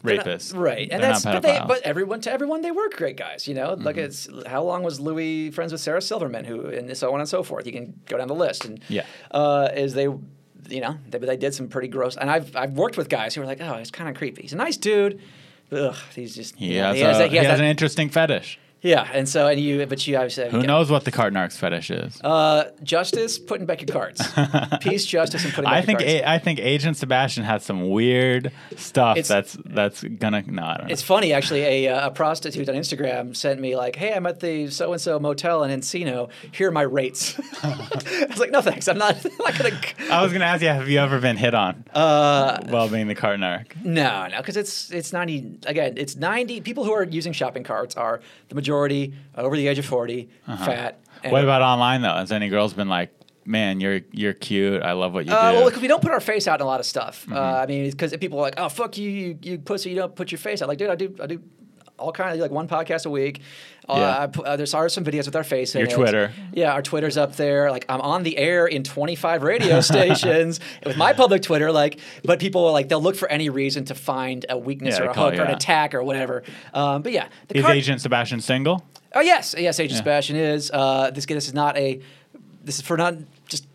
rapists. 0.03 0.55
Right, 0.57 0.87
and 0.91 1.03
They're 1.03 1.11
that's 1.11 1.25
not 1.25 1.33
but 1.33 1.41
they 1.43 1.59
but 1.67 1.81
everyone 1.83 2.21
to 2.21 2.31
everyone 2.31 2.61
they 2.61 2.71
were 2.71 2.89
great 2.89 3.17
guys, 3.17 3.47
you 3.47 3.53
know. 3.53 3.73
Like 3.73 3.95
Mm-hmm. 3.97 4.05
it's 4.05 4.29
how 4.47 4.63
long 4.63 4.83
was 4.83 4.99
Louis 4.99 5.51
friends 5.51 5.71
with 5.71 5.81
Sarah 5.81 6.01
Silverman, 6.01 6.45
who 6.45 6.67
and 6.67 6.95
so 6.97 7.13
on 7.13 7.19
and 7.19 7.27
so 7.27 7.43
forth. 7.43 7.65
You 7.65 7.73
can 7.73 7.99
go 8.07 8.17
down 8.17 8.27
the 8.27 8.35
list, 8.35 8.65
and 8.65 8.79
Yeah. 8.87 9.05
uh, 9.31 9.69
is 9.75 9.93
they, 9.93 10.03
you 10.03 10.81
know, 10.81 10.97
they, 11.09 11.17
they 11.17 11.35
did 11.37 11.53
some 11.53 11.67
pretty 11.67 11.89
gross. 11.89 12.15
And 12.15 12.29
I've 12.29 12.55
I've 12.55 12.73
worked 12.73 12.95
with 12.97 13.09
guys 13.09 13.35
who 13.35 13.41
were 13.41 13.47
like, 13.47 13.59
oh, 13.61 13.73
he's 13.77 13.91
kind 13.91 14.09
of 14.09 14.15
creepy. 14.15 14.43
He's 14.43 14.53
a 14.53 14.57
nice 14.57 14.77
dude. 14.77 15.19
Ugh, 15.71 15.95
he's 16.15 16.33
just 16.33 16.55
he 16.55 16.75
you 16.75 16.81
know, 16.81 16.87
has, 16.87 16.95
he 16.95 17.01
has 17.03 17.19
a- 17.19 17.27
he 17.27 17.35
has 17.35 17.45
he 17.45 17.49
has 17.51 17.59
an 17.59 17.65
interesting 17.65 18.09
fetish. 18.09 18.57
Yeah. 18.81 19.09
And 19.13 19.27
so 19.27 19.47
and 19.47 19.59
you 19.59 19.85
but 19.85 20.05
you 20.07 20.29
said 20.29 20.51
Who 20.51 20.61
knows 20.63 20.89
what 20.89 21.05
the 21.05 21.11
Cart 21.11 21.33
Narcs 21.33 21.57
fetish 21.57 21.91
is? 21.91 22.19
Uh, 22.23 22.71
justice, 22.83 23.37
putting 23.37 23.65
back 23.65 23.81
your 23.81 23.87
cards. 23.93 24.21
Peace, 24.81 25.05
justice, 25.05 25.43
and 25.43 25.53
putting 25.53 25.69
back 25.69 25.73
I 25.73 25.77
your 25.79 25.85
think 25.85 25.99
cards. 25.99 26.13
a, 26.13 26.29
I 26.29 26.39
think 26.39 26.59
Agent 26.59 26.97
Sebastian 26.97 27.43
has 27.43 27.63
some 27.63 27.89
weird 27.89 28.51
stuff 28.77 29.17
It's- 29.17 29.27
that's 29.27 29.57
that's 29.65 30.03
gonna 30.03 30.43
no 30.47 30.63
I 30.63 30.77
don't 30.77 30.87
know. 30.87 30.91
It's 30.93 31.01
funny, 31.01 31.33
actually. 31.33 31.61
A, 31.63 31.87
uh, 31.89 32.07
a 32.07 32.11
prostitute 32.11 32.69
on 32.69 32.75
Instagram 32.75 33.35
sent 33.35 33.59
me 33.59 33.75
like, 33.75 33.95
"Hey, 33.95 34.13
I'm 34.13 34.25
at 34.25 34.39
the 34.39 34.69
so 34.69 34.93
and 34.93 35.01
so 35.01 35.19
motel 35.19 35.63
in 35.63 35.77
Encino. 35.77 36.29
Here 36.51 36.69
are 36.69 36.71
my 36.71 36.83
rates." 36.83 37.37
I 37.63 38.25
was 38.29 38.39
like, 38.39 38.51
"No, 38.51 38.61
thanks. 38.61 38.87
I'm 38.87 38.97
not. 38.97 39.23
I'm 39.25 39.31
not 39.39 39.57
gonna." 39.57 39.79
I 40.09 40.23
was 40.23 40.31
gonna 40.31 40.45
ask 40.45 40.61
you, 40.61 40.69
have 40.69 40.87
you 40.87 40.99
ever 40.99 41.19
been 41.19 41.35
hit 41.37 41.53
on 41.53 41.83
uh, 41.93 42.59
while 42.69 42.87
being 42.89 43.07
the 43.07 43.15
Cart 43.15 43.39
Narc? 43.39 43.83
No, 43.83 44.27
no, 44.27 44.37
because 44.37 44.55
it's 44.57 44.89
it's 44.91 45.11
ninety 45.11 45.57
again. 45.65 45.95
It's 45.97 46.15
ninety 46.15 46.61
people 46.61 46.85
who 46.85 46.93
are 46.93 47.03
using 47.03 47.33
shopping 47.33 47.63
carts 47.63 47.95
are 47.95 48.21
the 48.47 48.55
majority 48.55 48.68
over 48.73 49.55
the 49.55 49.67
age 49.67 49.79
of 49.79 49.85
40 49.85 50.29
fat. 50.45 50.99
and- 51.23 51.31
What 51.31 51.43
about 51.43 51.61
online 51.61 52.01
though? 52.01 52.13
Has 52.13 52.31
any 52.31 52.49
girls 52.49 52.73
been 52.73 52.89
like, 52.89 53.11
"Man, 53.45 53.79
you're 53.79 54.01
you're 54.11 54.33
cute. 54.33 54.81
I 54.83 54.93
love 54.93 55.13
what 55.13 55.25
you 55.25 55.31
Uh, 55.31 55.35
do." 55.35 55.41
Mm-hmm. 55.47 55.55
well, 55.57 55.65
because 55.69 55.81
we 55.81 55.87
don't 55.87 56.01
put 56.01 56.11
our 56.11 56.19
face 56.21 56.47
out 56.47 56.59
in 56.59 56.63
a 56.63 56.67
lot 56.67 56.79
of 56.79 56.85
stuff. 56.85 57.25
Uh, 57.31 57.39
I 57.39 57.65
mean, 57.65 57.89
because 57.89 58.15
people 58.17 58.39
are 58.39 58.43
like, 58.43 58.55
"Oh, 58.57 58.69
fuck 58.69 58.97
you, 58.97 59.09
you, 59.09 59.37
you 59.41 59.57
pussy! 59.59 59.89
You 59.89 59.95
don't 59.97 60.15
put 60.15 60.31
your 60.31 60.39
face 60.39 60.61
out." 60.61 60.67
Like, 60.67 60.77
dude, 60.77 60.89
I 60.89 60.95
do, 60.95 61.15
I 61.21 61.27
do 61.27 61.41
all 61.99 62.11
kind 62.11 62.33
of 62.33 62.39
like 62.39 62.51
one 62.51 62.67
podcast 62.67 63.05
a 63.05 63.09
week. 63.09 63.41
Uh, 63.87 63.95
Yeah. 63.97 64.19
I 64.23 64.27
put, 64.27 64.45
uh, 64.45 64.55
there's 64.55 64.73
are 64.73 64.87
some 64.89 65.03
videos 65.03 65.25
with 65.25 65.35
our 65.35 65.43
face. 65.43 65.73
in 65.75 65.81
Your. 65.81 65.89
Twitter. 65.89 66.31
Yeah, 66.53 66.73
our 66.73 66.81
Twitter's 66.81 67.17
up 67.17 67.35
there. 67.35 67.71
Like, 67.71 67.85
I'm 67.89 68.01
on 68.01 68.23
the 68.23 68.37
air 68.37 68.67
in 68.67 68.83
25 68.83 69.41
radio 69.43 69.81
stations 69.91 70.59
with 70.85 70.95
my 70.97 71.13
public 71.13 71.41
Twitter. 71.41 71.71
Like, 71.71 71.99
but 72.23 72.39
people 72.39 72.65
are 72.67 72.71
like 72.71 72.87
they'll 72.89 73.01
look 73.01 73.15
for 73.15 73.27
any 73.29 73.49
reason 73.49 73.85
to 73.85 73.95
find 73.95 74.45
a 74.49 74.57
weakness 74.57 74.97
Yeah, 74.99 75.05
or 75.05 75.09
a 75.09 75.13
hook 75.13 75.33
you 75.35 75.41
or 75.41 75.45
an 75.45 75.51
attack 75.51 75.93
or 75.95 76.03
whatever. 76.03 76.43
Um, 76.73 77.01
but 77.01 77.11
yeah, 77.11 77.27
the 77.47 77.57
is 77.57 77.65
Agent 77.65 78.01
Sebastian 78.01 78.41
single? 78.41 78.83
Oh 79.13 79.21
yes, 79.21 79.55
yes. 79.57 79.79
Agent 79.79 79.91
Yeah. 79.93 79.97
Sebastian 79.97 80.35
is. 80.35 80.69
Uh, 80.71 81.09
this 81.11 81.25
this 81.25 81.47
is 81.47 81.53
not 81.53 81.75
a. 81.77 81.99
This 82.63 82.75
is 82.77 82.81
for 82.85 82.95
not 82.97 83.15
just. 83.47 83.65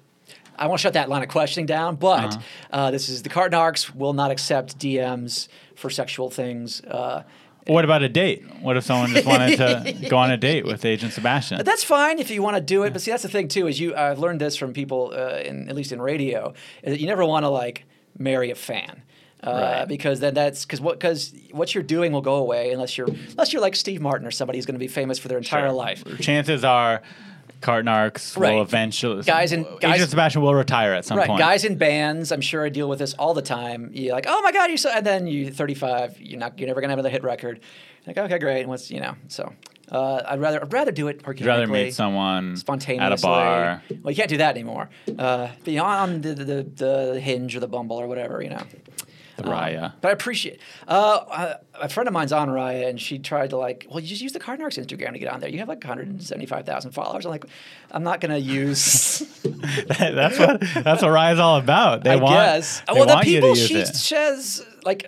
I 0.56 0.68
won't 0.68 0.78
shut 0.78 0.92
that 0.92 1.08
line 1.08 1.22
of 1.24 1.28
questioning 1.28 1.66
down, 1.66 1.96
but 1.96 2.36
Uh-huh. 2.36 2.40
uh 2.70 2.90
this 2.92 3.08
is 3.08 3.22
the 3.22 3.28
Cart 3.28 3.50
Narcs 3.50 3.92
will 3.92 4.12
not 4.12 4.30
accept 4.30 4.78
DMs 4.78 5.48
for 5.74 5.90
sexual 5.90 6.30
things. 6.30 6.80
Uh, 6.82 7.24
What 7.66 7.84
about 7.84 8.02
a 8.02 8.08
date? 8.08 8.44
What 8.60 8.76
if 8.76 8.84
someone 8.84 9.10
just 9.10 9.26
wanted 9.26 9.56
to 9.56 10.08
go 10.10 10.16
on 10.18 10.30
a 10.30 10.36
date 10.36 10.64
with 10.64 10.84
Agent 10.84 11.12
Sebastian? 11.12 11.64
that's 11.64 11.84
fine 11.84 12.18
if 12.18 12.30
you 12.30 12.42
want 12.42 12.56
to 12.56 12.60
do 12.62 12.82
it, 12.82 12.92
but 12.92 13.00
see 13.02 13.10
that's 13.10 13.22
the 13.22 13.28
thing 13.28 13.48
too 13.48 13.66
is 13.66 13.80
you. 13.80 13.94
I've 13.94 14.18
learned 14.18 14.40
this 14.40 14.56
from 14.56 14.72
people, 14.72 15.12
uh, 15.14 15.38
in 15.44 15.68
at 15.68 15.74
least 15.74 15.92
in 15.92 16.00
radio, 16.00 16.52
is 16.82 16.92
that 16.92 17.00
you 17.00 17.06
never 17.06 17.24
want 17.24 17.44
to 17.44 17.48
like 17.48 17.84
marry 18.18 18.50
a 18.50 18.54
fan. 18.54 19.02
Uh, 19.42 19.50
Right. 19.80 19.88
Because 19.88 20.20
then 20.20 20.32
that's 20.34 20.64
because 20.64 20.80
what 20.80 20.98
because 20.98 21.34
what 21.52 21.74
you're 21.74 21.84
doing 21.84 22.12
will 22.12 22.22
go 22.22 22.36
away 22.36 22.72
unless 22.72 22.96
you're 22.96 23.08
unless 23.08 23.52
you're 23.52 23.60
like 23.60 23.76
Steve 23.76 24.00
Martin 24.00 24.26
or 24.26 24.30
somebody 24.30 24.56
who's 24.58 24.64
going 24.66 24.74
to 24.76 24.78
be 24.78 24.88
famous 24.88 25.18
for 25.18 25.28
their 25.28 25.36
entire 25.38 25.68
Sure. 25.68 25.72
life. 25.72 26.02
Chances 26.20 26.64
are, 26.64 27.02
Cart 27.64 27.86
Narcs 27.86 28.36
Right. 28.36 28.54
will 28.54 28.62
eventually. 28.62 29.22
Guys 29.22 29.52
in- 29.52 29.64
guys- 29.80 29.94
Agent 29.96 30.10
Sebastian 30.10 30.42
will 30.42 30.54
retire 30.54 30.92
at 30.92 31.06
some 31.06 31.16
right, 31.16 31.26
point. 31.26 31.40
guys 31.40 31.64
in 31.64 31.76
bands. 31.76 32.30
I'm 32.30 32.42
sure 32.42 32.62
I 32.64 32.68
deal 32.68 32.90
with 32.90 32.98
this 32.98 33.14
all 33.14 33.32
the 33.32 33.40
time. 33.42 33.90
You're 33.94 34.14
like, 34.14 34.26
oh 34.28 34.42
my 34.42 34.52
god, 34.52 34.68
you're 34.68 34.76
so, 34.76 34.90
and 34.90 35.04
then 35.04 35.26
you 35.26 35.50
35. 35.50 36.20
You're 36.20 36.38
not. 36.38 36.58
You're 36.58 36.66
never 36.68 36.82
gonna 36.82 36.90
have 36.92 36.98
another 36.98 37.08
hit 37.10 37.24
record. 37.24 37.60
Like, 38.06 38.18
okay, 38.18 38.38
great. 38.38 38.60
And 38.60 38.68
what's 38.68 38.90
you 38.90 39.00
know? 39.00 39.14
So 39.28 39.50
uh, 39.90 40.22
I'd 40.26 40.40
rather 40.40 40.62
I'd 40.62 40.72
rather 40.74 40.92
do 40.92 41.08
it 41.08 41.22
You'd 41.26 41.46
rather 41.46 41.66
meet 41.66 41.94
someone 41.94 42.56
spontaneously 42.56 43.06
at 43.06 43.18
a 43.18 43.22
bar. 43.22 43.82
Well, 44.02 44.10
you 44.10 44.16
can't 44.16 44.28
do 44.28 44.36
that 44.36 44.54
anymore. 44.54 44.90
Uh, 45.18 45.48
you 45.64 45.80
on 45.80 46.20
the, 46.20 46.34
the 46.34 46.62
the 46.62 47.20
Hinge 47.20 47.56
or 47.56 47.60
the 47.60 47.68
Bumble 47.68 47.96
or 47.96 48.06
whatever, 48.06 48.42
you 48.42 48.50
know. 48.50 48.62
The 49.37 49.45
Um, 49.45 49.51
Raya. 49.51 49.93
but 50.01 50.09
I 50.09 50.12
appreciate. 50.12 50.61
Uh, 50.87 51.55
a 51.80 51.89
friend 51.89 52.07
of 52.07 52.12
mine's 52.12 52.32
on 52.32 52.49
Raya, 52.49 52.89
and 52.89 53.01
she 53.01 53.18
tried 53.18 53.51
to 53.51 53.57
like, 53.57 53.87
well, 53.91 53.99
you 54.01 54.07
just 54.07 54.22
use 54.22 54.32
the 54.32 54.39
Cart 54.39 54.61
Narcs 54.61 54.78
Instagram 54.78 55.12
to 55.12 55.18
get 55.18 55.28
on 55.32 55.41
there. 55.41 55.49
You 55.51 55.59
have 55.59 55.68
like 55.68 55.82
175,000 55.82 56.93
followers. 56.93 57.24
I'm 57.24 57.32
like, 57.32 57.45
I'm 57.91 58.05
not 58.05 58.20
gonna 58.20 58.39
use. 58.39 59.18
that's 59.99 60.39
what 60.39 60.61
that's 60.85 61.03
what 61.03 61.11
Raya's 61.11 61.39
all 61.41 61.57
about. 61.59 62.05
They 62.05 62.11
I 62.12 62.16
want, 62.16 62.35
guess. 62.35 62.80
They 62.87 62.93
well, 62.93 63.07
the 63.07 63.14
want 63.14 63.24
to 63.26 63.30
people 63.30 63.55
she 63.57 63.85
says 63.85 64.64
like, 64.85 65.05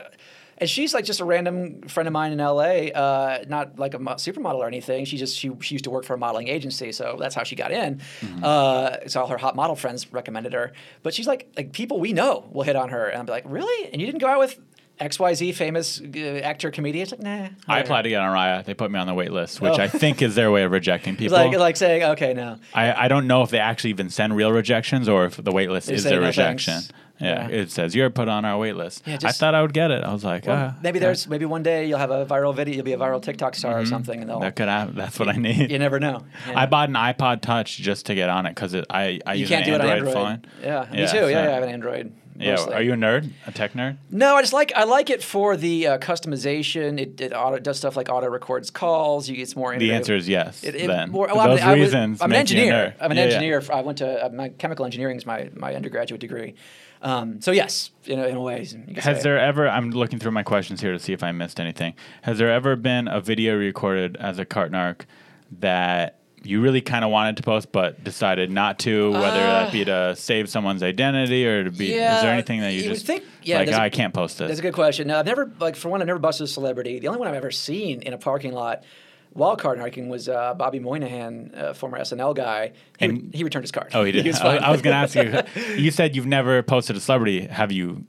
and 0.59 0.69
she's 0.69 0.95
like 0.95 1.05
just 1.05 1.21
a 1.21 1.25
random 1.25 1.83
friend 1.83 2.07
of 2.07 2.13
mine 2.13 2.33
in 2.33 2.41
L.A. 2.41 2.93
Uh, 2.93 3.45
not 3.49 3.79
like 3.79 3.95
a 3.95 3.99
mo- 3.99 4.15
supermodel 4.15 4.57
or 4.57 4.67
anything. 4.67 5.05
She 5.05 5.17
just 5.17 5.37
she, 5.37 5.51
she 5.61 5.75
used 5.75 5.85
to 5.85 5.91
work 5.91 6.05
for 6.05 6.15
a 6.15 6.19
modeling 6.19 6.49
agency, 6.49 6.93
so 6.93 7.17
that's 7.19 7.35
how 7.35 7.43
she 7.43 7.57
got 7.57 7.73
in. 7.73 8.01
Mm-hmm. 8.21 8.45
Uh, 8.45 8.97
so 9.07 9.21
all 9.21 9.27
her 9.27 9.39
hot 9.39 9.57
model 9.57 9.77
friends 9.77 10.13
recommended 10.13 10.53
her, 10.53 10.73
but 11.03 11.15
she's 11.15 11.27
like 11.27 11.53
like 11.57 11.73
people 11.73 12.01
we 12.01 12.13
know 12.13 12.49
will 12.53 12.65
hit 12.65 12.77
on 12.77 12.89
her, 12.89 13.07
and 13.07 13.21
I'm 13.21 13.27
like, 13.27 13.45
really? 13.47 13.91
And 13.93 14.01
you 14.01 14.07
didn't 14.07 14.21
go 14.21 14.29
out 14.29 14.39
with 14.39 14.59
X 14.99 15.19
Y 15.19 15.35
Z 15.35 15.53
famous 15.53 16.01
uh, 16.01 16.19
actor 16.43 16.71
comedian? 16.71 17.03
It's 17.03 17.13
like, 17.13 17.21
nah. 17.23 17.49
I 17.69 17.81
applied 17.81 18.03
to 18.03 18.09
get 18.09 18.21
on 18.21 18.35
Raya. 18.35 18.65
They 18.65 18.75
put 18.75 18.91
me 18.91 18.99
on 18.99 19.07
the 19.07 19.15
wait 19.15 19.31
list, 19.33 19.61
which 19.61 19.79
Oh. 19.79 19.83
I 19.83 19.89
think 19.89 20.23
is 20.23 20.35
their 20.35 20.51
way 20.51 20.63
of 20.65 20.73
rejecting 20.73 21.17
people. 21.21 21.37
like 21.37 21.57
like 21.59 21.77
saying, 21.77 22.03
okay, 22.03 22.33
no. 22.35 22.59
I, 22.75 23.05
I 23.05 23.09
don't 23.09 23.27
know 23.27 23.43
if 23.43 23.51
they 23.51 23.59
actually 23.59 23.91
even 23.91 24.09
send 24.11 24.35
real 24.37 24.53
rejections 24.53 25.09
or 25.09 25.27
if 25.27 25.37
the 25.37 25.53
wait 25.53 25.71
list 25.71 25.89
They 25.89 25.95
is 25.95 26.05
their 26.05 26.21
no 26.21 26.27
rejection. 26.27 26.75
thanks. 26.75 26.93
Yeah, 27.19 27.49
Yeah. 27.49 27.57
it 27.63 27.71
says 27.71 27.95
you're 27.95 28.11
put 28.11 28.29
on 28.29 28.45
our 28.45 28.59
wait 28.59 28.77
list. 28.77 29.03
Yeah, 29.07 29.17
just, 29.17 29.25
I 29.25 29.33
thought 29.33 29.55
I 29.55 29.63
would 29.63 29.73
get 29.73 29.91
it. 29.91 30.05
I 30.05 30.13
was 30.13 30.23
like, 30.23 30.47
Well, 30.47 30.73
ah, 30.75 30.79
maybe 30.83 30.99
there's 30.99 31.27
maybe 31.27 31.47
one 31.47 31.63
day 31.63 31.87
you'll 31.87 31.99
have 31.99 32.11
a 32.11 32.27
viral 32.27 32.55
video, 32.55 32.75
you'll 32.75 32.85
be 32.85 32.93
a 32.93 32.99
viral 32.99 33.23
TikTok 33.23 33.55
star 33.55 33.79
or 33.81 33.87
something, 33.87 34.21
and 34.21 34.29
they'll. 34.29 34.41
that 34.41 34.55
could 34.55 34.69
happen. 34.69 34.97
That's 34.97 35.19
what 35.19 35.29
I 35.29 35.33
need. 35.37 35.71
You 35.71 35.79
never 35.79 35.99
know. 35.99 36.25
Yeah. 36.47 36.61
I 36.61 36.67
bought 36.67 36.91
an 36.91 36.95
iPod 36.95 37.41
Touch 37.41 37.79
just 37.79 38.05
to 38.07 38.15
get 38.15 38.29
on 38.29 38.45
it 38.45 38.51
because 38.55 38.75
I 38.91 39.19
I 39.25 39.33
You 39.33 39.41
use 39.41 39.49
can't 39.49 39.65
do 39.65 39.75
an 39.75 39.81
it 39.81 39.85
on 39.85 39.91
Android, 39.91 40.15
Android. 40.17 40.47
phone. 40.47 40.63
Yeah, 40.63 40.87
me 40.93 40.99
too. 40.99 41.07
so- 41.07 41.27
Yeah, 41.29 41.43
yeah, 41.45 41.49
I 41.51 41.53
have 41.55 41.63
an 41.63 41.71
Android. 41.71 42.13
Yeah, 42.39 42.63
are 42.73 42.83
you 42.83 42.93
a 42.93 42.97
nerd? 42.97 43.31
A 43.47 43.53
tech 43.53 43.73
nerd? 43.73 43.99
No, 44.11 44.37
I 44.37 44.43
just 44.43 44.53
like 44.53 44.73
I 44.75 44.85
like 44.85 45.11
it 45.11 45.23
for 45.23 45.57
the 45.57 45.87
uh, 45.87 45.99
customization. 45.99 47.01
It, 47.01 47.21
it 47.21 47.33
auto 47.33 47.59
does 47.59 47.79
stuff 47.79 47.97
like 47.97 48.09
auto 48.09 48.29
records 48.29 48.71
calls. 48.71 49.29
You 49.29 49.37
get 49.37 49.55
more. 49.57 49.77
The 49.77 49.93
answer 49.93 50.15
is 50.15 50.29
yes. 50.29 50.63
It, 50.65 50.75
it, 50.75 50.87
then 50.87 51.11
more, 51.11 51.29
well, 51.35 51.49
those 51.49 51.61
I'm, 51.61 51.69
I 51.69 51.73
reasons, 51.75 52.21
I'm 52.21 52.33
an 52.33 52.39
make 52.39 52.51
you 52.51 52.59
a 52.59 52.61
engineer. 52.61 52.97
I'm 53.01 53.11
an 53.11 53.17
Yeah, 53.17 53.23
yeah. 53.25 53.35
engineer. 53.35 53.63
I 53.73 53.81
went 53.83 53.99
to 53.99 54.27
uh, 54.27 54.29
my 54.31 54.49
chemical 54.51 54.85
engineering 54.85 55.17
is 55.17 55.27
my 55.27 55.51
my 55.55 55.75
undergraduate 55.75 56.21
degree. 56.21 56.55
Um, 57.03 57.41
so 57.41 57.53
yes, 57.53 57.91
in 58.07 58.19
a, 58.19 58.27
in 58.27 58.37
a 58.37 58.41
way. 58.41 58.67
Has 58.97 59.23
there 59.23 59.39
ever? 59.39 59.69
I'm 59.69 59.91
looking 59.91 60.19
through 60.19 60.33
my 60.33 60.43
questions 60.43 60.81
here 60.81 60.93
to 60.93 60.99
see 60.99 61.13
if 61.13 61.23
I 61.23 61.33
missed 61.33 61.61
anything. 61.61 61.95
Has 62.23 62.39
there 62.39 62.51
ever 62.51 62.77
been 62.77 63.09
a 63.09 63.21
video 63.21 63.57
recorded 63.57 64.17
as 64.17 64.39
a 64.39 64.45
Cart 64.45 64.73
Narc 64.73 65.03
that 65.61 66.16
you 66.47 66.61
really 66.61 66.81
kind 66.81 67.05
of 67.05 67.11
wanted 67.11 67.37
to 67.39 67.43
post 67.43 67.73
but 67.73 68.03
decided 68.05 68.51
not 68.51 68.79
to, 68.81 69.11
whether 69.13 69.39
that 69.41 69.73
be 69.73 69.85
to 69.85 70.15
save 70.17 70.49
someone's 70.49 70.83
identity 70.83 71.47
or 71.47 71.65
to 71.65 71.71
be? 71.71 71.93
is 71.95 72.01
Uh, 72.03 72.23
there 72.23 72.33
anything 72.33 72.61
that 72.61 72.73
you, 72.73 72.83
you 72.83 72.89
just 72.91 73.07
think- 73.07 73.25
yeah, 73.43 73.59
like? 73.59 73.69
"Ah, 73.73 73.77
a- 73.79 73.81
I 73.83 73.91
can't 73.91 74.15
post 74.15 74.41
it. 74.41 74.49
That's 74.49 74.61
a 74.61 74.63
good 74.63 74.75
question. 74.75 75.09
No, 75.09 75.19
I've 75.19 75.27
never 75.27 75.51
like 75.61 75.77
for 75.77 75.89
one, 75.89 76.01
I've 76.01 76.07
never 76.07 76.19
busted 76.19 76.45
a 76.45 76.49
celebrity. 76.49 76.99
The 76.99 77.09
only 77.09 77.19
one 77.21 77.29
I've 77.29 77.35
ever 77.35 77.51
seen 77.51 78.03
in 78.03 78.13
a 78.13 78.19
parking 78.19 78.53
lot 78.53 78.85
while 79.33 79.55
card 79.57 79.79
narking 79.79 80.09
was 80.09 80.29
uh, 80.31 80.55
Bobby 80.55 80.79
Moynihan, 80.79 81.53
uh, 81.55 81.73
former 81.75 81.99
SNL 81.99 82.35
guy. 82.35 82.73
He, 82.99 83.05
And- 83.05 83.35
he 83.35 83.45
returned 83.45 83.65
his 83.65 83.73
card. 83.73 83.91
Oh, 83.93 84.03
he 84.05 84.13
did. 84.17 84.27
was 84.27 84.41
I. 84.41 84.57
I 84.57 84.71
was 84.71 84.81
going 84.83 84.95
to 84.95 84.99
ask 84.99 85.15
you. 85.57 85.63
You 85.83 85.91
said 85.91 86.17
you've 86.17 86.27
never 86.27 86.63
posted 86.63 86.97
a 86.97 87.01
celebrity. 87.01 87.47
Have 87.47 87.71
you? 87.73 88.05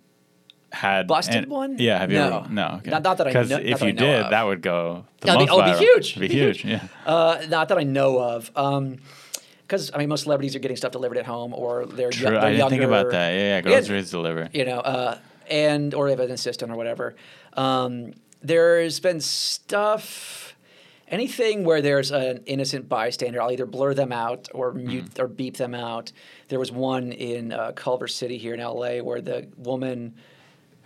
Had 0.71 1.07
Busted 1.07 1.43
an- 1.45 1.49
one? 1.49 1.77
Yeah, 1.79 1.97
have 1.99 2.11
you? 2.11 2.17
No. 2.17 2.39
Ever, 2.39 2.49
no, 2.49 2.67
okay. 2.79 2.91
Not- 2.91 3.03
not 3.03 3.17
that 3.17 3.27
I 3.27 3.29
Because 3.29 3.49
know- 3.49 3.55
not 3.57 3.65
if 3.65 3.81
you 3.81 3.93
did, 3.93 4.25
of. 4.25 4.29
that 4.31 4.43
would 4.45 4.61
go 4.61 5.05
the 5.21 5.27
That'd 5.27 5.47
be- 5.47 5.51
oh, 5.51 5.63
be 5.63 5.77
huge. 5.77 6.17
It'd 6.17 6.21
be 6.21 6.27
huge. 6.27 6.65
Yeah. 6.65 6.81
Uh, 7.05 7.45
not 7.49 7.69
that 7.69 7.77
I 7.77 7.83
know 7.83 8.19
of. 8.19 8.51
Because 9.61 9.91
I 9.93 9.97
mean, 9.97 10.09
most 10.09 10.23
celebrities 10.23 10.55
are 10.55 10.59
getting 10.59 10.75
stuff 10.77 10.91
delivered 10.91 11.17
at 11.17 11.25
home, 11.25 11.53
or 11.53 11.85
they're, 11.85 12.05
yo- 12.07 12.11
True. 12.11 12.29
they're 12.31 12.39
I 12.39 12.51
didn't 12.51 12.69
think 12.69 12.83
about 12.83 13.11
that. 13.11 13.31
Yeah, 13.33 13.37
yeah. 13.39 13.55
Yeah. 13.55 13.61
Groceries 13.61 14.11
delivered. 14.11 14.49
You 14.53 14.65
know, 14.65 14.79
uh, 14.79 15.17
and 15.49 15.93
or 15.93 16.05
they 16.07 16.11
have 16.11 16.19
an 16.19 16.31
assistant 16.31 16.71
or 16.71 16.75
whatever. 16.75 17.15
Um, 17.53 18.13
there's 18.41 18.99
been 18.99 19.19
stuff. 19.21 20.55
Anything 21.09 21.63
where 21.63 21.81
there's 21.81 22.11
an 22.11 22.43
innocent 22.45 22.89
bystander, 22.89 23.41
I'll 23.41 23.51
either 23.51 23.65
blur 23.65 23.93
them 23.93 24.11
out 24.11 24.49
or 24.53 24.73
mute 24.73 25.05
Mm-hmm. 25.05 25.21
or 25.23 25.27
beep 25.27 25.55
them 25.55 25.73
out. 25.73 26.11
There 26.49 26.59
was 26.59 26.69
one 26.69 27.13
in 27.13 27.53
uh, 27.53 27.71
Culver 27.73 28.09
City 28.09 28.37
here 28.37 28.53
in 28.53 28.59
LA 28.59 28.97
where 28.97 29.21
the 29.21 29.47
woman 29.55 30.15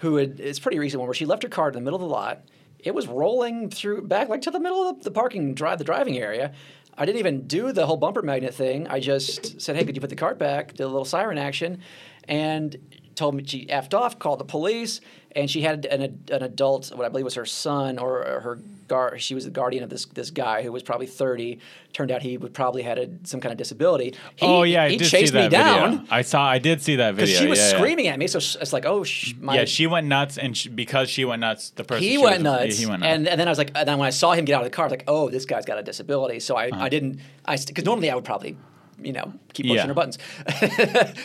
who 0.02 0.16
had 0.16 0.40
it's 0.40 0.60
pretty 0.60 0.80
recent 0.80 1.00
one 1.00 1.08
where 1.08 1.14
she 1.14 1.26
left 1.26 1.44
her 1.44 1.50
car 1.50 1.68
in 1.68 1.74
the 1.74 1.82
middle 1.82 1.96
of 1.96 2.02
the 2.02 2.08
lot. 2.08 2.44
It 2.80 2.96
was 2.96 3.08
rolling 3.08 3.70
through 3.70 4.08
back 4.08 4.30
like 4.30 4.42
to 4.42 4.52
the 4.52 4.60
middle 4.60 4.90
of 4.90 5.04
the, 5.04 5.12
parking 5.12 5.54
drive 5.54 5.78
the 5.78 5.84
driving 5.84 6.18
area. 6.18 6.54
I 6.98 7.06
didn't 7.06 7.20
even 7.20 7.48
do 7.48 7.72
the 7.72 7.86
whole 7.86 7.98
bumper 7.98 8.24
magnet 8.24 8.54
thing. 8.54 8.88
I 8.88 9.00
just 9.00 9.62
said, 9.62 9.76
"Hey, 9.76 9.86
could 9.86 9.96
you 9.96 10.02
put 10.02 10.10
the 10.10 10.16
cart 10.16 10.40
back?" 10.40 10.70
Did 10.74 10.82
a 10.82 10.88
little 10.88 11.06
siren 11.06 11.38
action, 11.38 11.82
and 12.28 12.76
told 13.16 13.36
me 13.36 13.44
she 13.46 13.68
effed 13.68 13.94
off, 13.94 14.18
called 14.18 14.40
the 14.40 14.46
police, 14.46 15.02
and 15.36 15.50
she 15.50 15.62
had 15.62 15.86
an, 15.86 16.02
an 16.32 16.44
adult, 16.44 16.92
what 16.96 17.06
I 17.06 17.10
believe 17.10 17.26
was 17.26 17.36
her 17.36 17.46
son 17.46 17.98
or, 17.98 18.24
her 18.42 18.60
guard. 18.88 19.22
She 19.22 19.34
was 19.36 19.46
the 19.46 19.52
guardian 19.52 19.84
of 19.84 19.90
this 19.90 20.06
this 20.06 20.30
guy 20.32 20.62
who 20.64 20.72
was 20.72 20.84
probably 20.84 21.08
thirty. 21.08 21.60
Turned 21.94 22.10
out 22.12 22.22
he 22.22 22.38
would 22.38 22.54
probably 22.54 22.84
had 22.84 22.98
a, 22.98 23.10
some 23.24 23.42
kind 23.42 23.52
of 23.52 23.58
disability. 23.58 24.16
He, 24.38 24.46
oh 24.46 24.64
yeah, 24.64 24.84
I 24.84 24.90
he 24.90 24.98
did 24.98 25.10
chased 25.10 25.34
see 25.34 25.38
that 25.40 25.52
me 25.52 25.58
down 25.58 25.92
video. 26.00 26.08
I 26.10 26.22
saw. 26.22 26.44
I 26.46 26.58
did 26.60 26.82
see 26.82 26.96
that 26.98 27.16
video. 27.16 27.26
because 27.28 27.40
she 27.40 27.48
was 27.48 27.60
yeah, 27.60 27.72
yeah. 27.72 27.78
screaming 27.78 28.08
at 28.08 28.18
me. 28.18 28.28
So 28.28 28.38
it's 28.38 28.72
like, 28.72 28.86
oh, 28.86 29.04
sh- 29.04 29.34
my. 29.40 29.56
Yeah, 29.56 29.66
she 29.66 29.88
went 29.88 30.08
nuts, 30.08 30.38
and 30.38 30.56
she, 30.56 30.70
because 30.70 31.10
she 31.10 31.26
went 31.26 31.42
nuts, 31.42 31.72
the 31.72 31.84
person 31.84 32.04
he 32.04 32.18
went 32.18 32.36
was- 32.38 32.44
nuts, 32.44 32.78
He 32.80 32.86
went 32.86 33.02
nuts. 33.02 33.14
and 33.14 33.28
and 33.28 33.40
then 33.40 33.48
I 33.48 33.52
was 33.52 33.58
like, 33.58 33.72
and 33.76 33.88
then 33.88 33.98
when 33.98 34.08
I 34.08 34.12
saw 34.12 34.32
him 34.34 34.46
get 34.46 34.54
out 34.56 34.62
of 34.62 34.72
the 34.72 34.76
car, 34.76 34.86
I 34.86 34.88
was 34.88 34.92
like, 34.92 35.04
oh, 35.08 35.30
this 35.30 35.46
guy's 35.46 35.66
got 35.66 35.78
a 35.80 35.84
disability. 35.84 36.40
So 36.40 36.56
I, 36.56 36.70
Uh-huh. 36.70 36.82
I 36.86 36.90
didn't, 36.90 37.20
I 37.46 37.58
because 37.58 37.84
normally 37.86 38.10
I 38.10 38.16
would 38.16 38.24
probably, 38.26 38.56
you 39.04 39.14
know, 39.14 39.34
keep 39.54 39.66
pushing 39.66 39.76
Yeah. 39.76 39.88
her 39.88 39.94
buttons. 39.94 40.18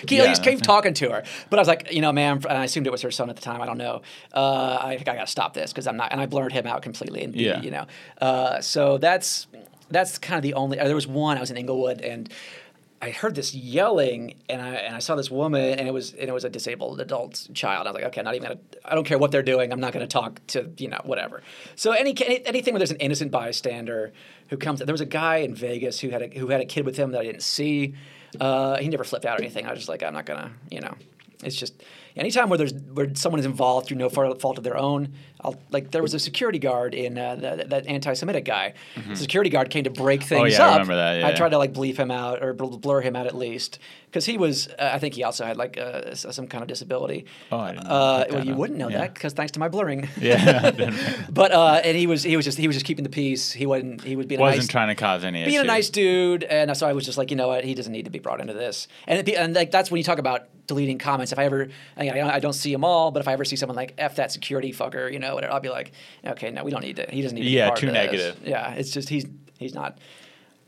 keep, 0.06 0.10
Yeah, 0.18 0.24
just 0.26 0.42
keep 0.42 0.62
talking 0.62 0.94
to 0.94 1.10
her. 1.10 1.22
But 1.50 1.58
I 1.58 1.60
was 1.62 1.68
like, 1.68 1.92
you 1.92 2.00
know, 2.00 2.12
man, 2.12 2.36
and 2.38 2.58
I 2.58 2.64
assumed 2.64 2.86
it 2.86 2.90
was 2.90 3.02
her 3.02 3.10
son 3.10 3.30
at 3.30 3.36
the 3.36 3.42
time. 3.42 3.60
I 3.62 3.66
don't 3.66 3.78
know. 3.78 4.02
Uh, 4.32 4.78
I 4.82 4.96
think 4.96 5.08
I 5.08 5.14
got 5.14 5.26
to 5.26 5.30
stop 5.30 5.54
this 5.54 5.72
because 5.72 5.86
I'm 5.86 5.96
not, 5.96 6.12
and 6.12 6.20
I 6.20 6.26
blurred 6.26 6.52
him 6.52 6.66
out 6.66 6.82
completely. 6.82 7.22
And 7.24 7.34
Yeah. 7.34 7.60
you 7.60 7.70
know, 7.70 7.86
uh, 8.20 8.60
so 8.60 8.98
that's 8.98 9.46
that's 9.90 10.18
kind 10.18 10.36
of 10.36 10.42
the 10.42 10.54
only. 10.54 10.80
Uh, 10.80 10.86
there 10.86 10.94
was 10.96 11.06
one 11.06 11.36
I 11.36 11.40
was 11.40 11.50
in 11.50 11.56
Inglewood 11.56 12.00
and. 12.00 12.28
I 13.00 13.10
heard 13.10 13.34
this 13.34 13.54
yelling, 13.54 14.34
and 14.48 14.62
I 14.62 14.74
and 14.74 14.96
I 14.96 15.00
saw 15.00 15.16
this 15.16 15.30
woman, 15.30 15.78
and 15.78 15.86
it 15.86 15.92
was 15.92 16.12
and 16.12 16.28
it 16.28 16.32
was 16.32 16.44
a 16.44 16.48
disabled 16.48 17.00
adult 17.00 17.48
child. 17.52 17.86
I 17.86 17.90
was 17.90 17.94
like, 17.94 18.04
okay, 18.04 18.22
not 18.22 18.34
even 18.34 18.48
gonna. 18.48 18.60
I 18.84 18.94
don't 18.94 19.04
care 19.04 19.18
what 19.18 19.32
they're 19.32 19.42
doing. 19.42 19.72
I'm 19.72 19.80
not 19.80 19.92
gonna 19.92 20.06
talk 20.06 20.40
to 20.48 20.70
you 20.78 20.88
know 20.88 21.00
whatever. 21.04 21.42
So 21.74 21.92
any, 21.92 22.14
any 22.24 22.44
anything 22.46 22.72
where 22.72 22.78
there's 22.78 22.90
an 22.90 22.96
innocent 22.96 23.30
bystander 23.30 24.12
who 24.48 24.56
comes. 24.56 24.80
There 24.80 24.94
was 24.94 25.00
a 25.00 25.06
guy 25.06 25.38
in 25.38 25.54
Vegas 25.54 26.00
who 26.00 26.08
had 26.08 26.22
a 26.22 26.38
who 26.38 26.48
had 26.48 26.60
a 26.60 26.64
kid 26.64 26.86
with 26.86 26.96
him 26.96 27.10
that 27.12 27.20
I 27.20 27.24
didn't 27.24 27.42
see. 27.42 27.94
Uh, 28.40 28.76
he 28.76 28.88
never 28.88 29.04
flipped 29.04 29.26
out 29.26 29.38
or 29.38 29.42
anything. 29.42 29.66
I 29.66 29.70
was 29.70 29.80
just 29.80 29.88
like, 29.88 30.02
I'm 30.02 30.14
not 30.14 30.26
gonna, 30.26 30.52
you 30.70 30.80
know. 30.80 30.94
It's 31.44 31.56
just 31.56 31.82
anytime 32.16 32.48
where 32.48 32.58
there's 32.58 32.72
where 32.72 33.14
someone 33.14 33.40
is 33.40 33.46
involved 33.46 33.88
through 33.88 33.98
no 33.98 34.08
fault 34.08 34.58
of 34.58 34.64
their 34.64 34.76
own. 34.76 35.12
I'll, 35.46 35.56
like 35.70 35.90
there 35.92 36.02
was 36.02 36.12
a 36.14 36.18
security 36.18 36.58
guard 36.58 36.92
in 36.94 37.16
uh, 37.16 37.36
that, 37.36 37.70
that 37.70 37.86
anti-Semitic 37.86 38.44
guy. 38.44 38.74
The 39.08 39.16
security 39.16 39.48
guard 39.50 39.70
came 39.70 39.84
to 39.84 39.90
break 39.90 40.22
things 40.22 40.36
Mm-hmm. 40.54 40.62
Oh, 40.62 40.64
yeah, 40.64 40.66
I 40.66 40.68
up. 40.68 40.72
remember 40.74 40.96
that, 40.96 41.20
Yeah, 41.20 41.28
I 41.28 41.32
tried 41.32 41.50
to 41.50 41.58
like 41.58 41.72
bleep 41.72 41.96
him 41.96 42.10
out 42.10 42.42
or 42.42 42.52
bl- 42.52 42.76
blur 42.76 43.00
him 43.00 43.16
out 43.16 43.26
at 43.26 43.34
least 43.34 43.78
because 44.06 44.24
he 44.26 44.36
was. 44.38 44.68
Uh, 44.68 44.90
I 44.92 44.98
think 44.98 45.14
he 45.14 45.24
also 45.24 45.44
had 45.44 45.56
like 45.56 45.78
uh, 45.78 46.14
some 46.14 46.46
kind 46.46 46.62
of 46.62 46.68
disability. 46.68 47.26
Oh, 47.52 47.58
I 47.58 47.72
didn't 47.72 47.86
Uh, 47.86 48.24
well, 48.30 48.44
you 48.44 48.54
wouldn't 48.54 48.78
know 48.78 48.88
Yeah. 48.88 48.98
that 48.98 49.14
because 49.14 49.32
thanks 49.32 49.52
to 49.52 49.60
my 49.60 49.68
blurring. 49.68 50.08
yeah, 50.20 50.70
but 51.30 51.52
uh, 51.52 51.80
and 51.84 51.96
he 51.96 52.06
was 52.06 52.22
he 52.22 52.36
was 52.36 52.44
just 52.44 52.58
he 52.58 52.66
was 52.66 52.76
just 52.76 52.86
keeping 52.86 53.04
the 53.04 53.10
peace. 53.10 53.52
He 53.52 53.66
wasn't 53.66 54.02
he 54.02 54.16
was 54.16 54.26
being 54.26 54.40
wasn't 54.40 54.62
nice, 54.62 54.68
trying 54.68 54.88
to 54.88 54.94
cause 54.94 55.24
any 55.24 55.44
being 55.44 55.58
a 55.60 55.64
nice 55.64 55.90
dude, 55.90 56.44
and 56.44 56.76
so 56.76 56.86
I 56.88 56.92
was 56.92 57.04
just 57.04 57.18
like, 57.18 57.30
you 57.30 57.36
know 57.36 57.48
what, 57.48 57.64
he 57.64 57.74
doesn't 57.74 57.92
need 57.92 58.04
to 58.06 58.10
be 58.10 58.18
brought 58.18 58.40
into 58.40 58.54
this. 58.54 58.88
And 59.06 59.26
it 59.28 59.34
and 59.34 59.54
like 59.54 59.70
that's 59.70 59.90
when 59.90 59.98
you 59.98 60.04
talk 60.04 60.18
about 60.18 60.48
deleting 60.66 60.98
comments. 60.98 61.30
If 61.32 61.38
I 61.38 61.44
ever, 61.44 61.68
I, 61.96 62.10
I 62.20 62.40
don't 62.40 62.52
see 62.52 62.72
them 62.72 62.84
all, 62.84 63.12
but 63.12 63.20
if 63.20 63.28
I 63.28 63.32
ever 63.34 63.44
see 63.44 63.54
someone 63.56 63.76
like 63.76 63.94
f 63.98 64.16
that 64.16 64.32
security 64.32 64.72
fucker, 64.72 65.12
you 65.12 65.18
know, 65.20 65.35
whatever, 65.36 65.52
I'll 65.52 65.60
be 65.60 65.68
like, 65.70 65.92
okay, 66.24 66.50
no, 66.50 66.64
we 66.64 66.70
don't 66.72 66.82
need 66.82 66.96
to. 66.96 67.06
He 67.08 67.22
doesn't 67.22 67.36
need 67.36 67.44
to. 67.44 67.48
Yeah, 67.50 67.70
too 67.70 67.92
negative. 67.92 68.40
Yeah, 68.44 68.72
it's 68.72 68.90
just 68.90 69.08
he's 69.08 69.24
he's 69.58 69.74
not 69.74 69.98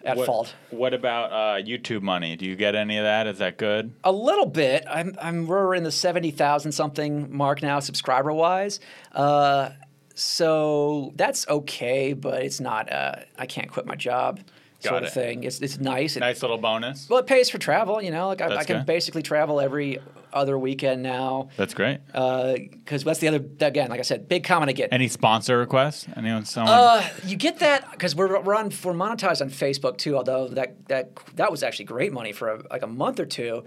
at 0.04 0.16
What, 0.16 0.26
fault. 0.26 0.54
what 0.70 0.94
about 0.94 1.32
uh, 1.32 1.60
YouTube 1.62 2.02
money? 2.02 2.36
Do 2.36 2.46
you 2.46 2.54
get 2.54 2.76
any 2.76 2.98
of 2.98 3.04
that? 3.04 3.26
Is 3.26 3.38
that 3.38 3.56
good? 3.58 3.92
A 4.04 4.12
little 4.12 4.46
bit. 4.46 4.84
I'm, 4.88 5.16
I'm 5.20 5.46
we're 5.48 5.74
in 5.74 5.82
the 5.82 5.90
seventy 5.90 6.30
thousand 6.30 6.70
something 6.72 7.34
mark 7.36 7.62
now, 7.62 7.80
subscriber 7.80 8.32
wise. 8.32 8.78
Uh, 9.12 9.70
so 10.14 11.12
that's 11.16 11.46
okay, 11.48 12.12
but 12.12 12.42
it's 12.42 12.60
not. 12.60 12.92
Uh, 12.92 13.16
I 13.38 13.46
can't 13.46 13.70
quit 13.70 13.86
my 13.86 13.94
job, 13.94 14.38
Got 14.82 14.88
sort 14.90 15.02
it. 15.02 15.06
of 15.06 15.12
thing. 15.12 15.44
It's 15.44 15.60
it's 15.60 15.78
nice. 15.78 16.16
It, 16.16 16.20
Nice 16.20 16.42
little 16.42 16.58
bonus. 16.58 17.08
Well, 17.08 17.18
it 17.20 17.26
pays 17.26 17.50
for 17.50 17.58
travel. 17.58 18.02
You 18.02 18.10
know, 18.10 18.28
like 18.28 18.40
I, 18.40 18.56
I 18.56 18.64
can 18.64 18.78
good. 18.78 18.86
basically 18.86 19.22
travel 19.22 19.60
every 19.60 19.98
other 20.32 20.58
weekend 20.58 21.02
now. 21.02 21.48
That's 21.56 21.74
great. 21.74 22.00
Because 22.06 23.04
that's 23.04 23.18
the 23.20 23.28
other 23.28 23.44
again, 23.60 23.90
like 23.90 24.00
I 24.00 24.02
said, 24.02 24.28
big 24.28 24.44
comment 24.44 24.68
I 24.70 24.72
get. 24.72 24.92
Any 24.92 25.08
sponsor 25.08 25.58
requests? 25.58 26.06
Anyone? 26.16 26.44
Someone? 26.44 26.72
Uh, 26.72 27.08
you 27.24 27.36
get 27.36 27.58
that 27.60 27.90
because 27.92 28.14
we're, 28.14 28.40
we're 28.40 28.54
on 28.54 28.66
we're 28.84 28.92
monetized 28.92 29.40
on 29.40 29.50
Facebook 29.50 29.98
too. 29.98 30.16
Although 30.16 30.48
that 30.48 30.88
that 30.88 31.10
that 31.36 31.50
was 31.50 31.62
actually 31.62 31.86
great 31.86 32.12
money 32.12 32.32
for 32.32 32.48
a, 32.50 32.62
like 32.70 32.82
a 32.82 32.86
month 32.86 33.20
or 33.20 33.26
two, 33.26 33.64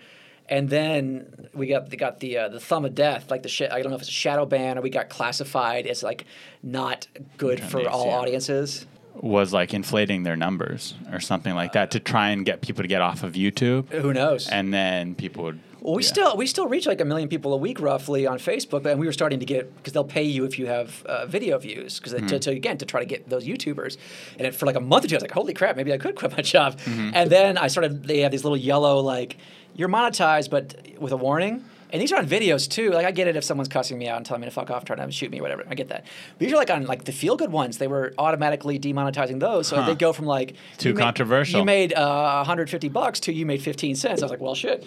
and 0.49 0.70
then 0.70 1.49
we 1.53 1.68
got 1.68 1.89
they 1.89 1.97
got 1.97 2.20
the 2.20 2.38
uh, 2.38 2.49
the 2.49 2.59
thumb 2.59 2.86
of 2.86 2.95
death, 2.95 3.30
like 3.32 3.43
the 3.43 3.49
sh- 3.49 3.62
I 3.64 3.82
don't 3.82 3.89
know 3.89 3.95
if 3.95 4.01
it's 4.01 4.09
a 4.09 4.14
shadow 4.14 4.45
ban 4.45 4.78
or 4.78 4.82
we 4.82 4.89
got 4.89 5.09
classified 5.09 5.88
as 5.88 6.03
like 6.03 6.26
not 6.64 7.07
good 7.38 7.59
for 7.59 7.88
all 7.89 8.07
yeah. 8.07 8.18
audiences. 8.18 8.86
was 9.16 9.53
like 9.53 9.74
inflating 9.74 10.24
their 10.24 10.36
numbers 10.36 10.95
or 11.12 11.20
something 11.20 11.53
like 11.53 11.74
that 11.74 11.91
to 11.91 11.99
try 11.99 12.30
and 12.30 12.45
get 12.45 12.62
people 12.62 12.82
to 12.82 12.88
get 12.88 13.01
off 13.01 13.24
of 13.24 13.34
YouTube, 13.34 13.89
Who 13.91 14.14
knows? 14.14 14.47
and 14.49 14.74
then 14.74 15.16
people 15.16 15.43
would. 15.43 15.59
Well, 15.82 15.96
we 15.96 16.04
yeah. 16.04 16.08
still 16.10 16.38
we 16.38 16.46
still 16.48 16.68
reach 16.68 16.86
like 16.86 17.02
a 17.02 17.06
million 17.06 17.28
people 17.28 17.54
a 17.54 17.58
week 17.58 17.80
roughly 17.82 18.28
on 18.28 18.38
Facebook, 18.38 18.86
and 18.86 19.00
we 19.00 19.06
were 19.08 19.12
starting 19.14 19.40
to 19.40 19.46
get 19.46 19.76
because 19.78 19.94
they'll 19.94 20.04
pay 20.04 20.24
you 20.24 20.46
if 20.46 20.60
you 20.60 20.68
have 20.68 21.04
uh, 21.06 21.26
video 21.26 21.58
views 21.58 22.00
because 22.00 22.14
Mm-hmm. 22.14 22.28
to, 22.28 22.40
to 22.40 22.52
again 22.52 22.78
to 22.78 22.86
try 22.86 23.00
to 23.00 23.06
get 23.06 23.28
those 23.30 23.46
YouTubers, 23.48 23.98
and 24.38 24.46
it, 24.48 24.54
for 24.56 24.66
like 24.68 24.76
a 24.76 24.80
month 24.82 25.06
or 25.06 25.08
two, 25.08 25.16
I 25.16 25.18
was 25.18 25.24
like, 25.24 25.32
holy 25.32 25.54
crap, 25.54 25.76
maybe 25.76 25.92
I 25.92 25.98
could 25.98 26.16
quit 26.16 26.32
my 26.38 26.42
job, 26.56 26.78
Mm-hmm. 26.80 27.12
and 27.16 27.30
then 27.32 27.58
I 27.58 27.68
started. 27.68 28.04
They 28.04 28.20
have 28.20 28.32
these 28.32 28.44
little 28.44 28.58
yellow 28.58 29.00
like 29.00 29.38
you're 29.76 29.90
monetized, 29.90 30.50
but 30.52 30.76
with 31.00 31.14
a 31.14 31.18
warning. 31.18 31.66
And 31.94 32.02
these 32.02 32.14
are 32.14 32.20
on 32.20 32.26
videos 32.26 32.70
too. 32.70 32.92
Like 32.92 33.06
I 33.06 33.12
get 33.12 33.28
it 33.28 33.36
if 33.36 33.44
someone's 33.44 33.68
cussing 33.68 33.98
me 33.98 34.08
out 34.08 34.16
and 34.16 34.26
telling 34.26 34.40
me 34.40 34.48
to 34.48 34.52
fuck 34.52 34.72
off, 34.72 34.86
trying 34.86 35.06
to 35.06 35.12
shoot 35.12 35.30
me 35.30 35.40
or 35.40 35.42
whatever. 35.42 35.66
I 35.70 35.76
get 35.76 35.90
that. 35.90 36.06
But 36.06 36.40
these 36.40 36.54
are 36.54 36.56
like 36.56 36.70
on 36.70 36.86
like 36.86 37.04
the 37.04 37.12
feel 37.12 37.36
good 37.36 37.52
ones. 37.52 37.80
They 37.80 37.88
were 37.88 38.14
automatically 38.18 38.80
demonetizing 38.80 39.42
those, 39.42 39.68
so 39.68 39.76
Huh. 39.76 39.88
they 39.88 39.96
go 39.96 40.14
from 40.14 40.26
like 40.26 40.56
Too 40.78 40.90
you 40.90 40.96
made- 40.96 41.02
controversial. 41.04 41.60
you 41.60 41.66
made 41.66 41.94
uh, 41.94 42.36
150 42.46 42.88
bucks 42.88 43.20
to 43.22 43.34
you 43.34 43.46
made 43.46 43.62
15 43.62 43.96
cents. 43.98 44.22
I 44.22 44.26
was 44.26 44.32
like, 44.32 44.40
well, 44.40 44.56
shit. 44.56 44.86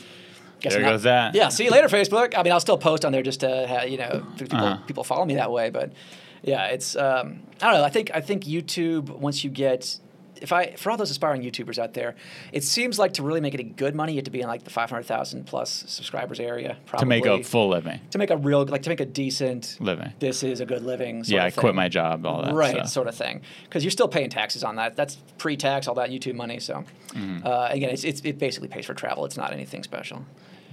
Guess 0.64 0.74
There 0.74 0.82
goes 0.82 1.02
that. 1.04 1.34
Yeah. 1.34 1.48
See 1.50 1.64
you 1.64 1.70
later, 1.70 1.88
Facebook. 1.88 2.34
I 2.36 2.42
mean, 2.42 2.52
I'll 2.52 2.60
still 2.68 2.78
post 2.78 3.04
on 3.04 3.12
there 3.12 3.22
just 3.22 3.40
to 3.40 3.66
ha 3.68 3.82
you 3.82 3.98
know 3.98 4.24
people 4.38 4.58
Uh-huh. 4.58 4.82
people 4.86 5.04
follow 5.04 5.24
me 5.24 5.34
that 5.36 5.50
way. 5.52 5.70
But 5.70 5.92
yeah, 6.42 6.66
it's 6.74 6.96
um, 6.96 7.40
I 7.62 7.70
don't 7.70 7.78
know. 7.80 7.84
I 7.84 7.90
think 7.90 8.10
I 8.14 8.20
think 8.20 8.44
YouTube 8.44 9.08
once 9.10 9.44
you 9.44 9.50
get 9.50 9.98
if 10.42 10.52
I 10.52 10.74
for 10.76 10.90
all 10.90 10.96
those 10.98 11.10
aspiring 11.12 11.42
YouTubers 11.42 11.78
out 11.78 11.94
there, 11.94 12.16
it 12.52 12.64
seems 12.64 12.98
like 12.98 13.12
to 13.14 13.22
really 13.22 13.40
make 13.40 13.54
any 13.54 13.62
good 13.62 13.94
money, 13.94 14.12
you 14.12 14.18
have 14.18 14.24
to 14.24 14.30
be 14.32 14.40
in 14.42 14.48
like 14.48 14.64
the 14.64 14.68
500,000 14.70 15.46
plus 15.46 15.84
subscribers 15.86 16.40
area. 16.40 16.76
Probably 16.86 17.04
to 17.04 17.08
make 17.08 17.24
a 17.26 17.42
full 17.44 17.68
living. 17.68 18.00
to 18.10 18.18
make 18.18 18.30
a 18.30 18.36
real 18.36 18.64
like 18.66 18.82
to 18.82 18.90
make 18.90 19.00
a 19.00 19.06
decent 19.06 19.78
Living. 19.80 20.12
This 20.18 20.42
is 20.42 20.60
a 20.60 20.66
good 20.66 20.82
living. 20.82 21.22
Yeah, 21.26 21.44
I 21.44 21.50
quit 21.50 21.74
my 21.74 21.88
job, 21.88 22.26
all 22.26 22.42
that 22.42 22.52
right, 22.52 22.74
stuff. 22.74 22.88
sort 22.88 23.08
of 23.08 23.14
thing. 23.14 23.42
Because 23.64 23.84
you're 23.84 23.90
still 23.98 24.08
paying 24.08 24.28
taxes 24.28 24.64
on 24.64 24.74
that. 24.76 24.96
That's 24.96 25.16
pre-tax, 25.38 25.86
all 25.88 25.94
that 25.94 26.10
YouTube 26.10 26.34
money. 26.34 26.58
So 26.58 26.84
Mm-hmm. 27.14 27.46
uh, 27.46 27.68
again, 27.70 27.90
it's, 27.90 28.02
it's, 28.02 28.20
it 28.24 28.38
basically 28.40 28.68
pays 28.68 28.86
for 28.86 28.94
travel. 28.94 29.24
It's 29.24 29.36
not 29.36 29.52
anything 29.52 29.84
special. 29.84 30.24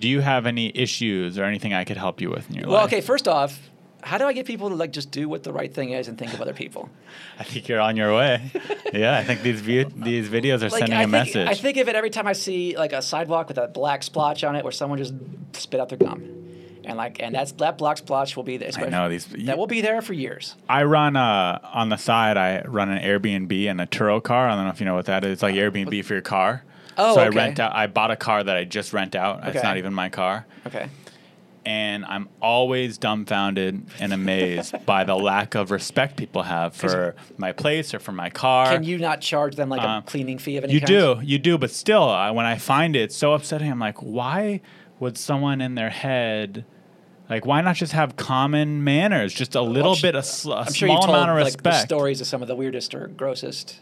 Do 0.02 0.10
you 0.10 0.20
have 0.20 0.46
any 0.46 0.72
issues 0.76 1.38
or 1.38 1.44
anything 1.46 1.74
I 1.74 1.84
could 1.86 1.98
help 1.98 2.20
you 2.22 2.30
with 2.30 2.50
in 2.50 2.56
your 2.58 2.66
Well, 2.66 2.74
life? 2.74 2.92
Well, 2.92 3.00
okay. 3.00 3.02
First 3.02 3.28
off, 3.28 3.60
how 4.04 4.18
do 4.18 4.26
I 4.26 4.34
get 4.34 4.48
people 4.48 4.70
to 4.70 4.76
like 4.76 4.92
just 4.92 5.12
do 5.12 5.30
what 5.30 5.44
the 5.44 5.54
right 5.54 5.72
thing 5.72 5.92
is 5.92 6.08
and 6.08 6.18
think 6.18 6.34
of 6.34 6.42
other 6.42 6.54
people? 6.54 6.90
I 7.40 7.44
think 7.44 7.68
you're 7.70 7.80
on 7.80 7.96
your 7.96 8.16
way. 8.16 8.52
yeah, 8.94 9.18
I 9.18 9.24
think 9.24 9.44
these 9.44 9.62
view- 9.62 9.92
these 9.96 10.28
videos 10.28 10.62
are 10.64 10.70
Like, 10.70 10.80
sending 10.80 10.98
I 10.98 11.02
a 11.02 11.04
think, 11.04 11.12
message. 11.12 11.48
I 11.48 11.54
think 11.54 11.78
of 11.78 11.88
it 11.88 11.96
every 11.96 12.10
time 12.10 12.26
I 12.28 12.34
see 12.34 12.76
like 12.76 12.94
a 12.94 13.02
sidewalk 13.02 13.48
with 13.48 13.58
a 13.60 13.68
black 13.68 14.02
splotch 14.04 14.44
on 14.44 14.56
it, 14.56 14.64
where 14.64 14.72
someone 14.72 14.98
just 14.98 15.14
spit 15.54 15.80
out 15.80 15.90
their 15.90 16.00
gum, 16.00 16.24
and 16.84 16.98
like, 16.98 17.22
and 17.22 17.36
that's 17.36 17.52
that 17.54 17.78
black 17.78 17.98
splotch 18.00 18.36
will 18.36 18.44
be 18.44 18.58
there. 18.58 18.72
I 18.76 18.90
know 18.90 19.08
these. 19.08 19.28
That 19.28 19.60
will 19.60 19.68
be 19.68 19.82
there 19.82 20.02
for 20.02 20.14
years. 20.14 20.56
I 20.68 20.84
run 20.86 21.16
uh, 21.16 21.60
on 21.72 21.90
the 21.90 21.98
side. 21.98 22.38
I 22.38 22.64
run 22.64 22.90
an 22.90 23.04
Airbnb 23.04 23.70
and 23.70 23.80
a 23.80 23.86
Turo 23.86 24.22
car. 24.24 24.50
I 24.50 24.56
don't 24.56 24.64
know 24.66 24.72
if 24.72 24.80
you 24.80 24.86
know 24.88 24.96
what 24.96 25.06
that 25.06 25.24
is. 25.24 25.34
It's 25.34 25.44
like 25.44 25.54
Airbnb 25.54 26.04
for 26.06 26.14
your 26.14 26.24
car. 26.24 26.64
Oh, 26.98 27.16
so 27.16 27.22
I 27.22 27.30
rent 27.30 27.60
out. 27.60 27.74
I 27.76 27.88
bought 27.88 28.12
a 28.12 28.16
car 28.16 28.44
that 28.44 28.56
I 28.58 28.64
just 28.64 28.94
rent 28.94 29.16
out. 29.16 29.48
It's 29.48 29.64
not 29.64 29.78
even 29.78 29.94
my 29.94 30.10
car. 30.10 30.46
Okay. 30.68 30.88
and 31.64 32.04
I'm 32.06 32.28
always 32.42 32.98
dumbfounded 32.98 33.86
and 34.00 34.14
amazed 34.14 34.74
by 34.86 35.04
the 35.04 35.16
lack 35.16 35.54
of 35.54 35.70
respect 35.70 36.16
people 36.18 36.42
have 36.42 36.76
for 36.76 37.16
my 37.38 37.52
place 37.52 37.94
or 37.94 38.00
for 38.00 38.12
my 38.12 38.30
car. 38.32 38.72
Can 38.74 38.84
you 38.84 38.98
not 38.98 39.22
charge 39.22 39.56
them 39.56 39.70
like 39.70 39.82
a 39.82 39.88
Um, 39.90 40.04
cleaning 40.04 40.40
fee 40.40 40.58
of 40.58 40.64
any 40.64 40.74
You 40.74 40.80
kind? 40.80 40.88
do, 40.88 41.20
you 41.24 41.38
do, 41.38 41.58
but 41.60 41.70
still, 41.70 42.10
I, 42.10 42.32
when 42.32 42.48
I 42.48 42.58
find 42.58 42.96
it, 42.96 43.02
it's 43.04 43.16
so 43.16 43.34
upsetting. 43.34 43.70
I'm 43.72 43.78
like, 43.80 44.00
why 44.00 44.62
would 45.00 45.18
someone 45.20 45.62
in 45.62 45.76
their 45.76 45.92
head, 45.92 46.66
like, 47.30 47.46
why 47.46 47.62
not 47.62 47.76
just 47.76 47.94
have 47.94 48.16
common 48.16 48.84
manners, 48.84 49.32
just 49.32 49.54
a 49.54 49.62
little 49.62 49.94
sh- 49.94 50.02
bit, 50.02 50.16
a, 50.16 50.24
sl- 50.24 50.54
a 50.54 50.62
I'm 50.62 50.74
sure 50.74 50.88
small 50.88 51.02
told 51.04 51.16
amount 51.16 51.30
of 51.30 51.36
like 51.38 51.46
respect? 51.46 51.64
the 51.64 51.80
stories 51.96 52.22
of 52.22 52.28
some 52.28 52.42
of 52.42 52.48
the 52.48 52.56
weirdest 52.56 52.96
or 52.96 53.08
grossest. 53.08 53.80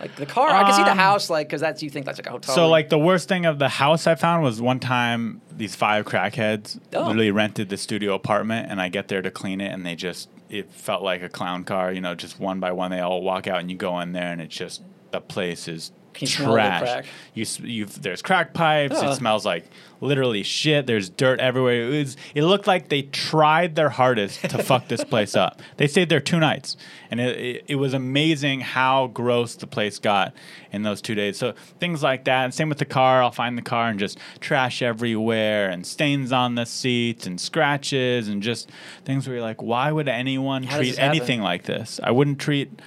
Like 0.00 0.14
the 0.16 0.26
car, 0.26 0.48
I 0.48 0.62
can 0.64 0.74
see 0.74 0.84
the 0.84 0.92
Um, 0.92 0.98
house, 0.98 1.28
like 1.28 1.48
because 1.48 1.60
that's 1.60 1.82
you 1.82 1.90
think 1.90 2.06
that's 2.06 2.18
like 2.18 2.26
a 2.26 2.30
hotel. 2.30 2.54
So 2.54 2.62
room. 2.62 2.70
like 2.70 2.88
the 2.88 2.98
worst 2.98 3.28
thing 3.28 3.46
of 3.46 3.58
the 3.58 3.68
house 3.68 4.06
I 4.06 4.14
found 4.14 4.42
was 4.44 4.60
one 4.62 4.78
time 4.78 5.40
these 5.50 5.74
five 5.74 6.04
crackheads 6.04 6.78
Oh. 6.94 7.00
literally 7.06 7.30
rented 7.32 7.68
the 7.68 7.76
studio 7.76 8.14
apartment 8.14 8.70
and 8.70 8.80
I 8.80 8.88
get 8.90 9.08
there 9.08 9.22
to 9.22 9.30
clean 9.30 9.60
it 9.60 9.72
and 9.72 9.84
they 9.84 9.96
just 9.96 10.28
it 10.48 10.70
felt 10.72 11.02
like 11.02 11.20
a 11.22 11.28
clown 11.28 11.64
car, 11.64 11.92
you 11.92 12.00
know, 12.00 12.14
just 12.14 12.38
one 12.40 12.60
by 12.60 12.72
one 12.72 12.90
they 12.90 13.00
all 13.00 13.22
walk 13.22 13.46
out 13.48 13.58
and 13.60 13.70
you 13.70 13.76
go 13.76 13.98
in 14.00 14.12
there 14.12 14.30
and 14.32 14.40
it's 14.40 14.54
just 14.56 14.82
the 15.10 15.20
place 15.20 15.66
is 15.68 15.90
Can 16.18 16.26
you 16.26 16.32
smell 16.34 16.50
the 16.50 16.56
trash. 16.56 16.80
crack? 16.82 17.06
You, 17.34 17.46
you 17.62 17.86
there's 17.86 18.22
crack 18.22 18.52
pipes. 18.52 18.96
Oh. 18.98 19.12
It 19.12 19.14
smells 19.14 19.46
like 19.46 19.64
literally 20.00 20.42
shit. 20.42 20.84
There's 20.84 21.08
dirt 21.08 21.38
everywhere. 21.38 21.84
It, 21.84 21.90
was, 21.90 22.16
it 22.34 22.42
looked 22.42 22.66
like 22.66 22.88
they 22.88 23.02
tried 23.02 23.76
their 23.76 23.88
hardest 23.88 24.40
to 24.40 24.58
fuck 24.64 24.88
this 24.88 25.04
place 25.04 25.36
up. 25.36 25.62
They 25.76 25.86
stayed 25.86 26.08
there 26.08 26.20
two 26.20 26.40
nights, 26.40 26.76
and 27.12 27.20
it, 27.20 27.36
it, 27.38 27.64
it 27.68 27.74
was 27.76 27.94
amazing 27.94 28.62
how 28.62 29.06
gross 29.06 29.54
the 29.54 29.68
place 29.68 30.00
got 30.00 30.34
in 30.72 30.82
those 30.82 31.00
two 31.00 31.14
days. 31.14 31.38
So 31.38 31.54
things 31.78 32.02
like 32.02 32.24
that. 32.24 32.44
And 32.46 32.52
same 32.52 32.68
with 32.68 32.78
the 32.78 32.84
car. 32.84 33.22
I'll 33.22 33.30
find 33.30 33.56
the 33.56 33.62
car 33.62 33.88
and 33.88 34.00
just 34.00 34.18
trash 34.40 34.82
everywhere, 34.82 35.70
and 35.70 35.86
stains 35.86 36.32
on 36.32 36.56
the 36.56 36.66
seats, 36.66 37.28
and 37.28 37.40
scratches, 37.40 38.26
and 38.26 38.42
just 38.42 38.72
things 39.04 39.28
where 39.28 39.36
you're 39.36 39.44
like, 39.44 39.62
why 39.62 39.92
would 39.92 40.08
anyone 40.08 40.64
How 40.64 40.78
treat 40.78 40.98
anything 40.98 41.42
like 41.42 41.62
this? 41.62 42.00
I 42.02 42.10
wouldn't 42.10 42.40
treat 42.40 42.82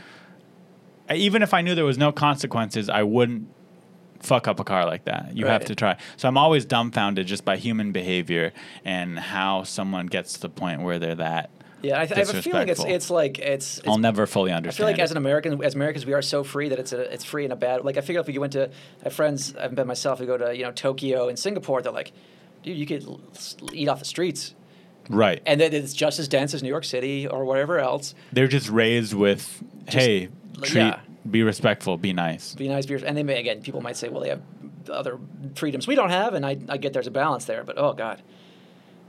even 1.15 1.41
if 1.41 1.53
I 1.53 1.61
knew 1.61 1.75
there 1.75 1.85
was 1.85 1.97
no 1.97 2.11
consequences, 2.11 2.89
I 2.89 3.03
wouldn't 3.03 3.47
fuck 4.19 4.47
up 4.47 4.59
a 4.59 4.63
car 4.63 4.85
like 4.85 5.05
that. 5.05 5.35
You 5.35 5.47
have 5.47 5.65
to 5.65 5.75
try. 5.75 5.97
So 6.17 6.27
I'm 6.27 6.37
always 6.37 6.65
dumbfounded 6.65 7.27
just 7.27 7.43
by 7.43 7.57
human 7.57 7.91
behavior 7.91 8.53
and 8.85 9.17
how 9.17 9.63
someone 9.63 10.07
gets 10.07 10.33
to 10.33 10.41
the 10.41 10.49
point 10.49 10.81
where 10.81 10.99
they're 10.99 11.15
that. 11.15 11.49
Yeah, 11.81 11.99
I, 11.99 12.05
th- 12.05 12.15
I 12.15 12.19
have 12.19 12.35
a 12.35 12.41
feeling 12.43 12.69
it's 12.69 12.83
it's 12.83 13.09
like 13.09 13.39
it's. 13.39 13.79
it's 13.79 13.87
I'll 13.87 13.97
never 13.97 14.27
fully 14.27 14.51
understand. 14.51 14.75
I 14.75 14.77
feel 14.77 14.85
like 14.93 14.99
it. 14.99 15.03
as 15.03 15.11
an 15.11 15.17
American, 15.17 15.63
as 15.63 15.73
Americans, 15.73 16.05
we 16.05 16.13
are 16.13 16.21
so 16.21 16.43
free 16.43 16.69
that 16.69 16.77
it's 16.77 16.93
a, 16.93 17.11
it's 17.11 17.25
free 17.25 17.43
in 17.43 17.51
a 17.51 17.55
bad. 17.55 17.83
Like 17.83 17.97
I 17.97 18.01
figure 18.01 18.21
if 18.21 18.29
you 18.29 18.39
went 18.39 18.53
to, 18.53 18.67
I 18.67 19.03
have 19.03 19.13
friends, 19.13 19.55
I've 19.55 19.73
been 19.73 19.87
myself. 19.87 20.19
We 20.19 20.27
go 20.27 20.37
to 20.37 20.55
you 20.55 20.63
know 20.63 20.71
Tokyo 20.71 21.27
and 21.27 21.39
Singapore. 21.39 21.81
They're 21.81 21.91
like, 21.91 22.11
dude, 22.61 22.77
you 22.77 22.85
could 22.85 23.03
eat 23.73 23.87
off 23.87 23.97
the 23.97 24.05
streets, 24.05 24.53
right. 25.09 25.41
and 25.47 25.59
then 25.59 25.73
it's 25.73 25.93
just 25.93 26.19
as 26.19 26.27
dense 26.27 26.53
as 26.53 26.61
New 26.61 26.69
York 26.69 26.85
City 26.85 27.27
or 27.27 27.45
whatever 27.45 27.79
else. 27.79 28.13
they're 28.31 28.47
just 28.47 28.69
raised 28.69 29.15
with, 29.15 29.63
hey, 29.87 30.25
l- 30.25 30.31
treat, 30.61 30.81
yeah. 30.81 30.99
be 31.29 31.43
respectful, 31.43 31.97
be 31.97 32.13
nice. 32.13 32.55
Be 32.55 32.67
nice 32.67 32.85
beers, 32.85 33.03
and 33.03 33.17
they 33.17 33.23
may 33.23 33.39
again. 33.39 33.61
People 33.61 33.81
might 33.81 33.97
say, 33.97 34.09
well, 34.09 34.21
they 34.21 34.29
have 34.29 34.41
other 34.89 35.19
freedoms 35.55 35.87
we 35.87 35.95
don't 35.95 36.09
have, 36.09 36.33
and 36.33 36.45
I, 36.45 36.57
I 36.69 36.77
get 36.77 36.93
there's 36.93 37.07
a 37.07 37.11
balance 37.11 37.45
there. 37.45 37.63
But 37.63 37.77
oh 37.77 37.93
god. 37.93 38.21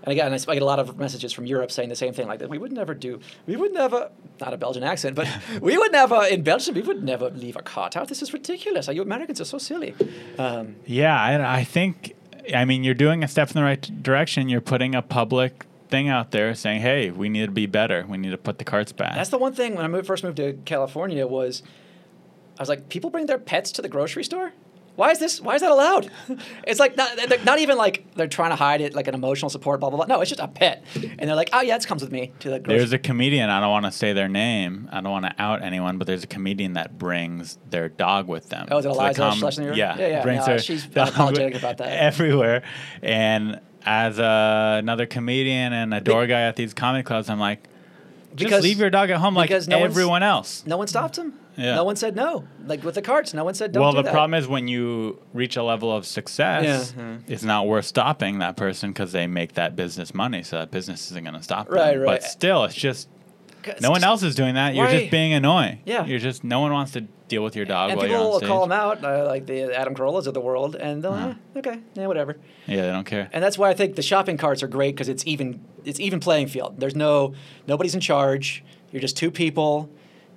And 0.05 0.11
again, 0.11 0.33
I 0.33 0.37
get 0.37 0.63
a 0.63 0.67
lot 0.67 0.81
of 0.81 0.99
messages 0.99 1.33
from 1.33 1.47
Europe 1.47 1.71
saying 1.71 1.89
the 1.89 1.95
same 1.95 2.13
thing, 2.13 2.27
like 2.27 2.41
that. 2.41 2.49
We 2.49 2.59
would 2.59 2.73
never 2.73 2.93
do. 2.93 3.21
We 3.47 3.55
would 3.55 3.73
never. 3.73 4.11
Not 4.41 4.53
a 4.53 4.57
Belgian 4.57 4.83
accent, 4.83 5.15
but 5.15 5.29
we 5.61 5.79
would 5.79 5.93
never 5.93 6.25
in 6.25 6.43
Belgium. 6.43 6.75
We 6.75 6.83
would 6.83 7.05
never 7.05 7.31
leave 7.31 7.55
a 7.57 7.63
cart 7.63 7.97
out. 7.97 8.09
This 8.09 8.21
is 8.21 8.33
ridiculous. 8.33 8.89
Are 8.89 8.93
you 8.93 9.03
Americans 9.03 9.41
are 9.41 9.45
so 9.45 9.59
silly? 9.59 9.95
Um, 10.39 10.77
Yeah, 10.87 11.21
I, 11.21 11.61
I 11.61 11.65
think, 11.65 12.17
I 12.53 12.65
mean, 12.65 12.83
you're 12.83 12.95
doing 12.95 13.23
a 13.23 13.29
step 13.29 13.49
in 13.51 13.55
the 13.55 13.63
right 13.63 14.03
direction. 14.03 14.49
You're 14.49 14.61
putting 14.61 14.97
a 14.97 15.03
public 15.03 15.67
thing 15.93 16.09
out 16.09 16.31
there 16.33 16.55
saying, 16.55 16.81
hey, 16.81 17.11
we 17.11 17.29
need 17.29 17.47
to 17.47 17.53
be 17.53 17.67
better. 17.67 18.05
We 18.09 18.17
need 18.17 18.31
to 18.31 18.39
put 18.39 18.59
the 18.59 18.65
carts 18.65 18.91
back. 18.93 19.15
That's 19.15 19.31
the 19.31 19.39
one 19.39 19.53
thing 19.53 19.77
when 19.77 19.85
I 19.85 19.89
moved, 19.89 20.07
first 20.07 20.25
moved 20.25 20.39
to 20.39 20.55
California 20.65 21.27
was 21.27 21.63
I 22.59 22.63
was 22.63 22.69
like, 22.69 22.89
people 22.89 23.11
bring 23.11 23.27
their 23.27 23.39
pets 23.39 23.71
to 23.73 23.83
the 23.83 23.89
grocery 23.89 24.25
store. 24.25 24.53
Why 24.95 25.11
is 25.11 25.19
this? 25.19 25.41
Why 25.41 25.55
is 25.55 25.63
that 25.63 25.71
allowed? 25.71 26.11
it's 26.67 26.79
like 26.79 26.97
not, 26.99 27.11
not 27.45 27.59
even 27.59 27.79
like 27.79 28.05
they're 28.15 28.27
trying 28.27 28.51
to 28.51 28.57
hide 28.57 28.81
it, 28.83 28.95
like 28.95 29.09
an 29.09 29.15
emotional 29.15 29.49
support, 29.49 29.81
blah 29.81 29.89
blah 29.89 29.97
blah. 30.05 30.07
No, 30.17 30.21
it's 30.21 30.29
just 30.31 30.41
a 30.41 30.49
pet, 30.49 30.85
and 30.95 31.29
they're 31.29 31.35
like, 31.35 31.49
oh 31.55 31.63
yeah, 31.63 31.79
this 31.79 31.87
comes 31.87 32.03
with 32.03 32.13
me 32.13 32.33
to 32.41 32.51
the 32.51 32.59
grocery. 32.61 32.79
There's 32.79 32.93
a 32.93 32.99
comedian, 32.99 33.49
I 33.49 33.61
don't 33.61 33.71
want 33.71 33.87
to 33.87 33.93
say 33.93 34.13
their 34.13 34.29
name, 34.29 34.91
I 34.93 35.01
don't 35.01 35.11
want 35.11 35.25
to 35.25 35.35
out 35.41 35.63
anyone, 35.63 35.97
but 35.97 36.07
there's 36.07 36.25
a 36.25 36.27
comedian 36.27 36.75
that 36.75 36.99
brings 36.99 37.59
their 37.71 37.89
dog 37.89 38.29
with 38.29 38.51
them. 38.51 38.69
Oh, 38.71 38.79
is 38.79 38.85
it 38.85 38.89
the 38.89 38.95
Eliza 38.95 39.21
com- 39.23 39.39
Schlesinger? 39.39 39.73
Yeah, 39.73 39.97
Yeah, 39.99 40.09
yeah. 40.09 40.23
brings 40.23 40.41
No, 40.41 40.47
their 40.47 40.59
she's 40.59 40.85
dog 40.87 41.09
unapologetic 41.09 41.57
about 41.57 41.79
that. 41.79 41.89
Everywhere. 41.89 42.63
And 43.03 43.61
as 43.85 44.19
uh, 44.19 44.77
another 44.79 45.07
comedian 45.07 45.73
and 45.73 45.93
a 45.95 46.01
door 46.01 46.27
guy 46.27 46.43
at 46.43 46.57
these 46.57 46.75
comedy 46.75 47.03
clubs, 47.03 47.29
I'm 47.29 47.41
like, 47.41 47.65
just 48.35 48.49
Because- 48.49 48.63
leave 48.63 48.79
your 48.79 48.91
dog 48.91 49.11
at 49.11 49.19
home 49.19 49.35
like 49.35 49.51
no 49.69 49.83
everyone 49.85 50.23
else. 50.23 50.65
no 50.67 50.77
one 50.79 50.87
stopped 50.87 51.19
him. 51.19 51.35
Yeah. 51.55 51.75
No 51.75 51.85
one 51.85 51.97
said 51.97 52.17
no. 52.17 52.45
Like 52.67 52.83
with 52.83 52.95
the 52.95 53.03
carts, 53.03 53.35
no 53.35 53.45
one 53.45 53.53
said 53.53 53.73
don't 53.73 53.83
well, 53.83 53.93
the 53.93 54.01
that. 54.03 54.13
problem 54.13 54.33
is 54.41 54.49
when 54.49 54.69
you 54.69 55.21
reach 55.35 55.57
a 55.57 55.63
level 55.63 55.95
of 55.95 56.07
success, 56.07 56.95
Yeah, 56.97 57.19
it's 57.29 57.43
not 57.43 57.67
worth 57.67 57.85
stopping 57.85 58.39
that 58.39 58.57
person 58.57 58.91
because 58.91 59.13
they 59.13 59.27
make 59.27 59.53
that 59.55 59.77
business 59.77 60.15
money, 60.15 60.43
so 60.45 60.57
that 60.61 60.71
business 60.71 61.11
isn't 61.11 61.23
going 61.25 61.37
to 61.37 61.43
stop 61.43 61.67
them. 61.67 61.77
Right, 61.77 61.97
right. 61.99 62.07
But 62.07 62.23
still, 62.23 62.65
it's 62.65 62.75
just 62.75 63.07
no 63.81 63.91
one 63.91 64.05
else 64.05 64.23
is 64.23 64.35
doing 64.35 64.55
that. 64.55 64.75
You're 64.75 64.87
Why- 64.87 64.99
just 64.99 65.11
being 65.11 65.33
annoying. 65.33 65.81
Yeah. 65.85 66.05
You're 66.05 66.19
just 66.19 66.45
no 66.45 66.61
one 66.61 66.73
wants 66.73 66.93
to 66.93 67.03
deal 67.29 67.43
with 67.43 67.57
your 67.57 67.65
dog 67.65 67.91
And 67.91 67.97
while 67.99 68.07
people 68.07 68.17
you're 68.19 68.25
on 68.27 68.31
will 68.33 68.39
stage. 68.39 68.49
call 68.49 68.61
them 68.63 68.73
out, 68.73 69.03
uh, 69.05 69.25
like 69.27 69.47
the 69.47 69.75
Adam 69.75 69.95
Carollas 69.95 70.27
of 70.27 70.35
the 70.35 70.41
world, 70.41 70.75
and 70.77 71.03
they'll, 71.03 71.13
Uh-huh. 71.13 71.35
eh, 71.55 71.59
okay, 71.59 71.79
yeah, 71.95 72.07
whatever. 72.07 72.37
Yeah, 72.67 72.83
they 72.83 72.91
don't 72.91 73.05
care. 73.07 73.31
And 73.33 73.43
that's 73.43 73.57
why 73.57 73.71
I 73.71 73.75
think 73.75 73.97
the 73.97 74.03
shopping 74.03 74.37
carts 74.37 74.63
are 74.63 74.69
great 74.69 74.95
because 74.95 75.09
it's 75.09 75.27
even 75.27 75.61
it's 75.85 75.99
even 75.99 76.21
playing 76.21 76.47
field. 76.49 76.75
There's 76.79 76.95
no 76.97 77.33
nobody's 77.67 77.95
in 77.95 78.01
charge. 78.01 78.63
You're 78.93 79.01
just 79.01 79.17
two 79.17 79.31
people. 79.31 79.89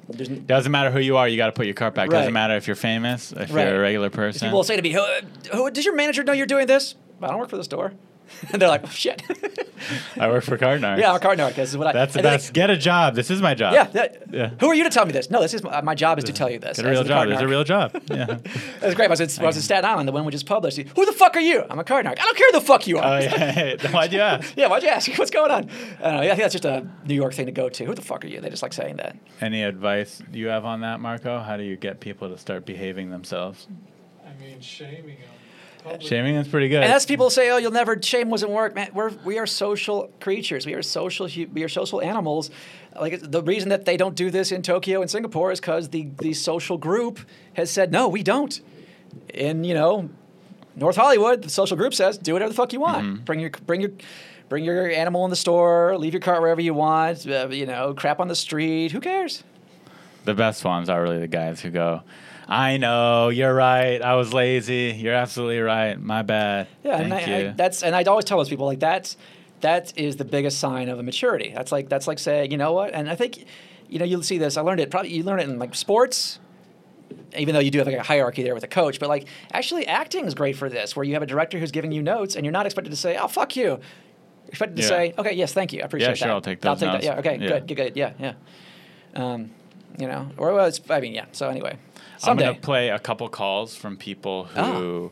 There's, 0.08 0.30
Doesn't 0.30 0.72
matter 0.72 0.92
who 0.92 1.00
you 1.00 1.18
are, 1.18 1.28
you 1.28 1.36
got 1.36 1.48
to 1.48 1.52
put 1.52 1.66
your 1.66 1.74
cart 1.74 1.96
back. 1.96 2.10
Right. 2.12 2.20
Doesn't 2.20 2.34
matter 2.34 2.56
if 2.56 2.68
you're 2.68 2.76
famous, 2.76 3.32
if 3.32 3.52
Right. 3.54 3.68
you're 3.68 3.78
a 3.78 3.80
regular 3.80 4.10
person. 4.12 4.46
people 4.48 4.60
will 4.60 4.64
say 4.64 4.76
to 4.76 4.82
me, 4.84 4.92
who, 4.92 5.04
who, 5.52 5.72
"Does 5.72 5.84
your 5.84 5.96
manager 5.96 6.24
know 6.24 6.32
you're 6.32 6.46
doing 6.46 6.68
this?" 6.68 6.94
I 7.24 7.28
don't 7.30 7.40
work 7.40 7.50
for 7.50 7.58
the 7.58 7.64
store. 7.64 7.94
and 8.52 8.62
they're 8.62 8.70
like, 8.70 8.82
oh, 8.84 8.88
"Shit." 8.90 9.22
I 10.20 10.28
work 10.30 10.44
for 10.44 10.58
Cart 10.58 10.82
Narc. 10.82 10.98
yeah, 11.00 11.10
I'm 11.10 11.16
a 11.18 11.20
cart 11.20 11.38
narc. 11.38 11.54
This 11.56 11.70
is 11.70 11.78
what 11.78 11.88
I. 11.88 11.92
That's 11.92 12.14
the 12.14 12.24
best. 12.24 12.48
like, 12.48 12.54
Get 12.54 12.70
a 12.70 12.78
job. 12.78 13.14
This 13.16 13.30
is 13.30 13.42
my 13.42 13.54
job. 13.54 13.74
yeah, 13.74 13.84
that- 13.86 14.24
Yeah. 14.32 14.50
Who 14.60 14.68
are 14.68 14.74
you 14.74 14.84
to 14.84 14.90
tell 14.90 15.06
me 15.06 15.12
this? 15.12 15.30
No, 15.30 15.42
this 15.42 15.54
is 15.54 15.62
my, 15.64 15.82
my 15.82 15.94
job 15.96 16.18
is 16.18 16.24
to 16.26 16.34
tell 16.34 16.50
you 16.50 16.58
this. 16.60 16.78
Get 16.78 16.86
a 16.86 16.90
real 16.90 17.04
the 17.04 17.10
job. 17.10 17.28
It's 17.30 17.42
a 17.42 17.48
real 17.48 17.64
job. 17.64 17.92
Yeah. 18.16 18.38
That's 18.80 18.96
great. 18.96 19.08
I 19.08 19.10
was, 19.10 19.20
in, 19.20 19.44
I 19.44 19.46
was 19.48 19.58
in 19.58 19.62
Staten 19.62 19.84
Island. 19.86 20.08
The 20.08 20.12
one 20.14 20.24
we 20.26 20.32
just 20.32 20.46
published. 20.46 20.78
Who 20.78 21.06
the 21.06 21.12
fuck 21.12 21.36
are 21.36 21.42
you? 21.42 21.64
I'm 21.70 21.80
a 21.80 21.84
Cart 21.84 22.06
Narc. 22.06 22.14
I 22.20 22.24
don't 22.24 22.38
care 22.38 22.48
who 22.52 22.60
the 22.60 22.66
fuck 22.66 22.88
you 22.88 22.98
are. 22.98 23.18
oh 23.18 23.20
yeah. 23.20 23.92
Why'd 23.92 24.14
you 24.14 24.22
ask? 24.22 24.54
Yeah, 24.56 24.68
why'd 24.68 24.84
you 24.84 24.90
ask? 24.90 25.12
What's 25.18 25.32
going 25.32 25.52
on? 25.52 25.70
I 26.00 26.04
don't 26.04 26.14
know. 26.16 26.20
I 26.22 26.28
think 26.30 26.38
that's 26.40 26.54
just 26.54 26.66
a 26.66 26.88
New 27.06 27.16
York 27.16 27.34
thing 27.34 27.46
to 27.48 27.52
go 27.52 27.70
to. 27.70 27.86
Who 27.86 27.94
the 27.94 28.02
fuck 28.02 28.24
are 28.24 28.28
you? 28.28 28.40
They 28.42 28.50
just 28.50 28.64
like 28.64 28.74
saying 28.74 28.96
that. 28.98 29.18
Any 29.42 29.64
advice 29.64 30.22
you 30.32 30.48
have 30.48 30.66
on 30.66 30.82
that, 30.82 31.00
Marco? 31.00 31.40
How 31.40 31.58
do 31.58 31.64
you 31.64 31.76
get 31.76 32.00
people 32.00 32.30
to 32.30 32.38
start 32.38 32.66
behaving 32.66 33.12
themselves? 33.12 33.68
I 34.26 34.42
mean, 34.42 34.60
shaming 34.62 35.18
them. 35.18 35.30
Public. 35.86 36.02
Shaming 36.02 36.36
is 36.36 36.48
pretty 36.48 36.68
good. 36.68 36.84
And 36.84 36.92
as 36.92 37.06
people 37.06 37.30
say, 37.30 37.52
"Oh, 37.52 37.58
you'll 37.58 37.72
never 37.72 38.02
shame 38.02 38.30
wasn't 38.32 38.52
work." 38.52 38.74
Man, 38.74 38.90
we're 38.94 39.12
we 39.24 39.38
are 39.38 39.46
social 39.46 40.12
creatures. 40.20 40.66
We 40.66 40.74
are 40.74 40.82
social. 40.82 41.30
We 41.54 41.64
are 41.64 41.70
social 41.70 42.02
animals. 42.02 42.50
Like 43.00 43.22
the 43.22 43.44
reason 43.44 43.70
that 43.70 43.86
they 43.86 43.96
don't 43.96 44.16
do 44.16 44.32
this 44.32 44.52
in 44.52 44.64
Tokyo 44.64 45.02
and 45.02 45.12
Singapore 45.12 45.52
is 45.52 45.60
because 45.60 45.90
the 45.90 46.10
the 46.20 46.34
social 46.34 46.80
group 46.80 47.20
has 47.54 47.70
said, 47.70 47.92
"No, 47.92 48.08
we 48.08 48.24
don't." 48.24 48.60
In 49.34 49.64
you 49.64 49.76
know, 49.76 50.10
North 50.76 50.96
Hollywood, 50.96 51.44
the 51.44 51.50
social 51.50 51.78
group 51.78 51.94
says, 51.94 52.18
"Do 52.18 52.34
whatever 52.34 52.50
the 52.50 52.56
fuck 52.56 52.74
you 52.74 52.80
want. 52.80 53.24
Bring 53.24 53.40
your 53.40 53.52
bring 53.66 53.82
your." 53.82 53.92
Bring 54.48 54.64
your 54.64 54.92
animal 54.92 55.26
in 55.26 55.32
the 55.32 55.36
store. 55.36 55.98
Leave 55.98 56.14
your 56.14 56.22
cart 56.22 56.40
wherever 56.40 56.62
you 56.62 56.76
want. 56.76 57.26
Uh, 57.28 57.48
you 57.50 57.66
know, 57.66 57.96
crap 57.96 58.20
on 58.20 58.28
the 58.28 58.36
street. 58.36 58.92
Who 58.92 59.00
cares? 59.00 59.44
the 60.26 60.34
best 60.34 60.66
ones 60.66 60.90
are 60.90 61.02
really 61.02 61.20
the 61.20 61.28
guys 61.28 61.62
who 61.62 61.70
go, 61.70 62.02
I 62.48 62.78
know, 62.78 63.30
you're 63.30 63.54
right. 63.54 64.02
I 64.02 64.16
was 64.16 64.34
lazy. 64.34 64.96
You're 64.98 65.14
absolutely 65.16 65.60
right. 65.60 66.00
My 66.00 66.22
bad. 66.22 66.68
Yeah, 66.84 66.98
Thank 66.98 67.04
and 67.06 67.14
I, 67.14 67.40
you. 67.40 67.48
I, 67.50 67.54
that's 67.54 67.82
and 67.84 67.96
I'd 67.96 68.08
always 68.08 68.26
tell 68.26 68.38
those 68.38 68.50
people 68.50 68.66
like 68.68 68.80
that's 68.80 69.18
that 69.62 69.98
is 69.98 70.18
the 70.18 70.26
biggest 70.26 70.60
sign 70.60 70.90
of 70.90 71.00
a 71.00 71.04
maturity. 71.04 71.52
That's 71.56 71.72
like 71.72 71.90
that's 71.90 72.08
like 72.08 72.20
saying, 72.20 72.52
you 72.52 72.58
know 72.58 72.74
what? 72.74 72.94
And 72.94 73.10
I 73.10 73.16
think, 73.16 73.46
you 73.90 73.98
know, 73.98 74.06
you'll 74.06 74.22
see 74.24 74.38
this. 74.38 74.58
I 74.58 74.62
learned 74.62 74.80
it 74.80 74.92
probably 74.92 75.12
you 75.12 75.24
learn 75.24 75.40
it 75.40 75.50
in 75.50 75.58
like 75.58 75.74
sports, 75.74 76.40
even 77.36 77.54
though 77.56 77.62
you 77.62 77.72
do 77.72 77.80
have 77.80 77.88
like 77.88 77.96
a 77.98 78.04
hierarchy 78.04 78.44
there 78.44 78.54
with 78.54 78.64
a 78.64 78.68
coach. 78.68 79.00
But 79.00 79.10
like 79.10 79.28
actually, 79.52 79.88
acting 79.88 80.26
is 80.26 80.36
great 80.36 80.56
for 80.56 80.70
this, 80.70 80.96
where 80.96 81.04
you 81.04 81.14
have 81.14 81.24
a 81.24 81.28
director 81.28 81.58
who's 81.58 81.72
giving 81.72 81.92
you 81.92 82.04
notes, 82.04 82.36
and 82.36 82.46
you're 82.46 82.52
not 82.54 82.66
expected 82.68 82.92
to 82.92 82.96
say, 82.96 83.18
"Oh 83.18 83.28
fuck 83.28 83.56
you." 83.56 83.64
You're 83.64 83.80
expected 84.50 84.76
to 84.78 84.82
Yeah. 84.84 84.88
say, 84.90 85.14
"Okay, 85.18 85.34
yes, 85.34 85.52
thank 85.54 85.74
you, 85.74 85.82
I 85.82 85.86
appreciate 85.86 86.18
sure, 86.20 86.28
that." 86.28 86.34
I'll 86.34 86.42
take 86.42 86.62
that. 86.62 86.80
notes. 86.80 87.04
Yeah, 87.04 87.18
okay, 87.20 87.40
Yeah. 87.42 87.48
good, 87.48 87.68
good, 87.68 87.76
good. 87.76 87.98
Yeah, 87.98 88.12
yeah. 88.20 88.34
Um, 89.16 89.50
you 89.98 90.06
know, 90.08 90.30
or 90.38 90.54
well, 90.54 90.66
it's, 90.66 90.80
I 90.90 91.00
mean, 91.00 91.14
yeah. 91.16 91.26
So 91.32 91.50
anyway, 91.50 91.78
I'm 92.24 92.38
going 92.38 92.54
to 92.54 92.62
play 92.62 92.90
a 92.90 93.00
couple 93.00 93.28
calls 93.30 93.76
from 93.76 93.98
people 93.98 94.46
who 94.46 95.12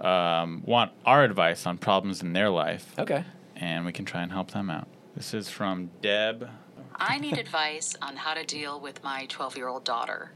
um, 0.00 0.62
want 0.66 0.92
our 1.04 1.24
advice 1.24 1.66
on 1.66 1.78
problems 1.78 2.22
in 2.22 2.32
their 2.32 2.50
life, 2.50 2.94
okay. 2.98 3.24
and 3.54 3.84
we 3.84 3.92
can 3.92 4.04
try 4.04 4.22
and 4.22 4.32
help 4.32 4.50
them 4.50 4.70
out. 4.70 4.88
This 5.14 5.32
is 5.32 5.48
from 5.48 5.90
Deb. 6.02 6.48
I 6.94 7.18
need 7.18 7.38
advice 7.38 7.94
on 8.02 8.16
how 8.16 8.34
to 8.34 8.44
deal 8.44 8.80
with 8.80 9.02
my 9.04 9.26
12 9.28 9.56
year 9.56 9.68
old 9.68 9.84
daughter. 9.84 10.32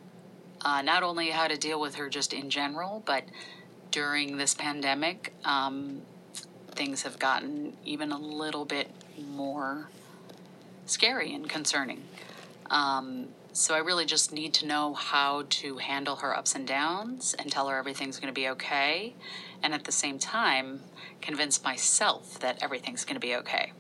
Uh, 0.63 0.83
not 0.83 1.03
only 1.03 1.31
how 1.31 1.49
to 1.49 1.57
deal 1.57 1.81
with 1.81 1.95
her 1.95 2.09
just 2.09 2.33
in 2.33 2.51
general, 2.51 3.03
but 3.07 3.25
during 3.91 4.37
this 4.37 4.55
pandemic, 4.55 5.33
um, 5.45 6.03
things 6.73 7.03
have 7.03 7.19
gotten 7.19 7.77
even 7.85 8.13
a 8.13 8.19
little 8.19 8.65
bit 8.65 8.91
more 9.19 9.89
scary 10.87 11.35
and 11.35 11.49
concerning. 11.49 12.03
Um, 12.71 13.29
so 13.53 13.75
I 13.75 13.79
really 13.79 14.05
just 14.05 14.33
need 14.33 14.55
to 14.55 14.67
know 14.67 14.95
how 14.95 15.45
to 15.49 15.79
handle 15.79 16.17
her 16.17 16.37
ups 16.37 16.55
and 16.55 16.67
downs 16.67 17.35
and 17.39 17.51
tell 17.51 17.69
her 17.69 17.77
everything's 17.77 18.19
going 18.19 18.33
to 18.33 18.39
be 18.39 18.49
okay, 18.51 19.15
and 19.63 19.75
at 19.75 19.85
the 19.85 19.93
same 19.93 20.19
time, 20.19 20.83
convince 21.21 21.63
myself 21.63 22.39
that 22.41 22.63
everything's 22.63 23.05
going 23.05 23.15
to 23.15 23.21
be 23.21 23.35
okay. 23.37 23.73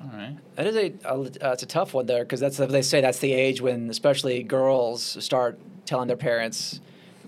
All 0.00 0.10
right. 0.16 0.36
That 0.54 0.66
is 0.66 0.76
a, 0.76 0.94
a 1.04 1.14
uh, 1.14 1.52
it's 1.52 1.62
a 1.62 1.66
tough 1.66 1.92
one 1.92 2.06
there 2.06 2.24
because 2.24 2.40
that's 2.40 2.56
they 2.56 2.82
say 2.82 3.00
that's 3.00 3.18
the 3.18 3.32
age 3.32 3.60
when 3.60 3.90
especially 3.90 4.42
girls 4.42 5.16
start 5.24 5.58
telling 5.86 6.06
their 6.06 6.16
parents 6.16 6.80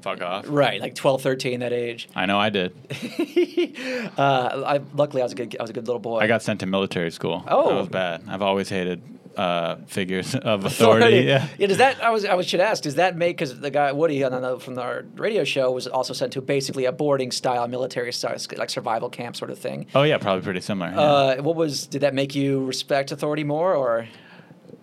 Fuck 0.02 0.22
off. 0.22 0.44
right 0.48 0.80
like 0.80 0.94
12 0.94 1.20
13 1.20 1.60
that 1.60 1.72
age 1.72 2.08
I 2.14 2.26
know 2.26 2.38
I 2.38 2.48
did. 2.48 2.72
uh, 4.16 4.62
I 4.66 4.80
luckily 4.94 5.20
I 5.20 5.24
was 5.24 5.32
a 5.32 5.34
good 5.34 5.56
I 5.58 5.62
was 5.62 5.70
a 5.70 5.72
good 5.72 5.86
little 5.86 6.00
boy 6.00 6.20
I 6.20 6.26
got 6.26 6.42
sent 6.42 6.60
to 6.60 6.66
military 6.66 7.10
school. 7.10 7.44
Oh. 7.48 7.70
That 7.70 7.74
was 7.74 7.88
bad. 7.88 8.22
I've 8.28 8.42
always 8.42 8.68
hated 8.68 9.02
uh, 9.36 9.76
figures 9.86 10.34
of 10.52 10.64
authority. 10.64 11.20
Yeah. 11.26 11.46
Does 11.58 11.78
that? 11.78 12.02
I 12.02 12.10
was. 12.10 12.24
I 12.24 12.34
was 12.34 12.46
should 12.46 12.60
ask. 12.60 12.82
Does 12.82 12.96
that 12.96 13.16
make? 13.16 13.36
Because 13.36 13.58
the 13.60 13.70
guy 13.70 13.92
Woody 13.92 14.22
on 14.24 14.40
the, 14.42 14.58
from 14.58 14.78
our 14.78 15.04
radio 15.14 15.44
show 15.44 15.70
was 15.70 15.86
also 15.86 16.12
sent 16.12 16.32
to 16.34 16.40
basically 16.40 16.84
a 16.84 16.92
boarding 16.92 17.30
style 17.30 17.66
military 17.68 18.12
style, 18.12 18.36
like 18.56 18.70
survival 18.70 19.08
camp 19.08 19.36
sort 19.36 19.50
of 19.50 19.58
thing. 19.58 19.86
Oh 19.94 20.02
yeah, 20.02 20.18
probably 20.18 20.42
pretty 20.42 20.60
similar. 20.60 20.90
yeah. 20.90 21.00
Uh, 21.00 21.42
what 21.42 21.56
was? 21.56 21.86
Did 21.86 22.02
that 22.02 22.14
make 22.14 22.34
you 22.34 22.64
respect 22.64 23.12
authority 23.12 23.44
more, 23.44 23.74
or? 23.74 24.08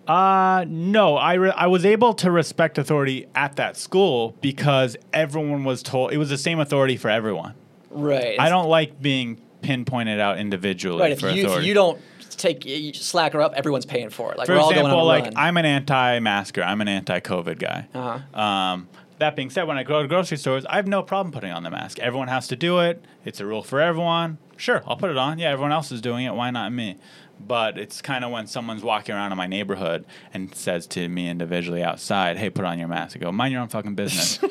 Uh, 0.06 0.64
no, 0.66 1.16
I, 1.16 1.34
re- 1.34 1.50
I 1.54 1.66
was 1.66 1.84
able 1.84 2.14
to 2.14 2.30
respect 2.30 2.78
authority 2.78 3.26
at 3.34 3.56
that 3.56 3.76
school 3.76 4.34
because 4.40 4.96
everyone 5.12 5.64
was 5.64 5.82
told 5.82 6.12
it 6.12 6.16
was 6.16 6.30
the 6.30 6.38
same 6.38 6.60
authority 6.60 6.96
for 6.96 7.10
everyone. 7.10 7.52
Right. 7.90 8.40
I 8.40 8.48
don't 8.48 8.68
like 8.70 9.02
being 9.02 9.38
pinpointed 9.60 10.18
out 10.18 10.38
individually 10.38 11.00
Right. 11.02 11.12
If 11.12 11.20
for 11.20 11.28
you, 11.28 11.42
if 11.42 11.46
authority. 11.48 11.66
you 11.68 11.74
don't 11.74 12.00
take 12.38 12.64
you 12.64 12.92
slacker 12.94 13.40
up, 13.40 13.54
everyone's 13.54 13.86
paying 13.86 14.10
for 14.10 14.32
it. 14.32 14.38
Like 14.38 14.46
for 14.46 14.54
we're 14.54 14.60
all 14.60 14.70
going 14.70 14.86
example, 14.86 15.00
on 15.00 15.06
like 15.06 15.24
run. 15.24 15.32
I'm 15.36 15.56
an 15.56 15.64
anti-masker, 15.64 16.62
I'm 16.62 16.80
an 16.80 16.88
anti-COVID 16.88 17.58
guy. 17.58 17.88
Uh-huh. 17.94 18.40
Um, 18.40 18.88
that 19.18 19.34
being 19.34 19.50
said, 19.50 19.64
when 19.64 19.76
I 19.76 19.82
go 19.82 20.00
to 20.00 20.08
grocery 20.08 20.36
stores, 20.36 20.64
I 20.66 20.76
have 20.76 20.86
no 20.86 21.02
problem 21.02 21.32
putting 21.32 21.50
on 21.50 21.64
the 21.64 21.70
mask. 21.70 21.98
Everyone 21.98 22.28
has 22.28 22.46
to 22.48 22.56
do 22.56 22.78
it. 22.80 23.04
It's 23.24 23.40
a 23.40 23.46
rule 23.46 23.62
for 23.62 23.80
everyone. 23.80 24.38
Sure, 24.56 24.82
I'll 24.86 24.96
put 24.96 25.10
it 25.10 25.16
on. 25.16 25.38
Yeah, 25.38 25.50
everyone 25.50 25.72
else 25.72 25.90
is 25.92 26.00
doing 26.00 26.24
it. 26.24 26.34
Why 26.34 26.50
not 26.50 26.72
me? 26.72 26.96
But 27.40 27.78
it's 27.78 28.02
kind 28.02 28.24
of 28.24 28.30
when 28.32 28.46
someone's 28.48 28.82
walking 28.82 29.14
around 29.14 29.30
in 29.32 29.38
my 29.38 29.46
neighborhood 29.46 30.04
and 30.34 30.52
says 30.54 30.86
to 30.88 31.08
me 31.08 31.28
individually 31.28 31.82
outside, 31.84 32.36
"Hey, 32.36 32.50
put 32.50 32.64
on 32.64 32.78
your 32.78 32.88
mask." 32.88 33.16
I 33.16 33.20
go, 33.20 33.30
"Mind 33.30 33.52
your 33.52 33.62
own 33.62 33.68
fucking 33.68 33.94
business." 33.94 34.40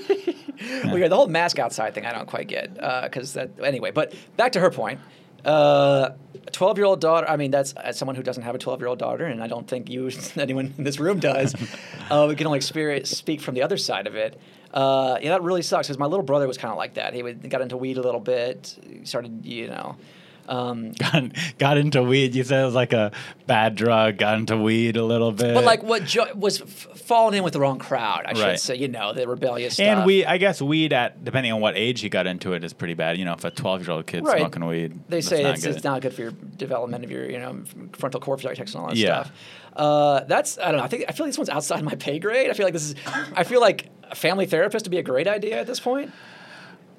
Well, 0.84 0.98
yeah, 0.98 1.07
the 1.07 1.16
whole 1.16 1.28
mask 1.28 1.60
outside 1.60 1.94
thing 1.94 2.06
I 2.06 2.12
don't 2.12 2.28
quite 2.28 2.48
get 2.48 2.74
because 3.03 3.34
that 3.34 3.52
anyway. 3.64 3.91
But 3.91 4.14
back 4.38 4.53
to 4.53 4.60
her 4.60 4.72
point. 4.72 4.99
Uh, 5.48 6.11
a 6.45 6.52
12 6.52 6.78
year 6.78 6.86
old 6.86 7.02
daughter. 7.02 7.28
I 7.28 7.38
mean, 7.38 7.52
that's 7.52 7.74
as 7.74 7.98
someone 7.98 8.15
who 8.15 8.24
doesn't 8.24 8.44
have 8.44 8.56
a 8.56 8.57
12 8.57 8.80
year 8.80 8.88
old 8.88 8.99
daughter, 8.99 9.26
and 9.26 9.41
I 9.41 9.48
don't 9.48 9.68
think 9.68 9.90
you, 9.90 10.10
anyone 10.36 10.74
in 10.78 10.84
this 10.84 10.99
room 10.99 11.19
does. 11.19 11.56
uh, 12.10 12.26
we 12.28 12.36
can 12.36 12.48
only 12.48 12.57
experience, 12.57 13.10
speak 13.10 13.41
from 13.41 13.56
the 13.56 13.64
other 13.64 13.78
side 13.78 14.07
of 14.07 14.15
it. 14.15 14.40
Uh, 14.74 15.18
yeah, 15.22 15.30
that 15.30 15.44
really 15.44 15.61
sucks 15.61 15.88
because 15.88 15.98
my 15.98 16.06
little 16.06 16.26
brother 16.26 16.48
was 16.48 16.57
kind 16.57 16.72
of 16.72 16.78
like 16.78 16.95
that. 16.95 17.14
He 17.14 17.24
would, 17.24 17.49
got 17.49 17.61
into 17.61 17.78
weed 17.78 17.98
a 17.98 18.02
little 18.02 18.19
bit, 18.19 18.78
started, 19.06 19.45
you 19.45 19.68
know. 19.68 19.95
Um, 20.48 20.91
got, 20.99 21.24
got 21.57 21.78
into 21.78 22.02
weed. 22.03 22.34
You 22.36 22.44
said 22.44 22.61
it 22.61 22.65
was 22.65 22.74
like 22.76 22.94
a 22.94 23.11
bad 23.48 23.76
drug. 23.76 24.18
Got 24.18 24.38
into 24.38 24.57
weed 24.57 24.95
a 24.98 25.03
little 25.03 25.32
bit. 25.32 25.53
but 25.53 25.64
like 25.64 25.84
what 25.84 26.06
jo- 26.06 26.34
was 26.36 26.61
f- 26.61 26.68
falling 26.68 27.38
in 27.38 27.44
with 27.44 27.53
the 27.53 27.60
wrong 27.60 27.80
crowd, 27.80 28.24
I 28.26 28.34
should 28.34 28.44
Right. 28.44 28.60
say. 28.60 28.76
You 28.76 28.88
know, 28.88 29.14
the 29.14 29.28
rebellious 29.28 29.74
stuff. 29.76 29.86
And 29.86 30.06
we, 30.06 30.26
I 30.26 30.38
guess, 30.38 30.61
weed 30.61 30.94
at 30.94 31.24
depending 31.24 31.52
on 31.52 31.60
what 31.61 31.76
age 31.76 32.03
you 32.03 32.10
got 32.10 32.28
into 32.28 32.53
it 32.53 32.64
is 32.64 32.74
pretty 32.74 32.94
bad. 32.94 33.18
You 33.18 33.26
know, 33.26 33.34
if 33.34 33.44
a 33.44 33.52
twelve-year-old 33.52 34.07
kid's 34.07 34.26
Right. 34.26 34.40
smoking 34.40 34.65
weed, 34.65 34.99
They 35.10 35.22
say 35.22 35.44
it's, 35.44 35.65
it's 35.65 35.84
not 35.84 36.02
good 36.02 36.14
for 36.14 36.22
your 36.22 36.32
development 36.32 37.03
of 37.03 37.11
your, 37.11 37.30
you 37.30 37.40
know, 37.40 37.61
frontal 37.94 38.19
cortex 38.22 38.74
and 38.74 38.82
all 38.82 38.88
that 38.88 38.98
Yeah. 38.98 39.24
stuff. 39.24 39.32
Uh, 39.76 40.22
that's 40.22 40.57
I 40.57 40.72
don't 40.72 40.78
know. 40.78 40.84
I 40.84 40.88
think 40.88 41.06
I 41.07 41.11
feel 41.11 41.26
like 41.26 41.32
this 41.32 41.38
one's 41.38 41.49
outside 41.49 41.84
my 41.84 41.94
pay 41.95 42.18
grade. 42.19 42.49
I 42.49 42.53
feel 42.53 42.65
like 42.65 42.74
this 42.74 42.84
is. 42.90 42.95
I 43.36 43.44
feel 43.44 43.61
like 43.61 43.90
a 44.10 44.15
family 44.15 44.45
therapist 44.45 44.86
would 44.86 44.91
be 44.91 44.98
a 44.98 45.03
great 45.03 45.28
idea 45.28 45.60
at 45.60 45.68
this 45.68 45.80
point. 45.80 46.11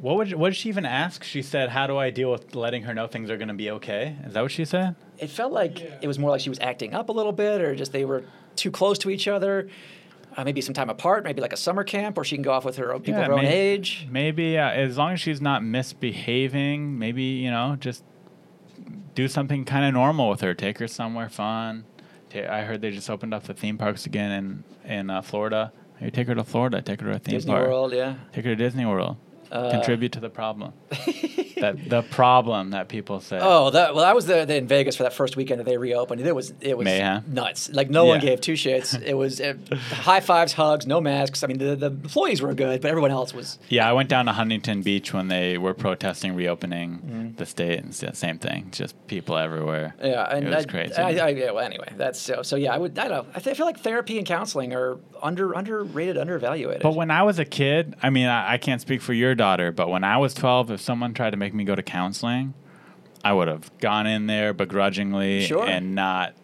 What 0.00 0.16
would 0.16 0.32
what 0.34 0.50
did 0.50 0.56
she 0.56 0.68
even 0.68 0.86
ask? 0.86 1.24
She 1.24 1.42
said, 1.42 1.70
"How 1.70 1.86
do 1.86 1.96
I 1.96 2.10
deal 2.10 2.30
with 2.30 2.54
letting 2.54 2.84
her 2.84 2.94
know 2.94 3.06
things 3.06 3.30
are 3.30 3.36
going 3.36 3.48
to 3.48 3.54
be 3.54 3.70
okay?" 3.72 4.16
Is 4.24 4.34
that 4.34 4.42
what 4.42 4.52
she 4.52 4.64
said? 4.64 4.94
It 5.18 5.28
felt 5.28 5.52
like 5.52 5.80
it 6.00 6.06
was 6.06 6.18
more 6.18 6.30
like 6.30 6.40
she 6.40 6.50
was 6.50 6.60
acting 6.60 6.94
up 6.94 7.08
a 7.08 7.12
little 7.12 7.32
bit, 7.32 7.60
or 7.60 7.74
just 7.74 7.92
they 7.92 8.04
were 8.04 8.24
too 8.54 8.70
close 8.70 8.98
to 8.98 9.10
each 9.10 9.26
other. 9.26 9.68
Uh, 10.36 10.44
maybe 10.44 10.60
some 10.60 10.74
time 10.74 10.88
apart, 10.88 11.24
maybe 11.24 11.40
like 11.40 11.52
a 11.52 11.56
summer 11.56 11.82
camp, 11.82 12.16
or 12.16 12.22
she 12.22 12.36
can 12.36 12.44
go 12.44 12.52
off 12.52 12.64
with 12.64 12.76
her 12.76 12.92
own 12.92 13.00
people 13.00 13.20
of 13.20 13.26
her 13.26 13.32
own 13.32 13.44
age. 13.44 14.06
Maybe 14.08 14.56
uh, 14.56 14.70
as 14.70 14.96
long 14.96 15.14
as 15.14 15.20
she's 15.20 15.40
not 15.40 15.64
misbehaving, 15.64 16.96
maybe 16.96 17.22
you 17.22 17.50
know, 17.50 17.76
just 17.80 18.04
do 19.16 19.26
something 19.26 19.64
kind 19.64 19.84
of 19.84 19.94
normal 19.94 20.28
with 20.30 20.42
her. 20.42 20.54
Take 20.54 20.78
her 20.78 20.86
somewhere 20.86 21.28
fun. 21.28 21.84
Ta- 22.30 22.46
I 22.48 22.62
heard 22.62 22.82
they 22.82 22.92
just 22.92 23.10
opened 23.10 23.34
up 23.34 23.44
the 23.44 23.54
theme 23.54 23.78
parks 23.78 24.06
again 24.06 24.30
in 24.84 24.92
in 24.98 25.10
uh, 25.10 25.22
Florida. 25.22 25.72
Maybe 26.00 26.12
take 26.12 26.28
her 26.28 26.36
to 26.36 26.44
Florida. 26.44 26.82
Take 26.82 27.00
her 27.00 27.08
to 27.08 27.16
a 27.16 27.18
theme 27.18 27.34
Disney 27.34 27.50
park. 27.50 27.66
World, 27.66 27.92
yeah. 27.92 28.14
Take 28.32 28.44
her 28.44 28.50
to 28.52 28.56
Disney 28.56 28.86
World. 28.86 29.16
Uh, 29.50 29.70
Contribute 29.70 30.12
to 30.12 30.20
the 30.20 30.28
problem. 30.30 30.72
that 30.90 31.76
the 31.88 32.02
problem 32.10 32.70
that 32.70 32.88
people 32.88 33.20
say. 33.20 33.38
Oh, 33.40 33.70
that 33.70 33.94
well, 33.94 34.04
I 34.04 34.12
was 34.12 34.26
there 34.26 34.42
in 34.48 34.66
Vegas 34.66 34.96
for 34.96 35.02
that 35.04 35.12
first 35.12 35.36
weekend 35.36 35.60
that 35.60 35.64
they 35.64 35.76
reopened. 35.78 36.20
It 36.20 36.34
was 36.34 36.52
it 36.60 36.76
was 36.76 36.84
Mayhem? 36.84 37.24
nuts. 37.28 37.70
Like 37.70 37.90
no 37.90 38.04
one 38.04 38.20
gave 38.20 38.40
two 38.40 38.52
shits. 38.54 39.00
It 39.00 39.14
was 39.14 39.40
uh, 39.40 39.54
high 39.90 40.20
fives, 40.20 40.52
hugs, 40.52 40.86
no 40.86 41.00
masks. 41.00 41.42
I 41.42 41.46
mean, 41.46 41.58
the, 41.58 41.76
the 41.76 41.86
employees 41.86 42.42
were 42.42 42.54
good, 42.54 42.80
but 42.82 42.88
everyone 42.90 43.10
else 43.10 43.32
was. 43.34 43.58
Yeah, 43.68 43.88
I 43.88 43.92
went 43.92 44.08
down 44.08 44.26
to 44.26 44.32
Huntington 44.32 44.82
Beach 44.82 45.12
when 45.12 45.28
they 45.28 45.58
were 45.58 45.74
protesting 45.74 46.34
reopening 46.34 46.88
Mm-hmm. 46.98 47.34
the 47.36 47.46
state, 47.46 47.78
and 47.80 47.92
the 47.92 48.14
same 48.14 48.38
thing. 48.38 48.68
Just 48.72 48.94
people 49.06 49.36
everywhere. 49.36 49.94
Yeah, 50.02 50.24
and 50.24 50.46
it 50.46 50.54
was 50.54 50.64
I, 50.66 50.68
crazy. 50.68 50.94
I, 50.94 51.10
I, 51.26 51.28
yeah, 51.30 51.50
well, 51.52 51.64
anyway, 51.64 51.92
that's 51.96 52.18
so. 52.20 52.42
So 52.42 52.56
yeah, 52.56 52.74
I 52.74 52.78
would. 52.78 52.98
I 52.98 53.08
don't 53.08 53.26
know. 53.26 53.32
I, 53.34 53.40
th- 53.40 53.54
I 53.54 53.56
feel 53.56 53.66
like 53.66 53.80
therapy 53.80 54.18
and 54.18 54.26
counseling 54.26 54.72
are 54.74 54.98
under 55.22 55.52
underrated, 55.52 56.16
underevaluated. 56.16 56.80
but 56.82 56.94
when 56.94 57.10
I 57.10 57.22
was 57.22 57.38
a 57.38 57.44
kid, 57.44 57.94
I 58.02 58.10
mean, 58.10 58.26
I, 58.26 58.54
I 58.54 58.58
can't 58.58 58.80
speak 58.80 59.00
for 59.02 59.12
your 59.12 59.34
daughter, 59.38 59.72
but 59.72 59.88
when 59.88 60.04
I 60.04 60.18
was 60.18 60.34
12, 60.34 60.70
if 60.72 60.80
someone 60.82 61.14
tried 61.14 61.30
to 61.30 61.38
make 61.38 61.54
me 61.54 61.64
go 61.64 61.74
to 61.74 61.82
counseling, 61.82 62.52
I 63.24 63.32
would 63.32 63.48
have 63.48 63.76
gone 63.78 64.06
in 64.06 64.26
there 64.26 64.52
begrudgingly 64.52 65.46
Sure. 65.46 65.66
and 65.66 65.94
not 65.94 66.34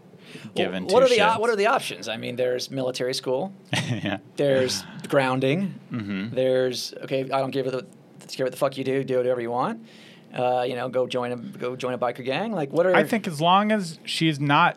given 0.55 0.85
what 0.85 1.07
two 1.07 1.15
are 1.15 1.35
the 1.35 1.41
what 1.41 1.51
are 1.51 1.57
the 1.57 1.67
options? 1.67 2.09
I 2.09 2.17
mean, 2.17 2.37
there's 2.37 2.71
military 2.71 3.15
school. 3.15 3.53
yeah. 3.73 4.19
There's 4.37 4.85
grounding. 5.09 5.79
Mm-hmm. 5.93 6.35
There's 6.35 6.95
okay. 7.03 7.23
I 7.23 7.41
don't 7.41 7.51
give 7.51 7.67
a 7.67 7.71
the, 7.71 7.87
care 8.29 8.47
what 8.47 8.53
the 8.53 8.59
fuck 8.59 8.77
you 8.77 8.85
do. 8.85 9.05
Do 9.05 9.19
whatever 9.19 9.41
you 9.41 9.51
want. 9.51 9.87
Uh, 10.35 10.65
you 10.67 10.75
know, 10.75 10.89
go 10.89 11.07
join 11.07 11.33
a 11.33 11.37
go 11.37 11.77
join 11.77 11.95
a 11.95 11.99
biker 11.99 12.25
gang. 12.25 12.53
Like 12.53 12.73
what 12.73 12.87
are 12.87 12.95
I 12.95 13.05
think 13.05 13.29
as 13.29 13.41
long 13.41 13.71
as 13.71 13.99
she's 14.05 14.41
not 14.41 14.77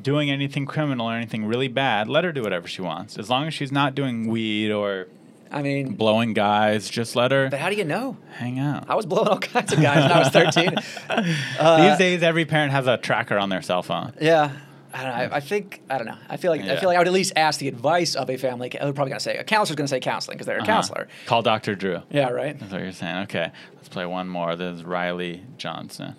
doing 0.00 0.30
anything 0.30 0.66
criminal 0.66 1.08
or 1.08 1.14
anything 1.14 1.46
really 1.46 1.68
bad, 1.68 2.08
let 2.08 2.24
her 2.24 2.32
do 2.32 2.42
whatever 2.42 2.68
she 2.68 2.82
wants. 2.82 3.18
As 3.18 3.30
long 3.30 3.46
as 3.46 3.54
she's 3.54 3.72
not 3.72 3.94
doing 3.94 4.26
weed 4.26 4.70
or 4.70 5.08
I 5.50 5.62
mean, 5.62 5.94
blowing 5.94 6.32
guys, 6.34 6.88
just 6.90 7.14
let 7.16 7.30
her 7.30 7.48
but 7.50 7.58
how 7.60 7.70
do 7.70 7.76
you 7.76 7.84
know? 7.84 8.16
hang 8.32 8.58
out. 8.58 8.88
I 8.90 8.94
was 8.94 9.06
blowing 9.06 9.28
all 9.28 9.38
kinds 9.38 9.72
of 9.72 9.80
guys 9.80 10.02
when 10.02 10.12
I 10.12 10.18
was 10.18 10.28
13. 10.28 10.74
These 11.88 11.98
days, 11.98 12.22
every 12.22 12.44
parent 12.44 12.72
has 12.72 12.86
a 12.86 12.96
tracker 12.96 13.38
on 13.38 13.48
their 13.48 13.62
cell 13.62 13.82
phone. 13.82 14.12
Yeah. 14.20 14.52
I 14.92 15.02
don't 15.02 15.10
know. 15.10 15.34
I, 15.34 15.36
I 15.36 15.40
think 15.40 15.82
I 15.90 15.98
don't 15.98 16.06
know. 16.06 16.16
I 16.28 16.38
feel 16.38 16.50
like 16.50 16.62
I 16.62 16.76
feel 16.76 16.88
like 16.88 16.96
I 16.96 17.00
would 17.00 17.06
at 17.08 17.12
least 17.12 17.34
ask 17.36 17.60
the 17.60 17.68
advice 17.68 18.14
of 18.14 18.30
a 18.30 18.38
family. 18.38 18.70
I 18.80 18.84
was 18.86 18.94
probably 18.94 19.10
gonna 19.10 19.20
say 19.20 19.36
a 19.36 19.44
counselor's 19.44 19.76
gonna 19.76 19.88
say 19.88 20.00
counseling 20.00 20.36
because 20.36 20.46
they're 20.46 20.56
a 20.56 20.62
Uh-huh. 20.62 20.66
counselor. 20.72 21.08
Call 21.26 21.42
Dr. 21.42 21.74
Drew. 21.74 22.00
Yeah, 22.10 22.30
right. 22.30 22.58
That's 22.58 22.72
what 22.72 22.80
you're 22.80 22.92
saying. 22.92 23.24
Okay, 23.24 23.50
let's 23.74 23.88
play 23.90 24.06
one 24.06 24.26
more. 24.26 24.56
This 24.56 24.76
is 24.78 24.84
Riley 24.84 25.42
Johnson. 25.58 26.14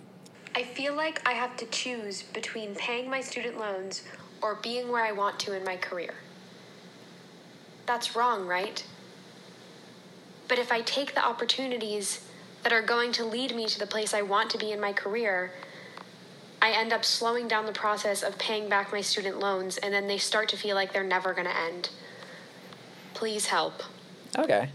I 0.53 0.61
feel 0.63 0.93
like 0.95 1.27
I 1.27 1.31
have 1.33 1.57
to 1.57 1.65
choose 1.67 2.21
between 2.21 2.75
paying 2.75 3.09
my 3.09 3.19
student 3.21 3.57
loans 3.57 4.03
or 4.43 4.55
being 4.61 4.89
where 4.91 5.03
I 5.03 5.11
want 5.11 5.39
to 5.39 5.55
in 5.57 5.63
my 5.63 5.77
career. 5.77 6.13
That's 7.87 8.15
wrong, 8.15 8.45
right? 8.45 8.83
But 10.47 10.59
if 10.59 10.71
I 10.71 10.81
take 10.81 11.13
the 11.13 11.25
opportunities 11.25 12.25
that 12.63 12.71
are 12.73 12.81
going 12.81 13.11
to 13.13 13.25
lead 13.25 13.55
me 13.55 13.65
to 13.67 13.79
the 13.79 13.87
place 13.87 14.13
I 14.13 14.21
want 14.21 14.49
to 14.51 14.57
be 14.57 14.71
in 14.71 14.79
my 14.79 14.93
career, 14.93 15.51
I 16.61 16.71
end 16.71 16.91
up 16.93 17.05
slowing 17.05 17.47
down 17.47 17.65
the 17.65 17.71
process 17.71 18.23
of 18.23 18.37
paying 18.37 18.67
back 18.69 18.91
my 18.91 19.01
student 19.01 19.39
loans, 19.39 19.77
and 19.77 19.93
then 19.93 20.07
they 20.07 20.17
start 20.17 20.49
to 20.49 20.57
feel 20.57 20.75
like 20.75 20.93
they're 20.93 21.03
never 21.03 21.33
going 21.33 21.47
to 21.47 21.57
end. 21.57 21.89
Please 23.13 23.47
help. 23.47 23.83
Okay. 24.37 24.69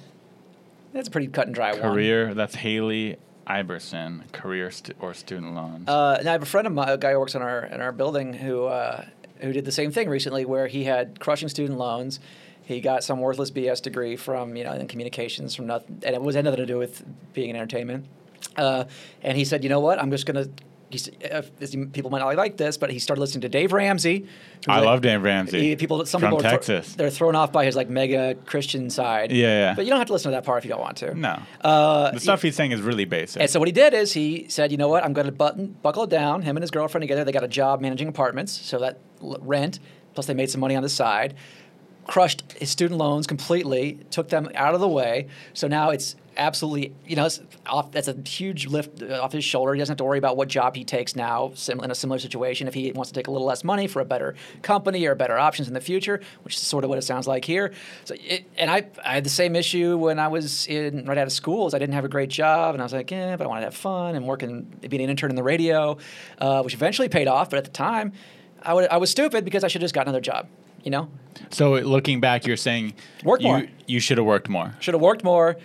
That's 0.92 1.08
a 1.08 1.10
pretty 1.10 1.28
cut 1.28 1.46
and 1.46 1.54
dry 1.54 1.72
one. 1.72 1.80
Career. 1.80 2.34
That's 2.34 2.54
Haley 2.54 3.16
Iverson. 3.46 4.24
Career 4.32 4.70
stu- 4.70 4.94
or 5.00 5.14
student 5.14 5.54
loans. 5.54 5.88
Uh, 5.88 6.16
and 6.18 6.28
I 6.28 6.32
have 6.32 6.42
a 6.42 6.46
friend 6.46 6.66
of 6.66 6.72
mine, 6.72 6.88
a 6.88 6.98
guy 6.98 7.12
who 7.12 7.20
works 7.20 7.34
in 7.34 7.42
our 7.42 7.64
in 7.64 7.80
our 7.80 7.92
building, 7.92 8.34
who 8.34 8.66
uh, 8.66 9.06
who 9.40 9.52
did 9.52 9.64
the 9.64 9.72
same 9.72 9.90
thing 9.90 10.08
recently, 10.08 10.44
where 10.44 10.66
he 10.66 10.84
had 10.84 11.18
crushing 11.18 11.48
student 11.48 11.78
loans. 11.78 12.20
He 12.64 12.80
got 12.80 13.02
some 13.05 13.20
worthless 13.20 13.51
BS 13.51 13.82
degree 13.82 14.16
from 14.16 14.56
you 14.56 14.64
know 14.64 14.72
in 14.72 14.86
communications 14.89 15.55
from 15.55 15.66
nothing, 15.66 16.02
and 16.05 16.14
it 16.14 16.22
was 16.22 16.34
had 16.36 16.44
nothing 16.44 16.60
to 16.60 16.66
do 16.66 16.78
with 16.78 17.05
being 17.34 17.51
in 17.51 17.56
entertainment. 17.56 18.06
Uh, 18.56 18.84
and 19.22 19.36
he 19.36 19.44
said, 19.44 19.62
you 19.62 19.70
know 19.70 19.80
what, 19.80 20.01
I'm 20.01 20.10
just 20.10 20.26
gonna. 20.26 20.47
He's, 20.90 21.09
uh, 21.09 21.40
people 21.94 22.10
might 22.10 22.18
not 22.18 22.36
like 22.36 22.59
this, 22.59 22.76
but 22.76 22.90
he 22.90 22.98
started 22.98 23.18
listening 23.22 23.40
to 23.40 23.48
Dave 23.48 23.72
Ramsey. 23.72 24.26
I 24.68 24.76
like- 24.76 24.84
love 24.84 25.01
Dave 25.01 25.22
Ramsey. 25.22 25.70
He, 25.70 25.76
people, 25.76 26.05
some 26.05 26.20
From 26.20 26.32
people 26.32 26.43
Texas. 26.43 26.94
they're 26.97 27.09
thrown 27.09 27.34
off 27.34 27.51
by 27.51 27.64
his 27.64 27.74
like 27.74 27.89
mega 27.89 28.34
Christian 28.44 28.90
side. 28.90 29.32
Yeah, 29.32 29.47
yeah. 29.47 29.74
But 29.74 29.86
you 29.86 29.90
don't 29.90 30.01
have 30.01 30.09
to 30.09 30.12
listen 30.12 30.30
to 30.32 30.36
that 30.36 30.44
part 30.44 30.59
if 30.59 30.64
you 30.66 30.70
don't 30.70 30.82
want 30.82 30.98
to. 30.98 31.14
no. 31.14 31.40
Uh, 31.62 32.10
the 32.10 32.20
stuff 32.20 32.43
he's 32.43 32.56
saying 32.56 32.72
is 32.72 32.82
really 32.82 33.06
basic. 33.06 33.40
and 33.40 33.51
so 33.51 33.59
what 33.59 33.68
he 33.68 33.72
did 33.72 33.94
is 33.94 34.12
he 34.12 34.44
said, 34.51 34.70
you 34.70 34.76
know 34.76 34.89
what, 34.89 35.02
I'm 35.02 35.14
going 35.14 35.24
to 35.24 35.32
button 35.32 35.74
buckle 35.82 36.02
it 36.02 36.10
down. 36.10 36.43
Him 36.43 36.59
and 36.59 36.62
his 36.62 36.70
girlfriend 36.70 37.02
together, 37.02 37.24
they 37.24 37.32
got 37.32 37.44
a 37.44 37.48
job 37.48 37.80
managing 37.80 38.09
apartments, 38.09 38.52
so 38.52 38.78
that 38.80 38.98
l- 39.22 39.39
rent 39.40 39.78
plus 40.12 40.26
they 40.26 40.34
made 40.34 40.51
some 40.51 40.60
money 40.60 40.76
on 40.76 40.82
the 40.82 40.90
side. 40.90 41.32
Crushed 42.06 42.52
his 42.58 42.70
student 42.70 42.98
loans 42.98 43.26
completely, 43.26 44.00
took 44.10 44.28
them 44.28 44.50
out 44.54 44.74
of 44.74 44.80
the 44.80 44.88
way. 44.88 45.28
So 45.54 45.68
now 45.68 45.90
it's 45.90 46.16
absolutely, 46.36 46.94
you 47.06 47.16
know, 47.16 47.28
off. 47.66 47.92
That's 47.92 48.08
a 48.08 48.16
huge 48.26 48.66
lift 48.66 49.02
uh, 49.02 49.22
off 49.22 49.32
his 49.32 49.44
shoulder. 49.44 49.74
He 49.74 49.78
doesn't 49.78 49.92
have 49.92 49.98
to 49.98 50.04
worry 50.04 50.18
about 50.18 50.36
what 50.36 50.48
job 50.48 50.74
he 50.74 50.84
takes 50.84 51.14
now. 51.14 51.52
In 51.68 51.90
a 51.90 51.94
similar 51.94 52.18
situation, 52.18 52.68
if 52.68 52.74
he 52.74 52.90
wants 52.92 53.10
to 53.10 53.14
take 53.14 53.26
a 53.26 53.30
little 53.30 53.46
less 53.46 53.64
money 53.64 53.86
for 53.86 54.00
a 54.00 54.04
better 54.04 54.34
company 54.62 55.06
or 55.06 55.14
better 55.14 55.38
options 55.38 55.68
in 55.68 55.74
the 55.74 55.80
future, 55.80 56.20
which 56.42 56.56
is 56.56 56.60
sort 56.60 56.84
of 56.84 56.90
what 56.90 56.98
it 56.98 57.02
sounds 57.02 57.26
like 57.26 57.44
here. 57.44 57.72
So, 58.04 58.14
it, 58.18 58.46
and 58.56 58.70
I, 58.70 58.86
I 59.04 59.14
had 59.14 59.24
the 59.24 59.30
same 59.30 59.54
issue 59.54 59.96
when 59.96 60.18
I 60.18 60.28
was 60.28 60.66
in 60.66 61.06
right 61.06 61.18
out 61.18 61.26
of 61.26 61.32
school. 61.32 61.66
Is 61.66 61.74
I 61.74 61.78
didn't 61.78 61.94
have 61.94 62.04
a 62.04 62.08
great 62.08 62.30
job, 62.30 62.74
and 62.74 62.82
I 62.82 62.84
was 62.84 62.92
like, 62.92 63.10
yeah, 63.10 63.36
but 63.36 63.44
I 63.44 63.48
want 63.48 63.60
to 63.60 63.66
have 63.66 63.76
fun 63.76 64.16
and 64.16 64.26
working, 64.26 64.62
being 64.80 65.02
an 65.02 65.10
intern 65.10 65.30
in 65.30 65.36
the 65.36 65.42
radio, 65.42 65.98
uh, 66.38 66.62
which 66.62 66.74
eventually 66.74 67.08
paid 67.08 67.28
off. 67.28 67.50
But 67.50 67.58
at 67.58 67.64
the 67.64 67.70
time. 67.70 68.12
I 68.64 68.74
would 68.74 68.88
I 68.90 68.98
was 68.98 69.10
stupid 69.10 69.44
because 69.44 69.64
I 69.64 69.66
should 69.66 69.82
have 69.82 69.86
just 69.86 69.94
got 69.94 70.02
another 70.02 70.20
job. 70.20 70.46
You 70.82 70.90
know, 70.90 71.09
So 71.50 71.74
looking 71.74 72.20
back, 72.20 72.46
you're 72.46 72.56
saying 72.56 72.94
Work 73.24 73.40
you, 73.42 73.48
more. 73.48 73.66
You 73.86 74.00
should 74.00 74.18
have 74.18 74.26
worked 74.26 74.48
more. 74.48 74.74
should 74.80 74.94
have 74.94 75.00
worked 75.02 75.22
more, 75.24 75.56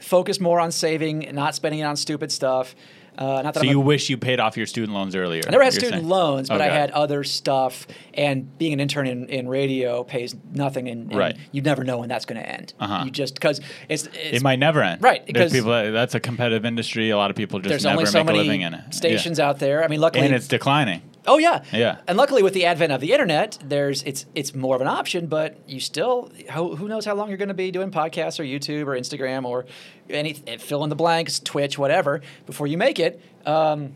focused 0.00 0.40
more 0.40 0.58
on 0.60 0.72
saving, 0.72 1.28
not 1.32 1.54
spending 1.54 1.80
it 1.80 1.84
on 1.84 1.96
stupid 1.96 2.32
stuff. 2.32 2.74
Uh, 3.16 3.42
not 3.42 3.54
that 3.54 3.54
So 3.54 3.60
I'm 3.60 3.68
a- 3.68 3.70
you 3.70 3.78
wish 3.78 4.10
you 4.10 4.16
paid 4.16 4.40
off 4.40 4.56
your 4.56 4.66
student 4.66 4.92
loans 4.92 5.14
earlier. 5.14 5.42
I 5.46 5.50
never 5.52 5.62
had 5.62 5.72
student 5.72 5.92
saying. 5.92 6.08
loans, 6.08 6.48
but 6.48 6.60
I 6.60 6.66
had 6.68 6.90
other 6.90 7.22
stuff. 7.22 7.86
And 8.14 8.58
being 8.58 8.72
an 8.72 8.80
intern 8.80 9.06
in, 9.06 9.28
in 9.28 9.46
radio 9.46 10.02
pays 10.02 10.34
nothing, 10.52 10.88
and, 10.88 11.12
and 11.12 11.16
Right. 11.16 11.36
you 11.52 11.62
never 11.62 11.84
know 11.84 11.98
when 11.98 12.08
that's 12.08 12.24
going 12.24 12.40
to 12.42 12.48
end. 12.48 12.74
Uh-huh. 12.80 13.04
You 13.04 13.12
just 13.12 13.34
because 13.36 13.60
it's, 13.88 14.06
it's 14.08 14.38
It 14.38 14.42
might 14.42 14.58
never 14.58 14.82
end. 14.82 15.00
Right, 15.00 15.24
because- 15.24 15.52
people. 15.52 15.70
That's 15.70 16.16
a 16.16 16.20
competitive 16.20 16.64
industry. 16.64 17.10
A 17.10 17.16
lot 17.16 17.30
of 17.30 17.36
people 17.36 17.60
just 17.60 17.68
there's 17.68 17.84
never 17.84 17.98
only 17.98 18.06
so 18.10 18.24
make 18.24 18.34
a 18.34 18.36
living 18.38 18.62
in 18.62 18.74
it. 18.74 18.80
Yeah. 18.86 18.90
stations 18.90 19.38
out 19.38 19.60
there. 19.60 19.84
I 19.84 19.86
mean, 19.86 20.00
luckily, 20.00 20.26
and 20.26 20.34
it's 20.34 20.48
declining. 20.48 21.00
Oh 21.26 21.38
yeah, 21.38 21.64
Yeah. 21.72 21.98
And 22.06 22.16
luckily, 22.16 22.42
with 22.42 22.54
the 22.54 22.66
advent 22.66 22.92
of 22.92 23.00
the 23.00 23.12
internet, 23.12 23.58
there's 23.64 24.02
it's 24.02 24.26
it's 24.34 24.54
more 24.54 24.74
of 24.74 24.80
an 24.80 24.88
option. 24.88 25.26
But 25.26 25.58
you 25.66 25.80
still, 25.80 26.30
who, 26.52 26.76
who 26.76 26.88
knows 26.88 27.04
how 27.04 27.14
long 27.14 27.28
you're 27.28 27.38
going 27.38 27.48
to 27.48 27.54
be 27.54 27.70
doing 27.70 27.90
podcasts 27.90 28.38
or 28.38 28.44
YouTube 28.44 28.86
or 28.86 28.98
Instagram 28.98 29.44
or 29.44 29.66
any 30.10 30.34
fill 30.34 30.84
in 30.84 30.90
the 30.90 30.96
blanks, 30.96 31.40
Twitch, 31.40 31.78
whatever, 31.78 32.22
before 32.46 32.66
you 32.66 32.78
make 32.78 32.98
it. 32.98 33.20
Um, 33.46 33.94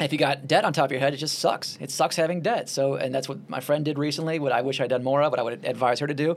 if 0.00 0.12
you 0.12 0.18
got 0.18 0.48
debt 0.48 0.64
on 0.64 0.72
top 0.72 0.86
of 0.86 0.90
your 0.90 1.00
head, 1.00 1.14
it 1.14 1.18
just 1.18 1.38
sucks. 1.38 1.78
It 1.80 1.90
sucks 1.90 2.16
having 2.16 2.40
debt. 2.40 2.68
So, 2.68 2.94
and 2.94 3.14
that's 3.14 3.28
what 3.28 3.48
my 3.48 3.60
friend 3.60 3.84
did 3.84 3.96
recently. 3.96 4.40
What 4.40 4.50
I 4.50 4.62
wish 4.62 4.80
I'd 4.80 4.90
done 4.90 5.04
more 5.04 5.22
of, 5.22 5.30
what 5.30 5.38
I 5.38 5.42
would 5.42 5.64
advise 5.64 6.00
her 6.00 6.06
to 6.06 6.14
do, 6.14 6.36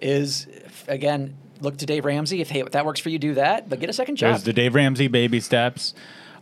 is 0.00 0.46
again 0.86 1.36
look 1.60 1.78
to 1.78 1.86
Dave 1.86 2.04
Ramsey. 2.04 2.40
If 2.40 2.50
hey, 2.50 2.60
if 2.60 2.72
that 2.72 2.84
works 2.84 3.00
for 3.00 3.08
you, 3.08 3.18
do 3.18 3.34
that. 3.34 3.68
But 3.68 3.80
get 3.80 3.88
a 3.88 3.94
second 3.94 4.16
job. 4.16 4.32
There's 4.32 4.44
the 4.44 4.52
Dave 4.52 4.74
Ramsey 4.74 5.08
baby 5.08 5.40
steps. 5.40 5.94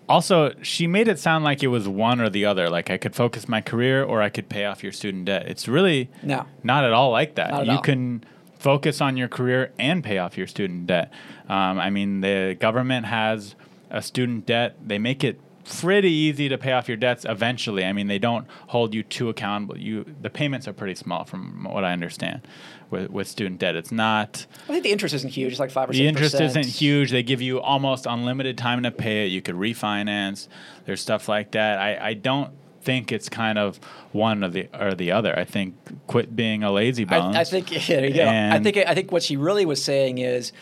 Also, 0.08 0.52
she 0.62 0.86
made 0.86 1.08
it 1.08 1.18
sound 1.18 1.44
like 1.44 1.62
it 1.62 1.68
was 1.68 1.88
one 1.88 2.20
or 2.20 2.28
the 2.30 2.44
other. 2.44 2.68
Like 2.70 2.90
I 2.90 2.96
could 2.96 3.14
focus 3.14 3.48
my 3.48 3.60
career 3.60 4.04
or 4.04 4.22
I 4.22 4.28
could 4.28 4.48
pay 4.48 4.64
off 4.64 4.82
your 4.82 4.92
student 4.92 5.24
debt. 5.24 5.46
It's 5.46 5.66
really 5.68 6.08
No. 6.22 6.46
not 6.62 6.84
at 6.84 6.92
all 6.92 7.10
like 7.10 7.34
that. 7.34 7.66
You 7.66 7.72
all. 7.72 7.82
can 7.82 8.24
focus 8.58 9.00
on 9.00 9.16
your 9.16 9.28
career 9.28 9.72
and 9.78 10.02
pay 10.04 10.18
off 10.18 10.38
your 10.38 10.46
student 10.46 10.86
debt. 10.86 11.12
Um, 11.48 11.78
I 11.78 11.90
mean, 11.90 12.20
the 12.20 12.56
government 12.58 13.06
has 13.06 13.54
a 13.90 14.00
student 14.00 14.46
debt. 14.46 14.76
They 14.84 14.98
make 14.98 15.22
it 15.24 15.40
pretty 15.80 16.10
easy 16.12 16.48
to 16.48 16.56
pay 16.56 16.70
off 16.72 16.86
your 16.86 16.96
debts 16.96 17.26
eventually. 17.28 17.84
I 17.84 17.92
mean, 17.92 18.06
they 18.06 18.20
don't 18.20 18.46
hold 18.68 18.94
you 18.94 19.02
too 19.02 19.28
accountable. 19.28 19.76
You 19.76 20.04
the 20.22 20.30
payments 20.30 20.68
are 20.68 20.72
pretty 20.72 20.94
small, 20.94 21.24
from 21.24 21.64
what 21.64 21.84
I 21.84 21.92
understand, 21.92 22.46
with 22.90 23.10
with 23.10 23.28
student 23.28 23.60
debt. 23.60 23.76
It's 23.76 23.92
not 23.92 24.46
I 24.64 24.72
think 24.72 24.84
the 24.84 24.92
interest 24.92 25.14
isn't 25.14 25.30
huge. 25.30 25.52
It's 25.52 25.60
like 25.60 25.70
five 25.70 25.90
or 25.90 25.92
six. 25.92 26.00
the 26.00 26.06
interest 26.06 26.40
isn't 26.40 26.66
huge. 26.66 27.10
They 27.10 27.22
give 27.22 27.42
you 27.42 27.60
almost 27.60 28.06
unlimited 28.06 28.58
time 28.58 28.82
to 28.82 28.90
pay 28.90 29.26
it. 29.26 29.28
You 29.28 29.42
could 29.42 29.56
refinance. 29.56 30.48
There's 30.84 31.00
stuff 31.00 31.28
like 31.28 31.52
that. 31.52 31.78
I, 31.78 32.08
I 32.08 32.14
don't 32.14 32.52
think 32.86 33.10
it's 33.10 33.28
kind 33.28 33.58
of 33.58 33.78
one 34.12 34.44
or 34.44 34.48
the 34.48 34.68
or 34.78 34.94
the 34.94 35.10
other. 35.12 35.36
I 35.36 35.44
think 35.44 35.74
quit 36.06 36.34
being 36.34 36.62
a 36.62 36.70
lazy 36.70 37.04
bones. 37.04 37.36
I, 37.36 37.40
I 37.40 37.44
think 37.44 37.70
yeah, 37.88 38.00
you 38.00 38.14
go. 38.14 38.26
I 38.26 38.60
think 38.60 38.76
I 38.76 38.94
think 38.94 39.12
what 39.12 39.22
she 39.22 39.36
really 39.36 39.66
was 39.66 39.82
saying 39.82 40.18
is, 40.18 40.52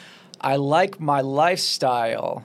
I 0.41 0.57
like 0.57 0.99
my 0.99 1.21
lifestyle, 1.21 2.45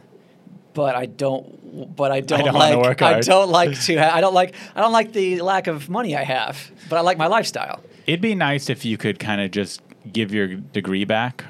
but 0.73 0.95
I 0.95 1.05
don't. 1.05 1.95
But 1.95 2.11
I 2.11 2.21
don't, 2.21 2.45
don't 2.45 2.53
wanna 2.53 2.77
like. 2.79 3.01
I 3.01 3.19
don't 3.21 3.49
like 3.49 3.79
to. 3.85 3.95
Ha- 3.97 4.11
I 4.13 4.21
don't 4.21 4.33
like. 4.33 4.55
I 4.75 4.81
don't 4.81 4.91
like 4.91 5.13
the 5.13 5.41
lack 5.41 5.67
of 5.67 5.89
money 5.89 6.15
I 6.15 6.23
have. 6.23 6.71
But 6.89 6.97
I 6.97 7.01
like 7.01 7.17
my 7.17 7.27
lifestyle. 7.27 7.81
It'd 8.07 8.21
be 8.21 8.35
nice 8.35 8.69
if 8.69 8.85
you 8.85 8.97
could 8.97 9.19
kind 9.19 9.39
of 9.41 9.51
just 9.51 9.81
give 10.11 10.33
your 10.33 10.47
degree 10.47 11.05
back 11.05 11.43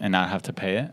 and 0.00 0.12
not 0.12 0.30
have 0.30 0.42
to 0.42 0.52
pay 0.52 0.76
it. 0.78 0.90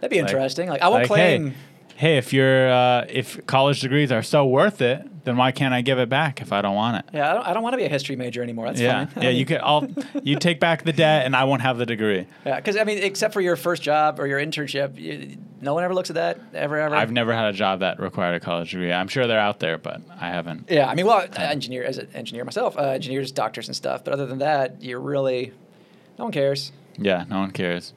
That'd 0.00 0.10
be 0.10 0.20
Like- 0.20 0.30
interesting. 0.30 0.68
Like 0.68 0.82
I 0.82 0.88
won't 0.88 1.02
Like, 1.02 1.08
claim. 1.08 1.50
Hey, 1.50 1.56
hey, 1.96 2.18
if 2.18 2.32
you're 2.32 2.70
uh, 2.70 3.06
if 3.08 3.44
college 3.46 3.80
degrees 3.80 4.10
are 4.12 4.22
so 4.22 4.46
worth 4.46 4.80
it, 4.80 5.24
then 5.24 5.36
why 5.36 5.52
can't 5.52 5.72
I 5.72 5.80
give 5.80 5.98
it 5.98 6.08
back 6.08 6.40
if 6.40 6.52
I 6.52 6.60
don't 6.60 6.74
want 6.74 6.98
it? 6.98 7.14
Yeah, 7.14 7.30
I 7.30 7.34
don't, 7.34 7.46
I 7.48 7.54
don't 7.54 7.62
want 7.62 7.72
to 7.72 7.76
be 7.78 7.84
a 7.84 7.88
history 7.88 8.16
major 8.16 8.42
anymore. 8.42 8.66
That's 8.66 8.80
yeah, 8.80 9.06
fine. 9.06 9.22
yeah. 9.22 9.30
You 9.30 9.46
could. 9.46 9.60
I'll. 9.62 9.88
You 10.22 10.38
take 10.38 10.58
back 10.58 10.84
the 10.84 10.92
debt, 10.92 11.26
and 11.26 11.36
I 11.36 11.44
won't 11.44 11.60
have 11.60 11.76
the 11.76 11.84
degree. 11.84 12.26
Yeah, 12.46 12.56
because 12.56 12.76
I 12.78 12.84
mean, 12.84 12.98
except 12.98 13.34
for 13.34 13.42
your 13.42 13.56
first 13.56 13.82
job 13.82 14.18
or 14.18 14.26
your 14.26 14.38
internship, 14.38 14.98
you, 14.98 15.36
no 15.60 15.74
one 15.74 15.84
ever 15.84 15.92
looks 15.92 16.08
at 16.08 16.14
that 16.14 16.40
ever, 16.54 16.78
ever. 16.78 16.94
I've 16.94 17.12
never 17.12 17.34
had 17.34 17.46
a 17.46 17.52
job 17.52 17.80
that 17.80 18.00
required 18.00 18.34
a 18.36 18.40
college 18.40 18.70
degree. 18.70 18.90
I'm 18.90 19.08
sure 19.08 19.26
they're 19.26 19.38
out 19.38 19.60
there, 19.60 19.76
but 19.76 20.00
I 20.18 20.28
haven't. 20.28 20.70
Yeah, 20.70 20.88
I 20.88 20.94
mean, 20.94 21.04
well, 21.04 21.26
engineer 21.36 21.84
as 21.84 21.98
an 21.98 22.08
engineer 22.14 22.44
myself, 22.44 22.78
uh, 22.78 22.82
engineers, 22.82 23.32
doctors, 23.32 23.68
and 23.68 23.76
stuff. 23.76 24.02
But 24.02 24.14
other 24.14 24.24
than 24.24 24.38
that, 24.38 24.82
you're 24.82 25.00
really 25.00 25.52
no 26.18 26.26
one 26.26 26.32
cares. 26.32 26.72
Yeah, 26.96 27.24
no 27.28 27.40
one 27.40 27.50
cares. 27.50 27.92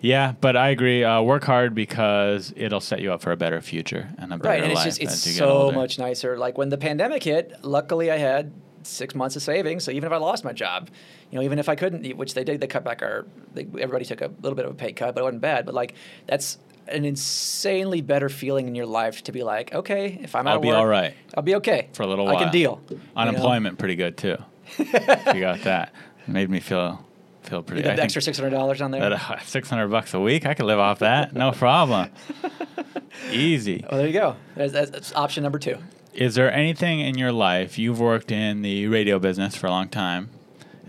Yeah, 0.00 0.32
but 0.40 0.56
I 0.56 0.70
agree. 0.70 1.04
Uh, 1.04 1.20
work 1.22 1.44
hard 1.44 1.74
because 1.74 2.52
it'll 2.56 2.80
set 2.80 3.00
you 3.00 3.12
up 3.12 3.20
for 3.20 3.32
a 3.32 3.36
better 3.36 3.60
future 3.60 4.08
and 4.18 4.32
a 4.32 4.38
better 4.38 4.48
Right, 4.48 4.62
and 4.62 4.72
it's 4.72 4.84
just 4.84 5.00
it's 5.00 5.12
as 5.12 5.26
you 5.26 5.32
get 5.34 5.38
so 5.38 5.70
much 5.72 5.98
nicer. 5.98 6.38
Like 6.38 6.56
when 6.56 6.70
the 6.70 6.78
pandemic 6.78 7.22
hit, 7.22 7.52
luckily 7.62 8.10
I 8.10 8.16
had 8.16 8.52
six 8.82 9.14
months 9.14 9.36
of 9.36 9.42
savings. 9.42 9.84
So 9.84 9.90
even 9.90 10.06
if 10.06 10.12
I 10.12 10.16
lost 10.16 10.44
my 10.44 10.52
job, 10.52 10.88
you 11.30 11.38
know, 11.38 11.44
even 11.44 11.58
if 11.58 11.68
I 11.68 11.74
couldn't, 11.74 12.16
which 12.16 12.34
they 12.34 12.44
did, 12.44 12.60
they 12.60 12.66
cut 12.66 12.84
back 12.84 13.02
our. 13.02 13.26
They, 13.54 13.62
everybody 13.62 14.04
took 14.04 14.22
a 14.22 14.30
little 14.40 14.56
bit 14.56 14.64
of 14.64 14.72
a 14.72 14.74
pay 14.74 14.92
cut, 14.92 15.14
but 15.14 15.20
it 15.20 15.24
wasn't 15.24 15.42
bad. 15.42 15.66
But 15.66 15.74
like 15.74 15.94
that's 16.26 16.58
an 16.88 17.04
insanely 17.04 18.00
better 18.00 18.28
feeling 18.28 18.66
in 18.66 18.74
your 18.74 18.86
life 18.86 19.22
to 19.24 19.32
be 19.32 19.42
like, 19.42 19.74
okay, 19.74 20.18
if 20.22 20.34
I'm 20.34 20.46
out 20.46 20.54
I'll 20.54 20.60
be 20.60 20.68
work, 20.68 20.76
all 20.78 20.86
right 20.86 21.14
I'll 21.36 21.42
be 21.42 21.54
okay 21.56 21.88
for 21.92 22.02
a 22.02 22.06
little 22.06 22.26
I 22.26 22.32
while. 22.32 22.42
can 22.44 22.52
deal. 22.52 22.80
you 22.88 22.96
know? 22.96 23.02
Unemployment 23.16 23.78
pretty 23.78 23.96
good 23.96 24.16
too. 24.16 24.36
you 24.78 24.84
got 25.40 25.62
that. 25.64 25.92
It 26.26 26.28
made 26.28 26.48
me 26.50 26.60
feel 26.60 27.04
feel 27.50 27.62
pretty. 27.62 27.82
You 27.88 27.94
the 27.96 28.02
extra 28.02 28.22
six 28.22 28.38
hundred 28.38 28.50
dollars 28.50 28.80
on 28.80 28.90
there. 28.92 29.02
uh, 29.12 29.38
Six 29.44 29.68
hundred 29.68 29.88
bucks 29.88 30.14
a 30.14 30.20
week, 30.20 30.46
I 30.46 30.54
could 30.54 30.66
live 30.66 30.78
off 30.78 31.00
that, 31.00 31.34
no 31.34 31.52
problem. 31.52 32.08
Easy. 33.32 33.84
well, 33.90 33.98
there 33.98 34.06
you 34.06 34.12
go. 34.12 34.36
That's, 34.56 34.72
that's, 34.72 34.90
that's 34.90 35.14
option 35.14 35.42
number 35.42 35.58
two. 35.58 35.76
Is 36.14 36.34
there 36.34 36.52
anything 36.52 37.00
in 37.00 37.16
your 37.18 37.32
life 37.32 37.78
you've 37.78 38.00
worked 38.00 38.32
in 38.32 38.62
the 38.62 38.86
radio 38.88 39.18
business 39.18 39.54
for 39.56 39.66
a 39.66 39.70
long 39.70 39.88
time? 39.88 40.30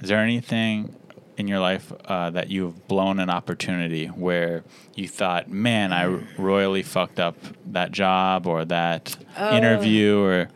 Is 0.01 0.09
there 0.09 0.17
anything 0.19 0.95
in 1.37 1.47
your 1.47 1.59
life 1.59 1.91
uh, 2.05 2.29
that 2.31 2.49
you've 2.49 2.87
blown 2.87 3.19
an 3.19 3.29
opportunity 3.29 4.07
where 4.07 4.63
you 4.95 5.07
thought, 5.07 5.49
"Man, 5.49 5.93
I 5.93 6.05
royally 6.37 6.83
fucked 6.83 7.19
up 7.19 7.35
that 7.67 7.91
job 7.91 8.47
or 8.47 8.65
that 8.65 9.15
Uh. 9.37 9.51
interview 9.55 10.19
or 10.19 10.49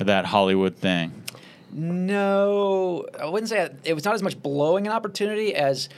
or 0.00 0.04
that 0.04 0.24
Hollywood 0.26 0.76
thing"? 0.76 1.21
No, 1.72 3.06
I 3.18 3.26
wouldn't 3.26 3.48
say 3.48 3.60
it, 3.62 3.76
it 3.84 3.94
was 3.94 4.04
not 4.04 4.14
as 4.14 4.22
much 4.22 4.40
blowing 4.40 4.86
an 4.86 4.92
opportunity 4.92 5.54
as 5.54 5.88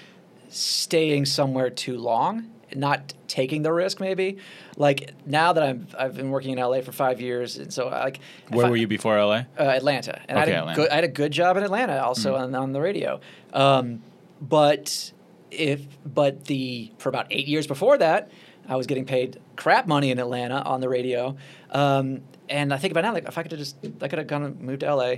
staying 0.49 1.27
somewhere 1.27 1.71
too 1.71 1.99
long, 1.99 2.51
not 2.75 3.13
taking 3.29 3.63
the 3.63 3.73
risk. 3.73 4.01
Maybe 4.01 4.39
like 4.77 5.13
now 5.27 5.53
that 5.53 5.63
I'm 5.63 5.89
I've 5.99 6.15
been 6.15 6.31
working 6.31 6.53
in 6.53 6.59
LA 6.59 6.81
for 6.81 6.93
five 6.93 7.21
years, 7.21 7.57
and 7.59 7.73
so 7.73 7.89
like 7.89 8.21
Where 8.49 8.67
I- 8.67 8.71
were 8.71 8.77
you 8.77 8.87
before 8.87 9.19
LA? 9.19 9.43
Uh, 9.59 9.63
Atlanta, 9.65 10.21
and 10.29 10.39
I, 10.39 10.43
Okay, 10.43 10.51
had 10.53 10.59
a 10.59 10.61
Atlanta. 10.61 10.77
Good, 10.83 10.91
I 10.91 10.95
had 10.95 11.05
a 11.05 11.09
good 11.09 11.33
job 11.33 11.57
in 11.57 11.63
Atlanta, 11.65 12.03
also 12.05 12.37
on, 12.37 12.55
on 12.55 12.73
the 12.73 12.81
radio. 12.81 13.21
Um, 13.53 14.03
but 14.41 15.13
if 15.51 15.83
but 16.07 16.45
the 16.47 16.93
for 16.99 17.09
about 17.09 17.27
eight 17.31 17.47
years 17.47 17.67
before 17.67 17.99
that, 17.99 18.31
I 18.69 18.77
was 18.77 18.87
getting 18.87 19.05
paid 19.07 19.41
crap 19.57 19.87
money 19.87 20.11
in 20.11 20.19
Atlanta 20.19 20.61
on 20.63 20.81
the 20.81 20.89
radio. 20.89 21.37
Um, 21.71 22.23
and 22.49 22.73
I 22.73 22.77
think 22.79 22.91
about 22.93 23.05
now, 23.05 23.13
like 23.13 23.27
if 23.27 23.39
I 23.39 23.43
could 23.43 23.53
have 23.53 23.59
just 23.61 23.77
I 24.01 24.09
could 24.09 24.19
have 24.19 24.29
gone 24.29 24.43
and 24.45 24.61
moved 24.61 24.81
to 24.81 24.95
LA, 24.95 25.17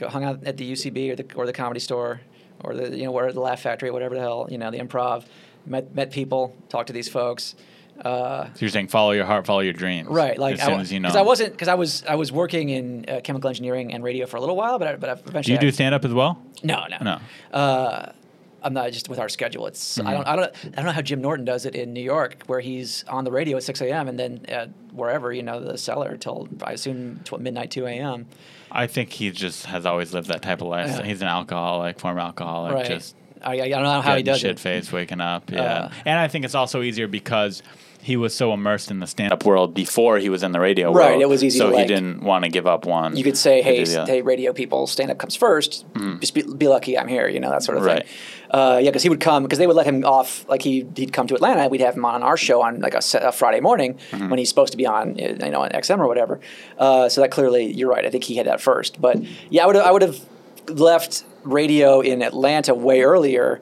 hung 0.00 0.24
out 0.24 0.44
at 0.44 0.56
the 0.56 0.72
UCB 0.72 1.10
or 1.12 1.16
the 1.16 1.26
or 1.34 1.46
the 1.46 1.52
Comedy 1.52 1.80
Store 1.80 2.20
or 2.64 2.74
the 2.74 2.96
you 2.96 3.04
know 3.04 3.12
where 3.12 3.32
the 3.32 3.40
Laugh 3.40 3.60
Factory, 3.60 3.90
whatever 3.90 4.14
the 4.14 4.20
hell 4.20 4.46
you 4.50 4.58
know 4.58 4.70
the 4.70 4.78
Improv, 4.78 5.24
met 5.66 5.94
met 5.94 6.10
people, 6.10 6.54
talked 6.68 6.86
to 6.88 6.92
these 6.92 7.08
folks. 7.08 7.54
Uh, 8.04 8.44
So 8.54 8.60
you're 8.60 8.70
saying 8.70 8.88
follow 8.88 9.10
your 9.12 9.26
heart, 9.26 9.44
follow 9.46 9.60
your 9.60 9.74
dreams. 9.74 10.08
Right, 10.08 10.38
like 10.38 10.58
as 10.58 10.64
soon 10.64 10.80
as 10.80 10.90
you 10.92 11.00
know. 11.00 11.08
because 11.08 11.16
I 11.16 11.22
wasn't 11.22 11.52
because 11.52 11.68
I 11.68 11.74
was 11.74 12.02
I 12.08 12.14
was 12.14 12.32
working 12.32 12.70
in 12.70 13.04
uh, 13.08 13.20
chemical 13.22 13.48
engineering 13.48 13.92
and 13.92 14.02
radio 14.02 14.24
for 14.26 14.38
a 14.38 14.40
little 14.40 14.56
while, 14.56 14.78
but 14.78 14.88
I, 14.88 14.96
but 14.96 15.10
I 15.10 15.14
Do 15.16 15.22
eventually 15.26 15.54
you 15.54 15.60
do 15.60 15.70
stand 15.70 15.94
up 15.94 16.04
as 16.04 16.12
well? 16.14 16.42
no 16.62 16.84
no 16.88 16.96
No. 17.02 17.18
Uh, 17.58 18.12
I'm 18.62 18.74
not 18.74 18.92
just 18.92 19.08
with 19.08 19.18
our 19.18 19.28
schedule. 19.30 19.66
It's 19.66 19.98
I 20.00 20.12
don't 20.12 20.26
I 20.26 20.36
don't 20.36 20.54
I 20.64 20.68
don't 20.76 20.84
know 20.86 20.92
how 20.92 21.00
Jim 21.02 21.20
Norton 21.22 21.44
does 21.46 21.64
it 21.66 21.74
in 21.74 21.92
New 21.94 22.02
York, 22.02 22.42
where 22.46 22.60
he's 22.60 23.04
on 23.08 23.24
the 23.24 23.32
radio 23.32 23.56
at 23.56 23.62
6 23.64 23.80
a.m. 23.82 24.06
and 24.08 24.18
then 24.18 24.44
at 24.48 24.68
wherever 24.92 25.32
you 25.32 25.42
know 25.42 25.60
the 25.60 25.76
cellar 25.78 26.16
till 26.18 26.48
I 26.62 26.72
assume 26.72 27.20
tw- 27.24 27.40
midnight 27.40 27.70
2 27.70 27.86
a.m. 27.86 28.26
I 28.72 28.86
think 28.86 29.10
he 29.12 29.30
just 29.30 29.66
has 29.66 29.86
always 29.86 30.12
lived 30.14 30.28
that 30.28 30.42
type 30.42 30.60
of 30.60 30.68
life. 30.68 30.88
Yeah. 30.88 31.02
He's 31.02 31.22
an 31.22 31.28
alcoholic, 31.28 31.98
former 31.98 32.20
alcoholic, 32.20 32.74
Right. 32.74 32.86
just 32.86 33.16
I, 33.42 33.52
I 33.62 33.68
don't 33.68 33.82
know 33.82 34.00
how 34.02 34.16
he 34.16 34.22
does 34.22 34.40
shit 34.40 34.50
it. 34.52 34.58
faced, 34.60 34.92
waking 34.92 35.20
up. 35.20 35.50
Yeah, 35.50 35.62
Uh, 35.62 35.90
and 36.04 36.18
I 36.18 36.28
think 36.28 36.44
it's 36.44 36.54
also 36.54 36.82
easier 36.82 37.08
because 37.08 37.62
he 38.02 38.16
was 38.16 38.34
so 38.34 38.52
immersed 38.54 38.90
in 38.90 38.98
the 39.00 39.06
stand-up 39.06 39.44
world 39.44 39.74
before 39.74 40.18
he 40.18 40.28
was 40.30 40.42
in 40.42 40.52
the 40.52 40.60
radio 40.60 40.86
Right, 40.88 40.94
world. 40.94 41.10
Right, 41.12 41.20
it 41.20 41.28
was 41.28 41.44
easy 41.44 41.58
So 41.58 41.68
he 41.68 41.74
like- 41.76 41.86
didn't 41.88 42.22
want 42.22 42.44
to 42.44 42.50
give 42.50 42.66
up 42.66 42.86
one. 42.86 43.16
You 43.16 43.22
could 43.24 43.36
say, 43.36 43.60
hey, 43.62 43.84
hey, 43.84 44.22
radio 44.22 44.52
people, 44.52 44.86
stand 44.86 45.10
up 45.10 45.18
comes 45.18 45.36
first. 45.36 45.84
Just 46.20 46.34
be, 46.34 46.42
be 46.42 46.66
lucky 46.68 46.98
I'm 46.98 47.08
here, 47.08 47.28
you 47.28 47.40
know, 47.40 47.50
that 47.50 47.62
sort 47.62 47.76
of 47.78 47.84
Right. 47.84 47.98
thing. 48.06 48.08
Uh, 48.50 48.80
yeah, 48.82 48.90
because 48.90 49.02
he 49.02 49.08
would 49.08 49.20
come, 49.20 49.42
because 49.44 49.58
they 49.58 49.66
would 49.66 49.76
let 49.76 49.86
him 49.86 50.04
off, 50.04 50.44
like 50.48 50.62
he, 50.62 50.86
he'd 50.96 51.12
come 51.12 51.26
to 51.28 51.34
Atlanta, 51.34 51.60
and 51.60 51.70
we'd 51.70 51.82
have 51.82 51.94
him 51.96 52.04
on 52.04 52.22
our 52.22 52.36
show 52.36 52.62
on 52.62 52.80
like 52.80 52.94
a, 52.94 53.02
a 53.20 53.32
Friday 53.32 53.60
morning 53.60 53.98
Mm-hmm. 54.10 54.28
when 54.30 54.38
he's 54.38 54.48
supposed 54.48 54.72
to 54.72 54.76
be 54.78 54.86
on, 54.86 55.16
you 55.16 55.34
know, 55.34 55.60
on 55.62 55.70
XM 55.70 55.98
or 55.98 56.08
whatever. 56.08 56.40
Uh, 56.78 57.08
so 57.08 57.20
that 57.20 57.30
clearly, 57.30 57.70
you're 57.72 57.90
right, 57.90 58.04
I 58.04 58.10
think 58.10 58.24
he 58.24 58.36
had 58.36 58.46
that 58.46 58.60
first. 58.60 59.00
But 59.00 59.18
yeah, 59.50 59.62
I 59.64 59.66
would 59.66 59.76
I 59.76 59.90
would 59.90 60.02
have 60.02 60.18
left 60.68 61.24
radio 61.44 62.00
in 62.00 62.22
Atlanta 62.22 62.74
way 62.74 63.02
earlier, 63.02 63.60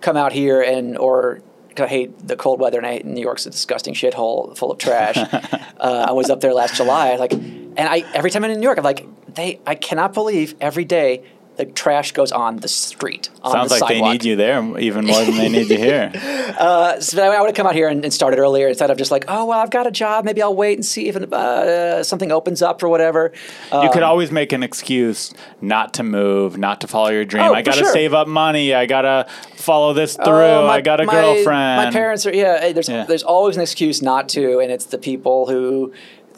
come 0.00 0.16
out 0.16 0.32
here 0.32 0.60
and, 0.62 0.96
or, 0.98 1.40
I 1.78 1.86
hate 1.86 2.26
the 2.26 2.36
cold 2.36 2.60
weather, 2.60 2.78
and 2.78 2.86
I 2.86 2.94
hate 2.94 3.06
New 3.06 3.20
York's 3.20 3.46
a 3.46 3.50
disgusting 3.50 3.94
shithole 3.94 4.56
full 4.56 4.70
of 4.72 4.78
trash. 4.78 5.16
uh, 5.80 6.06
I 6.08 6.12
was 6.12 6.30
up 6.30 6.40
there 6.40 6.54
last 6.54 6.76
July, 6.76 7.16
like, 7.16 7.32
and 7.32 7.78
I 7.78 8.04
every 8.14 8.30
time 8.30 8.44
I'm 8.44 8.50
in 8.50 8.58
New 8.58 8.64
York, 8.64 8.78
I'm 8.78 8.84
like, 8.84 9.06
they 9.34 9.60
I 9.66 9.74
cannot 9.74 10.12
believe 10.14 10.54
every 10.60 10.84
day 10.84 11.24
the 11.60 11.66
trash 11.72 12.12
goes 12.12 12.32
on 12.32 12.56
the 12.56 12.68
street. 12.68 13.28
On 13.42 13.52
Sounds 13.52 13.70
the 13.70 13.78
like 13.80 13.88
they 13.88 14.00
need 14.00 14.24
you 14.24 14.36
there 14.36 14.78
even 14.78 15.04
more 15.04 15.22
than 15.24 15.36
they 15.36 15.48
need 15.48 15.68
you 15.68 15.76
here. 15.78 16.10
Uh, 16.50 17.00
so 17.00 17.22
I 17.22 17.40
would 17.40 17.46
have 17.46 17.54
come 17.54 17.66
out 17.66 17.74
here 17.74 17.88
and, 17.88 18.04
and 18.04 18.12
started 18.12 18.38
earlier 18.38 18.68
instead 18.68 18.90
of 18.90 18.98
just 18.98 19.10
like, 19.10 19.24
oh 19.28 19.46
well, 19.46 19.60
I've 19.60 19.70
got 19.70 19.86
a 19.86 19.90
job. 19.90 20.24
Maybe 20.24 20.42
I'll 20.42 20.54
wait 20.54 20.76
and 20.76 20.84
see 20.84 21.08
if 21.08 21.16
uh, 21.16 22.02
something 22.04 22.30
opens 22.32 22.60
up 22.60 22.82
or 22.82 22.88
whatever. 22.88 23.32
You 23.72 23.88
could 23.92 24.02
Um, 24.02 24.10
always 24.10 24.30
make 24.30 24.52
an 24.52 24.62
excuse 24.62 25.32
not 25.62 25.94
to 25.94 26.02
move, 26.02 26.58
not 26.58 26.80
to 26.82 26.88
follow 26.88 27.10
your 27.10 27.24
dream. 27.24 27.44
Oh, 27.44 27.54
I 27.54 27.62
got 27.62 27.74
to 27.74 27.78
sure. 27.84 27.92
save 27.92 28.12
up 28.14 28.26
money. 28.28 28.74
I 28.74 28.84
got 28.86 29.02
to 29.02 29.26
follow 29.54 29.94
this 29.94 30.16
through. 30.16 30.26
Oh, 30.26 30.66
my- 30.66 30.74
I 30.74 30.80
got 30.80 31.00
a 31.00 31.04
my- 31.06 31.12
girlfriend. 31.12 31.84
My 31.86 31.90
parents 31.92 32.26
are 32.26 32.34
yeah. 32.34 32.72
There's 32.72 32.88
Yeah. 32.88 33.04
there's 33.06 33.22
always 33.22 33.56
an 33.56 33.62
excuse 33.62 34.02
not 34.02 34.28
to, 34.30 34.58
and 34.58 34.70
it's 34.72 34.86
the 34.86 34.98
people 34.98 35.46
who. 35.46 35.92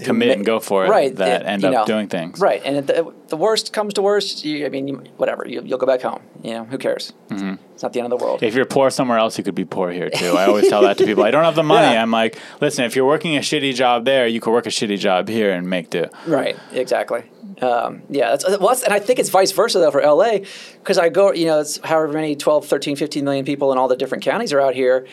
Commit 0.04 0.28
ma- 0.28 0.34
and 0.34 0.44
go 0.44 0.60
for 0.60 0.84
it 0.84 0.88
Right, 0.88 1.14
that 1.16 1.42
it- 1.42 1.46
end 1.46 1.64
up 1.64 1.72
know, 1.72 1.84
doing 1.86 2.08
things. 2.08 2.40
Right, 2.40 2.60
and 2.64 2.86
the, 2.86 3.12
the 3.28 3.36
worst 3.36 3.72
comes 3.72 3.94
to 3.94 4.02
worst, 4.02 4.44
you, 4.44 4.66
I 4.66 4.68
mean, 4.68 4.88
you, 4.88 4.96
whatever, 5.16 5.46
you, 5.48 5.62
you'll 5.64 5.78
go 5.78 5.86
back 5.86 6.02
home. 6.02 6.20
You 6.42 6.50
know, 6.54 6.64
who 6.64 6.78
cares? 6.78 7.12
It's 7.30 7.82
not 7.82 7.92
the 7.92 8.00
end 8.00 8.12
of 8.12 8.18
the 8.18 8.24
world. 8.24 8.42
If 8.42 8.54
you're 8.54 8.64
poor 8.66 8.90
somewhere 8.90 9.18
else, 9.18 9.38
you 9.38 9.44
could 9.44 9.54
be 9.54 9.64
poor 9.64 9.90
here 9.90 10.10
too. 10.10 10.36
I 10.36 10.44
always 10.46 10.68
tell 10.68 10.82
that 10.82 10.98
to 10.98 11.04
people. 11.06 11.24
I 11.24 11.30
don't 11.30 11.44
have 11.44 11.54
the 11.54 11.62
money. 11.76 11.92
Yeah. 11.94 12.02
I'm 12.02 12.10
like, 12.10 12.38
listen, 12.60 12.84
if 12.84 12.94
you're 12.94 13.06
working 13.06 13.36
a 13.36 13.40
shitty 13.40 13.74
job 13.74 14.04
there, 14.04 14.26
you 14.26 14.40
could 14.40 14.52
work 14.52 14.66
a 14.66 14.70
shitty 14.70 14.98
job 14.98 15.28
here 15.28 15.52
and 15.52 15.68
make 15.70 15.90
do. 15.90 16.06
Right, 16.26 16.56
exactly. 16.72 17.24
Um, 17.60 18.02
yeah, 18.10 18.30
that's, 18.30 18.44
well, 18.44 18.58
that's- 18.58 18.82
and 18.82 18.92
I 18.92 18.98
think 18.98 19.18
it's 19.20 19.28
vice 19.30 19.52
versa 19.52 19.78
though 19.78 19.90
for 19.92 20.02
LA 20.02 20.40
because 20.80 20.98
I 20.98 21.08
go, 21.08 21.32
you 21.32 21.46
know, 21.46 21.60
it's 21.60 21.78
however 21.84 22.12
many 22.12 22.34
12, 22.36 22.66
13, 22.66 22.96
15 22.96 23.24
million 23.24 23.44
people 23.44 23.70
in 23.72 23.78
all 23.78 23.88
the 23.88 23.96
different 23.96 24.24
counties 24.24 24.52
are 24.52 24.60
out 24.60 24.74
here, 24.74 25.06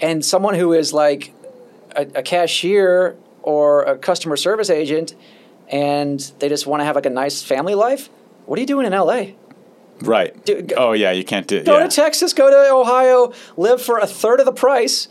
and 0.00 0.24
someone 0.24 0.54
who 0.54 0.72
is 0.72 0.92
like 0.94 1.34
a, 1.94 2.02
a 2.14 2.22
cashier 2.22 3.16
or 3.42 3.82
a 3.82 3.98
customer 3.98 4.36
service 4.36 4.70
agent, 4.70 5.14
and 5.68 6.20
they 6.38 6.48
just 6.48 6.66
want 6.66 6.80
to 6.80 6.84
have 6.84 6.94
like 6.94 7.06
a 7.06 7.10
nice 7.10 7.42
family 7.42 7.74
life. 7.74 8.08
What 8.46 8.58
are 8.58 8.60
you 8.60 8.66
doing 8.66 8.86
in 8.86 8.92
LA? 8.92 9.26
Right. 10.00 10.44
Do- 10.44 10.62
go- 10.62 10.76
oh 10.76 10.92
yeah, 10.92 11.12
you 11.12 11.24
can't 11.24 11.46
do. 11.46 11.62
Go 11.62 11.78
yeah. 11.78 11.86
to 11.86 11.94
Texas, 11.94 12.32
go 12.32 12.50
to 12.50 12.72
Ohio, 12.72 13.32
live 13.56 13.80
for 13.80 13.98
a 13.98 14.06
third 14.06 14.40
of 14.40 14.46
the 14.46 14.52
price. 14.52 15.08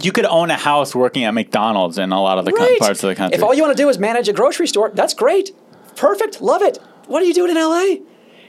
You 0.00 0.12
could 0.12 0.26
own 0.26 0.50
a 0.50 0.56
house 0.56 0.94
working 0.94 1.24
at 1.24 1.32
McDonald's 1.32 1.98
in 1.98 2.12
a 2.12 2.20
lot 2.22 2.38
of 2.38 2.44
the 2.44 2.52
Right. 2.52 2.78
parts 2.78 3.02
of 3.02 3.08
the 3.08 3.14
country. 3.14 3.36
If 3.36 3.42
all 3.42 3.54
you 3.54 3.62
want 3.62 3.76
to 3.76 3.82
do 3.82 3.88
is 3.88 3.98
manage 3.98 4.28
a 4.28 4.32
grocery 4.32 4.66
store, 4.68 4.90
that's 4.94 5.14
great. 5.14 5.50
Perfect. 5.96 6.40
Love 6.40 6.62
it. 6.62 6.78
What 7.06 7.22
are 7.22 7.26
you 7.26 7.34
doing 7.34 7.50
in 7.50 7.56
LA? 7.56 7.96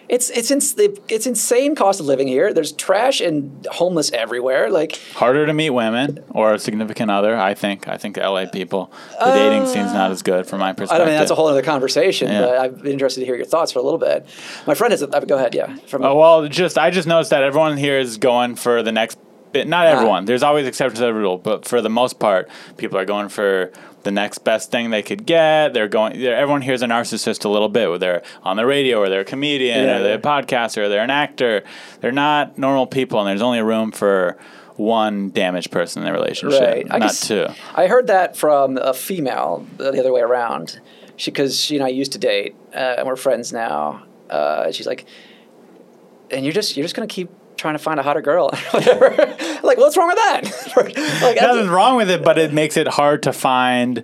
It's 0.10 0.32
it's 0.32 0.50
ins- 0.50 0.76
it's 1.08 1.28
insane 1.28 1.76
cost 1.76 2.00
of 2.00 2.08
living 2.08 2.28
here. 2.28 2.52
There's 2.52 2.72
trash 2.72 3.22
and 3.22 3.66
homeless 3.72 4.12
everywhere. 4.12 4.72
Like 4.72 5.00
Harder 5.14 5.46
to 5.46 5.54
meet 5.54 5.70
women 5.70 6.20
or 6.32 6.54
a 6.54 6.60
significant 6.60 7.12
other. 7.12 7.38
I 7.38 7.54
think. 7.54 7.88
I 7.88 7.98
think 7.98 8.18
LA 8.18 8.48
people, 8.48 8.92
the 9.20 9.32
dating 9.34 9.68
scene's 9.68 9.94
not 9.94 10.10
as 10.10 10.24
good 10.24 10.48
from 10.48 10.60
my 10.60 10.74
perspective. 10.74 11.08
I 11.08 11.10
mean 11.12 11.20
that's 11.20 11.30
a 11.32 11.36
whole 11.36 11.48
other 11.48 11.62
conversation. 11.62 12.28
Yeah. 12.30 12.42
But 12.42 12.82
been 12.82 12.92
interested 12.92 13.20
to 13.22 13.26
hear 13.26 13.36
your 13.36 13.46
thoughts 13.46 13.72
for 13.72 13.80
a 13.80 13.84
little 13.84 14.00
bit. 14.00 14.28
My 14.66 14.74
friend 14.74 14.94
is. 14.94 15.04
Uh, 15.04 15.08
go 15.22 15.38
ahead. 15.38 15.54
Yeah. 15.54 15.76
From 15.88 16.04
Oh 16.04 16.16
well, 16.16 16.48
just 16.48 16.78
I 16.78 16.90
just 16.90 17.08
noticed 17.08 17.30
that 17.30 17.44
everyone 17.44 17.78
here 17.78 18.00
is 18.00 18.18
going 18.18 18.56
for 18.56 18.82
the 18.82 18.92
next. 18.92 19.20
Not 19.54 19.88
everyone. 19.88 20.26
There's 20.26 20.44
always 20.44 20.68
exceptions 20.68 21.00
to 21.00 21.06
the 21.06 21.14
rule, 21.14 21.38
but 21.38 21.66
for 21.66 21.82
the 21.82 21.90
most 21.90 22.20
part, 22.20 22.50
people 22.78 22.98
are 23.00 23.06
going 23.06 23.30
for 23.30 23.72
the 24.04 24.12
next 24.12 24.40
best 24.40 24.70
thing 24.72 24.92
they 24.92 25.02
could 25.02 25.26
get. 25.26 25.74
They're 25.74 25.88
going. 25.88 26.20
They're, 26.20 26.36
everyone 26.36 26.62
here 26.62 26.74
is 26.74 26.82
a 26.82 26.86
narcissist 26.88 27.46
a 27.46 27.50
little 27.50 27.68
bit. 27.70 27.90
Where 27.90 27.98
they're 27.98 28.22
on 28.44 28.58
the 28.58 28.66
radio, 28.66 29.00
or 29.00 29.10
they're 29.10 29.22
a 29.22 29.26
comedian, 29.26 29.86
Yeah, 29.86 29.98
or 29.98 30.04
they're 30.04 30.18
a 30.18 30.22
podcaster, 30.22 30.84
or 30.84 30.90
they're 30.90 31.04
an 31.04 31.10
actor. 31.10 31.64
They're 32.00 32.12
not 32.12 32.58
normal 32.58 32.86
people, 32.88 33.20
and 33.20 33.28
there's 33.28 33.42
only 33.42 33.62
room 33.62 33.92
for 33.92 34.38
one 34.76 35.30
damaged 35.32 35.72
person 35.72 36.04
in 36.04 36.06
the 36.06 36.14
relationship, 36.14 36.62
Right. 36.62 36.86
I 36.90 37.00
not 37.00 37.08
guess- 37.10 37.28
two. 37.28 37.48
I 37.76 37.88
heard 37.88 38.08
that 38.08 38.38
from 38.38 38.78
a 38.78 38.94
female 38.94 39.66
uh, 39.80 39.92
the 39.92 40.00
other 40.00 40.14
way 40.14 40.22
around. 40.22 40.80
She, 41.18 41.32
because 41.32 41.60
she 41.60 41.76
and 41.76 41.84
I 41.84 41.90
used 41.90 42.14
to 42.14 42.18
date, 42.18 42.56
uh, 42.74 42.96
and 43.00 43.06
we're 43.08 43.18
friends 43.18 43.52
now. 43.52 44.04
Uh, 44.30 44.72
she's 44.72 44.88
like, 44.88 45.06
and 46.32 46.46
you're 46.46 46.54
just 46.54 46.78
you're 46.78 46.84
just 46.86 46.96
gonna 46.96 47.08
keep 47.08 47.30
trying 47.60 47.76
to 47.76 47.80
find 47.80 48.00
a 48.00 48.04
hotter 48.04 48.22
girl, 48.22 48.50
whatever. 48.72 49.10
like, 49.64 49.78
what's 49.78 49.96
wrong 49.98 50.08
with 50.08 50.16
that? 50.18 50.74
like, 51.22 51.40
Nothing's 51.42 51.70
wrong 51.70 51.96
with 51.98 52.10
it, 52.10 52.24
but 52.24 52.38
it 52.40 52.54
makes 52.54 52.78
it 52.78 52.88
hard 52.88 53.24
to 53.24 53.34
find 53.34 54.04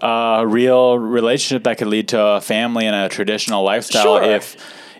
a 0.00 0.44
real 0.46 0.98
relationship 0.98 1.64
that 1.64 1.78
could 1.78 1.88
lead 1.88 2.08
to 2.08 2.20
a 2.20 2.40
family 2.40 2.86
and 2.86 2.94
a 2.96 3.08
traditional 3.08 3.62
lifestyle 3.62 4.02
Sure. 4.02 4.22
if 4.22 4.56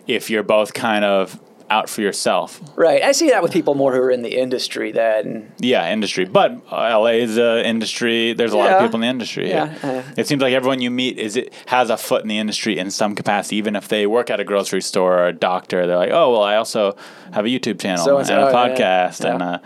if 0.07 0.29
you're 0.29 0.41
both 0.43 0.73
kind 0.73 1.03
of 1.05 1.39
out 1.69 1.89
for 1.89 2.01
yourself. 2.01 2.61
right. 2.75 3.03
I 3.03 3.11
see 3.11 3.29
that 3.29 3.43
with 3.43 3.51
people 3.51 3.75
more 3.75 3.93
who 3.93 3.99
are 4.01 4.11
in 4.11 4.21
the 4.21 4.37
industry 4.37 4.91
than 4.91 5.51
Yeah, 5.59 5.91
industry. 5.91 6.25
But 6.25 6.51
uh, 6.71 6.99
LA 6.99 7.17
is 7.21 7.37
a 7.37 7.65
industry. 7.67 8.33
There's 8.33 8.53
a 8.53 8.57
lot 8.57 8.71
of 8.71 8.81
people 8.81 8.95
in 8.95 9.01
the 9.01 9.07
industry. 9.07 9.49
Yeah, 9.49 9.75
uh, 9.83 10.03
it 10.17 10.27
seems 10.27 10.41
like 10.41 10.53
everyone 10.53 10.81
you 10.81 10.91
meet 10.91 11.17
is 11.17 11.35
it 11.35 11.53
has 11.67 11.89
a 11.89 11.97
foot 11.97 12.21
in 12.21 12.27
the 12.29 12.37
industry 12.37 12.77
in 12.77 12.89
some 12.91 13.15
capacity. 13.15 13.57
Even 13.57 13.75
if 13.75 13.87
they 13.87 14.07
work 14.07 14.29
at 14.29 14.39
a 14.39 14.43
grocery 14.43 14.81
store 14.81 15.17
or 15.19 15.27
a 15.27 15.33
doctor, 15.33 15.85
they're 15.87 15.97
like, 15.97 16.11
oh 16.11 16.31
well, 16.31 16.43
I 16.43 16.55
also 16.55 16.95
have 17.33 17.45
a 17.45 17.49
YouTube 17.49 17.79
channel 17.81 18.05
So 18.05 18.17
and 18.17 18.29
and 18.29 18.39
a 18.39 18.45
yeah, 18.45 18.51
podcast 18.53 19.23
yeah. 19.23 19.33
and 19.33 19.41
a 19.43 19.61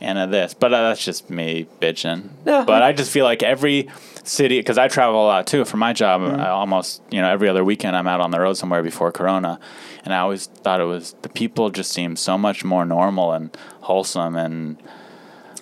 and 0.00 0.18
a 0.18 0.26
this. 0.26 0.54
But 0.54 0.72
uh, 0.72 0.88
that's 0.88 1.04
just 1.04 1.28
me 1.30 1.66
bitching. 1.80 2.30
Yeah. 2.44 2.64
But 2.66 2.82
I 2.82 2.92
just 2.92 3.10
feel 3.10 3.24
like 3.24 3.42
every 3.42 3.88
city 4.26 4.58
because 4.58 4.76
I 4.78 4.88
travel 4.88 5.24
a 5.24 5.26
lot 5.26 5.46
too 5.46 5.64
for 5.64 5.76
my 5.76 5.92
job. 5.92 6.20
Mm-hmm. 6.20 6.40
I 6.40 6.48
almost 6.48 7.02
you 7.10 7.20
know 7.20 7.30
every 7.30 7.48
other 7.48 7.64
weekend 7.64 7.96
I'm 7.96 8.06
out 8.08 8.20
on 8.20 8.30
the 8.30 8.40
road 8.40 8.54
somewhere 8.54 8.82
before 8.82 9.12
Corona, 9.12 9.58
and 10.04 10.12
I 10.12 10.18
always 10.18 10.46
thought 10.46 10.80
it 10.80 10.84
was 10.84 11.14
the 11.22 11.28
people 11.28 11.70
just 11.70 11.92
seem 11.92 12.16
so 12.16 12.36
much 12.36 12.64
more 12.64 12.84
normal 12.84 13.32
and 13.32 13.56
wholesome 13.82 14.36
and 14.36 14.76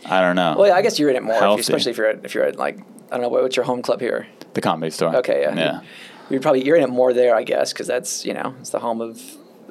I 0.06 0.20
don't 0.20 0.36
know. 0.36 0.54
Well, 0.58 0.68
yeah, 0.68 0.74
I 0.74 0.82
guess 0.82 0.98
you're 0.98 1.08
in 1.10 1.16
it 1.16 1.22
more, 1.22 1.36
if 1.36 1.42
you- 1.42 1.58
especially 1.58 1.92
if 1.92 1.96
you're 1.98 2.08
at, 2.08 2.24
if 2.24 2.34
you're 2.34 2.44
at 2.44 2.56
like 2.56 2.78
I 3.10 3.16
don't 3.16 3.22
know 3.22 3.28
what, 3.28 3.42
what's 3.42 3.56
your 3.56 3.64
home 3.64 3.82
club 3.82 4.00
here. 4.00 4.26
the 4.54 4.60
comedy 4.60 4.90
store. 4.90 5.14
Okay, 5.16 5.42
yeah, 5.42 5.54
yeah. 5.54 5.80
You're 6.30 6.40
probably 6.40 6.64
you're 6.64 6.76
in 6.76 6.82
it 6.82 6.90
more 6.90 7.12
there, 7.12 7.34
I 7.36 7.42
guess, 7.42 7.72
because 7.72 7.86
that's 7.86 8.24
you 8.24 8.34
know 8.34 8.54
it's 8.60 8.70
the 8.70 8.80
home 8.80 9.00
of 9.00 9.20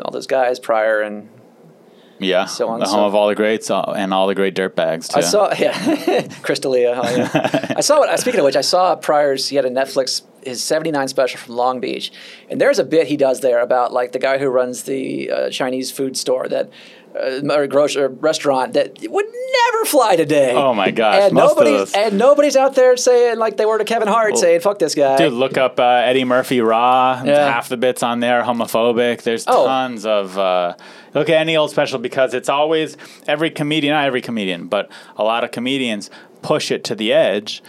all 0.02 0.12
those 0.12 0.28
guys 0.28 0.60
Pryor 0.60 1.02
and 1.02 1.30
Yeah, 2.20 2.46
So 2.46 2.70
on 2.70 2.80
the 2.80 2.86
home 2.86 2.96
so- 2.96 3.06
of 3.06 3.16
all 3.16 3.28
the 3.28 3.36
greats 3.36 3.70
uh, 3.70 3.82
and 3.82 4.14
all 4.14 4.28
the 4.28 4.36
great 4.36 4.54
dirt 4.56 4.76
bags 4.76 5.08
too. 5.08 5.18
I 5.18 5.22
saw, 5.22 5.54
yeah, 5.60 6.28
Chris 6.42 6.60
D'Elia. 6.60 6.94
Oh, 7.04 7.16
yeah. 7.16 7.74
I 7.78 7.82
saw 7.82 8.02
it. 8.04 8.20
Speaking 8.20 8.40
of 8.40 8.46
which, 8.46 8.56
I 8.56 8.62
saw 8.62 8.96
Pryor's. 8.96 9.50
He 9.50 9.56
had 9.56 9.66
a 9.66 9.70
Netflix 9.70 10.22
his 10.44 10.62
'79 10.62 11.08
special 11.08 11.40
from 11.40 11.56
Long 11.56 11.80
Beach, 11.80 12.12
and 12.50 12.60
there's 12.60 12.78
a 12.80 12.84
bit 12.84 13.08
he 13.08 13.18
does 13.18 13.40
there 13.42 13.62
about 13.62 13.94
like 13.94 14.12
the 14.12 14.20
guy 14.20 14.38
who 14.38 14.48
runs 14.48 14.84
the 14.84 15.32
uh, 15.32 15.50
Chinese 15.50 15.92
food 15.92 16.18
store 16.18 16.48
that. 16.50 16.70
Uh, 17.16 17.42
or 17.54 17.68
grocery 17.68 18.08
restaurant 18.08 18.74
that 18.74 18.98
would 19.08 19.26
never 19.26 19.86
fly 19.86 20.16
today. 20.16 20.54
Oh 20.56 20.74
my 20.74 20.90
gosh, 20.90 21.22
And 21.24 21.34
nobody's 21.36 21.94
and 21.94 22.18
nobody's 22.18 22.56
out 22.56 22.74
there 22.74 22.98
saying 22.98 23.38
like 23.38 23.58
they 23.58 23.66
were 23.68 23.78
to 23.78 23.86
Kevin 23.86 24.08
Hart 24.08 24.36
saying 24.38 24.62
"fuck 24.62 24.80
this 24.80 24.96
guy." 24.96 25.18
Dude, 25.18 25.34
look 25.34 25.56
up 25.58 25.80
uh, 25.80 25.84
Eddie 25.84 26.24
Murphy 26.24 26.60
Raw. 26.62 27.22
Yeah. 27.24 27.52
Half 27.52 27.70
the 27.70 27.78
bits 27.78 28.02
on 28.02 28.20
there 28.20 28.42
are 28.42 28.44
homophobic. 28.44 29.22
There's 29.22 29.46
Oh. 29.48 29.66
tons 29.68 30.06
of. 30.08 30.38
Uh, 30.38 30.74
look 31.14 31.30
at 31.30 31.36
any 31.36 31.56
old 31.56 31.70
special 31.70 32.00
because 32.00 32.34
it's 32.34 32.50
always 32.50 32.98
every 33.28 33.52
comedian, 33.52 33.94
not 33.94 34.06
every 34.06 34.22
comedian, 34.22 34.66
but 34.68 34.90
a 35.16 35.24
lot 35.24 35.44
of 35.44 35.52
comedians 35.52 36.10
push 36.42 36.72
it 36.72 36.84
to 36.86 36.96
the 36.96 37.14
edge 37.14 37.62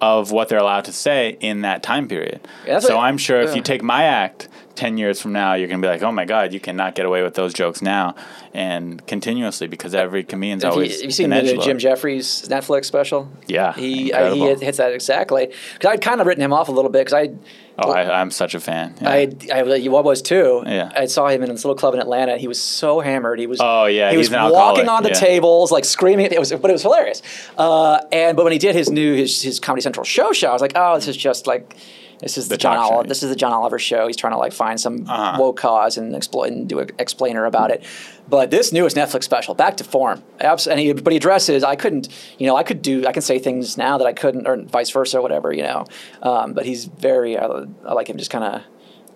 of 0.00 0.30
what 0.32 0.48
they're 0.48 0.58
allowed 0.58 0.84
to 0.84 0.92
say 0.92 1.36
in 1.40 1.62
that 1.62 1.82
time 1.82 2.08
period. 2.08 2.40
Yeah, 2.66 2.78
so 2.80 2.96
what- 2.96 3.02
I'm 3.04 3.18
sure 3.18 3.40
if 3.40 3.54
you 3.56 3.62
take 3.62 3.82
my 3.82 4.04
act 4.04 4.48
10 4.78 4.96
years 4.96 5.20
from 5.20 5.32
now, 5.32 5.54
you're 5.54 5.66
going 5.66 5.82
to 5.82 5.86
be 5.86 5.90
like, 5.90 6.02
oh 6.02 6.12
my 6.12 6.24
God, 6.24 6.52
you 6.52 6.60
cannot 6.60 6.94
get 6.94 7.04
away 7.04 7.22
with 7.22 7.34
those 7.34 7.52
jokes 7.52 7.82
now. 7.82 8.14
And 8.54 9.04
continuously 9.08 9.66
because 9.66 9.92
every 9.92 10.22
comedian's 10.22 10.62
Have 10.62 10.74
you, 10.74 10.74
always. 10.74 10.96
have 11.00 11.04
you 11.04 11.10
seen 11.10 11.30
the 11.30 11.42
new 11.42 11.60
Jim. 11.60 11.78
Jefferies 11.78 12.48
Netflix 12.48 12.84
special? 12.84 13.28
Yeah, 13.46 13.72
he 13.74 14.12
I, 14.12 14.32
he 14.34 14.40
hits 14.40 14.78
that 14.78 14.92
exactly 14.92 15.52
because 15.74 15.90
I'd 15.92 16.00
kind 16.00 16.20
of 16.20 16.26
written 16.26 16.42
him 16.42 16.52
off 16.52 16.68
a 16.68 16.72
little 16.72 16.90
bit 16.90 17.00
because 17.00 17.12
I 17.12 17.34
Oh, 17.80 17.92
I, 17.92 18.20
I'm 18.20 18.32
such 18.32 18.54
a 18.56 18.60
fan. 18.60 18.96
Yeah. 19.00 19.08
I, 19.08 19.28
I 19.52 19.74
you 19.76 19.92
was 19.92 20.20
too. 20.20 20.64
Yeah. 20.66 20.90
I 20.96 21.06
saw 21.06 21.28
him 21.28 21.44
in 21.44 21.50
this 21.50 21.64
little 21.64 21.76
club 21.76 21.94
in 21.94 22.00
Atlanta. 22.00 22.36
He 22.36 22.48
was 22.48 22.60
so 22.60 22.98
hammered. 22.98 23.38
He 23.38 23.46
was. 23.46 23.60
Oh, 23.62 23.84
yeah, 23.84 24.10
He 24.10 24.16
was 24.16 24.30
walking 24.30 24.88
on 24.88 25.04
the 25.04 25.10
yeah. 25.10 25.14
tables, 25.14 25.70
like 25.70 25.84
screaming. 25.84 26.26
It 26.26 26.40
was, 26.40 26.50
but 26.50 26.70
it 26.70 26.72
was 26.72 26.82
hilarious. 26.82 27.22
Uh, 27.56 28.00
and 28.10 28.36
but 28.36 28.42
when 28.42 28.52
he 28.52 28.58
did 28.58 28.74
his 28.74 28.90
new 28.90 29.14
his 29.14 29.40
his 29.42 29.60
Comedy 29.60 29.82
Central 29.82 30.02
show 30.02 30.32
show, 30.32 30.48
I 30.48 30.52
was 30.52 30.62
like, 30.62 30.72
oh, 30.74 30.96
this 30.96 31.06
is 31.08 31.16
just 31.16 31.46
like. 31.46 31.76
This 32.20 32.36
is 32.36 32.48
the, 32.48 32.54
The 32.54 32.58
John 32.58 32.76
Oliver. 32.78 33.08
This 33.08 33.22
is 33.22 33.30
the 33.30 33.36
John 33.36 33.52
Oliver 33.52 33.78
show. 33.78 34.06
He's 34.06 34.16
trying 34.16 34.32
to 34.32 34.38
like 34.38 34.52
find 34.52 34.80
some 34.80 35.04
Uh-huh. 35.08 35.36
woke 35.40 35.56
cause 35.56 35.96
and 35.96 36.14
exploit 36.16 36.50
and 36.50 36.68
do 36.68 36.78
an 36.80 36.90
explainer 36.98 37.44
about 37.44 37.70
it. 37.70 37.84
But 38.28 38.50
this 38.50 38.72
newest 38.72 38.96
Netflix 38.96 39.24
special, 39.24 39.54
back 39.54 39.76
to 39.78 39.84
form. 39.84 40.22
And 40.40 40.78
he, 40.80 40.92
but 40.92 41.12
he 41.12 41.16
addresses. 41.16 41.64
I 41.64 41.76
couldn't, 41.76 42.08
you 42.38 42.46
know, 42.46 42.56
I 42.56 42.62
could 42.62 42.82
do. 42.82 43.06
I 43.06 43.12
can 43.12 43.22
say 43.22 43.38
things 43.38 43.78
now 43.78 43.98
that 43.98 44.06
I 44.06 44.12
couldn't, 44.12 44.46
or 44.46 44.56
vice 44.56 44.90
versa, 44.90 45.22
whatever, 45.22 45.52
you 45.52 45.62
know. 45.62 45.86
Um, 46.22 46.52
but 46.52 46.66
he's 46.66 46.84
very. 46.84 47.38
I, 47.38 47.46
I 47.46 47.92
like 47.94 48.08
him. 48.10 48.18
Just 48.18 48.30
kind 48.30 48.44
of, 48.44 48.62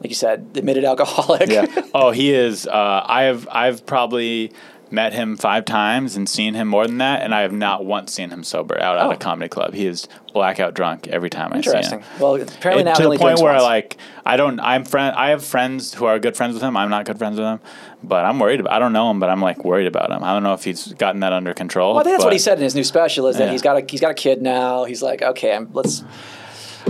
like 0.00 0.08
you 0.08 0.14
said, 0.14 0.50
admitted 0.54 0.84
alcoholic. 0.84 1.50
yeah. 1.50 1.66
Oh, 1.94 2.10
he 2.10 2.32
is. 2.32 2.66
Uh, 2.66 3.04
I 3.06 3.24
have. 3.24 3.46
I've 3.50 3.84
probably 3.84 4.52
met 4.92 5.12
him 5.14 5.36
five 5.36 5.64
times 5.64 6.16
and 6.16 6.28
seen 6.28 6.54
him 6.54 6.68
more 6.68 6.86
than 6.86 6.98
that, 6.98 7.22
and 7.22 7.34
I 7.34 7.40
have 7.40 7.52
not 7.52 7.84
once 7.84 8.12
seen 8.12 8.30
him 8.30 8.44
sober 8.44 8.80
out 8.80 8.98
at 8.98 9.06
Oh. 9.06 9.10
a 9.10 9.16
comedy 9.16 9.48
club. 9.48 9.74
He 9.74 9.86
is 9.86 10.06
blackout 10.32 10.74
drunk 10.74 11.08
every 11.08 11.30
time 11.30 11.52
I 11.52 11.60
see 11.60 11.70
him. 11.70 11.76
Interesting. 11.76 12.02
Well, 12.20 12.34
apparently 12.36 12.82
It- 12.82 12.84
now 12.84 12.94
to 12.94 13.02
the 13.08 13.16
point 13.18 13.40
where 13.40 13.52
once. 13.54 13.62
like 13.64 13.96
I 14.24 14.36
don't. 14.36 14.60
I'm 14.60 14.84
friend. 14.84 15.14
I 15.16 15.30
have 15.30 15.42
friends 15.44 15.94
who 15.94 16.04
are 16.04 16.18
good 16.18 16.36
friends 16.36 16.54
with 16.54 16.62
him. 16.62 16.76
I'm 16.76 16.90
not 16.90 17.04
good 17.06 17.18
friends 17.18 17.38
with 17.38 17.46
him, 17.48 17.60
but 18.04 18.24
I'm 18.24 18.38
worried. 18.38 18.60
About, 18.60 18.72
I 18.74 18.78
don't 18.78 18.92
know 18.92 19.10
him, 19.10 19.18
but 19.18 19.30
I'm 19.30 19.40
like 19.40 19.64
worried 19.64 19.86
about 19.88 20.10
him. 20.12 20.22
I 20.22 20.32
don't 20.32 20.42
know 20.42 20.52
if 20.54 20.62
he's 20.64 20.92
gotten 20.94 21.20
that 21.20 21.32
under 21.32 21.54
control. 21.54 21.92
Well, 21.94 22.00
I 22.00 22.04
think 22.04 22.14
that's 22.14 22.24
what 22.24 22.32
he 22.32 22.38
said 22.38 22.58
in 22.58 22.64
his 22.64 22.74
new 22.74 22.84
special 22.84 23.26
is 23.28 23.38
that 23.38 23.46
Yeah. 23.46 23.52
he's 23.52 23.62
got 23.62 23.76
a 23.78 23.84
he's 23.88 24.00
got 24.00 24.10
a 24.10 24.14
kid 24.14 24.42
now. 24.42 24.84
He's 24.84 25.02
like, 25.02 25.22
okay, 25.22 25.54
I'm, 25.56 25.70
let's 25.72 26.04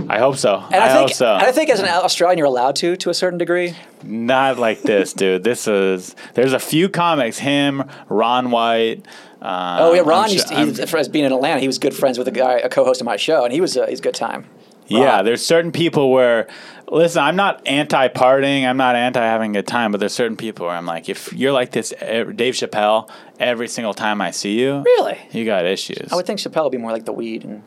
I 0.09 0.19
hope 0.19 0.37
so. 0.37 0.55
And 0.71 0.75
I, 0.75 0.85
I, 0.85 0.87
think, 0.89 1.09
hope 1.09 1.13
so. 1.13 1.33
and 1.35 1.43
I 1.43 1.51
think 1.51 1.69
as 1.69 1.79
an 1.79 1.87
Australian, 1.87 2.37
you're 2.37 2.47
allowed 2.47 2.75
to, 2.77 2.95
to 2.97 3.09
a 3.09 3.13
certain 3.13 3.37
degree. 3.37 3.75
Not 4.03 4.57
like 4.59 4.81
this, 4.81 5.13
dude. 5.21 5.43
This 5.43 5.67
is 5.67 6.15
there's 6.33 6.53
a 6.53 6.59
few 6.59 6.89
comics. 6.89 7.37
Him, 7.39 7.83
Ron 8.09 8.51
White. 8.51 9.05
Uh, 9.41 9.77
Oh 9.81 9.93
yeah, 9.93 10.01
Ron 10.01 10.25
I'm 10.25 10.31
used 10.31 10.47
to, 10.49 10.55
sure- 10.55 10.85
he, 10.87 10.97
as 10.99 11.07
being 11.09 11.25
in 11.25 11.31
Atlanta, 11.33 11.59
he 11.59 11.67
was 11.67 11.77
good 11.77 11.93
friends 11.93 12.17
with 12.17 12.27
a 12.27 12.31
guy, 12.31 12.53
a 12.59 12.69
co-host 12.69 13.01
of 13.01 13.05
my 13.05 13.17
show, 13.17 13.43
and 13.43 13.53
he 13.53 13.61
was 13.61 13.75
uh, 13.77 13.87
he's 13.87 13.99
a 13.99 14.03
good 14.03 14.15
time. 14.15 14.45
Yeah, 14.87 15.21
there's 15.23 15.43
certain 15.43 15.71
people 15.71 16.11
where, 16.11 16.47
listen, 16.91 17.23
I'm 17.23 17.35
not 17.37 17.65
anti 17.65 18.09
partying, 18.09 18.67
I'm 18.67 18.77
not 18.77 18.95
anti 18.95 19.21
having 19.21 19.51
a 19.55 19.59
good 19.59 19.67
time, 19.67 19.91
but 19.91 19.99
there's 19.99 20.13
certain 20.13 20.37
people 20.37 20.67
where 20.67 20.75
I'm 20.75 20.85
like, 20.85 21.09
if 21.09 21.31
you're 21.33 21.53
like 21.53 21.71
this, 21.71 21.93
Dave 21.99 22.53
Chappelle, 22.53 23.09
every 23.39 23.67
single 23.69 23.93
time 23.93 24.21
I 24.21 24.31
see 24.31 24.59
you, 24.59 24.81
Really? 24.83 25.17
you 25.31 25.45
got 25.45 25.65
issues. 25.65 26.11
I 26.11 26.15
would 26.15 26.25
think 26.25 26.39
Chappelle 26.39 26.63
would 26.63 26.71
be 26.73 26.77
more 26.77 26.91
like 26.91 27.05
the 27.05 27.13
weed, 27.13 27.43
and 27.45 27.63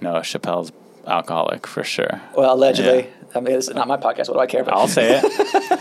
no, 0.00 0.14
Chappelle's 0.14 0.72
alcoholic 1.06 1.66
for 1.66 1.84
sure. 1.84 2.20
well, 2.36 2.54
allegedly. 2.54 3.00
Yeah. 3.04 3.10
I 3.36 3.40
mean, 3.40 3.56
it's 3.56 3.68
not 3.68 3.88
my 3.88 3.96
podcast. 3.96 4.28
What 4.28 4.34
do 4.34 4.38
I 4.38 4.46
care 4.46 4.60
about? 4.62 4.76
I'll 4.76 4.86
say 4.86 5.18
it. 5.20 5.24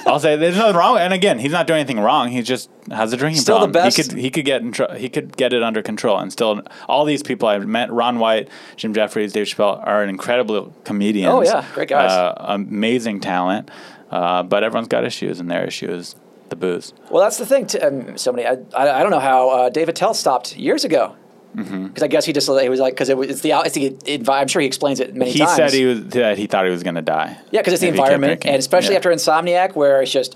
I'll 0.07 0.19
say 0.19 0.33
it. 0.33 0.37
there's 0.37 0.57
nothing 0.57 0.75
wrong. 0.75 0.97
And 0.97 1.13
again, 1.13 1.37
he's 1.37 1.51
not 1.51 1.67
doing 1.67 1.81
anything 1.81 1.99
wrong. 1.99 2.29
He 2.29 2.41
just 2.41 2.67
has 2.89 3.13
a 3.13 3.17
drinking 3.17 3.41
Still 3.41 3.59
the 3.59 3.67
best- 3.67 3.95
He 3.95 4.01
could 4.03 4.17
he 4.17 4.29
could 4.31 4.45
get 4.45 4.61
in 4.63 4.71
tr- 4.71 4.91
he 4.97 5.07
could 5.07 5.37
get 5.37 5.53
it 5.53 5.61
under 5.61 5.83
control. 5.83 6.17
And 6.17 6.31
still, 6.31 6.63
all 6.89 7.05
these 7.05 7.21
people 7.21 7.47
I've 7.47 7.67
met, 7.67 7.91
Ron 7.91 8.17
White, 8.17 8.49
Jim 8.75 8.91
Jefferies, 8.95 9.33
Dave 9.33 9.45
Chappelle, 9.45 9.85
are 9.85 10.01
an 10.01 10.09
incredible 10.09 10.73
comedians. 10.83 11.31
Oh, 11.31 11.43
yeah. 11.43 11.63
Great 11.75 11.89
guys. 11.89 12.09
Uh, 12.11 12.33
amazing 12.39 13.19
talent. 13.19 13.69
Uh, 14.09 14.41
but 14.41 14.63
everyone's 14.63 14.87
got 14.87 15.03
issues, 15.05 15.39
and 15.39 15.51
their 15.51 15.63
issue 15.63 15.91
is 15.91 16.15
the 16.49 16.55
booze. 16.55 16.91
Well, 17.11 17.21
that's 17.21 17.37
the 17.37 17.45
thing. 17.45 17.67
T- 17.67 17.79
um, 17.79 18.17
somebody, 18.17 18.47
I, 18.47 18.53
I, 18.75 18.99
I 18.99 19.01
don't 19.03 19.11
know 19.11 19.19
how 19.19 19.49
uh, 19.49 19.69
Dave 19.69 19.89
Attell 19.89 20.15
stopped 20.15 20.57
years 20.57 20.83
ago. 20.85 21.15
Because 21.55 21.69
Mm-hmm. 21.69 22.03
I 22.03 22.07
guess 22.07 22.25
he 22.25 22.33
just 22.33 22.49
he 22.49 22.69
was 22.69 22.79
like 22.79 22.93
because 22.95 23.09
it, 23.09 23.17
was- 23.17 23.29
it's 23.29 23.41
the 23.41 23.51
it's 23.63 23.75
the 23.75 23.91
envi- 23.91 24.29
I'm 24.29 24.47
sure 24.47 24.59
he 24.61 24.65
explains 24.67 24.99
it 24.99 25.15
many 25.15 25.31
He 25.31 25.39
times. 25.39 25.51
He 25.51 25.55
said 25.57 25.71
he 25.73 25.85
was 25.85 26.05
that 26.07 26.37
he 26.37 26.47
thought 26.47 26.65
he 26.65 26.71
was 26.71 26.81
going 26.83 26.95
to 26.95 27.01
die. 27.03 27.37
yeah, 27.51 27.61
because 27.61 27.73
it's 27.73 27.81
the 27.81 27.87
if 27.89 27.93
he 27.93 27.99
kept 27.99 28.11
environment, 28.11 28.45
and 28.45 28.55
especially 28.55 28.93
Yeah. 28.93 28.97
after 28.97 29.11
Insomniac, 29.11 29.75
where 29.75 30.01
it's 30.01 30.11
just 30.11 30.35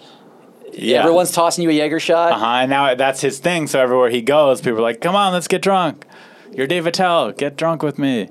Yeah. 0.73 0.99
everyone's 0.99 1.31
tossing 1.31 1.63
you 1.63 1.69
a 1.71 1.73
Jaeger 1.73 1.99
shot. 1.99 2.33
Uh 2.33 2.37
huh. 2.37 2.45
And 2.61 2.69
now 2.69 2.93
that's 2.93 3.21
his 3.21 3.39
thing. 3.39 3.65
So 3.67 3.79
everywhere 3.79 4.09
he 4.09 4.21
goes, 4.21 4.61
people 4.61 4.77
are 4.79 4.81
like, 4.83 5.01
"Come 5.01 5.15
on, 5.15 5.33
let's 5.33 5.47
get 5.47 5.61
drunk." 5.63 6.05
You're 6.53 6.67
Dave 6.67 6.85
Attell. 6.85 7.31
Get 7.31 7.55
drunk 7.57 7.81
with 7.83 7.97
me. 7.97 8.29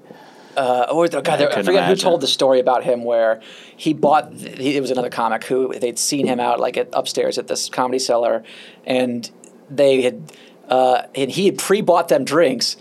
Uh, 0.57 0.87
or 0.91 1.07
the, 1.07 1.21
God, 1.21 1.43
I, 1.43 1.47
couldn't 1.49 1.65
forget 1.67 1.87
who 1.87 1.95
told 1.97 2.23
the 2.23 2.27
story 2.27 2.61
about 2.61 2.83
him 2.83 3.05
where 3.05 3.43
he 3.77 3.93
bought. 3.93 4.33
He, 4.33 4.75
it 4.77 4.81
was 4.81 4.91
another 4.91 5.11
comic 5.11 5.45
who 5.45 5.75
they'd 5.75 5.99
seen 5.99 6.27
him 6.27 6.41
out 6.41 6.61
like 6.61 6.77
at, 6.79 6.89
upstairs 6.95 7.37
at 7.37 7.47
this 7.49 7.69
comedy 7.69 7.99
cellar, 7.99 8.43
and 8.87 9.31
they 9.69 10.01
had 10.03 10.33
uh, 10.69 11.03
and 11.15 11.31
he 11.31 11.47
had 11.47 11.59
pre-bought 11.59 12.09
them 12.09 12.25
drinks. 12.25 12.77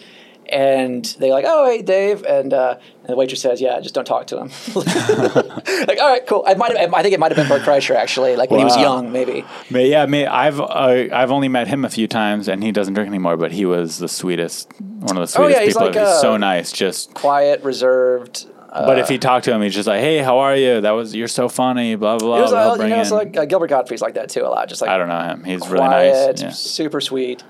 And 0.48 1.03
they're 1.20 1.32
like, 1.32 1.45
oh 1.48 1.66
hey 1.68 1.82
Dave, 1.82 2.24
and, 2.24 2.53
uh, 2.53 2.78
and 2.99 3.07
the 3.10 3.16
waitress 3.16 3.41
says, 3.41 3.60
yeah, 3.60 3.80
just 3.80 3.95
don't 3.95 4.06
talk 4.06 4.28
to 4.28 4.38
him. 4.41 4.52
like, 4.76 5.99
all 5.99 6.07
right, 6.07 6.22
cool. 6.28 6.44
I 6.45 6.53
might 6.53 6.78
have, 6.78 6.94
I 6.94 7.02
think 7.02 7.16
it 7.16 7.20
might 7.20 7.32
have 7.32 7.36
been 7.36 7.48
Bert 7.48 7.66
Kreischer 7.66 7.95
actually, 7.95 8.36
like 8.36 8.52
when 8.52 8.60
he 8.60 8.64
was 8.64 8.78
young, 8.78 9.12
maybe. 9.12 9.44
But 9.72 9.86
yeah, 9.86 10.06
me, 10.06 10.28
I've 10.28 10.60
uh, 10.62 10.66
I've 11.12 11.32
only 11.32 11.48
met 11.48 11.68
him 11.68 11.84
a 11.84 11.90
few 11.90 12.07
times, 12.07 12.48
and 12.48 12.64
he 12.64 12.72
doesn't 12.72 12.94
drink 12.94 13.07
anymore. 13.07 13.38
But 13.38 13.53
he 13.53 13.66
was 13.66 13.98
the 13.98 14.07
sweetest, 14.07 14.72
one 14.80 15.18
of 15.18 15.34
the 15.34 15.40
Oh, 15.41 15.48
sweetest 15.48 15.60
yeah, 15.60 15.66
he's 15.66 15.74
people. 15.74 15.88
like, 15.88 15.95
he's 15.95 16.03
uh, 16.03 16.22
so 16.22 16.38
nice. 16.38 16.72
Just, 16.72 17.16
Quiet, 17.16 17.64
reserved. 17.64 18.45
Uh, 18.70 18.86
but 18.86 18.99
if 18.99 19.10
he 19.10 19.18
talked 19.18 19.45
to 19.45 19.52
him, 19.52 19.64
he's 19.64 19.74
just 19.74 19.88
like, 19.88 20.02
"Hey, 20.02 20.20
how 20.20 20.38
are 20.40 20.56
you? 20.56 20.80
That 20.82 20.91
was 20.91 21.16
you're 21.16 21.28
so 21.28 21.49
funny." 21.49 21.95
Blah 21.95 22.20
blah. 22.20 22.38
it 22.38 22.41
was, 22.41 22.52
blah. 22.52 22.74
uh, 22.74 22.76
you 22.84 22.90
know, 22.90 23.02
it's 23.02 23.10
like 23.10 23.36
uh, 23.36 23.45
Gilbert 23.45 23.70
Gottfried's 23.72 24.03
like 24.03 24.14
that 24.14 24.30
too 24.30 24.41
a 24.44 24.48
lot. 24.49 24.70
Just 24.70 24.82
like 24.82 24.91
I 24.91 24.98
don't 24.99 25.07
know 25.07 25.22
him. 25.22 25.44
He's 25.44 25.62
quiet, 25.62 25.72
really 25.72 25.88
nice. 25.90 26.41
Yeah. 26.41 26.49
super 26.52 27.02
sweet. 27.02 27.44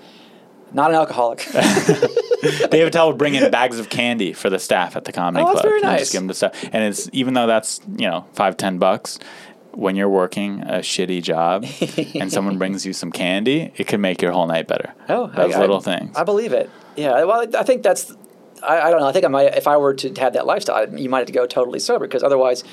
Not 0.75 0.91
an 0.91 0.97
alcoholic. 0.97 1.47
Dave 2.69 2.87
Attell 2.87 3.07
would 3.07 3.17
bring 3.17 3.33
in 3.35 3.49
bags 3.49 3.79
of 3.79 3.89
candy 3.89 4.33
for 4.33 4.49
the 4.49 4.59
staff 4.59 4.95
at 4.95 5.05
the 5.05 5.11
comedy 5.11 5.43
Oh, 5.43 5.47
that's 5.47 5.61
club. 5.61 5.65
very 5.65 5.79
and 5.81 5.83
nice. 5.89 5.99
Just 6.01 6.11
give 6.11 6.19
them 6.21 6.27
the 6.27 6.33
stuff, 6.33 6.63
and 6.71 6.83
it's 6.83 7.09
even 7.13 7.33
though 7.33 7.47
that's 7.47 7.79
you 7.97 8.07
know 8.07 8.25
five 8.33 8.57
ten 8.57 8.77
bucks. 8.77 9.17
When 9.71 9.97
you're 9.97 10.07
working 10.07 10.61
a 10.61 10.75
shitty 10.79 11.21
job 11.21 11.65
and 12.15 12.31
someone 12.31 12.57
brings 12.57 12.85
you 12.85 12.93
some 12.93 13.11
candy, 13.11 13.73
it 13.75 13.87
can 13.87 13.99
make 13.99 14.21
your 14.21 14.31
whole 14.31 14.47
night 14.47 14.67
better. 14.69 14.93
Oh, 15.09 15.27
those 15.27 15.53
I- 15.53 15.59
little 15.59 15.77
I- 15.79 15.81
things. 15.81 16.15
I 16.15 16.23
believe 16.23 16.53
it. 16.53 16.69
Yeah. 16.95 17.23
Well, 17.25 17.45
I 17.57 17.63
think 17.63 17.83
that's. 17.83 18.13
I, 18.63 18.79
I 18.81 18.89
don't 18.89 19.01
know. 19.01 19.07
I 19.07 19.11
think 19.11 19.25
I 19.25 19.27
might. 19.27 19.53
If 19.55 19.67
I 19.67 19.75
were 19.75 19.93
to 19.95 20.13
have 20.21 20.31
that 20.33 20.45
lifestyle, 20.45 20.87
you 20.97 21.09
might 21.09 21.19
have 21.19 21.27
to 21.27 21.33
go 21.33 21.45
totally 21.45 21.79
sober 21.79 22.07
because 22.07 22.23
otherwise, 22.23 22.63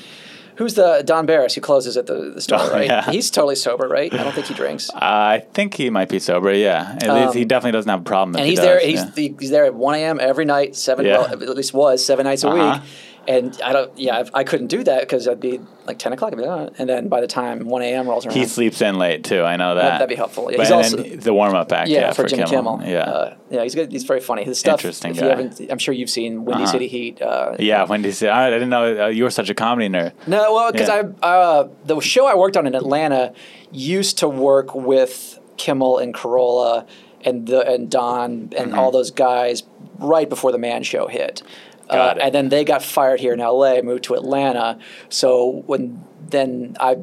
who's 0.55 0.73
the 0.75 1.03
Don 1.05 1.25
Barris 1.25 1.55
who 1.55 1.61
closes 1.61 1.97
at 1.97 2.05
the, 2.07 2.31
the 2.35 2.41
store? 2.41 2.59
Oh, 2.61 2.71
right. 2.71 2.85
yeah. 2.85 3.09
He's 3.11 3.29
totally 3.31 3.55
sober, 3.55 3.87
right? 3.87 4.13
I 4.13 4.23
don't 4.23 4.33
think 4.33 4.47
he 4.47 4.53
drinks. 4.53 4.89
I 4.93 5.39
think 5.53 5.73
he 5.73 5.89
might 5.89 6.09
be 6.09 6.19
sober. 6.19 6.53
Yeah, 6.53 6.97
At 7.01 7.13
least 7.13 7.33
he 7.35 7.45
definitely 7.45 7.71
doesn't 7.73 7.89
have 7.89 8.01
a 8.01 8.03
problem. 8.03 8.35
Um, 8.35 8.39
and 8.41 8.45
he 8.45 8.51
he's 8.51 8.59
does, 8.59 8.65
there. 8.65 8.79
He's 8.79 8.99
yeah. 9.03 9.11
the, 9.13 9.35
he's 9.39 9.49
there 9.49 9.65
at 9.65 9.73
one 9.73 9.95
a.m. 9.95 10.19
every 10.19 10.45
night, 10.45 10.75
seven. 10.75 11.05
Yeah. 11.05 11.17
Well, 11.19 11.27
at 11.31 11.39
least 11.55 11.73
was 11.73 12.05
seven 12.05 12.25
nights 12.25 12.43
a 12.43 12.49
Uh-huh. 12.49 12.79
week. 12.81 12.89
And 13.25 13.57
I 13.61 13.71
don't. 13.71 13.97
Yeah, 13.97 14.23
I, 14.33 14.39
I 14.39 14.43
couldn't 14.43 14.67
do 14.67 14.83
that 14.83 14.99
because 15.01 15.29
I'd 15.29 15.39
be 15.39 15.61
like 15.85 15.97
ten 15.97 16.11
o'clock. 16.11 16.33
I'd 16.33 16.37
be, 16.39 16.43
"Oh," 16.43 16.69
and 16.77 16.89
then 16.89 17.07
by 17.07 17.21
the 17.21 17.27
time 17.27 17.67
one 17.69 17.81
a.m. 17.81 18.05
rolls 18.09 18.25
around, 18.25 18.35
He 18.35 18.45
sleeps 18.45 18.81
in 18.81 18.97
late 18.97 19.23
too. 19.23 19.43
I 19.43 19.55
know 19.55 19.75
that. 19.75 19.81
that'd 19.99 20.09
be 20.09 20.15
helpful. 20.15 20.51
Yeah, 20.51 20.57
But 20.57 20.63
he's 20.63 20.71
also- 20.71 20.97
the 21.03 21.33
warm 21.33 21.55
up 21.55 21.71
act. 21.71 21.89
yeah, 21.89 21.99
Yeah, 22.01 22.11
for, 22.11 22.25
Jimmy 22.25 22.43
Kimmel. 22.43 22.81
Yeah. 22.85 22.99
uh, 23.03 23.35
yeah, 23.49 23.63
he's 23.63 23.75
good. 23.75 23.93
He's 23.93 24.03
very 24.03 24.19
funny. 24.19 24.43
His 24.43 24.59
stuff. 24.59 24.79
Interesting. 24.83 25.17
I'm 25.71 25.77
sure 25.77 25.93
you've 25.93 26.09
seen 26.09 26.43
Windy 26.43 26.63
Uh-huh. 26.63 26.71
City 26.73 26.87
Heat. 26.89 27.21
Uh, 27.21 27.55
yeah. 27.59 27.85
Windy 27.85 28.11
City. 28.11 28.29
I 28.29 28.49
didn't 28.49 28.69
know 28.69 29.05
uh, 29.05 29.07
you 29.07 29.23
were 29.23 29.29
such 29.29 29.49
a 29.49 29.53
comedy 29.53 29.87
nerd. 29.87 30.11
No, 30.27 30.53
well, 30.53 30.71
because 30.73 30.89
Yeah. 30.89 31.03
I 31.21 31.27
uh, 31.27 31.67
the 31.85 32.01
show 32.01 32.25
I 32.27 32.35
worked 32.35 32.57
on 32.57 32.67
in 32.67 32.75
Atlanta 32.75 33.33
used 33.71 34.17
to 34.17 34.27
work 34.27 34.75
with 34.75 35.39
Kimmel 35.55 35.97
and 35.97 36.13
Carolla 36.13 36.85
and 37.23 37.47
the 37.47 37.65
and 37.65 37.89
Don 37.89 38.31
and 38.31 38.51
Mm-hmm. 38.51 38.79
all 38.79 38.91
those 38.91 39.11
guys 39.11 39.63
right 39.99 40.27
before 40.27 40.51
the 40.51 40.57
Man 40.57 40.83
Show 40.83 41.07
hit. 41.07 41.41
Uh, 41.89 42.15
and 42.21 42.33
then 42.33 42.49
they 42.49 42.63
got 42.63 42.81
fired 42.81 43.19
here 43.19 43.33
in 43.33 43.39
LA, 43.39 43.81
moved 43.81 44.05
to 44.05 44.13
Atlanta. 44.15 44.79
So 45.09 45.63
when 45.65 46.03
then 46.29 46.75
I 46.79 46.97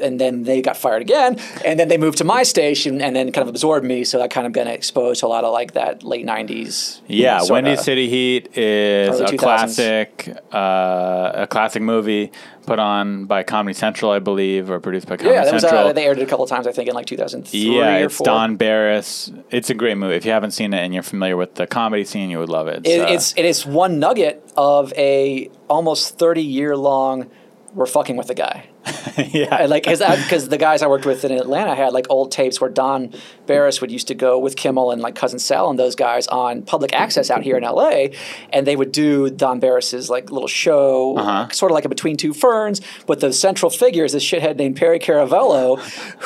and 0.00 0.20
then 0.20 0.44
they 0.44 0.62
got 0.62 0.76
fired 0.76 1.02
again, 1.02 1.38
and 1.64 1.78
then 1.78 1.88
they 1.88 1.98
moved 1.98 2.18
to 2.18 2.24
my 2.24 2.42
station, 2.42 3.00
and 3.00 3.14
then 3.14 3.32
kind 3.32 3.42
of 3.42 3.48
absorbed 3.48 3.84
me. 3.84 4.04
So 4.04 4.20
I 4.20 4.28
kind 4.28 4.46
of 4.46 4.52
been 4.52 4.68
exposed 4.68 5.20
to 5.20 5.26
a 5.26 5.28
lot 5.28 5.44
of 5.44 5.52
like 5.52 5.72
that 5.72 6.02
late 6.02 6.26
'90s. 6.26 7.00
Yeah, 7.06 7.40
Windy 7.48 7.76
City 7.76 8.08
Heat 8.08 8.56
is 8.56 9.20
a 9.20 9.24
2000s. 9.24 9.38
classic, 9.38 10.36
uh, 10.52 11.32
a 11.34 11.46
classic 11.46 11.82
movie 11.82 12.32
put 12.66 12.78
on 12.78 13.24
by 13.24 13.42
Comedy 13.42 13.74
Central, 13.74 14.12
I 14.12 14.20
believe, 14.20 14.70
or 14.70 14.78
produced 14.78 15.08
by 15.08 15.16
Comedy 15.16 15.34
Central. 15.34 15.48
Yeah, 15.48 15.52
was, 15.52 15.62
Central. 15.62 15.86
uh, 15.88 15.92
they 15.92 16.06
aired 16.06 16.18
it 16.18 16.22
a 16.22 16.26
couple 16.26 16.46
times, 16.46 16.66
I 16.68 16.72
think, 16.72 16.88
in 16.88 16.94
like 16.94 17.06
2003 17.06 17.58
yeah, 17.58 17.96
or 17.96 18.04
it's 18.04 18.16
four. 18.16 18.24
Don 18.24 18.56
Barris. 18.56 19.32
It's 19.50 19.70
a 19.70 19.74
great 19.74 19.96
movie. 19.96 20.14
If 20.14 20.24
you 20.24 20.30
haven't 20.30 20.52
seen 20.52 20.72
it 20.72 20.78
and 20.78 20.94
you're 20.94 21.02
familiar 21.02 21.36
with 21.36 21.56
the 21.56 21.66
comedy 21.66 22.04
scene, 22.04 22.30
you 22.30 22.38
would 22.38 22.48
love 22.48 22.68
it. 22.68 22.86
It, 22.86 23.00
uh, 23.00 23.12
it's 23.12 23.34
it 23.36 23.44
is 23.44 23.66
one 23.66 23.98
nugget 23.98 24.48
of 24.56 24.92
a 24.94 25.50
almost 25.68 26.18
thirty 26.18 26.42
year 26.42 26.76
long. 26.76 27.30
We're 27.74 27.86
fucking 27.86 28.16
with 28.16 28.28
the 28.28 28.34
guy. 28.34 28.69
yeah, 29.32 29.66
like 29.66 29.84
because 29.84 30.48
the 30.48 30.56
guys 30.58 30.80
I 30.82 30.86
worked 30.86 31.04
with 31.04 31.24
in 31.24 31.32
Atlanta 31.32 31.74
had 31.74 31.92
like 31.92 32.06
old 32.08 32.32
tapes 32.32 32.60
where 32.60 32.70
Don 32.70 33.12
Barris 33.46 33.80
would 33.80 33.90
used 33.90 34.08
to 34.08 34.14
go 34.14 34.38
with 34.38 34.56
Kimmel 34.56 34.90
and 34.90 35.02
like 35.02 35.14
cousin 35.14 35.38
Sal 35.38 35.68
and 35.68 35.78
those 35.78 35.94
guys 35.94 36.26
on 36.28 36.62
public 36.62 36.94
access 36.94 37.30
out 37.30 37.42
here 37.42 37.56
in 37.58 37.62
LA, 37.62 38.06
and 38.52 38.66
they 38.66 38.76
would 38.76 38.90
do 38.92 39.28
Don 39.30 39.60
Barris's 39.60 40.08
like 40.08 40.30
little 40.30 40.48
show, 40.48 41.16
Uh-huh. 41.16 41.48
sort 41.50 41.70
of 41.70 41.74
like 41.74 41.84
a 41.84 41.88
Between 41.90 42.16
Two 42.16 42.32
Ferns, 42.32 42.80
but 43.06 43.20
the 43.20 43.32
central 43.32 43.70
figure 43.70 44.04
is 44.04 44.12
this 44.12 44.24
shithead 44.24 44.56
named 44.56 44.76
Perry 44.76 44.98
Caravello, 44.98 45.78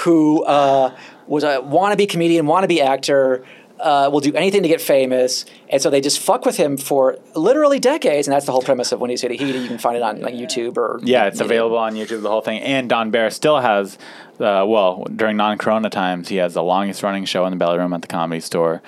who 0.04 0.44
uh, 0.44 0.96
was 1.26 1.42
a 1.42 1.58
wannabe 1.60 2.08
comedian, 2.08 2.46
wannabe 2.46 2.80
actor. 2.80 3.44
Uh, 3.80 4.08
will 4.10 4.20
do 4.20 4.32
anything 4.34 4.62
to 4.62 4.68
get 4.68 4.80
famous, 4.80 5.44
and 5.68 5.82
so 5.82 5.90
they 5.90 6.00
just 6.00 6.20
fuck 6.20 6.46
with 6.46 6.56
him 6.56 6.76
for 6.76 7.18
literally 7.34 7.80
decades, 7.80 8.26
and 8.28 8.32
that's 8.34 8.46
the 8.46 8.52
whole 8.52 8.62
premise 8.62 8.92
of 8.92 9.00
Windy 9.00 9.16
City 9.16 9.36
Heat. 9.36 9.54
You 9.56 9.66
can 9.66 9.78
find 9.78 9.96
it 9.96 10.02
on 10.02 10.20
like 10.20 10.32
YouTube 10.34 10.76
or 10.78 11.00
Yeah, 11.02 11.26
it's 11.26 11.36
you 11.36 11.40
know. 11.40 11.46
available 11.46 11.76
on 11.78 11.94
YouTube, 11.94 12.22
the 12.22 12.30
whole 12.30 12.40
thing. 12.40 12.60
And 12.62 12.88
Don 12.88 13.10
Barris 13.10 13.34
still 13.34 13.58
has, 13.58 13.98
uh, 14.38 14.64
well, 14.66 15.04
during 15.14 15.36
non 15.36 15.58
corona 15.58 15.90
times, 15.90 16.28
he 16.28 16.36
has 16.36 16.54
the 16.54 16.62
longest 16.62 17.02
running 17.02 17.24
show 17.24 17.44
in 17.46 17.50
the 17.50 17.56
Belly 17.56 17.76
Room 17.78 17.92
at 17.92 18.00
the 18.00 18.06
comedy 18.08 18.40
store 18.40 18.80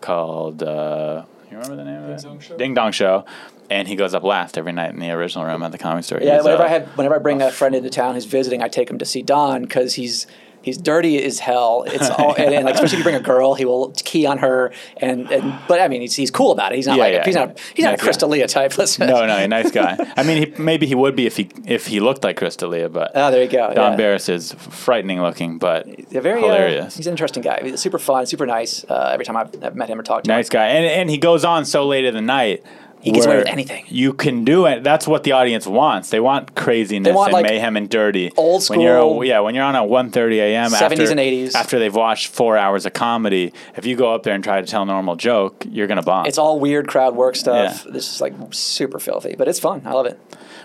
called, 0.00 0.62
uh, 0.62 1.24
you 1.50 1.56
remember 1.56 1.76
the 1.76 1.84
name 1.84 2.02
of 2.02 2.10
it? 2.10 2.16
Ding 2.18 2.24
Dong 2.24 2.40
Show? 2.40 2.56
Ding 2.56 2.74
Dong 2.74 2.92
Show. 2.92 3.24
And 3.70 3.88
he 3.88 3.96
goes 3.96 4.12
up 4.12 4.22
last 4.22 4.58
every 4.58 4.72
night 4.72 4.90
in 4.90 4.98
the 4.98 5.10
original 5.12 5.46
room 5.46 5.62
at 5.62 5.72
the 5.72 5.78
comedy 5.78 6.02
store. 6.02 6.18
Yeah, 6.20 6.34
He's, 6.36 6.44
whenever 6.44 6.62
uh, 6.64 6.66
I 6.66 6.68
have, 6.68 6.88
whenever 6.98 7.14
I 7.14 7.18
bring 7.18 7.40
a 7.40 7.50
friend 7.50 7.74
into 7.74 7.88
town 7.88 8.16
who's 8.16 8.26
visiting, 8.26 8.60
I 8.60 8.68
take 8.68 8.90
him 8.90 8.98
to 8.98 9.06
see 9.06 9.22
Don 9.22 9.62
because 9.62 9.94
he's 9.94 10.26
he's 10.62 10.78
dirty 10.78 11.22
as 11.22 11.38
hell. 11.38 11.84
It's 11.86 12.08
all, 12.10 12.34
and, 12.34 12.54
and 12.54 12.64
like 12.64 12.74
especially 12.74 12.98
if 12.98 12.98
you 13.00 13.04
bring 13.04 13.16
a 13.16 13.20
girl, 13.20 13.54
he 13.54 13.64
will 13.64 13.92
key 14.04 14.26
on 14.26 14.38
her. 14.38 14.72
And, 14.96 15.30
and 15.30 15.58
but 15.68 15.80
I 15.80 15.88
mean, 15.88 16.00
he's, 16.00 16.14
he's 16.16 16.30
cool 16.30 16.52
about 16.52 16.72
it. 16.72 16.76
He's 16.76 16.86
not 16.86 16.96
Yeah, 16.96 17.02
like 17.04 17.12
yeah. 17.14 17.24
he's 17.24 17.34
not 17.34 17.58
he's 17.74 17.84
not 17.84 17.90
a 17.90 17.96
Nice. 17.96 18.02
Chris 18.02 18.16
D'Elia 18.16 18.46
type. 18.48 18.76
Let's 18.78 18.98
No, 18.98 19.26
no, 19.26 19.36
a 19.36 19.48
nice 19.48 19.70
guy. 19.70 19.96
I 20.16 20.22
mean, 20.22 20.54
he, 20.54 20.62
maybe 20.62 20.86
he 20.86 20.94
would 20.94 21.14
be 21.16 21.26
if 21.26 21.36
he 21.36 21.50
if 21.66 21.86
he 21.86 22.00
looked 22.00 22.24
like 22.24 22.36
Chris 22.36 22.56
D'Elia, 22.56 22.88
but 22.88 23.12
Oh, 23.14 23.30
there 23.30 23.42
you 23.42 23.48
go. 23.48 23.72
Don 23.74 23.92
yeah. 23.92 23.96
Barris 23.96 24.28
is 24.28 24.52
frightening 24.52 25.20
looking, 25.20 25.58
but 25.58 25.86
Yeah, 26.12 26.20
very 26.20 26.40
hilarious. 26.40 26.94
Uh, 26.94 26.96
he's 26.96 27.06
an 27.06 27.12
interesting 27.12 27.42
guy. 27.42 27.60
He's 27.62 27.80
super 27.80 27.98
fun, 27.98 28.26
super 28.26 28.46
nice. 28.46 28.84
Uh, 28.88 29.10
every 29.12 29.24
time 29.24 29.36
I've, 29.36 29.62
I've 29.62 29.76
met 29.76 29.88
him 29.88 29.98
or 29.98 30.02
talked 30.02 30.24
to 30.24 30.28
nice 30.28 30.34
him. 30.34 30.38
Nice 30.38 30.48
guy, 30.50 30.66
and 30.68 30.86
and 30.86 31.10
he 31.10 31.18
goes 31.18 31.44
on 31.44 31.64
so 31.64 31.86
late 31.86 32.04
in 32.04 32.14
the 32.14 32.20
night 32.22 32.64
He 33.02 33.10
gets 33.10 33.26
away 33.26 33.38
with 33.38 33.48
anything. 33.48 33.84
You 33.88 34.12
can 34.12 34.44
do 34.44 34.66
it. 34.66 34.84
That's 34.84 35.08
what 35.08 35.24
the 35.24 35.32
audience 35.32 35.66
wants. 35.66 36.10
They 36.10 36.20
want 36.20 36.54
craziness 36.54 37.08
They 37.10 37.12
want, 37.12 37.28
and 37.28 37.42
like, 37.42 37.46
mayhem 37.46 37.76
and 37.76 37.88
dirty. 37.90 38.30
old 38.36 38.64
When 38.68 38.80
you're 38.80 38.98
school- 39.00 39.24
yeah, 39.24 39.40
when 39.40 39.54
you're 39.56 39.64
on 39.64 39.74
at 39.74 39.82
1:30 39.88 40.38
a.m. 40.38 40.70
70s 40.70 40.82
after, 40.82 41.10
and 41.10 41.20
80s. 41.20 41.54
after 41.56 41.78
they've 41.80 41.94
watched 41.94 42.28
four 42.28 42.56
hours 42.56 42.86
of 42.86 42.92
comedy, 42.92 43.52
if 43.76 43.84
you 43.86 43.96
go 43.96 44.14
up 44.14 44.22
there 44.22 44.34
and 44.34 44.44
try 44.44 44.60
to 44.60 44.66
tell 44.66 44.82
a 44.82 44.86
normal 44.86 45.16
joke, 45.16 45.64
you're 45.68 45.88
gonna 45.88 46.02
bomb. 46.02 46.26
It's 46.26 46.38
all 46.38 46.60
weird 46.60 46.86
crowd 46.86 47.16
work 47.16 47.34
stuff. 47.36 47.82
Yeah. 47.84 47.92
This 47.92 48.14
is 48.14 48.20
like 48.20 48.34
super 48.52 48.98
filthy, 49.00 49.34
but 49.36 49.48
it's 49.48 49.58
fun. 49.58 49.82
I 49.84 49.92
love 49.92 50.06
it. 50.06 50.20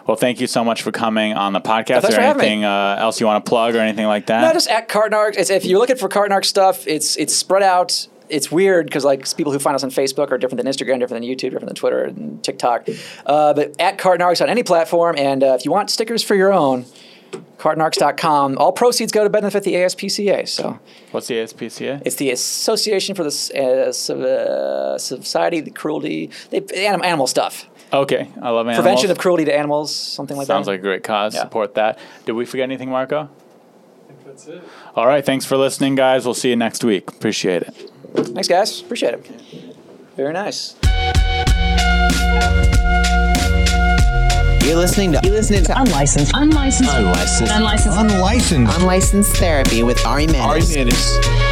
well, 0.05 0.15
thank 0.15 0.39
you 0.39 0.45
so 0.47 0.64
much 0.64 0.84
for 0.84 0.91
coming 0.91 1.34
on 1.34 1.53
the 1.53 1.59
podcast. 1.59 2.01
thanks 2.01 2.09
Is 2.09 2.15
for 2.15 2.22
there 2.22 2.27
having 2.27 2.41
me. 2.41 2.47
anything 2.47 2.65
uh, 2.65 2.97
else 2.99 3.19
you 3.19 3.26
want 3.26 3.43
to 3.43 3.49
plug 3.49 3.76
or 3.76 3.80
anything 3.80 4.05
like 4.05 4.27
that? 4.27 4.41
No, 4.41 4.53
just 4.53 4.69
at 4.69 4.88
Cart 4.88 5.11
Narc. 5.11 5.35
It's, 5.38 5.49
if 5.49 5.65
you're 5.65 5.80
looking 5.80 5.97
for 5.97 6.07
Cart 6.07 6.30
Narc 6.31 6.45
stuff, 6.45 6.85
it's 6.88 7.15
it's 7.18 7.35
spread 7.35 7.64
out. 7.64 8.07
It's 8.29 8.51
weird 8.51 8.85
because 8.87 9.05
like 9.05 9.25
people 9.37 9.51
who 9.53 9.59
find 9.59 9.75
us 9.75 9.83
on 9.83 9.89
Facebook 9.89 10.31
are 10.31 10.37
different 10.37 10.63
than 10.63 10.71
Instagram, 10.71 10.99
different 10.99 11.21
than 11.21 11.23
YouTube, 11.23 11.51
different 11.51 11.67
than 11.67 11.75
Twitter 11.75 12.03
and 12.03 12.43
TikTok. 12.43 12.87
Uh, 13.25 13.53
but 13.53 13.79
at 13.79 13.97
Cart 13.97 14.19
Narcs 14.19 14.41
on 14.41 14.49
any 14.49 14.63
platform, 14.63 15.15
and 15.17 15.43
uh, 15.43 15.55
if 15.59 15.65
you 15.65 15.71
want 15.71 15.89
stickers 15.89 16.23
for 16.23 16.35
your 16.35 16.51
own, 16.53 16.85
cartnarcs.com. 17.57 18.57
All 18.57 18.71
proceeds 18.71 19.11
go 19.11 19.23
to 19.23 19.29
benefit 19.29 19.63
the 19.63 19.73
ASPCA. 19.73 20.47
So 20.47 20.79
What's 21.11 21.27
the 21.27 21.35
ASPCA? 21.35 22.01
it's 22.05 22.15
the 22.15 22.29
Association 22.31 23.15
for 23.15 23.23
the 23.23 23.29
S- 23.29 24.09
uh, 24.09 24.13
uh, 24.13 24.97
Society 24.97 25.59
of 25.59 25.73
Cruelty, 25.73 26.29
they, 26.51 26.61
anim- 26.75 27.03
animal 27.03 27.27
stuff, 27.27 27.67
Okay, 27.93 28.29
I 28.41 28.49
love 28.49 28.67
animals. 28.67 28.77
prevention 28.83 29.11
of 29.11 29.17
cruelty 29.17 29.45
to 29.45 29.55
animals, 29.57 29.95
something 29.95 30.35
like 30.35 30.45
Sounds 30.47 30.47
that. 30.47 30.53
Sounds 30.53 30.67
like 30.67 30.79
a 30.79 30.83
great 30.83 31.03
cause. 31.03 31.33
Yeah. 31.33 31.41
Support 31.43 31.75
that. 31.75 31.97
Did 32.25 32.33
we 32.33 32.45
forget 32.45 32.63
anything, 32.63 32.89
Marco? 32.89 33.29
I 33.29 34.07
think 34.07 34.25
that's 34.25 34.47
it. 34.47 34.61
All 34.95 35.07
right. 35.07 35.25
Thanks 35.25 35.45
for 35.45 35.55
listening, 35.55 35.95
guys. 35.95 36.25
We'll 36.25 36.33
see 36.33 36.49
you 36.49 36.57
next 36.57 36.83
week. 36.83 37.09
Appreciate 37.09 37.61
it. 37.63 37.91
Thanks, 38.18 38.48
guys. 38.48 38.81
Appreciate 38.81 39.14
it. 39.14 39.76
Very 40.15 40.34
nice. 40.34 40.76
You're 44.65 44.76
listening 44.76 45.14
to 45.14 45.22
you're 45.23 45.34
listening 45.34 45.64
to 45.64 45.80
Unlicensed. 45.80 46.31
Unlicensed. 46.35 46.94
Unlicensed 46.94 47.53
Unlicensed. 47.53 47.98
Unlicensed. 47.98 48.77
Unlicensed 48.80 49.35
Therapy 49.38 49.84
with 49.84 50.06
Ari 50.06 50.27
Manis. 50.27 51.46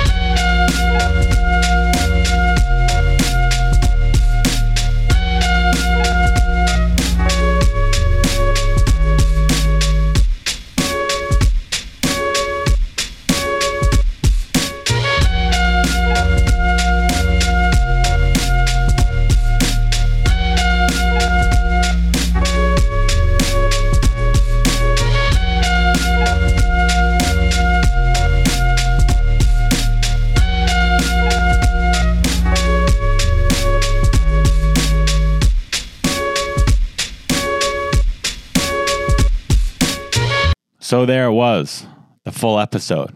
So 40.85 41.07
there 41.07 41.25
it 41.25 41.31
was, 41.31 41.87
the 42.25 42.31
full 42.31 42.59
episode 42.59 43.11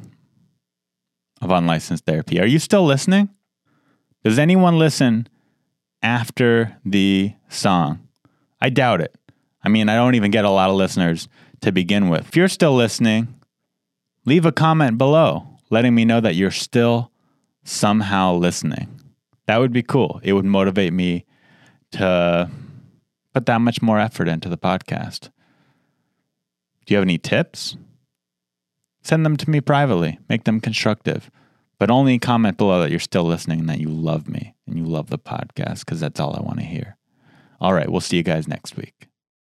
of 1.40 1.52
Unlicensed 1.52 2.04
Therapy. 2.04 2.42
Are 2.42 2.48
you 2.48 2.58
still 2.58 2.84
listening? 2.84 3.30
Does 4.24 4.40
anyone 4.40 4.80
listen 4.80 5.28
after 6.02 6.78
the 6.84 7.36
song? 7.48 8.08
I 8.60 8.70
doubt 8.70 9.02
it. 9.02 9.16
I 9.64 9.70
mean, 9.70 9.88
I 9.88 9.94
don't 9.94 10.16
even 10.16 10.32
get 10.32 10.46
a 10.46 10.50
lot 10.50 10.72
of 10.72 10.78
listeners 10.78 11.28
to 11.62 11.72
begin 11.72 12.10
with. 12.10 12.30
If 12.30 12.36
you're 12.36 12.48
still 12.48 12.74
listening, 12.74 13.36
leave 14.26 14.48
a 14.48 14.52
comment 14.52 14.98
below 14.98 15.60
letting 15.70 15.94
me 15.94 16.06
know 16.06 16.22
that 16.22 16.34
you're 16.34 16.50
still 16.50 17.12
somehow 17.66 18.34
listening. 18.34 19.00
That 19.46 19.58
would 19.58 19.74
be 19.74 19.84
cool. 19.84 20.20
It 20.24 20.34
would 20.34 20.44
motivate 20.44 20.92
me 20.92 21.28
to 21.92 22.50
put 23.32 23.46
that 23.46 23.62
much 23.62 23.80
more 23.80 24.00
effort 24.00 24.28
into 24.28 24.50
the 24.50 24.58
podcast. 24.58 25.30
Do 26.90 26.96
you 26.96 26.98
have 26.98 27.06
any 27.06 27.20
tips? 27.20 27.78
Send 29.04 29.24
them 29.24 29.38
to 29.38 29.48
me 29.48 29.62
privately. 29.62 30.18
Make 30.28 30.46
them 30.46 30.60
constructive. 30.60 31.30
But 31.78 31.92
only 31.92 32.18
comment 32.18 32.58
below 32.58 32.82
that 32.82 32.90
you're 32.90 33.00
still 33.00 33.26
listening 33.26 33.60
and 33.60 33.70
that 33.70 33.80
you 33.80 33.90
love 33.90 34.28
me 34.28 34.56
and 34.66 34.76
you 34.76 34.86
love 34.86 35.12
the 35.12 35.20
podcast 35.20 35.82
because 35.82 36.00
that's 36.00 36.20
all 36.20 36.36
I 36.36 36.42
want 36.42 36.58
to 36.58 36.66
hear. 36.66 36.98
All 37.62 37.76
right, 37.76 37.88
we'll 37.88 38.02
see 38.02 38.18
you 38.18 38.24
guys 38.24 38.48
next 38.48 38.76
week. 38.76 39.08